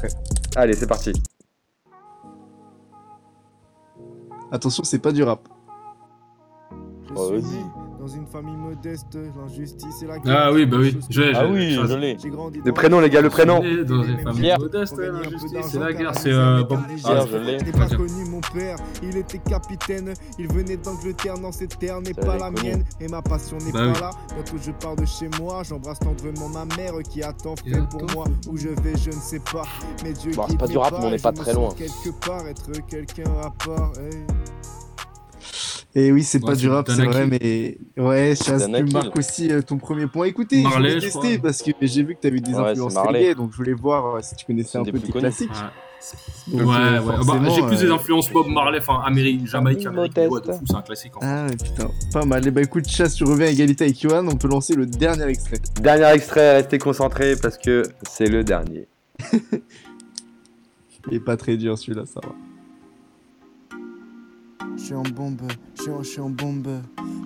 Allez, 0.57 0.75
c'est 0.75 0.87
parti. 0.87 1.13
Attention, 4.51 4.85
c'est 4.85 4.99
pas 4.99 5.13
du 5.13 5.23
rap. 5.23 5.49
Oh, 7.15 7.27
suis 7.27 7.41
vas-y. 7.41 7.86
Dans 8.07 8.13
une 8.15 8.27
famille 8.27 8.57
modeste, 8.57 9.19
l'injustice 9.37 10.03
et 10.03 10.07
la 10.07 10.15
Ah 10.27 10.53
oui, 10.53 10.65
bah 10.65 10.77
oui, 10.79 10.97
j'ai- 11.11 11.33
Ah 11.35 11.41
j'ai- 11.45 11.51
oui, 11.53 11.73
je 11.75 11.95
l'ai. 11.97 12.17
J'ai 12.23 12.31
grandi 12.31 12.61
Le 12.65 12.73
prénom, 12.73 13.01
les 13.01 13.11
gars, 13.11 13.21
le 13.21 13.31
prénom. 13.31 13.63
Et 13.65 13.85
Dans 13.85 14.03
une 14.05 14.19
famille 14.21 14.43
Pierre. 14.43 14.61
modeste, 14.61 14.97
l'injustice, 14.99 15.53
d'argent, 15.53 15.69
c'est 15.69 15.79
la 15.81 15.93
guerre. 15.93 16.13
C'est 16.17 16.33
euh, 16.33 16.63
bon. 16.63 16.79
Pierre, 17.03 17.27
je 17.27 17.37
l'ai. 17.37 17.59
Je 17.59 17.65
n'ai 17.65 17.73
pas 17.73 17.89
connu 17.89 18.25
mon 18.31 18.41
père, 18.41 18.77
il 19.03 19.17
était 19.17 19.39
capitaine. 19.39 20.15
Il 20.39 20.53
venait 20.53 20.77
d'Angleterre, 20.77 21.37
non, 21.39 21.51
cette 21.51 21.79
terre 21.79 22.01
n'est 22.01 22.15
pas 22.15 22.37
la 22.37 22.51
mienne. 22.51 22.85
Et 23.01 23.09
ma 23.09 23.23
passion 23.23 23.59
n'est 23.59 23.73
Bah 23.73 23.93
pas 23.93 24.01
là. 24.01 24.11
Bientôt 24.35 24.57
je 24.65 24.71
pars 24.71 24.95
de 24.97 25.05
chez 25.05 25.29
moi. 25.41 25.63
J'embrasse 25.69 25.99
tendrement 25.99 26.49
ma 26.49 26.65
mère 26.77 26.93
qui 27.09 27.23
attend 27.25 27.57
fait 27.57 27.83
pour 27.91 28.05
moi. 28.15 28.27
Où 28.49 28.57
je 28.57 28.69
vais, 28.69 28.97
je 28.97 29.09
ne 29.11 29.21
sais 29.21 29.41
pas. 29.41 29.63
Mais 30.05 30.13
Dieu 30.13 30.31
Bon, 30.37 30.45
c'est 30.49 30.59
pas 30.59 30.67
du 30.69 30.79
rap, 30.79 30.93
mais 30.99 31.05
on 31.05 31.09
et 31.09 31.13
n'est 31.13 31.19
pas 31.19 31.33
je 31.35 31.41
très 31.43 31.55
loin. 31.55 31.71
Quelque 31.77 32.11
part, 32.25 32.47
être 32.47 32.71
quelqu'un 32.87 33.31
à 33.43 33.51
part. 33.65 33.93
Et 35.99 36.13
oui, 36.13 36.23
c'est 36.25 36.43
Ouais, 36.45 36.51
pas 36.51 36.55
du 36.57 36.69
rap, 36.69 36.87
c'est 36.91 37.03
vrai, 37.07 37.27
mais 37.27 37.79
ouais, 37.97 38.35
Chaz, 38.37 38.69
tu 38.71 38.85
marques 38.93 39.17
aussi 39.17 39.51
euh, 39.51 39.63
ton 39.63 39.79
premier 39.79 40.07
point. 40.07 40.27
Écoutez, 40.27 40.63
Marley, 40.63 40.91
je 40.91 40.95
voulais 40.97 41.11
tester 41.11 41.39
parce 41.39 41.63
que 41.63 41.71
j'ai 41.81 42.03
vu 42.03 42.15
que 42.17 42.21
t'avais 42.21 42.41
des 42.41 42.53
Ouais, 42.53 42.71
influences 42.73 42.93
Marley. 42.93 43.29
reggae, 43.31 43.37
donc 43.39 43.53
je 43.53 43.57
voulais 43.57 43.73
voir 43.73 44.17
euh, 44.17 44.19
si 44.21 44.37
tu 44.37 44.45
connaissais 44.45 44.77
un 44.77 44.85
peu 44.85 44.99
tes 45.01 45.11
classiques. 45.11 45.49
Ouais, 45.51 46.59
Donc, 46.59 46.69
ouais, 46.69 46.77
euh, 46.77 47.01
ouais. 47.01 47.15
Bah, 47.27 47.41
j'ai 47.49 47.63
plus 47.63 47.81
des 47.81 47.91
influences 47.91 48.31
Bob 48.31 48.47
Marley, 48.49 48.79
enfin 48.79 49.01
Amérique, 49.07 49.47
Jamaïque, 49.47 49.85
Famille 49.85 50.01
Amérique, 50.01 50.17
ouais, 50.19 50.25
de 50.25 50.29
modeste. 50.29 50.59
fou, 50.59 50.65
c'est 50.67 50.77
un 50.77 50.83
classique 50.83 51.17
en 51.17 51.21
fait. 51.21 51.27
Ah 51.27 51.47
ouais, 51.47 51.57
putain, 51.57 51.91
pas 52.13 52.25
mal. 52.27 52.47
Et 52.47 52.51
bah 52.51 52.61
écoute, 52.61 52.87
Chaz, 52.87 53.15
tu 53.15 53.25
reviens 53.25 53.47
à 53.47 53.51
égalité 53.51 53.85
avec 53.85 53.99
Johan, 53.99 54.29
on 54.29 54.37
peut 54.37 54.49
lancer 54.49 54.75
le 54.75 54.85
dernier 54.85 55.25
extrait. 55.25 55.61
Dernier 55.81 56.13
extrait, 56.13 56.57
restez 56.59 56.77
concentrés 56.77 57.37
parce 57.41 57.57
que 57.57 57.85
c'est 58.07 58.29
le 58.29 58.45
dernier. 58.45 58.87
Il 61.11 61.15
est 61.17 61.21
pas 61.21 61.39
très 61.39 61.57
dur 61.57 61.79
celui-là, 61.79 62.05
ça 62.05 62.21
va. 62.23 62.35
Je 64.77 64.83
suis 64.83 64.95
en 64.95 65.03
bombe, 65.03 65.41
je 65.75 66.03
suis 66.05 66.21
en, 66.21 66.31
bombe. 66.31 66.69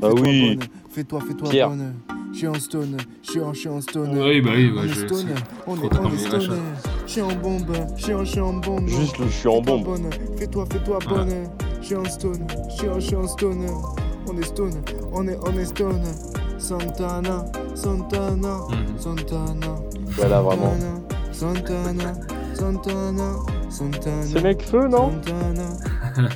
Ah 0.03 0.09
oui. 0.21 0.59
Fais-toi, 0.91 1.21
fais-toi 1.27 1.69
bonne. 1.69 1.95
Je 2.33 2.39
suis 2.39 2.47
en 2.47 2.55
stone, 2.55 2.97
je 3.23 3.31
suis 3.31 3.41
en, 3.41 3.53
je 3.53 3.69
en 3.69 3.81
stone. 3.81 4.11
Oui, 4.19 4.41
bah 4.41 4.51
oui, 4.55 4.71
bah, 4.71 4.83
on 4.85 4.87
je- 4.89 5.05
est 5.05 5.09
stone, 5.09 5.35
on 5.67 5.77
est, 5.77 5.99
on 5.99 6.13
est 6.13 6.19
stone. 6.19 6.59
Je 7.07 7.11
suis 7.11 7.21
en 7.21 7.35
bombe, 7.35 7.73
je 7.97 8.25
suis 8.25 8.41
en, 8.41 8.53
bombe. 8.55 8.87
Juste 8.89 9.19
le 9.19 9.27
je 9.27 9.33
suis 9.33 9.49
en 9.49 9.61
bombe. 9.61 9.85
bonne, 9.85 10.11
Fais-toi, 10.39 10.65
fais-toi 10.71 10.99
Ouais. 10.99 11.07
bonne. 11.09 11.35
Je 11.81 11.87
suis 11.87 11.97
en 11.97 12.05
stone, 12.05 12.47
je 12.71 13.01
suis 13.01 13.17
en, 13.17 13.27
stone. 13.27 13.67
On 14.29 14.39
est 14.39 14.45
stone, 14.45 14.73
on 15.13 15.27
est, 15.27 15.37
on 15.45 15.59
est 15.59 15.65
stone. 15.65 16.03
Santana, 16.59 17.45
Santana, 17.75 18.59
Mhm. 18.71 18.99
Santana. 18.99 19.75
Voilà, 20.11 20.41
vraiment. 20.43 20.75
Santana, 21.33 22.13
Santana, 22.55 23.33
Santana. 23.71 24.23
C'est 24.23 24.43
mec 24.43 24.63
feu, 24.63 24.87
non? 24.89 25.11
Santana. 25.25 25.69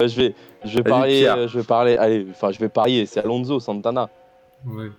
Je 0.00 0.06
vais, 0.16 0.34
je 0.64 0.76
vais 0.76 0.82
parler, 0.82 1.26
euh, 1.26 1.48
je 1.48 1.58
vais 1.58 1.64
parler. 1.64 1.96
Allez, 1.96 2.26
enfin, 2.30 2.52
je 2.52 2.58
vais 2.58 2.68
parier. 2.68 3.06
C'est 3.06 3.20
Alonso 3.20 3.60
Santana. 3.60 4.08
Ouais. 4.66 4.90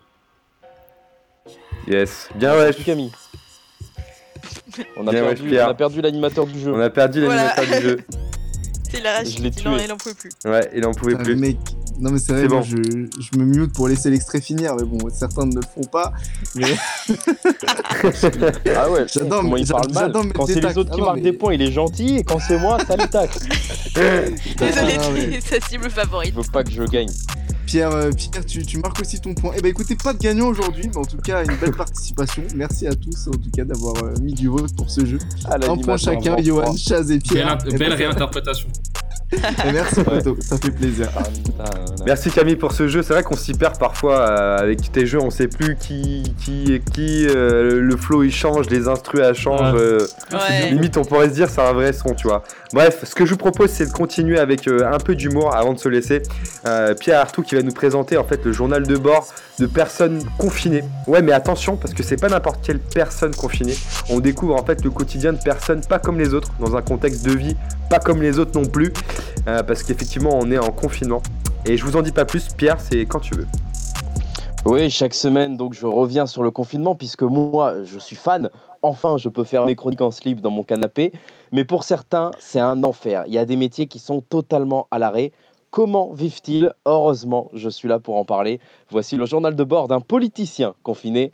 Yes. 1.87 2.29
Bien 2.35 2.55
ouais. 2.57 2.73
Camille. 2.73 3.11
On 4.97 5.07
a 5.07 5.11
Bien, 5.11 5.23
perdu, 5.23 5.57
on 5.59 5.63
a 5.69 5.73
perdu 5.73 6.01
l'animateur 6.01 6.45
du 6.45 6.59
jeu. 6.59 6.73
On 6.73 6.79
a 6.79 6.89
perdu 6.89 7.25
Voilà. 7.25 7.55
l'animateur 7.55 7.81
du 7.81 7.87
jeu. 7.87 7.97
C'est 8.91 9.01
la 9.01 9.17
rage. 9.17 9.27
Je 9.37 9.41
l'ai 9.43 9.49
Il 9.49 9.67
en, 9.67 9.75
tué. 9.75 9.83
il 9.85 9.91
en 9.91 9.97
pouvait 9.97 10.15
plus. 10.15 10.29
Ouais, 10.45 10.69
il 10.75 10.85
en 10.85 10.91
pouvait 10.93 11.11
Putain, 11.13 11.23
plus. 11.23 11.35
mec. 11.35 11.57
Non 11.99 12.11
mais 12.11 12.19
c'est 12.19 12.31
vrai, 12.33 12.47
bon. 12.47 12.61
je, 12.61 12.75
je 12.75 13.39
me 13.39 13.45
mute 13.45 13.73
pour 13.73 13.87
laisser 13.87 14.09
l'extrait 14.09 14.39
finir, 14.41 14.75
mais 14.75 14.83
bon, 14.85 14.97
certains 15.11 15.45
ne 15.45 15.55
le 15.55 15.61
font 15.61 15.83
pas. 15.83 16.13
Mais 16.55 16.65
Ah 18.75 18.89
ouais, 18.91 19.05
J'adore, 19.11 19.43
mais 19.43 19.61
il 19.61 19.67
parle 19.67 19.91
mal. 19.93 20.05
j'adore 20.05 20.23
mettre 20.23 20.35
Quand 20.35 20.45
c'est 20.45 20.61
les 20.61 20.77
autres 20.77 20.89
qui 20.91 20.95
Ah 20.95 20.97
non, 20.99 21.05
marquent 21.05 21.15
mais- 21.17 21.21
des 21.23 21.33
points, 21.33 21.53
il 21.53 21.61
est 21.61 21.71
gentil. 21.71 22.17
Et 22.17 22.23
quand 22.23 22.39
c'est 22.39 22.59
moi, 22.59 22.77
ça 22.85 22.95
les 22.95 23.07
tacle. 23.07 23.39
Désolé, 23.95 24.97
Ah, 24.99 25.11
ouais. 25.11 25.39
sa 25.41 25.59
cible 25.67 25.89
favorite. 25.89 26.33
Je 26.35 26.41
veux 26.41 26.51
pas 26.51 26.63
que 26.63 26.71
je 26.71 26.83
gagne. 26.83 27.09
Pierre, 27.65 27.91
euh, 27.91 28.11
Pierre 28.11 28.45
tu, 28.45 28.65
tu 28.65 28.77
marques 28.77 29.01
aussi 29.01 29.19
ton 29.19 29.33
point. 29.33 29.51
Eh 29.57 29.61
ben 29.61 29.67
écoutez, 29.69 29.95
pas 29.95 30.13
de 30.13 30.19
gagnant 30.19 30.47
aujourd'hui, 30.47 30.87
mais 30.87 30.97
en 30.97 31.03
tout 31.03 31.17
cas, 31.17 31.43
une 31.43 31.55
belle 31.57 31.73
participation. 31.75 32.43
Merci 32.55 32.87
à 32.87 32.95
tous, 32.95 33.27
en 33.27 33.31
tout 33.31 33.49
cas, 33.53 33.65
d'avoir 33.65 33.95
euh, 34.03 34.13
mis 34.21 34.33
du 34.33 34.47
vote 34.47 34.73
pour 34.75 34.89
ce 34.89 35.05
jeu. 35.05 35.17
Ah, 35.45 35.55
Un 35.55 35.75
point 35.77 35.97
chacun, 35.97 36.37
Johan. 36.41 36.73
Chaz 36.77 37.11
et 37.11 37.17
Belle, 37.17 37.21
Pierre. 37.21 37.57
belle 37.77 37.89
ça- 37.89 37.95
réinterprétation. 37.95 38.67
Eh, 39.33 39.71
merci, 39.73 40.03
Poto, 40.03 40.37
ça 40.39 40.57
fait 40.57 40.71
plaisir. 40.71 41.09
Santana. 41.11 41.85
Merci 42.05 42.31
Camille 42.31 42.55
pour 42.55 42.71
ce 42.71 42.87
jeu. 42.87 43.01
C'est 43.01 43.13
vrai 43.13 43.23
qu'on 43.23 43.35
s'y 43.35 43.53
perd 43.53 43.77
parfois 43.77 44.19
euh, 44.19 44.57
avec 44.57 44.89
tes 44.91 45.05
jeux. 45.05 45.19
On 45.21 45.29
sait 45.29 45.47
plus 45.49 45.75
qui 45.75 46.33
qui 46.43 46.73
est 46.73 46.79
qui. 46.79 47.27
euh, 47.27 47.81
le 47.81 47.97
flow 47.97 48.23
il 48.23 48.31
change, 48.31 48.69
les 48.69 48.87
instrus 48.87 49.19
elles 49.21 49.35
changent. 49.35 49.73
Ouais. 49.73 49.79
euh, 49.79 50.07
Ouais. 50.31 50.69
Limite, 50.71 50.97
on 50.97 51.03
pourrait 51.03 51.29
se 51.29 51.33
dire 51.33 51.49
c'est 51.49 51.61
un 51.61 51.73
vrai 51.73 51.91
son, 51.93 52.13
tu 52.13 52.27
vois. 52.27 52.43
Bref, 52.73 53.03
ce 53.03 53.15
que 53.15 53.25
je 53.25 53.31
vous 53.31 53.37
propose, 53.37 53.69
c'est 53.69 53.87
de 53.87 53.91
continuer 53.91 54.39
avec 54.39 54.67
un 54.67 54.97
peu 54.97 55.15
d'humour 55.15 55.53
avant 55.55 55.73
de 55.73 55.79
se 55.79 55.89
laisser. 55.89 56.21
Pierre 56.99 57.19
Artout 57.19 57.41
qui 57.43 57.55
va 57.55 57.61
nous 57.61 57.71
présenter 57.73 58.17
en 58.17 58.23
fait 58.23 58.43
le 58.45 58.51
journal 58.53 58.83
de 58.87 58.95
bord 58.97 59.27
de 59.59 59.65
personnes 59.65 60.21
confinées. 60.37 60.83
Ouais, 61.07 61.21
mais 61.21 61.31
attention 61.33 61.75
parce 61.75 61.93
que 61.93 62.03
c'est 62.03 62.17
pas 62.19 62.29
n'importe 62.29 62.59
quelle 62.65 62.79
personne 62.79 63.33
confinée. 63.35 63.75
On 64.09 64.19
découvre 64.19 64.55
en 64.55 64.63
fait 64.65 64.83
le 64.83 64.89
quotidien 64.89 65.33
de 65.33 65.39
personnes 65.41 65.81
pas 65.81 65.99
comme 65.99 66.17
les 66.19 66.33
autres, 66.33 66.51
dans 66.59 66.75
un 66.77 66.81
contexte 66.81 67.25
de 67.25 67.31
vie 67.31 67.55
pas 67.89 67.99
comme 67.99 68.21
les 68.21 68.37
autres 68.39 68.51
non 68.59 68.65
plus. 68.65 68.91
Euh, 69.47 69.63
parce 69.63 69.83
qu'effectivement 69.83 70.31
on 70.33 70.51
est 70.51 70.57
en 70.57 70.71
confinement. 70.71 71.21
Et 71.65 71.77
je 71.77 71.83
vous 71.83 71.97
en 71.97 72.01
dis 72.01 72.11
pas 72.11 72.25
plus, 72.25 72.47
Pierre, 72.53 72.79
c'est 72.79 73.05
quand 73.05 73.19
tu 73.19 73.35
veux. 73.35 73.47
Oui, 74.65 74.89
chaque 74.89 75.13
semaine, 75.13 75.55
donc 75.55 75.73
je 75.73 75.85
reviens 75.85 76.25
sur 76.25 76.43
le 76.43 76.51
confinement 76.51 76.95
puisque 76.95 77.23
moi, 77.23 77.83
je 77.83 77.99
suis 77.99 78.15
fan. 78.15 78.49
Enfin, 78.81 79.17
je 79.17 79.29
peux 79.29 79.43
faire 79.43 79.65
mes 79.65 79.75
chroniques 79.75 80.01
en 80.01 80.11
slip 80.11 80.41
dans 80.41 80.51
mon 80.51 80.63
canapé. 80.63 81.13
Mais 81.51 81.63
pour 81.63 81.83
certains, 81.83 82.31
c'est 82.39 82.59
un 82.59 82.83
enfer. 82.83 83.23
Il 83.27 83.33
y 83.33 83.37
a 83.37 83.45
des 83.45 83.55
métiers 83.55 83.87
qui 83.87 83.99
sont 83.99 84.21
totalement 84.21 84.87
à 84.91 84.99
l'arrêt. 84.99 85.31
Comment 85.71 86.11
vivent-ils? 86.11 86.73
Heureusement, 86.85 87.49
je 87.53 87.69
suis 87.69 87.87
là 87.87 87.99
pour 87.99 88.17
en 88.17 88.25
parler. 88.25 88.59
Voici 88.89 89.15
le 89.15 89.25
journal 89.25 89.55
de 89.55 89.63
bord 89.63 89.87
d'un 89.87 90.01
politicien 90.01 90.73
confiné. 90.83 91.31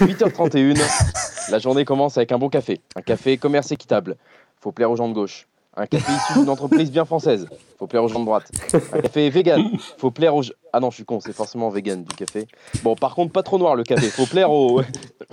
8h31. 0.00 1.50
La 1.50 1.58
journée 1.58 1.84
commence 1.84 2.16
avec 2.16 2.32
un 2.32 2.38
bon 2.38 2.48
café. 2.48 2.80
Un 2.96 3.02
café 3.02 3.36
commerce 3.36 3.70
équitable. 3.70 4.16
Faut 4.60 4.72
plaire 4.72 4.90
aux 4.90 4.96
gens 4.96 5.08
de 5.08 5.14
gauche. 5.14 5.46
Un 5.74 5.86
café 5.86 6.12
issu 6.12 6.40
d'une 6.40 6.50
entreprise 6.50 6.90
bien 6.90 7.04
française. 7.06 7.48
Faut 7.78 7.86
plaire 7.86 8.04
aux 8.04 8.08
gens 8.08 8.20
de 8.20 8.26
droite. 8.26 8.50
Un 8.92 9.00
café 9.00 9.30
vegan. 9.30 9.62
Faut 9.96 10.10
plaire 10.10 10.34
aux. 10.36 10.42
Ah 10.72 10.80
non, 10.80 10.90
je 10.90 10.96
suis 10.96 11.04
con, 11.04 11.18
c'est 11.20 11.32
forcément 11.32 11.70
vegan 11.70 12.04
du 12.04 12.14
café. 12.14 12.46
Bon, 12.82 12.94
par 12.94 13.14
contre, 13.14 13.32
pas 13.32 13.42
trop 13.42 13.58
noir 13.58 13.74
le 13.74 13.82
café. 13.82 14.08
Faut 14.08 14.26
plaire 14.26 14.50
aux. 14.50 14.82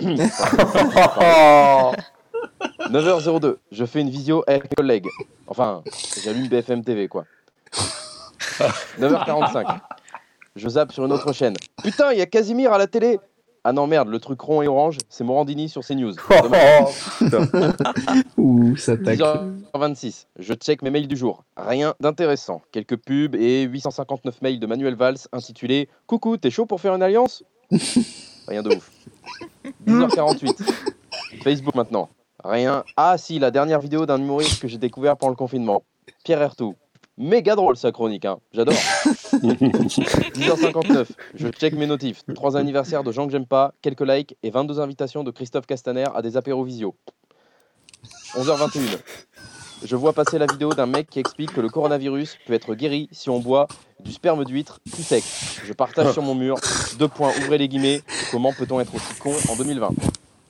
9h02. 2.90 3.56
Je 3.70 3.84
fais 3.84 4.00
une 4.00 4.08
visio 4.10 4.42
avec 4.46 4.64
mes 4.64 4.76
collègues. 4.76 5.08
Enfin, 5.46 5.82
j'allume 6.24 6.48
BFM 6.48 6.82
TV, 6.84 7.06
quoi. 7.08 7.24
9h45. 8.98 9.78
Je 10.56 10.68
zappe 10.68 10.92
sur 10.92 11.04
une 11.04 11.12
autre 11.12 11.32
chaîne. 11.32 11.54
Putain, 11.82 12.12
il 12.12 12.18
y 12.18 12.22
a 12.22 12.26
Casimir 12.26 12.72
à 12.72 12.78
la 12.78 12.86
télé. 12.86 13.20
Ah 13.62 13.72
non, 13.72 13.86
merde, 13.86 14.08
le 14.08 14.18
truc 14.18 14.40
rond 14.40 14.62
et 14.62 14.68
orange, 14.68 14.96
c'est 15.10 15.22
Morandini 15.22 15.68
sur 15.68 15.84
CNews. 15.84 16.12
Ouh, 18.38 18.76
ça 18.76 18.96
tacle. 18.96 19.22
10h26. 19.74 20.26
Je 20.38 20.54
check 20.54 20.80
mes 20.80 20.88
mails 20.88 21.08
du 21.08 21.16
jour. 21.16 21.44
Rien 21.58 21.94
d'intéressant. 22.00 22.62
Quelques 22.72 22.96
pubs 22.96 23.34
et 23.34 23.64
859 23.64 24.40
mails 24.40 24.60
de 24.60 24.66
Manuel 24.66 24.94
Valls 24.94 25.18
intitulés 25.32 25.90
Coucou, 26.06 26.38
t'es 26.38 26.50
chaud 26.50 26.64
pour 26.64 26.80
faire 26.80 26.94
une 26.94 27.02
alliance? 27.02 27.44
Rien 28.48 28.62
de 28.62 28.74
ouf. 28.74 28.90
10h48. 29.86 30.56
Facebook 31.42 31.74
maintenant. 31.74 32.08
Rien. 32.42 32.84
Ah 32.96 33.18
si, 33.18 33.38
la 33.38 33.50
dernière 33.50 33.80
vidéo 33.80 34.06
d'un 34.06 34.18
humoriste 34.18 34.62
que 34.62 34.68
j'ai 34.68 34.78
découvert 34.78 35.18
pendant 35.18 35.30
le 35.30 35.36
confinement. 35.36 35.82
Pierre 36.24 36.40
Ertou. 36.40 36.76
Méga 37.20 37.54
drôle 37.54 37.76
sa 37.76 37.92
chronique, 37.92 38.24
hein. 38.24 38.38
j'adore. 38.50 38.72
10h59, 39.34 41.06
je 41.34 41.48
check 41.48 41.74
mes 41.74 41.86
notifs. 41.86 42.22
Trois 42.34 42.56
anniversaires 42.56 43.04
de 43.04 43.12
gens 43.12 43.26
que 43.26 43.32
j'aime 43.32 43.44
pas, 43.44 43.74
quelques 43.82 44.00
likes 44.00 44.38
et 44.42 44.48
22 44.48 44.80
invitations 44.80 45.22
de 45.22 45.30
Christophe 45.30 45.66
Castaner 45.66 46.06
à 46.14 46.22
des 46.22 46.38
apéros 46.38 46.64
visio. 46.64 46.94
11h21, 48.36 48.98
je 49.84 49.96
vois 49.96 50.14
passer 50.14 50.38
la 50.38 50.46
vidéo 50.46 50.72
d'un 50.72 50.86
mec 50.86 51.10
qui 51.10 51.18
explique 51.18 51.52
que 51.52 51.60
le 51.60 51.68
coronavirus 51.68 52.38
peut 52.46 52.54
être 52.54 52.74
guéri 52.74 53.10
si 53.12 53.28
on 53.28 53.38
boit 53.38 53.68
du 54.02 54.12
sperme 54.12 54.46
d'huître 54.46 54.80
plus 54.90 55.02
sec. 55.02 55.22
Je 55.66 55.74
partage 55.74 56.14
sur 56.14 56.22
mon 56.22 56.34
mur, 56.34 56.56
deux 56.98 57.08
points, 57.08 57.32
ouvrez 57.42 57.58
les 57.58 57.68
guillemets, 57.68 58.00
comment 58.30 58.54
peut-on 58.54 58.80
être 58.80 58.94
aussi 58.94 59.14
con 59.18 59.34
en 59.50 59.56
2020 59.56 59.90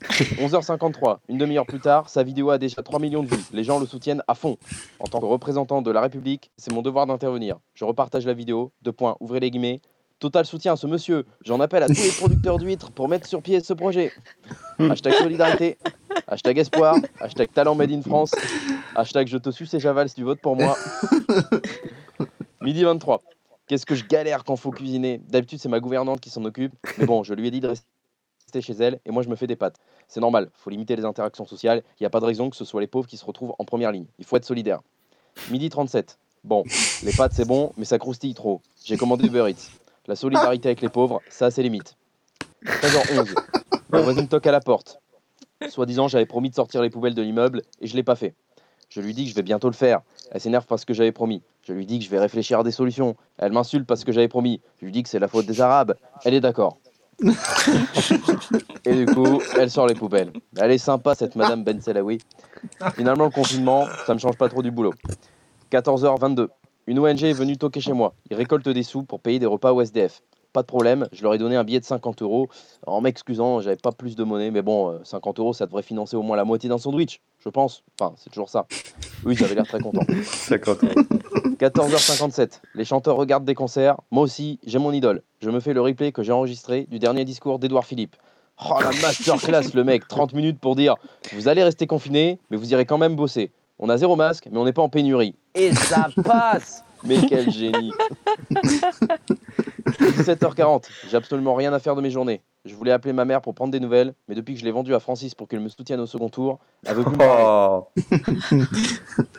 11h53, 0.39 1.19
une 1.29 1.37
demi-heure 1.37 1.65
plus 1.65 1.79
tard, 1.79 2.09
sa 2.09 2.23
vidéo 2.23 2.49
a 2.49 2.57
déjà 2.57 2.81
3 2.81 2.99
millions 2.99 3.21
de 3.21 3.27
vues. 3.27 3.43
Les 3.53 3.63
gens 3.63 3.79
le 3.79 3.85
soutiennent 3.85 4.23
à 4.27 4.33
fond. 4.33 4.57
En 4.99 5.05
tant 5.05 5.19
que 5.19 5.25
représentant 5.25 5.81
de 5.81 5.91
la 5.91 6.01
République, 6.01 6.51
c'est 6.57 6.73
mon 6.73 6.81
devoir 6.81 7.05
d'intervenir. 7.05 7.57
Je 7.75 7.85
repartage 7.85 8.25
la 8.25 8.33
vidéo, 8.33 8.71
deux 8.81 8.91
points, 8.91 9.15
ouvrez 9.19 9.39
les 9.39 9.51
guillemets. 9.51 9.79
Total 10.19 10.45
soutien 10.45 10.73
à 10.73 10.75
ce 10.75 10.87
monsieur. 10.87 11.25
J'en 11.43 11.59
appelle 11.59 11.83
à 11.83 11.87
tous 11.87 12.03
les 12.03 12.11
producteurs 12.11 12.57
d'huîtres 12.57 12.91
pour 12.91 13.09
mettre 13.09 13.27
sur 13.27 13.41
pied 13.41 13.59
ce 13.59 13.73
projet. 13.73 14.11
Hashtag 14.79 15.13
solidarité, 15.13 15.77
hashtag 16.27 16.59
espoir, 16.59 16.95
hashtag 17.19 17.51
talent 17.51 17.75
made 17.75 17.91
in 17.91 18.01
France, 18.01 18.31
hashtag 18.95 19.27
je 19.27 19.37
te 19.37 19.49
suce 19.49 19.73
et 19.73 19.79
j'avale 19.79 20.09
si 20.09 20.15
tu 20.15 20.23
votes 20.23 20.41
pour 20.41 20.55
moi. 20.55 20.77
Midi 22.61 22.83
23. 22.83 23.21
Qu'est-ce 23.67 23.85
que 23.85 23.95
je 23.95 24.05
galère 24.05 24.43
quand 24.43 24.55
faut 24.57 24.71
cuisiner? 24.71 25.21
D'habitude, 25.29 25.59
c'est 25.59 25.69
ma 25.69 25.79
gouvernante 25.79 26.19
qui 26.19 26.29
s'en 26.29 26.43
occupe. 26.45 26.73
Mais 26.97 27.05
bon, 27.05 27.23
je 27.23 27.33
lui 27.33 27.47
ai 27.47 27.51
dit 27.51 27.59
de 27.59 27.67
rester 27.67 27.87
chez 28.59 28.73
elle 28.73 28.99
et 29.05 29.11
moi 29.11 29.23
je 29.23 29.29
me 29.29 29.35
fais 29.35 29.47
des 29.47 29.55
pâtes. 29.55 29.77
C'est 30.09 30.19
normal, 30.19 30.49
faut 30.53 30.69
limiter 30.69 30.97
les 30.97 31.05
interactions 31.05 31.45
sociales. 31.45 31.83
Il 31.99 32.03
n'y 32.03 32.07
a 32.07 32.09
pas 32.09 32.19
de 32.19 32.25
raison 32.25 32.49
que 32.49 32.57
ce 32.57 32.65
soit 32.65 32.81
les 32.81 32.87
pauvres 32.87 33.07
qui 33.07 33.15
se 33.15 33.23
retrouvent 33.23 33.53
en 33.57 33.63
première 33.63 33.93
ligne. 33.93 34.07
Il 34.19 34.25
faut 34.25 34.35
être 34.35 34.43
solidaire. 34.43 34.81
Midi 35.49 35.69
37. 35.69 36.19
Bon, 36.43 36.63
les 37.03 37.13
pâtes 37.13 37.33
c'est 37.33 37.47
bon, 37.47 37.71
mais 37.77 37.85
ça 37.85 37.99
croustille 37.99 38.33
trop. 38.33 38.61
J'ai 38.83 38.97
commandé 38.97 39.27
Uber 39.27 39.49
Eats. 39.49 39.69
La 40.07 40.15
solidarité 40.15 40.67
avec 40.67 40.81
les 40.81 40.89
pauvres, 40.89 41.21
ça 41.29 41.45
a 41.45 41.51
ses 41.51 41.63
limites. 41.63 41.95
13h11. 42.65 43.33
Ma 43.91 44.01
voisine 44.01 44.27
toque 44.27 44.47
à 44.47 44.51
la 44.51 44.59
porte. 44.59 44.99
Soi-disant, 45.69 46.07
j'avais 46.07 46.25
promis 46.25 46.49
de 46.49 46.55
sortir 46.55 46.81
les 46.81 46.89
poubelles 46.89 47.13
de 47.13 47.21
l'immeuble 47.21 47.61
et 47.79 47.87
je 47.87 47.95
l'ai 47.95 48.03
pas 48.03 48.15
fait. 48.15 48.33
Je 48.89 48.99
lui 48.99 49.13
dis 49.13 49.23
que 49.23 49.29
je 49.29 49.35
vais 49.35 49.41
bientôt 49.41 49.67
le 49.69 49.73
faire. 49.73 50.01
Elle 50.31 50.41
s'énerve 50.41 50.65
parce 50.65 50.83
que 50.83 50.93
j'avais 50.93 51.13
promis. 51.13 51.43
Je 51.63 51.71
lui 51.71 51.85
dis 51.85 51.99
que 51.99 52.05
je 52.05 52.09
vais 52.09 52.19
réfléchir 52.19 52.59
à 52.59 52.63
des 52.63 52.71
solutions. 52.71 53.15
Elle 53.37 53.53
m'insulte 53.53 53.87
parce 53.87 54.03
que 54.03 54.11
j'avais 54.11 54.27
promis. 54.27 54.59
Je 54.79 54.85
lui 54.85 54.91
dis 54.91 55.03
que 55.03 55.09
c'est 55.09 55.19
la 55.19 55.27
faute 55.27 55.45
des 55.45 55.61
Arabes. 55.61 55.95
Elle 56.25 56.33
est 56.33 56.41
d'accord. 56.41 56.77
Et 58.85 58.93
du 58.93 59.05
coup, 59.05 59.41
elle 59.57 59.69
sort 59.69 59.87
les 59.87 59.93
poubelles. 59.93 60.31
Elle 60.57 60.71
est 60.71 60.77
sympa 60.77 61.15
cette 61.15 61.35
Madame 61.35 61.63
Ben 61.63 61.81
Selawi. 61.81 62.19
Finalement, 62.95 63.25
le 63.25 63.31
confinement, 63.31 63.85
ça 64.05 64.13
me 64.13 64.19
change 64.19 64.37
pas 64.37 64.49
trop 64.49 64.61
du 64.61 64.71
boulot. 64.71 64.93
14h22. 65.71 66.47
Une 66.87 66.99
ONG 66.99 67.23
est 67.23 67.33
venue 67.33 67.57
toquer 67.57 67.79
chez 67.79 67.93
moi. 67.93 68.13
Ils 68.29 68.35
récoltent 68.35 68.67
des 68.67 68.83
sous 68.83 69.03
pour 69.03 69.19
payer 69.19 69.39
des 69.39 69.45
repas 69.45 69.71
au 69.71 69.81
SDF. 69.81 70.21
Pas 70.53 70.61
de 70.61 70.67
problème, 70.67 71.07
je 71.13 71.23
leur 71.23 71.33
ai 71.33 71.37
donné 71.37 71.55
un 71.55 71.63
billet 71.63 71.79
de 71.79 71.85
50 71.85 72.21
euros 72.21 72.49
en 72.85 72.99
m'excusant, 72.99 73.61
j'avais 73.61 73.77
pas 73.77 73.91
plus 73.93 74.17
de 74.17 74.23
monnaie, 74.23 74.51
mais 74.51 74.61
bon, 74.61 74.89
euh, 74.89 74.99
50 75.03 75.39
euros 75.39 75.53
ça 75.53 75.65
devrait 75.65 75.81
financer 75.81 76.17
au 76.17 76.23
moins 76.23 76.35
la 76.35 76.43
moitié 76.43 76.67
d'un 76.67 76.77
sandwich, 76.77 77.21
je 77.39 77.49
pense. 77.49 77.83
Enfin, 77.99 78.13
c'est 78.17 78.29
toujours 78.29 78.49
ça. 78.49 78.67
Oui, 79.23 79.35
ils 79.39 79.43
avaient 79.45 79.55
l'air 79.55 79.65
très 79.67 79.79
contents. 79.79 80.05
50 80.23 80.83
euros. 80.83 80.93
14h57. 81.57 82.59
Les 82.75 82.85
chanteurs 82.85 83.15
regardent 83.15 83.45
des 83.45 83.53
concerts. 83.55 83.95
Moi 84.09 84.23
aussi, 84.23 84.59
j'ai 84.65 84.79
mon 84.79 84.91
idole. 84.91 85.21
Je 85.41 85.49
me 85.49 85.59
fais 85.59 85.73
le 85.73 85.81
replay 85.81 86.11
que 86.11 86.23
j'ai 86.23 86.31
enregistré 86.31 86.87
du 86.89 86.99
dernier 86.99 87.23
discours 87.23 87.59
d'Edouard 87.59 87.85
Philippe. 87.85 88.15
Oh 88.67 88.75
la 88.79 88.91
masterclass, 89.01 89.73
le 89.73 89.83
mec. 89.83 90.07
30 90.07 90.33
minutes 90.33 90.59
pour 90.59 90.75
dire 90.75 90.95
Vous 91.33 91.47
allez 91.47 91.63
rester 91.63 91.87
confinés, 91.87 92.39
mais 92.49 92.57
vous 92.57 92.73
irez 92.73 92.85
quand 92.85 92.97
même 92.97 93.15
bosser. 93.15 93.51
On 93.79 93.89
a 93.89 93.97
zéro 93.97 94.15
masque, 94.15 94.47
mais 94.51 94.57
on 94.57 94.65
n'est 94.65 94.73
pas 94.73 94.81
en 94.81 94.89
pénurie. 94.89 95.35
Et 95.55 95.73
ça 95.73 96.07
passe 96.23 96.83
Mais 97.03 97.17
quel 97.27 97.49
génie 97.51 97.91
17h40. 99.99 100.83
J'ai 101.09 101.17
absolument 101.17 101.55
rien 101.55 101.73
à 101.73 101.79
faire 101.79 101.95
de 101.95 102.01
mes 102.01 102.09
journées. 102.11 102.41
Je 102.65 102.75
voulais 102.75 102.91
appeler 102.91 103.13
ma 103.13 103.25
mère 103.25 103.41
pour 103.41 103.55
prendre 103.55 103.71
des 103.71 103.79
nouvelles, 103.79 104.13
mais 104.27 104.35
depuis 104.35 104.53
que 104.53 104.59
je 104.59 104.65
l'ai 104.65 104.71
vendue 104.71 104.93
à 104.93 104.99
Francis 104.99 105.33
pour 105.33 105.47
qu'elle 105.47 105.61
me 105.61 105.69
soutienne 105.69 105.99
au 105.99 106.05
second 106.05 106.29
tour, 106.29 106.59
elle 106.85 106.95
veut 106.95 107.03
plus 107.03 107.13
me 107.13 107.17
parler. 107.17 107.83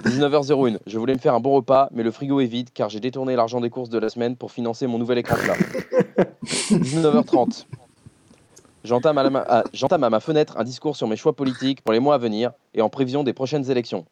19h01. 0.04 0.78
Je 0.86 0.98
voulais 0.98 1.14
me 1.14 1.18
faire 1.18 1.34
un 1.34 1.40
bon 1.40 1.52
repas, 1.54 1.88
mais 1.92 2.02
le 2.02 2.10
frigo 2.10 2.40
est 2.40 2.46
vide 2.46 2.70
car 2.74 2.88
j'ai 2.88 3.00
détourné 3.00 3.36
l'argent 3.36 3.60
des 3.60 3.70
courses 3.70 3.90
de 3.90 3.98
la 3.98 4.08
semaine 4.08 4.36
pour 4.36 4.50
financer 4.50 4.86
mon 4.86 4.98
nouvel 4.98 5.18
écran 5.18 5.36
plat. 5.36 5.54
19h30. 6.44 7.66
J'entame 8.84 9.18
à, 9.18 9.30
ma- 9.30 9.44
ah, 9.48 9.64
j'entame 9.72 10.02
à 10.02 10.10
ma 10.10 10.18
fenêtre 10.18 10.56
un 10.58 10.64
discours 10.64 10.96
sur 10.96 11.06
mes 11.06 11.14
choix 11.16 11.34
politiques 11.34 11.82
pour 11.82 11.92
les 11.92 12.00
mois 12.00 12.16
à 12.16 12.18
venir 12.18 12.50
et 12.74 12.82
en 12.82 12.88
prévision 12.88 13.22
des 13.22 13.32
prochaines 13.32 13.70
élections. 13.70 14.04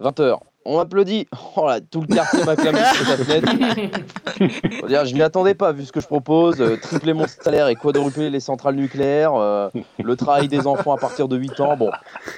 20h. 0.00 0.38
On 0.68 0.78
applaudit. 0.80 1.26
Oh 1.56 1.66
là, 1.66 1.80
tout 1.80 2.00
le 2.00 2.12
quartier 2.12 2.44
m'acclame 2.44 2.76
sur 2.76 3.06
fenêtre. 3.24 3.52
Dire, 4.88 5.04
je 5.06 5.14
m'y 5.14 5.22
attendais 5.22 5.54
pas 5.54 5.72
vu 5.72 5.84
ce 5.84 5.92
que 5.92 6.00
je 6.00 6.06
propose. 6.06 6.60
euh, 6.60 6.76
tripler 6.76 7.12
mon 7.12 7.26
salaire 7.26 7.68
et 7.68 7.76
quadrupler 7.76 8.30
les 8.30 8.40
centrales 8.40 8.74
nucléaires. 8.74 9.34
euh, 9.34 9.68
le 10.02 10.16
travail 10.16 10.48
des 10.48 10.66
enfants 10.66 10.92
à 10.92 10.98
partir 10.98 11.28
de 11.28 11.36
8 11.36 11.60
ans. 11.60 11.76
Bon, 11.76 11.90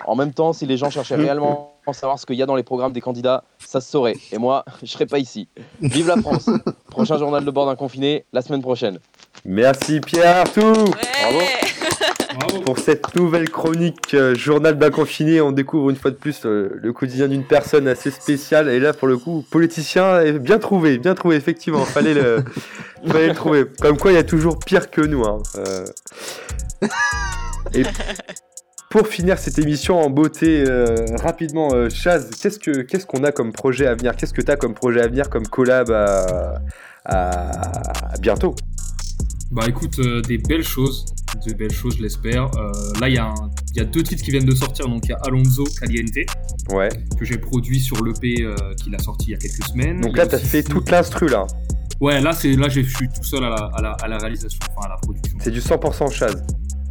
en 0.06 0.14
même 0.14 0.32
temps, 0.32 0.52
si 0.52 0.66
les 0.66 0.76
gens 0.76 0.90
cherchaient 0.90 1.16
réellement 1.16 1.72
à 1.86 1.92
savoir 1.94 2.18
ce 2.18 2.26
qu'il 2.26 2.36
y 2.36 2.42
a 2.42 2.46
dans 2.46 2.54
les 2.56 2.62
programmes 2.62 2.92
des 2.92 3.00
candidats, 3.00 3.44
ça 3.58 3.80
se 3.80 3.90
saurait. 3.90 4.16
Et 4.30 4.36
moi, 4.38 4.64
je 4.82 4.86
serais 4.86 5.06
pas 5.06 5.18
ici. 5.18 5.48
Vive 5.80 6.08
la 6.08 6.16
France. 6.16 6.50
Prochain 6.90 7.16
journal 7.16 7.44
de 7.44 7.50
bord 7.50 7.64
d'un 7.66 7.76
confiné, 7.76 8.26
la 8.34 8.42
semaine 8.42 8.60
prochaine. 8.60 8.98
Merci 9.44 10.00
Pierre 10.00 10.38
Artout 10.38 10.72
Bravo 10.74 11.38
Pour 12.64 12.78
cette 12.78 13.14
nouvelle 13.16 13.48
chronique 13.50 14.14
euh, 14.14 14.34
Journal 14.34 14.78
d'un 14.78 14.90
confiné, 14.90 15.40
on 15.40 15.52
découvre 15.52 15.90
une 15.90 15.96
fois 15.96 16.10
de 16.10 16.16
plus 16.16 16.42
euh, 16.44 16.70
le 16.74 16.92
quotidien 16.92 17.26
d'une 17.28 17.44
personne 17.44 17.88
assez 17.88 18.10
spéciale. 18.10 18.68
Et 18.68 18.78
là, 18.80 18.92
pour 18.92 19.08
le 19.08 19.16
coup, 19.16 19.44
politicien, 19.50 20.20
est 20.20 20.38
bien 20.38 20.58
trouvé, 20.58 20.98
bien 20.98 21.14
trouvé, 21.14 21.36
effectivement. 21.36 21.84
Fallait 21.84 22.14
le, 22.14 22.44
fallait 23.08 23.28
le 23.28 23.34
trouver. 23.34 23.64
Comme 23.80 23.96
quoi, 23.96 24.12
il 24.12 24.14
y 24.14 24.18
a 24.18 24.24
toujours 24.24 24.58
pire 24.58 24.90
que 24.90 25.00
nous. 25.00 25.24
hein. 25.24 25.38
Euh, 25.56 25.84
Et 27.74 27.82
pour 28.90 29.06
finir 29.06 29.38
cette 29.38 29.58
émission 29.58 30.00
en 30.00 30.08
beauté, 30.10 30.64
rapidement, 31.22 31.88
Chaz, 31.90 32.30
qu'est-ce 32.40 32.58
que 32.58 32.82
qu'est-ce 32.82 33.04
qu'on 33.06 33.24
a 33.24 33.32
comme 33.32 33.52
projet 33.52 33.86
à 33.86 33.94
venir? 33.94 34.16
Qu'est-ce 34.16 34.32
que 34.32 34.40
tu 34.40 34.50
as 34.50 34.56
comme 34.56 34.74
projet 34.74 35.02
à 35.02 35.08
venir, 35.08 35.28
comme 35.28 35.46
collab 35.46 35.90
à, 35.90 36.60
à- 37.04 38.12
à 38.14 38.18
bientôt? 38.20 38.54
Bah 39.50 39.64
écoute, 39.66 39.98
euh, 40.00 40.20
des 40.22 40.36
belles 40.38 40.62
choses, 40.62 41.06
de 41.46 41.54
belles 41.54 41.72
choses, 41.72 41.96
je 41.96 42.02
l'espère. 42.02 42.44
Euh, 42.58 42.70
là, 43.00 43.08
il 43.08 43.14
y, 43.14 43.78
y 43.78 43.80
a 43.80 43.84
deux 43.84 44.02
titres 44.02 44.22
qui 44.22 44.30
viennent 44.30 44.44
de 44.44 44.54
sortir. 44.54 44.86
Donc 44.88 45.06
il 45.06 45.10
y 45.10 45.12
a 45.12 45.18
Alonso 45.26 45.64
Caliente, 45.80 46.10
Ouais. 46.70 46.88
que 47.18 47.24
j'ai 47.24 47.38
produit 47.38 47.80
sur 47.80 48.04
l'EP 48.04 48.42
euh, 48.44 48.54
qu'il 48.74 48.94
a 48.94 48.98
sorti 48.98 49.28
il 49.28 49.32
y 49.32 49.34
a 49.34 49.38
quelques 49.38 49.64
semaines. 49.68 50.00
Donc 50.02 50.16
là, 50.18 50.26
t'as 50.26 50.38
fait 50.38 50.62
Fou- 50.62 50.74
toute 50.74 50.90
l'instru 50.90 51.28
là. 51.28 51.46
Ouais, 52.00 52.20
là, 52.20 52.32
c'est 52.32 52.52
là, 52.54 52.68
je 52.68 52.80
suis 52.82 53.08
tout 53.08 53.24
seul 53.24 53.42
à 53.42 53.48
la, 53.50 53.56
à 53.74 53.82
la, 53.82 53.90
à 53.92 54.06
la 54.08 54.18
réalisation, 54.18 54.58
enfin 54.76 54.86
à 54.86 54.90
la 54.90 54.96
production. 54.96 55.36
C'est 55.40 55.50
du 55.50 55.60
100% 55.60 56.12
Chaz. 56.12 56.42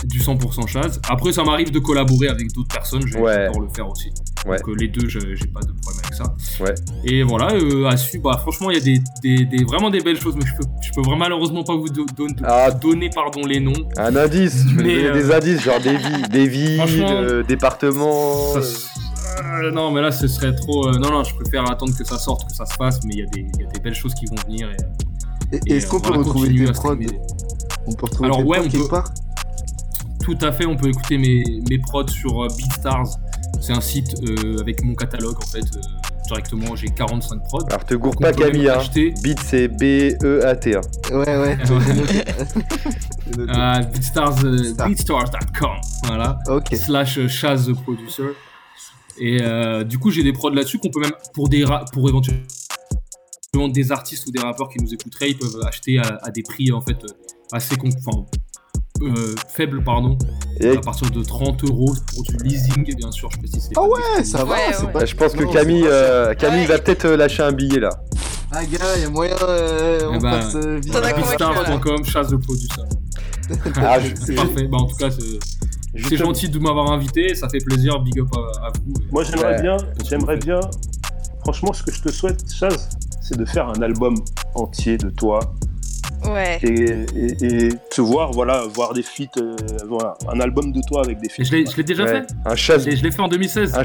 Du 0.06 0.20
100% 0.20 0.68
Chaz. 0.68 1.00
Après, 1.10 1.32
ça 1.34 1.44
m'arrive 1.44 1.72
de 1.72 1.80
collaborer 1.80 2.28
avec 2.28 2.52
d'autres 2.54 2.74
personnes, 2.74 3.02
je 3.06 3.16
vais 3.16 3.20
Ouais. 3.22 3.48
le 3.48 3.68
faire 3.76 3.90
aussi. 3.90 4.12
Ouais. 4.48 4.58
Donc 4.58 4.70
euh, 4.70 4.76
les 4.80 4.88
deux, 4.88 5.08
je- 5.10 5.20
j'ai 5.36 5.48
pas 5.48 5.60
de 5.62 5.72
problème 5.82 6.02
avec 6.06 6.14
ça. 6.14 6.36
Ouais. 6.64 6.76
Et 7.04 7.24
voilà, 7.24 7.54
euh, 7.54 7.86
à 7.88 7.98
suivre. 7.98 8.26
Bah, 8.32 8.38
franchement, 8.42 8.70
il 8.72 8.78
y 8.78 8.82
a 8.82 8.84
des, 8.84 9.02
des, 9.24 9.46
des- 9.46 9.64
vraiment 9.64 9.90
des 9.90 10.00
belles 10.02 10.20
choses, 10.20 10.36
mais 10.36 10.46
je 10.46 10.56
peux, 10.56 10.64
je 10.82 10.92
peux 10.94 11.02
vraiment 11.02 11.18
malheureusement 11.18 11.64
pas 11.64 11.76
vous 11.76 11.90
do- 11.90 12.06
don- 12.16 12.28
donner 12.82 13.10
pardon, 13.10 13.46
les 13.46 13.60
noms. 13.60 13.74
Un 13.98 14.16
indice, 14.16 14.66
tu 14.70 14.76
peux 14.76 14.82
nous 14.84 14.88
Mais, 14.88 14.96
donner 14.96 15.08
euh, 15.10 15.14
des 15.14 15.32
indices, 15.32 15.62
genre 15.62 15.80
des 15.82 15.98
villes, 15.98 16.28
des 16.32 16.48
villes, 16.48 16.82
euh, 17.10 17.44
départements. 17.44 18.54
Ça 18.54 18.60
euh, 19.64 19.72
non, 19.72 19.92
mais 19.92 20.02
là, 20.02 20.12
ce 20.12 20.28
serait 20.28 20.56
trop. 20.56 20.88
euh, 20.88 20.98
non, 20.98 21.12
non, 21.12 21.24
je 21.24 21.34
préfère 21.36 21.70
attendre 21.70 21.96
que 21.98 22.04
ça 22.04 22.18
sorte, 22.18 22.48
que 22.50 22.56
ça 22.56 22.66
se 22.66 22.74
fasse, 22.76 23.00
mais 23.04 23.14
il 23.16 23.20
y, 23.20 23.24
a 23.24 23.26
des- 23.26 23.48
il 23.56 23.62
y 23.62 23.66
a 23.66 23.68
des 23.68 23.80
belles 23.80 23.94
choses 23.96 24.14
qui 24.14 24.26
vont 24.28 24.36
venir. 24.48 24.70
Et, 24.70 25.56
Et- 25.56 25.60
et, 25.74 25.78
Est-ce 25.78 25.88
euh, 25.88 25.90
qu'on 25.90 26.00
peut 26.00 26.14
retrouver 26.18 26.68
à 26.68 26.72
prods. 26.74 26.96
On 27.88 27.94
peut 27.94 28.06
retrouver 28.06 28.26
Alors, 28.26 28.46
ouais, 28.46 28.60
on 28.60 28.64
quelque 28.64 28.78
peut. 28.84 28.88
part 28.90 29.12
Tout 30.28 30.38
à 30.46 30.52
fait, 30.52 30.66
on 30.66 30.76
peut 30.76 30.90
écouter 30.90 31.18
mes, 31.18 31.42
mes 31.70 31.78
prods 31.80 32.10
sur 32.10 32.44
euh, 32.44 32.48
BeatStars. 32.58 33.08
C'est 33.62 33.72
un 33.72 33.80
site 33.80 34.14
euh, 34.28 34.58
avec 34.60 34.84
mon 34.84 34.94
catalogue, 34.94 35.38
en 35.42 35.48
fait. 35.48 35.60
euh, 35.60 35.80
directement, 36.28 36.76
j'ai 36.76 36.90
45 36.90 37.42
prods. 37.44 37.66
Alors 37.70 37.86
te 37.86 37.94
gourre 37.96 38.18
pas 38.18 38.34
Camille, 38.34 38.68
hein. 38.68 38.80
acheter- 38.80 39.14
Beat 39.24 39.40
c'est 39.40 39.70
B-E-A-T. 39.70 40.76
hein. 40.76 40.82
Ouais, 41.14 41.38
ouais. 41.38 41.58
Beatstars, 43.94 44.44
beatstars.com, 44.88 45.78
voilà. 46.04 46.40
Slash 46.76 47.18
euh, 47.20 47.30
Chaz 47.30 47.68
the 47.68 47.74
Producer. 47.82 48.32
Et 49.20 49.42
euh, 49.42 49.86
du 49.86 49.98
coup, 49.98 50.12
j'ai 50.12 50.24
des 50.24 50.34
prods 50.34 50.50
là-dessus 50.50 50.78
qu'on 50.80 50.90
peut 50.90 51.00
même, 51.00 51.14
pour, 51.34 51.48
des 51.48 51.64
pour 51.94 52.10
éventuellement 52.10 52.44
des 53.70 53.92
artistes 53.94 54.28
ou 54.28 54.32
des 54.32 54.42
rappeurs 54.42 54.68
qui 54.70 54.80
nous 54.84 54.94
écouteraient, 54.94 55.30
ils 55.32 55.38
peuvent 55.38 55.62
acheter 55.66 56.00
à, 56.00 56.20
à 56.22 56.32
des 56.32 56.44
prix 56.44 56.72
en 56.74 56.82
fait 56.82 56.98
assez 57.52 57.76
con- 57.78 57.90
enfin, 58.06 58.26
euh, 59.02 59.36
faibles, 59.50 59.84
pardon. 59.84 60.18
À 60.64 60.80
partir 60.82 61.10
de 61.12 61.24
30 61.24 61.64
euros 61.66 61.94
pour 62.14 62.24
du 62.24 62.36
leasing, 62.44 62.96
bien 62.96 63.12
sûr, 63.12 63.30
je 63.32 63.38
précise. 63.38 63.70
Ah 63.76 63.84
ouais, 63.84 64.24
ça 64.24 64.44
va, 64.44 64.56
c'est 64.74 64.92
pas. 64.92 65.06
Je 65.06 65.16
pense 65.16 65.34
que 65.34 65.44
non, 65.44 65.52
Camille, 65.52 65.84
euh. 65.86 66.34
Camille 66.34 66.66
va 66.66 66.80
peut-être 66.80 67.06
euh, 67.06 67.18
lâcher 67.18 67.44
un 67.44 67.52
billet 67.52 67.80
là. 67.80 67.90
Ah, 68.52 68.66
gars, 68.66 68.98
y 69.00 69.04
a 69.04 69.10
moyen. 69.10 69.36
euh, 69.48 70.00
Eh 70.02 70.06
on 70.06 70.18
ben, 70.20 70.32
passe 70.32 70.56
vite. 70.56 70.94
beatstars.com, 70.94 72.06
Chaz 72.06 72.28
the 72.30 72.38
Producer. 72.38 72.82
Ah, 73.76 74.00
je- 74.00 74.16
c'est 74.26 74.34
parfait. 74.36 74.64
Bah, 74.68 74.78
en 74.80 74.86
tout 74.88 74.96
cas, 74.96 75.10
c'est 75.12 75.40
c'est 76.10 76.18
gentil 76.18 76.50
de 76.50 76.60
m'avoir 76.60 76.92
invité, 76.92 77.34
ça 77.36 77.50
fait 77.50 77.58
plaisir, 77.64 78.00
big 78.02 78.20
up 78.20 78.28
à, 78.36 78.68
à 78.68 78.72
vous. 78.86 78.94
Moi, 79.12 79.24
j'aimerais 79.24 79.56
Ouais. 79.56 79.62
bien, 79.62 79.78
j'aimerais 80.08 80.38
bien. 80.38 80.60
Franchement, 81.42 81.74
ce 81.74 81.82
que 81.84 81.92
je 81.92 82.02
te 82.02 82.12
souhaite, 82.12 82.44
Chaz, 82.52 82.90
c'est 83.22 83.38
de 83.38 83.46
faire 83.46 83.68
un 83.70 83.82
album 83.82 84.16
entier 84.56 84.98
de 84.98 85.10
toi 85.10 85.40
Ouais. 86.32 86.60
et, 86.64 86.70
et, 87.16 87.66
et 87.66 87.70
te 87.90 88.02
voir, 88.02 88.32
voilà, 88.32 88.64
voir 88.74 88.94
des 88.94 89.04
feats, 89.04 89.26
euh, 89.38 89.56
voilà, 89.88 90.16
un 90.32 90.40
album 90.40 90.72
de 90.72 90.82
toi 90.88 91.02
avec 91.04 91.20
des 91.20 91.30
feats. 91.30 91.44
Je 91.44 91.52
l'ai, 91.78 91.84
déjà 91.84 92.04
Ouais. 92.04 92.22
fait. 92.22 92.28
Un 92.46 92.56
chasse. 92.56 92.84
Je 92.86 92.90
l'ai, 92.90 92.98
je 92.98 93.04
l'ai 93.04 93.12
fait 93.12 93.22
en 93.22 93.28
2016. 93.28 93.74
Un. 93.76 93.80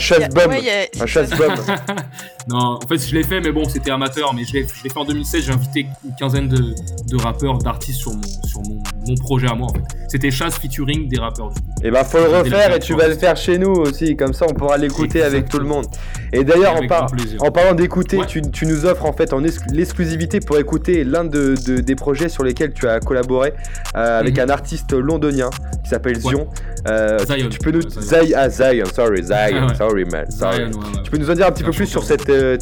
Ouais, 0.48 0.62
y 0.62 0.70
a- 0.70 1.02
Un 1.02 1.06
chasse-bomb. 1.06 1.52
non, 2.48 2.78
en 2.82 2.86
fait, 2.88 2.98
je 2.98 3.14
l'ai 3.14 3.22
fait, 3.22 3.40
mais 3.40 3.52
bon, 3.52 3.64
c'était 3.68 3.90
amateur. 3.90 4.34
Mais 4.34 4.44
je 4.44 4.52
l'ai, 4.54 4.64
fait 4.64 4.96
en 4.96 5.04
2016. 5.04 5.44
J'ai 5.46 5.52
invité 5.52 5.86
une 6.04 6.14
quinzaine 6.16 6.48
de, 6.48 6.74
de 7.08 7.16
rappeurs, 7.22 7.58
d'artistes 7.58 7.98
sur 8.00 8.12
mon, 8.12 8.22
sur 8.46 8.60
mon, 8.62 8.82
mon 9.06 9.14
projet 9.16 9.48
à 9.48 9.54
moi. 9.54 9.68
En 9.70 9.72
fait. 9.74 9.82
C'était 10.08 10.30
chasse 10.30 10.56
featuring 10.58 11.08
des 11.08 11.18
rappeurs. 11.18 11.50
Du 11.50 11.60
coup. 11.60 11.66
Et 11.84 11.90
bah 11.90 12.04
faut 12.04 12.18
le 12.18 12.28
refaire 12.28 12.74
et 12.74 12.78
tu 12.80 12.94
vas 12.94 13.08
le 13.08 13.14
faire 13.14 13.36
chez 13.36 13.58
nous 13.58 13.70
aussi, 13.72 14.16
comme 14.16 14.32
ça 14.32 14.46
on 14.48 14.54
pourra 14.54 14.76
l'écouter 14.76 15.22
avec 15.22 15.48
tout 15.48 15.58
le 15.58 15.64
monde. 15.64 15.86
Et 16.32 16.44
d'ailleurs 16.44 16.76
en, 16.76 16.86
par- 16.86 17.06
parlant 17.52 17.74
d'écouter, 17.74 18.20
tu, 18.28 18.40
tu 18.42 18.66
nous 18.66 18.86
offres 18.86 19.04
en 19.04 19.12
fait 19.12 19.32
en 19.32 19.42
exclu- 19.42 19.72
l'exclusivité 19.74 20.38
pour 20.40 20.58
écouter 20.58 21.02
l'un 21.04 21.24
de, 21.24 21.54
de- 21.66 21.80
des 21.80 21.94
projets 21.96 22.28
sur 22.32 22.42
lesquels 22.44 22.72
tu 22.72 22.88
as 22.88 22.98
collaboré 23.00 23.52
euh, 23.96 24.18
avec 24.20 24.38
un 24.38 24.48
artiste 24.48 24.92
londonien 24.92 25.50
qui 25.84 25.90
s'appelle 25.90 26.18
Mhm. 26.18 26.24
Ouais. 26.24 26.30
Zion. 26.34 26.48
Euh, 26.88 27.18
Zion. 27.26 27.48
Tu 27.50 27.58
peux 27.58 27.70
nous 27.70 27.82
Zion. 27.82 28.34
Ah, 28.36 28.48
Zion, 28.50 28.84
sorry, 28.86 29.22
Zion, 29.22 29.34
Ah 29.36 29.66
ouais. 29.66 29.74
sorry 29.76 30.04
man, 30.04 30.30
sorry. 30.30 30.56
Zion, 30.56 30.80
ouais. 30.80 31.02
Tu 31.04 31.10
peux 31.10 31.18
nous 31.18 31.30
en 31.30 31.34
dire 31.34 31.46
un 31.46 31.52
petit 31.52 31.64
peu 31.64 31.70
plus 31.72 31.86
sur 31.86 32.02
cette 32.04 32.28
euh, 32.28 32.56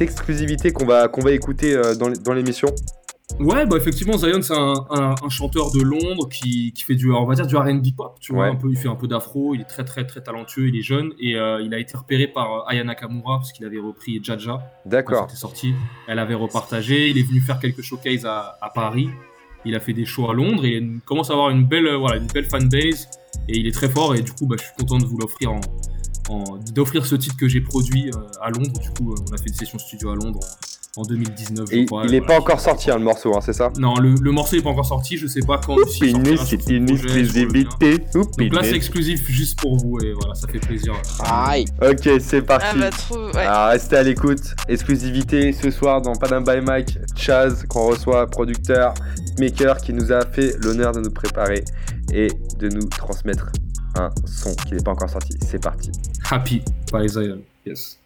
exclusivité 0.00 0.72
qu'on 0.72 0.86
va 0.86 1.08
qu'on 1.08 1.20
va 1.22 1.32
écouter 1.32 1.78
dans 1.98 2.32
l'émission? 2.32 2.68
Ouais, 3.40 3.66
bah 3.66 3.76
effectivement, 3.76 4.16
Zion, 4.16 4.40
c'est 4.40 4.54
un, 4.56 4.74
un- 4.88 5.14
un 5.22 5.28
chanteur 5.28 5.72
de 5.72 5.82
Londres 5.82 6.28
qui, 6.28 6.72
qui 6.72 6.84
fait 6.84 6.94
du, 6.94 7.10
on 7.12 7.26
va 7.26 7.34
dire, 7.34 7.46
du 7.46 7.56
R&B 7.56 7.94
pop. 7.94 8.16
Tu 8.20 8.32
vois, 8.32 8.44
Ouais. 8.44 8.50
un 8.50 8.54
peu, 8.54 8.68
il 8.70 8.78
fait 8.78 8.88
un 8.88 8.94
peu 8.94 9.08
d'afro. 9.08 9.52
Il 9.54 9.60
est 9.60 9.64
très, 9.64 9.84
très, 9.84 10.06
très 10.06 10.22
talentueux. 10.22 10.68
Il 10.68 10.76
est 10.76 10.82
jeune 10.82 11.12
et 11.18 11.36
euh, 11.36 11.60
il 11.60 11.74
a 11.74 11.78
été 11.78 11.96
repéré 11.98 12.28
par 12.28 12.52
euh, 12.52 12.60
Aya 12.68 12.84
Nakamura 12.84 13.38
parce 13.38 13.52
qu'il 13.52 13.66
avait 13.66 13.80
repris 13.80 14.20
Jaja. 14.22 14.60
D'accord. 14.86 15.22
Quand 15.22 15.28
c'était 15.28 15.40
sorti, 15.40 15.74
elle 16.06 16.18
avait 16.20 16.34
repartagé. 16.34 17.10
Il 17.10 17.18
est 17.18 17.22
venu 17.24 17.40
faire 17.40 17.58
quelques 17.58 17.82
showcases 17.82 18.24
à, 18.24 18.56
à 18.62 18.70
Paris. 18.70 19.10
Il 19.64 19.74
a 19.74 19.80
fait 19.80 19.92
des 19.92 20.04
shows 20.06 20.30
à 20.30 20.32
Londres 20.32 20.64
et 20.64 20.76
il 20.76 21.00
commence 21.04 21.28
à 21.30 21.32
avoir 21.32 21.50
une 21.50 21.64
belle, 21.66 21.88
euh, 21.88 21.96
voilà, 21.98 22.16
une 22.18 22.28
belle 22.28 22.46
fanbase. 22.46 23.08
Et 23.48 23.58
il 23.58 23.66
est 23.66 23.72
très 23.72 23.88
fort. 23.90 24.14
Et 24.14 24.22
du 24.22 24.32
coup, 24.32 24.46
bah, 24.46 24.54
je 24.58 24.64
suis 24.64 24.72
content 24.78 24.98
de 24.98 25.04
vous 25.04 25.18
l'offrir 25.18 25.52
en, 25.52 25.60
en- 26.30 26.58
d'offrir 26.72 27.04
ce 27.04 27.16
titre 27.16 27.36
que 27.36 27.48
j'ai 27.48 27.60
produit 27.60 28.08
euh, 28.14 28.18
à 28.40 28.50
Londres. 28.50 28.78
Du 28.80 28.88
coup, 28.90 29.14
on 29.28 29.34
a 29.34 29.36
fait 29.36 29.48
une 29.48 29.54
session 29.54 29.78
studio 29.80 30.10
à 30.10 30.14
Londres 30.14 30.40
en, 30.96 31.02
en 31.02 31.04
2019. 31.04 31.68
je 31.70 31.76
Et 31.76 31.84
crois, 31.86 32.04
il 32.06 32.14
et 32.14 32.16
est 32.16 32.20
voilà. 32.20 32.34
pas 32.34 32.40
encore 32.40 32.60
sorti 32.60 32.90
hein, 32.90 32.98
le 32.98 33.04
morceau, 33.04 33.34
hein, 33.36 33.40
c'est 33.42 33.52
ça 33.52 33.70
Non, 33.78 33.96
le, 33.96 34.14
le 34.20 34.30
morceau 34.32 34.56
n'est 34.56 34.62
pas 34.62 34.70
encore 34.70 34.86
sorti, 34.86 35.16
je 35.16 35.26
sais 35.26 35.40
pas 35.46 35.58
quand 35.58 35.76
c'est 35.88 36.10
une 36.10 36.22
le 36.24 36.32
exclusivité. 36.92 37.98
Donc 38.14 38.38
là 38.52 38.62
c'est 38.62 38.74
exclusif 38.76 39.26
juste 39.28 39.58
pour 39.60 39.76
vous 39.76 39.98
et 40.00 40.12
voilà, 40.12 40.34
ça 40.34 40.48
fait 40.48 40.58
plaisir. 40.58 40.94
Aïe. 41.24 41.64
Ok, 41.82 42.08
c'est 42.20 42.42
parti. 42.42 42.66
Ah 42.70 42.74
bah, 42.78 42.90
trop- 42.90 43.30
ouais. 43.32 43.38
Alors 43.46 43.70
restez 43.70 43.96
à 43.96 44.02
l'écoute. 44.02 44.54
Exclusivité 44.68 45.52
ce 45.52 45.70
soir 45.70 46.02
dans 46.02 46.14
Padam 46.14 46.44
by 46.44 46.60
Mike, 46.60 46.98
Chaz 47.16 47.64
qu'on 47.68 47.86
reçoit, 47.88 48.26
producteur, 48.26 48.94
maker 49.38 49.78
qui 49.78 49.92
nous 49.92 50.12
a 50.12 50.24
fait 50.26 50.56
l'honneur 50.62 50.92
de 50.92 51.00
nous 51.00 51.10
préparer 51.10 51.64
et 52.12 52.28
de 52.58 52.68
nous 52.68 52.86
transmettre 52.88 53.46
un 53.98 54.10
son 54.26 54.54
qui 54.54 54.74
n'est 54.74 54.82
pas 54.82 54.92
encore 54.92 55.10
sorti. 55.10 55.34
C'est 55.44 55.62
parti. 55.62 55.90
Happy 56.30 56.62
by 56.92 57.08
Zion, 57.08 57.38
yes. 57.64 57.98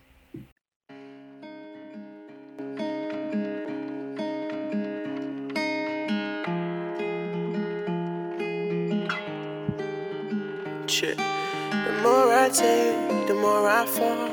Shit. 10.90 11.18
The 11.18 12.00
more 12.02 12.34
I 12.34 12.48
take, 12.48 13.28
the 13.28 13.34
more 13.34 13.68
I 13.68 13.86
fall. 13.86 14.28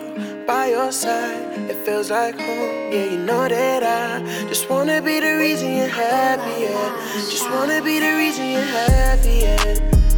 By 0.48 0.70
your 0.70 0.92
side, 0.92 1.70
it 1.70 1.86
feels 1.86 2.10
like 2.10 2.34
home. 2.34 2.92
Yeah, 2.92 3.12
you 3.12 3.20
know 3.20 3.48
that 3.48 3.84
I 3.84 4.48
just 4.50 4.68
wanna 4.68 5.00
be 5.00 5.20
the 5.20 5.38
reason 5.38 5.78
you're 5.78 5.88
happy. 5.88 6.64
Yeah. 6.64 6.90
Just 7.30 7.48
wanna 7.52 7.80
be 7.84 8.00
the 8.00 8.12
reason 8.18 8.50
you're 8.50 8.72
happy. 8.74 9.46
Yeah. 9.46 9.76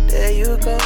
There 0.08 0.32
you 0.32 0.56
go. 0.64 0.78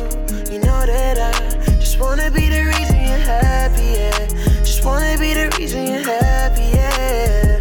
You 0.51 0.58
know 0.58 0.88
that 0.88 1.20
I 1.22 1.78
just 1.80 1.99
wanna 1.99 2.32
be 2.32 2.49
the 2.49 2.64
reason 2.74 2.95
you're 3.06 3.26
happy. 3.38 3.89
Yeah. 4.01 4.28
Just 4.66 4.84
wanna 4.84 5.20
be 5.20 5.36
the 5.36 5.56
reason 5.60 5.86
you're 5.86 6.01
happy. 6.01 6.66
Yeah. 6.74 7.60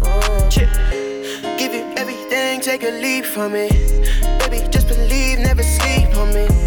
Uh. 0.00 0.48
Shit. 0.48 0.70
Give 1.58 1.74
you 1.74 1.84
everything, 1.98 2.62
take 2.62 2.84
a 2.84 2.92
leap 3.04 3.26
from 3.26 3.54
it. 3.54 3.70
Baby, 4.40 4.66
just 4.70 4.88
believe, 4.88 5.40
never 5.40 5.62
sleep 5.62 6.16
on 6.16 6.32
me. 6.32 6.63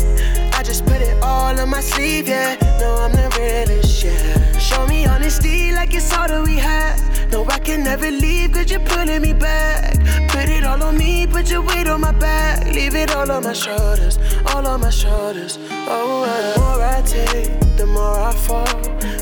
All 1.47 1.59
on 1.61 1.69
my 1.69 1.79
sleeve, 1.79 2.27
yeah. 2.27 2.55
No, 2.79 2.89
I'm 3.03 3.13
the 3.13 3.27
realest, 3.39 4.03
yeah. 4.03 4.57
Show 4.57 4.85
me 4.85 5.05
honesty 5.05 5.71
like 5.71 5.93
it's 5.93 6.11
all 6.13 6.27
that 6.27 6.43
we 6.43 6.55
had. 6.55 6.97
No, 7.31 7.45
I 7.45 7.59
can 7.59 7.83
never 7.83 8.11
leave, 8.11 8.51
cause 8.51 8.69
you're 8.69 8.87
pulling 8.91 9.21
me 9.21 9.33
back. 9.33 9.93
Put 10.33 10.49
it 10.49 10.63
all 10.65 10.81
on 10.83 10.97
me, 10.97 11.25
put 11.25 11.49
your 11.49 11.61
weight 11.61 11.87
on 11.87 12.01
my 12.01 12.11
back. 12.11 12.65
Leave 12.77 12.95
it 12.95 13.15
all 13.15 13.31
on 13.31 13.43
my 13.43 13.53
shoulders, 13.53 14.19
all 14.47 14.67
on 14.67 14.81
my 14.81 14.89
shoulders. 14.89 15.57
Oh, 15.87 16.23
uh. 16.23 16.53
the 16.53 16.59
more 16.59 16.81
I 16.95 17.01
take, 17.15 17.77
the 17.77 17.85
more 17.85 18.19
I 18.29 18.33
fall. 18.47 18.79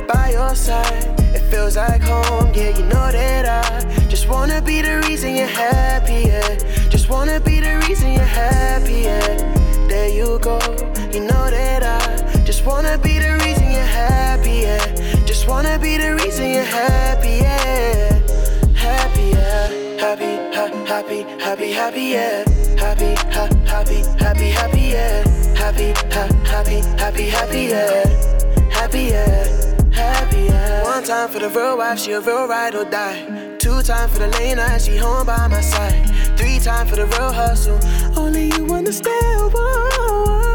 By 0.08 0.32
your 0.32 0.56
side, 0.56 1.06
it 1.36 1.44
feels 1.52 1.76
like 1.78 2.02
home, 2.02 2.52
yeah. 2.56 2.76
You 2.78 2.86
know 2.86 3.08
that 3.20 3.46
I 3.60 4.08
just 4.08 4.28
wanna 4.28 4.62
be 4.62 4.82
the 4.82 4.96
reason 5.08 5.36
you're 5.36 5.56
happy, 5.66 6.20
yeah. 6.30 6.90
Just 6.90 7.08
wanna 7.08 7.40
be 7.40 7.60
the 7.60 7.74
reason 7.88 8.14
you're 8.14 8.34
happy, 8.44 9.02
yeah. 9.10 9.54
There 9.90 10.10
you 10.10 10.40
go, 10.40 10.58
you 11.14 11.22
know 11.22 11.46
that 11.52 11.84
I 11.84 12.05
wanna 12.66 12.98
be 12.98 13.20
the 13.20 13.38
reason 13.44 13.72
you're 13.72 13.82
happy, 13.82 14.66
yeah. 14.66 15.26
Just 15.26 15.48
wanna 15.48 15.78
be 15.78 15.98
the 15.98 16.16
reason 16.16 16.50
you're 16.50 16.64
happy, 16.64 17.38
yeah. 17.42 18.20
Happy, 18.74 19.30
yeah. 19.30 19.68
Happy, 20.00 20.32
ha, 20.56 20.68
happy, 20.86 21.22
happy, 21.40 21.72
happy, 21.72 22.02
yeah. 22.02 22.44
Happy, 22.78 23.14
ha, 23.32 23.48
happy, 23.66 24.02
happy, 24.24 24.50
happy, 24.50 24.82
yeah. 24.82 25.24
Happy, 25.56 25.94
ha, 26.12 26.28
happy, 26.46 26.82
happy, 26.98 27.24
happy, 27.30 27.62
yeah. 27.74 28.70
Happy, 28.72 29.04
yeah. 29.14 29.92
Happy, 29.92 30.44
yeah. 30.46 30.84
One 30.84 31.04
time 31.04 31.30
for 31.30 31.40
the 31.40 31.50
real 31.50 31.78
wife, 31.78 32.00
she 32.00 32.14
a 32.14 32.22
real 32.22 32.48
ride 32.48 32.76
or 32.76 32.86
die. 32.86 33.56
Two 33.60 33.82
time 33.84 34.10
for 34.10 34.20
the 34.20 34.28
lane, 34.40 34.60
I 34.60 34.78
she 34.78 34.98
home 34.98 35.26
by 35.28 35.48
my 35.48 35.62
side. 35.62 36.10
Three 36.38 36.60
time 36.60 36.88
for 36.88 36.96
the 36.96 37.06
real 37.06 37.32
hustle. 37.32 37.80
Only 38.18 38.48
you 38.48 38.74
understand. 38.74 39.54
Whoa. 39.54 40.55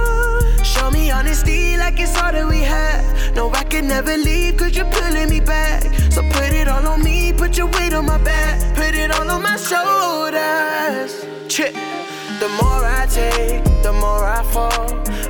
Show 0.75 0.89
me 0.89 1.11
honesty 1.11 1.77
like 1.77 1.99
it's 1.99 2.17
all 2.17 2.31
that 2.31 2.47
we 2.47 2.61
had. 2.61 3.35
No, 3.35 3.51
I 3.51 3.65
can 3.65 3.89
never 3.89 4.17
leave 4.17 4.57
cause 4.57 4.77
you're 4.77 4.91
pulling 4.93 5.29
me 5.29 5.41
back. 5.41 5.83
So 6.13 6.23
put 6.23 6.53
it 6.53 6.69
all 6.69 6.87
on 6.87 7.03
me, 7.03 7.33
put 7.33 7.59
your 7.59 7.67
weight 7.67 7.93
on 7.93 8.07
my 8.07 8.19
back. 8.19 8.57
Put 8.77 8.95
it 8.95 9.11
all 9.11 9.29
on 9.29 9.43
my 9.43 9.57
shoulders. 9.57 11.27
Trip. 11.53 11.75
The 12.39 12.49
more 12.63 12.85
I 13.01 13.05
take, 13.11 13.65
the 13.83 13.93
more 13.93 14.25
I 14.25 14.43
fall 14.45 14.87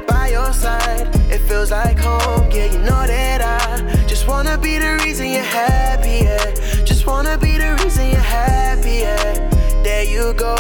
by 0.07 0.29
your 0.29 0.53
side, 0.53 1.09
it 1.35 1.41
feels 1.49 1.71
like 1.71 1.99
home. 1.99 2.51
Yeah, 2.51 2.67
you 2.67 2.79
know 2.79 3.05
that 3.07 3.41
I 3.41 4.07
just 4.07 4.29
wanna 4.29 4.59
be 4.59 4.77
the 4.77 5.01
reason 5.03 5.31
you're 5.31 5.43
happy. 5.43 6.25
Yeah. 6.27 6.85
Just 6.85 7.07
wanna 7.07 7.39
be 7.39 7.57
the 7.57 7.79
reason 7.83 8.11
you're 8.11 8.29
happy. 8.41 8.97
Yeah. 9.07 9.49
There 9.83 10.05
you 10.05 10.35
go, 10.35 10.55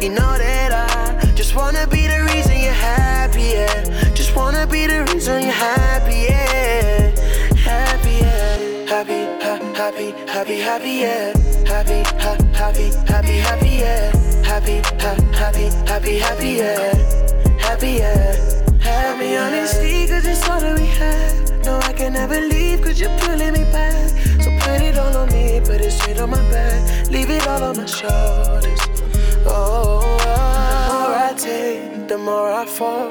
you 0.00 0.08
know 0.08 0.34
that 0.38 0.72
I 0.72 1.32
just 1.34 1.54
wanna 1.54 1.86
be 1.86 2.06
the 2.06 2.20
reason 2.32 2.58
you're 2.58 2.72
happy. 2.72 3.42
Yeah. 3.58 4.01
Wanna 4.34 4.66
be 4.66 4.86
the 4.86 5.04
reason 5.12 5.42
you're 5.42 5.52
happy. 5.52 6.26
Yeah. 6.28 7.10
Happy, 7.56 8.10
yeah. 8.10 8.86
Happy, 8.86 9.20
ha, 9.44 9.58
happy, 9.74 10.10
happy, 10.26 10.58
happy, 10.58 10.90
yeah. 10.90 11.32
Happy, 11.66 12.02
ha, 12.18 12.36
happy, 12.52 12.90
happy, 13.06 13.36
happy, 13.38 13.68
yeah. 13.68 14.10
Happy, 14.42 14.80
ha, 15.00 15.14
happy, 15.32 15.70
happy, 15.86 16.18
happy, 16.18 16.48
yeah. 16.48 16.94
Happy, 17.58 17.90
yeah. 18.00 18.34
Happy 18.80 19.36
honesty, 19.36 20.08
cause 20.08 20.24
it's 20.26 20.48
all 20.48 20.60
that 20.60 20.78
we 20.78 20.86
have. 20.86 21.64
No, 21.64 21.78
I 21.80 21.92
can 21.92 22.14
never 22.14 22.40
leave, 22.40 22.82
cause 22.82 22.98
you're 23.00 23.16
pulling 23.20 23.52
me 23.52 23.64
back. 23.70 24.08
So 24.40 24.50
put 24.60 24.80
it 24.80 24.98
all 24.98 25.16
on 25.16 25.28
me, 25.30 25.60
put 25.60 25.80
it 25.80 25.90
straight 25.92 26.18
on 26.18 26.30
my 26.30 26.42
back. 26.50 27.10
Leave 27.10 27.30
it 27.30 27.46
all 27.46 27.62
on 27.62 27.76
my 27.76 27.86
shoulders. 27.86 28.80
Oh, 29.46 30.16
the 30.18 30.92
more 30.92 31.14
I 31.14 31.34
take, 31.36 31.91
the 32.12 32.18
more 32.18 32.52
I 32.52 32.66
fall 32.66 33.10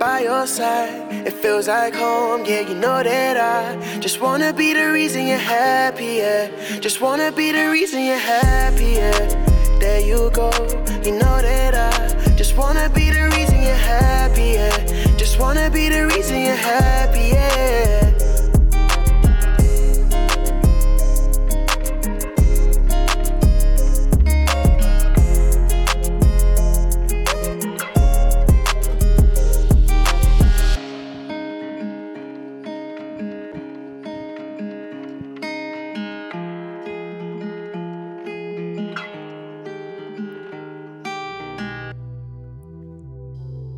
by 0.00 0.22
your 0.22 0.44
side. 0.44 1.26
It 1.28 1.34
feels 1.34 1.68
like 1.68 1.94
home, 1.94 2.44
yeah, 2.44 2.62
you 2.68 2.74
know 2.74 3.00
that 3.00 3.36
I 3.36 4.00
just 4.00 4.20
wanna 4.20 4.52
be 4.52 4.72
the 4.72 4.90
reason 4.90 5.28
you're 5.28 5.46
happy, 5.60 6.12
yeah. 6.22 6.50
Just 6.80 7.00
wanna 7.00 7.30
be 7.30 7.52
the 7.52 7.70
reason 7.70 8.00
you're 8.04 8.26
happy, 8.34 8.90
yeah. 9.00 9.20
There 9.78 10.00
you 10.00 10.30
go, 10.40 10.50
you 11.06 11.12
know 11.22 11.36
that 11.48 11.74
I 11.88 12.34
just 12.34 12.56
wanna 12.56 12.88
be 12.88 13.06
the 13.10 13.24
reason 13.36 13.62
you're 13.62 13.84
happy, 13.96 14.48
yeah. 14.58 14.76
Just 15.16 15.38
wanna 15.38 15.70
be 15.70 15.88
the 15.88 16.08
reason 16.08 16.40
you're 16.46 16.64
happy, 16.74 17.26
yeah. 17.36 17.49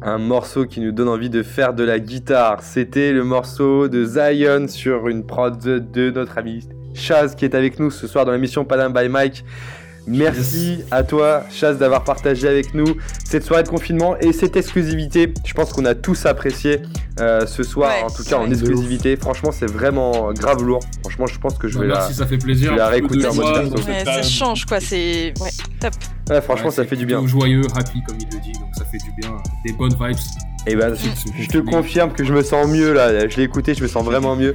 Un 0.04 0.18
morceau 0.18 0.66
qui 0.66 0.80
nous 0.80 0.90
donne 0.92 1.08
envie 1.08 1.30
de 1.30 1.42
faire 1.42 1.74
de 1.74 1.84
la 1.84 2.00
guitare. 2.00 2.62
C'était 2.62 3.12
le 3.12 3.22
morceau 3.22 3.86
de 3.88 4.04
Zion 4.04 4.66
sur 4.68 5.06
une 5.08 5.24
prod 5.24 5.56
de 5.58 6.10
notre 6.10 6.38
ami 6.38 6.68
Chaz 6.94 7.34
qui 7.36 7.44
est 7.44 7.54
avec 7.54 7.78
nous 7.78 7.90
ce 7.90 8.06
soir 8.06 8.24
dans 8.24 8.32
l'émission 8.32 8.64
Panam 8.64 8.92
by 8.92 9.08
Mike. 9.08 9.44
Merci 10.08 10.80
à 10.90 11.04
toi, 11.04 11.44
Chaz, 11.52 11.78
d'avoir 11.78 12.02
partagé 12.02 12.48
avec 12.48 12.74
nous 12.74 12.96
cette 13.24 13.44
soirée 13.44 13.62
de 13.62 13.68
confinement 13.68 14.16
et 14.18 14.32
cette 14.32 14.56
exclusivité. 14.56 15.32
Je 15.46 15.54
pense 15.54 15.72
qu'on 15.72 15.84
a 15.84 15.94
tous 15.94 16.26
apprécié 16.26 16.82
euh, 17.20 17.46
ce 17.46 17.62
soir, 17.62 17.92
Ouais, 17.98 18.02
en 18.02 18.10
tout 18.10 18.24
cas 18.24 18.38
en 18.38 18.50
exclusivité. 18.50 19.14
Franchement, 19.16 19.52
c'est 19.52 19.70
vraiment 19.70 20.32
grave 20.32 20.64
lourd. 20.64 20.80
Franchement, 21.02 21.26
je 21.28 21.38
pense 21.38 21.56
que 21.56 21.68
je 21.68 21.74
Bah, 21.78 21.82
vais 21.84 21.86
merci, 21.92 22.10
la, 22.10 22.16
ça 22.16 22.26
fait 22.26 22.38
plaisir. 22.38 22.70
je 22.70 22.72
vais 22.72 22.78
la 22.78 22.86
Un 22.86 22.88
peu 22.88 22.92
réécouter 22.94 23.26
en 23.28 23.34
mode 23.34 23.54
perso. 23.70 23.88
Ouais, 23.88 24.04
ça 24.04 24.22
change 24.22 24.64
quoi, 24.66 24.80
c'est 24.80 25.32
ouais, 25.40 25.50
top. 25.78 25.92
Ouais, 26.30 26.40
franchement, 26.40 26.68
Ouais, 26.68 26.72
ça 26.72 26.84
fait 26.84 26.96
du 26.96 27.06
bien. 27.06 27.26
Joyeux, 27.26 27.62
happy, 27.74 28.02
comme 28.02 28.16
il 28.20 28.28
le 28.32 28.40
dit, 28.40 28.52
donc 28.52 28.74
ça 28.76 28.84
fait 28.84 28.98
du 28.98 29.12
bien. 29.20 29.36
Des 29.64 29.72
bonnes 29.72 29.94
vibes. 29.94 30.18
Et 30.66 30.76
ben, 30.76 30.94
je, 30.94 31.42
je 31.42 31.48
te 31.48 31.58
confirme 31.58 32.12
que 32.12 32.22
je 32.22 32.32
me 32.32 32.42
sens 32.42 32.68
mieux 32.68 32.92
là. 32.92 33.28
Je 33.28 33.36
l'ai 33.36 33.42
écouté, 33.42 33.74
je 33.74 33.82
me 33.82 33.88
sens 33.88 34.04
vraiment 34.04 34.36
mieux. 34.36 34.54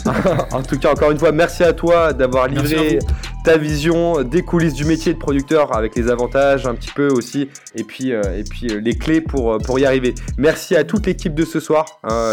en 0.50 0.62
tout 0.62 0.78
cas, 0.78 0.90
encore 0.90 1.12
une 1.12 1.18
fois, 1.18 1.30
merci 1.30 1.62
à 1.62 1.72
toi 1.72 2.12
d'avoir 2.12 2.48
livré 2.48 2.98
ta 3.44 3.58
vision 3.58 4.22
des 4.22 4.42
coulisses 4.42 4.72
du 4.72 4.86
métier 4.86 5.12
de 5.12 5.18
producteur 5.18 5.76
avec 5.76 5.94
les 5.96 6.08
avantages 6.08 6.66
un 6.66 6.74
petit 6.74 6.90
peu 6.90 7.08
aussi 7.08 7.50
et 7.74 7.84
puis, 7.84 8.12
euh, 8.12 8.22
et 8.38 8.42
puis 8.42 8.68
euh, 8.70 8.80
les 8.80 8.96
clés 8.96 9.20
pour, 9.20 9.52
euh, 9.52 9.58
pour 9.58 9.78
y 9.78 9.84
arriver. 9.84 10.14
Merci 10.38 10.74
à 10.76 10.82
toute 10.82 11.04
l'équipe 11.04 11.34
de 11.34 11.44
ce 11.44 11.60
soir 11.60 11.84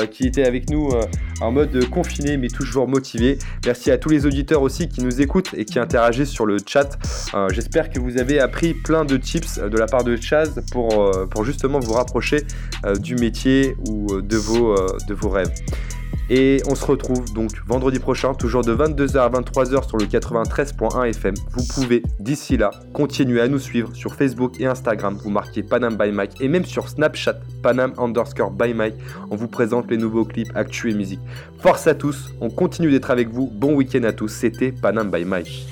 qui 0.09 0.25
était 0.25 0.45
avec 0.45 0.69
nous 0.69 0.89
euh, 0.91 1.03
en 1.41 1.51
mode 1.51 1.89
confiné 1.89 2.37
mais 2.37 2.47
toujours 2.47 2.87
motivé. 2.87 3.37
Merci 3.65 3.91
à 3.91 3.97
tous 3.97 4.09
les 4.09 4.25
auditeurs 4.25 4.61
aussi 4.61 4.87
qui 4.87 5.01
nous 5.03 5.21
écoutent 5.21 5.53
et 5.55 5.65
qui 5.65 5.79
interagissent 5.79 6.29
sur 6.29 6.45
le 6.45 6.57
chat. 6.65 6.97
J'espère 7.49 7.89
que 7.89 7.99
vous 7.99 8.17
avez 8.17 8.39
appris 8.39 8.73
plein 8.83 9.05
de 9.05 9.17
tips 9.17 9.57
euh, 9.57 9.69
de 9.69 9.77
la 9.77 9.85
part 9.85 10.03
de 10.03 10.15
Chaz 10.15 10.61
pour, 10.71 11.01
euh, 11.01 11.25
pour 11.25 11.43
justement 11.43 11.79
vous 11.79 11.93
rapprocher 11.93 12.43
euh, 12.85 12.95
du 12.95 13.15
métier 13.15 13.75
ou 13.87 14.21
de 14.21 14.37
vos, 14.37 14.75
de 15.07 15.13
vos 15.13 15.29
rêves. 15.29 15.51
Et 16.33 16.61
on 16.69 16.75
se 16.75 16.85
retrouve 16.85 17.33
donc 17.33 17.51
vendredi 17.67 17.99
prochain, 17.99 18.33
toujours 18.33 18.63
de 18.63 18.73
22h 18.73 19.17
à 19.17 19.29
23h 19.29 19.85
sur 19.85 19.97
le 19.97 20.05
93.1 20.05 21.09
FM. 21.09 21.35
Vous 21.51 21.65
pouvez 21.65 22.03
d'ici 22.21 22.55
là 22.55 22.71
continuer 22.93 23.41
à 23.41 23.49
nous 23.49 23.59
suivre 23.59 23.93
sur 23.93 24.15
Facebook 24.15 24.53
et 24.61 24.65
Instagram. 24.65 25.17
Vous 25.21 25.29
marquez 25.29 25.61
Panam 25.61 25.97
by 25.97 26.13
Mike 26.13 26.39
et 26.39 26.47
même 26.47 26.63
sur 26.63 26.87
Snapchat, 26.87 27.35
Panam 27.61 27.93
underscore 27.97 28.51
by 28.51 28.73
Mike. 28.73 28.95
On 29.29 29.35
vous 29.35 29.49
présente 29.49 29.91
les 29.91 29.97
nouveaux 29.97 30.23
clips, 30.23 30.51
actu 30.55 30.91
et 30.91 30.93
musique. 30.93 31.19
Force 31.59 31.85
à 31.87 31.95
tous, 31.95 32.29
on 32.39 32.49
continue 32.49 32.91
d'être 32.91 33.11
avec 33.11 33.27
vous. 33.27 33.47
Bon 33.47 33.73
week-end 33.73 34.03
à 34.03 34.13
tous. 34.13 34.29
C'était 34.29 34.71
Panam 34.71 35.11
by 35.11 35.25
Mike. 35.25 35.67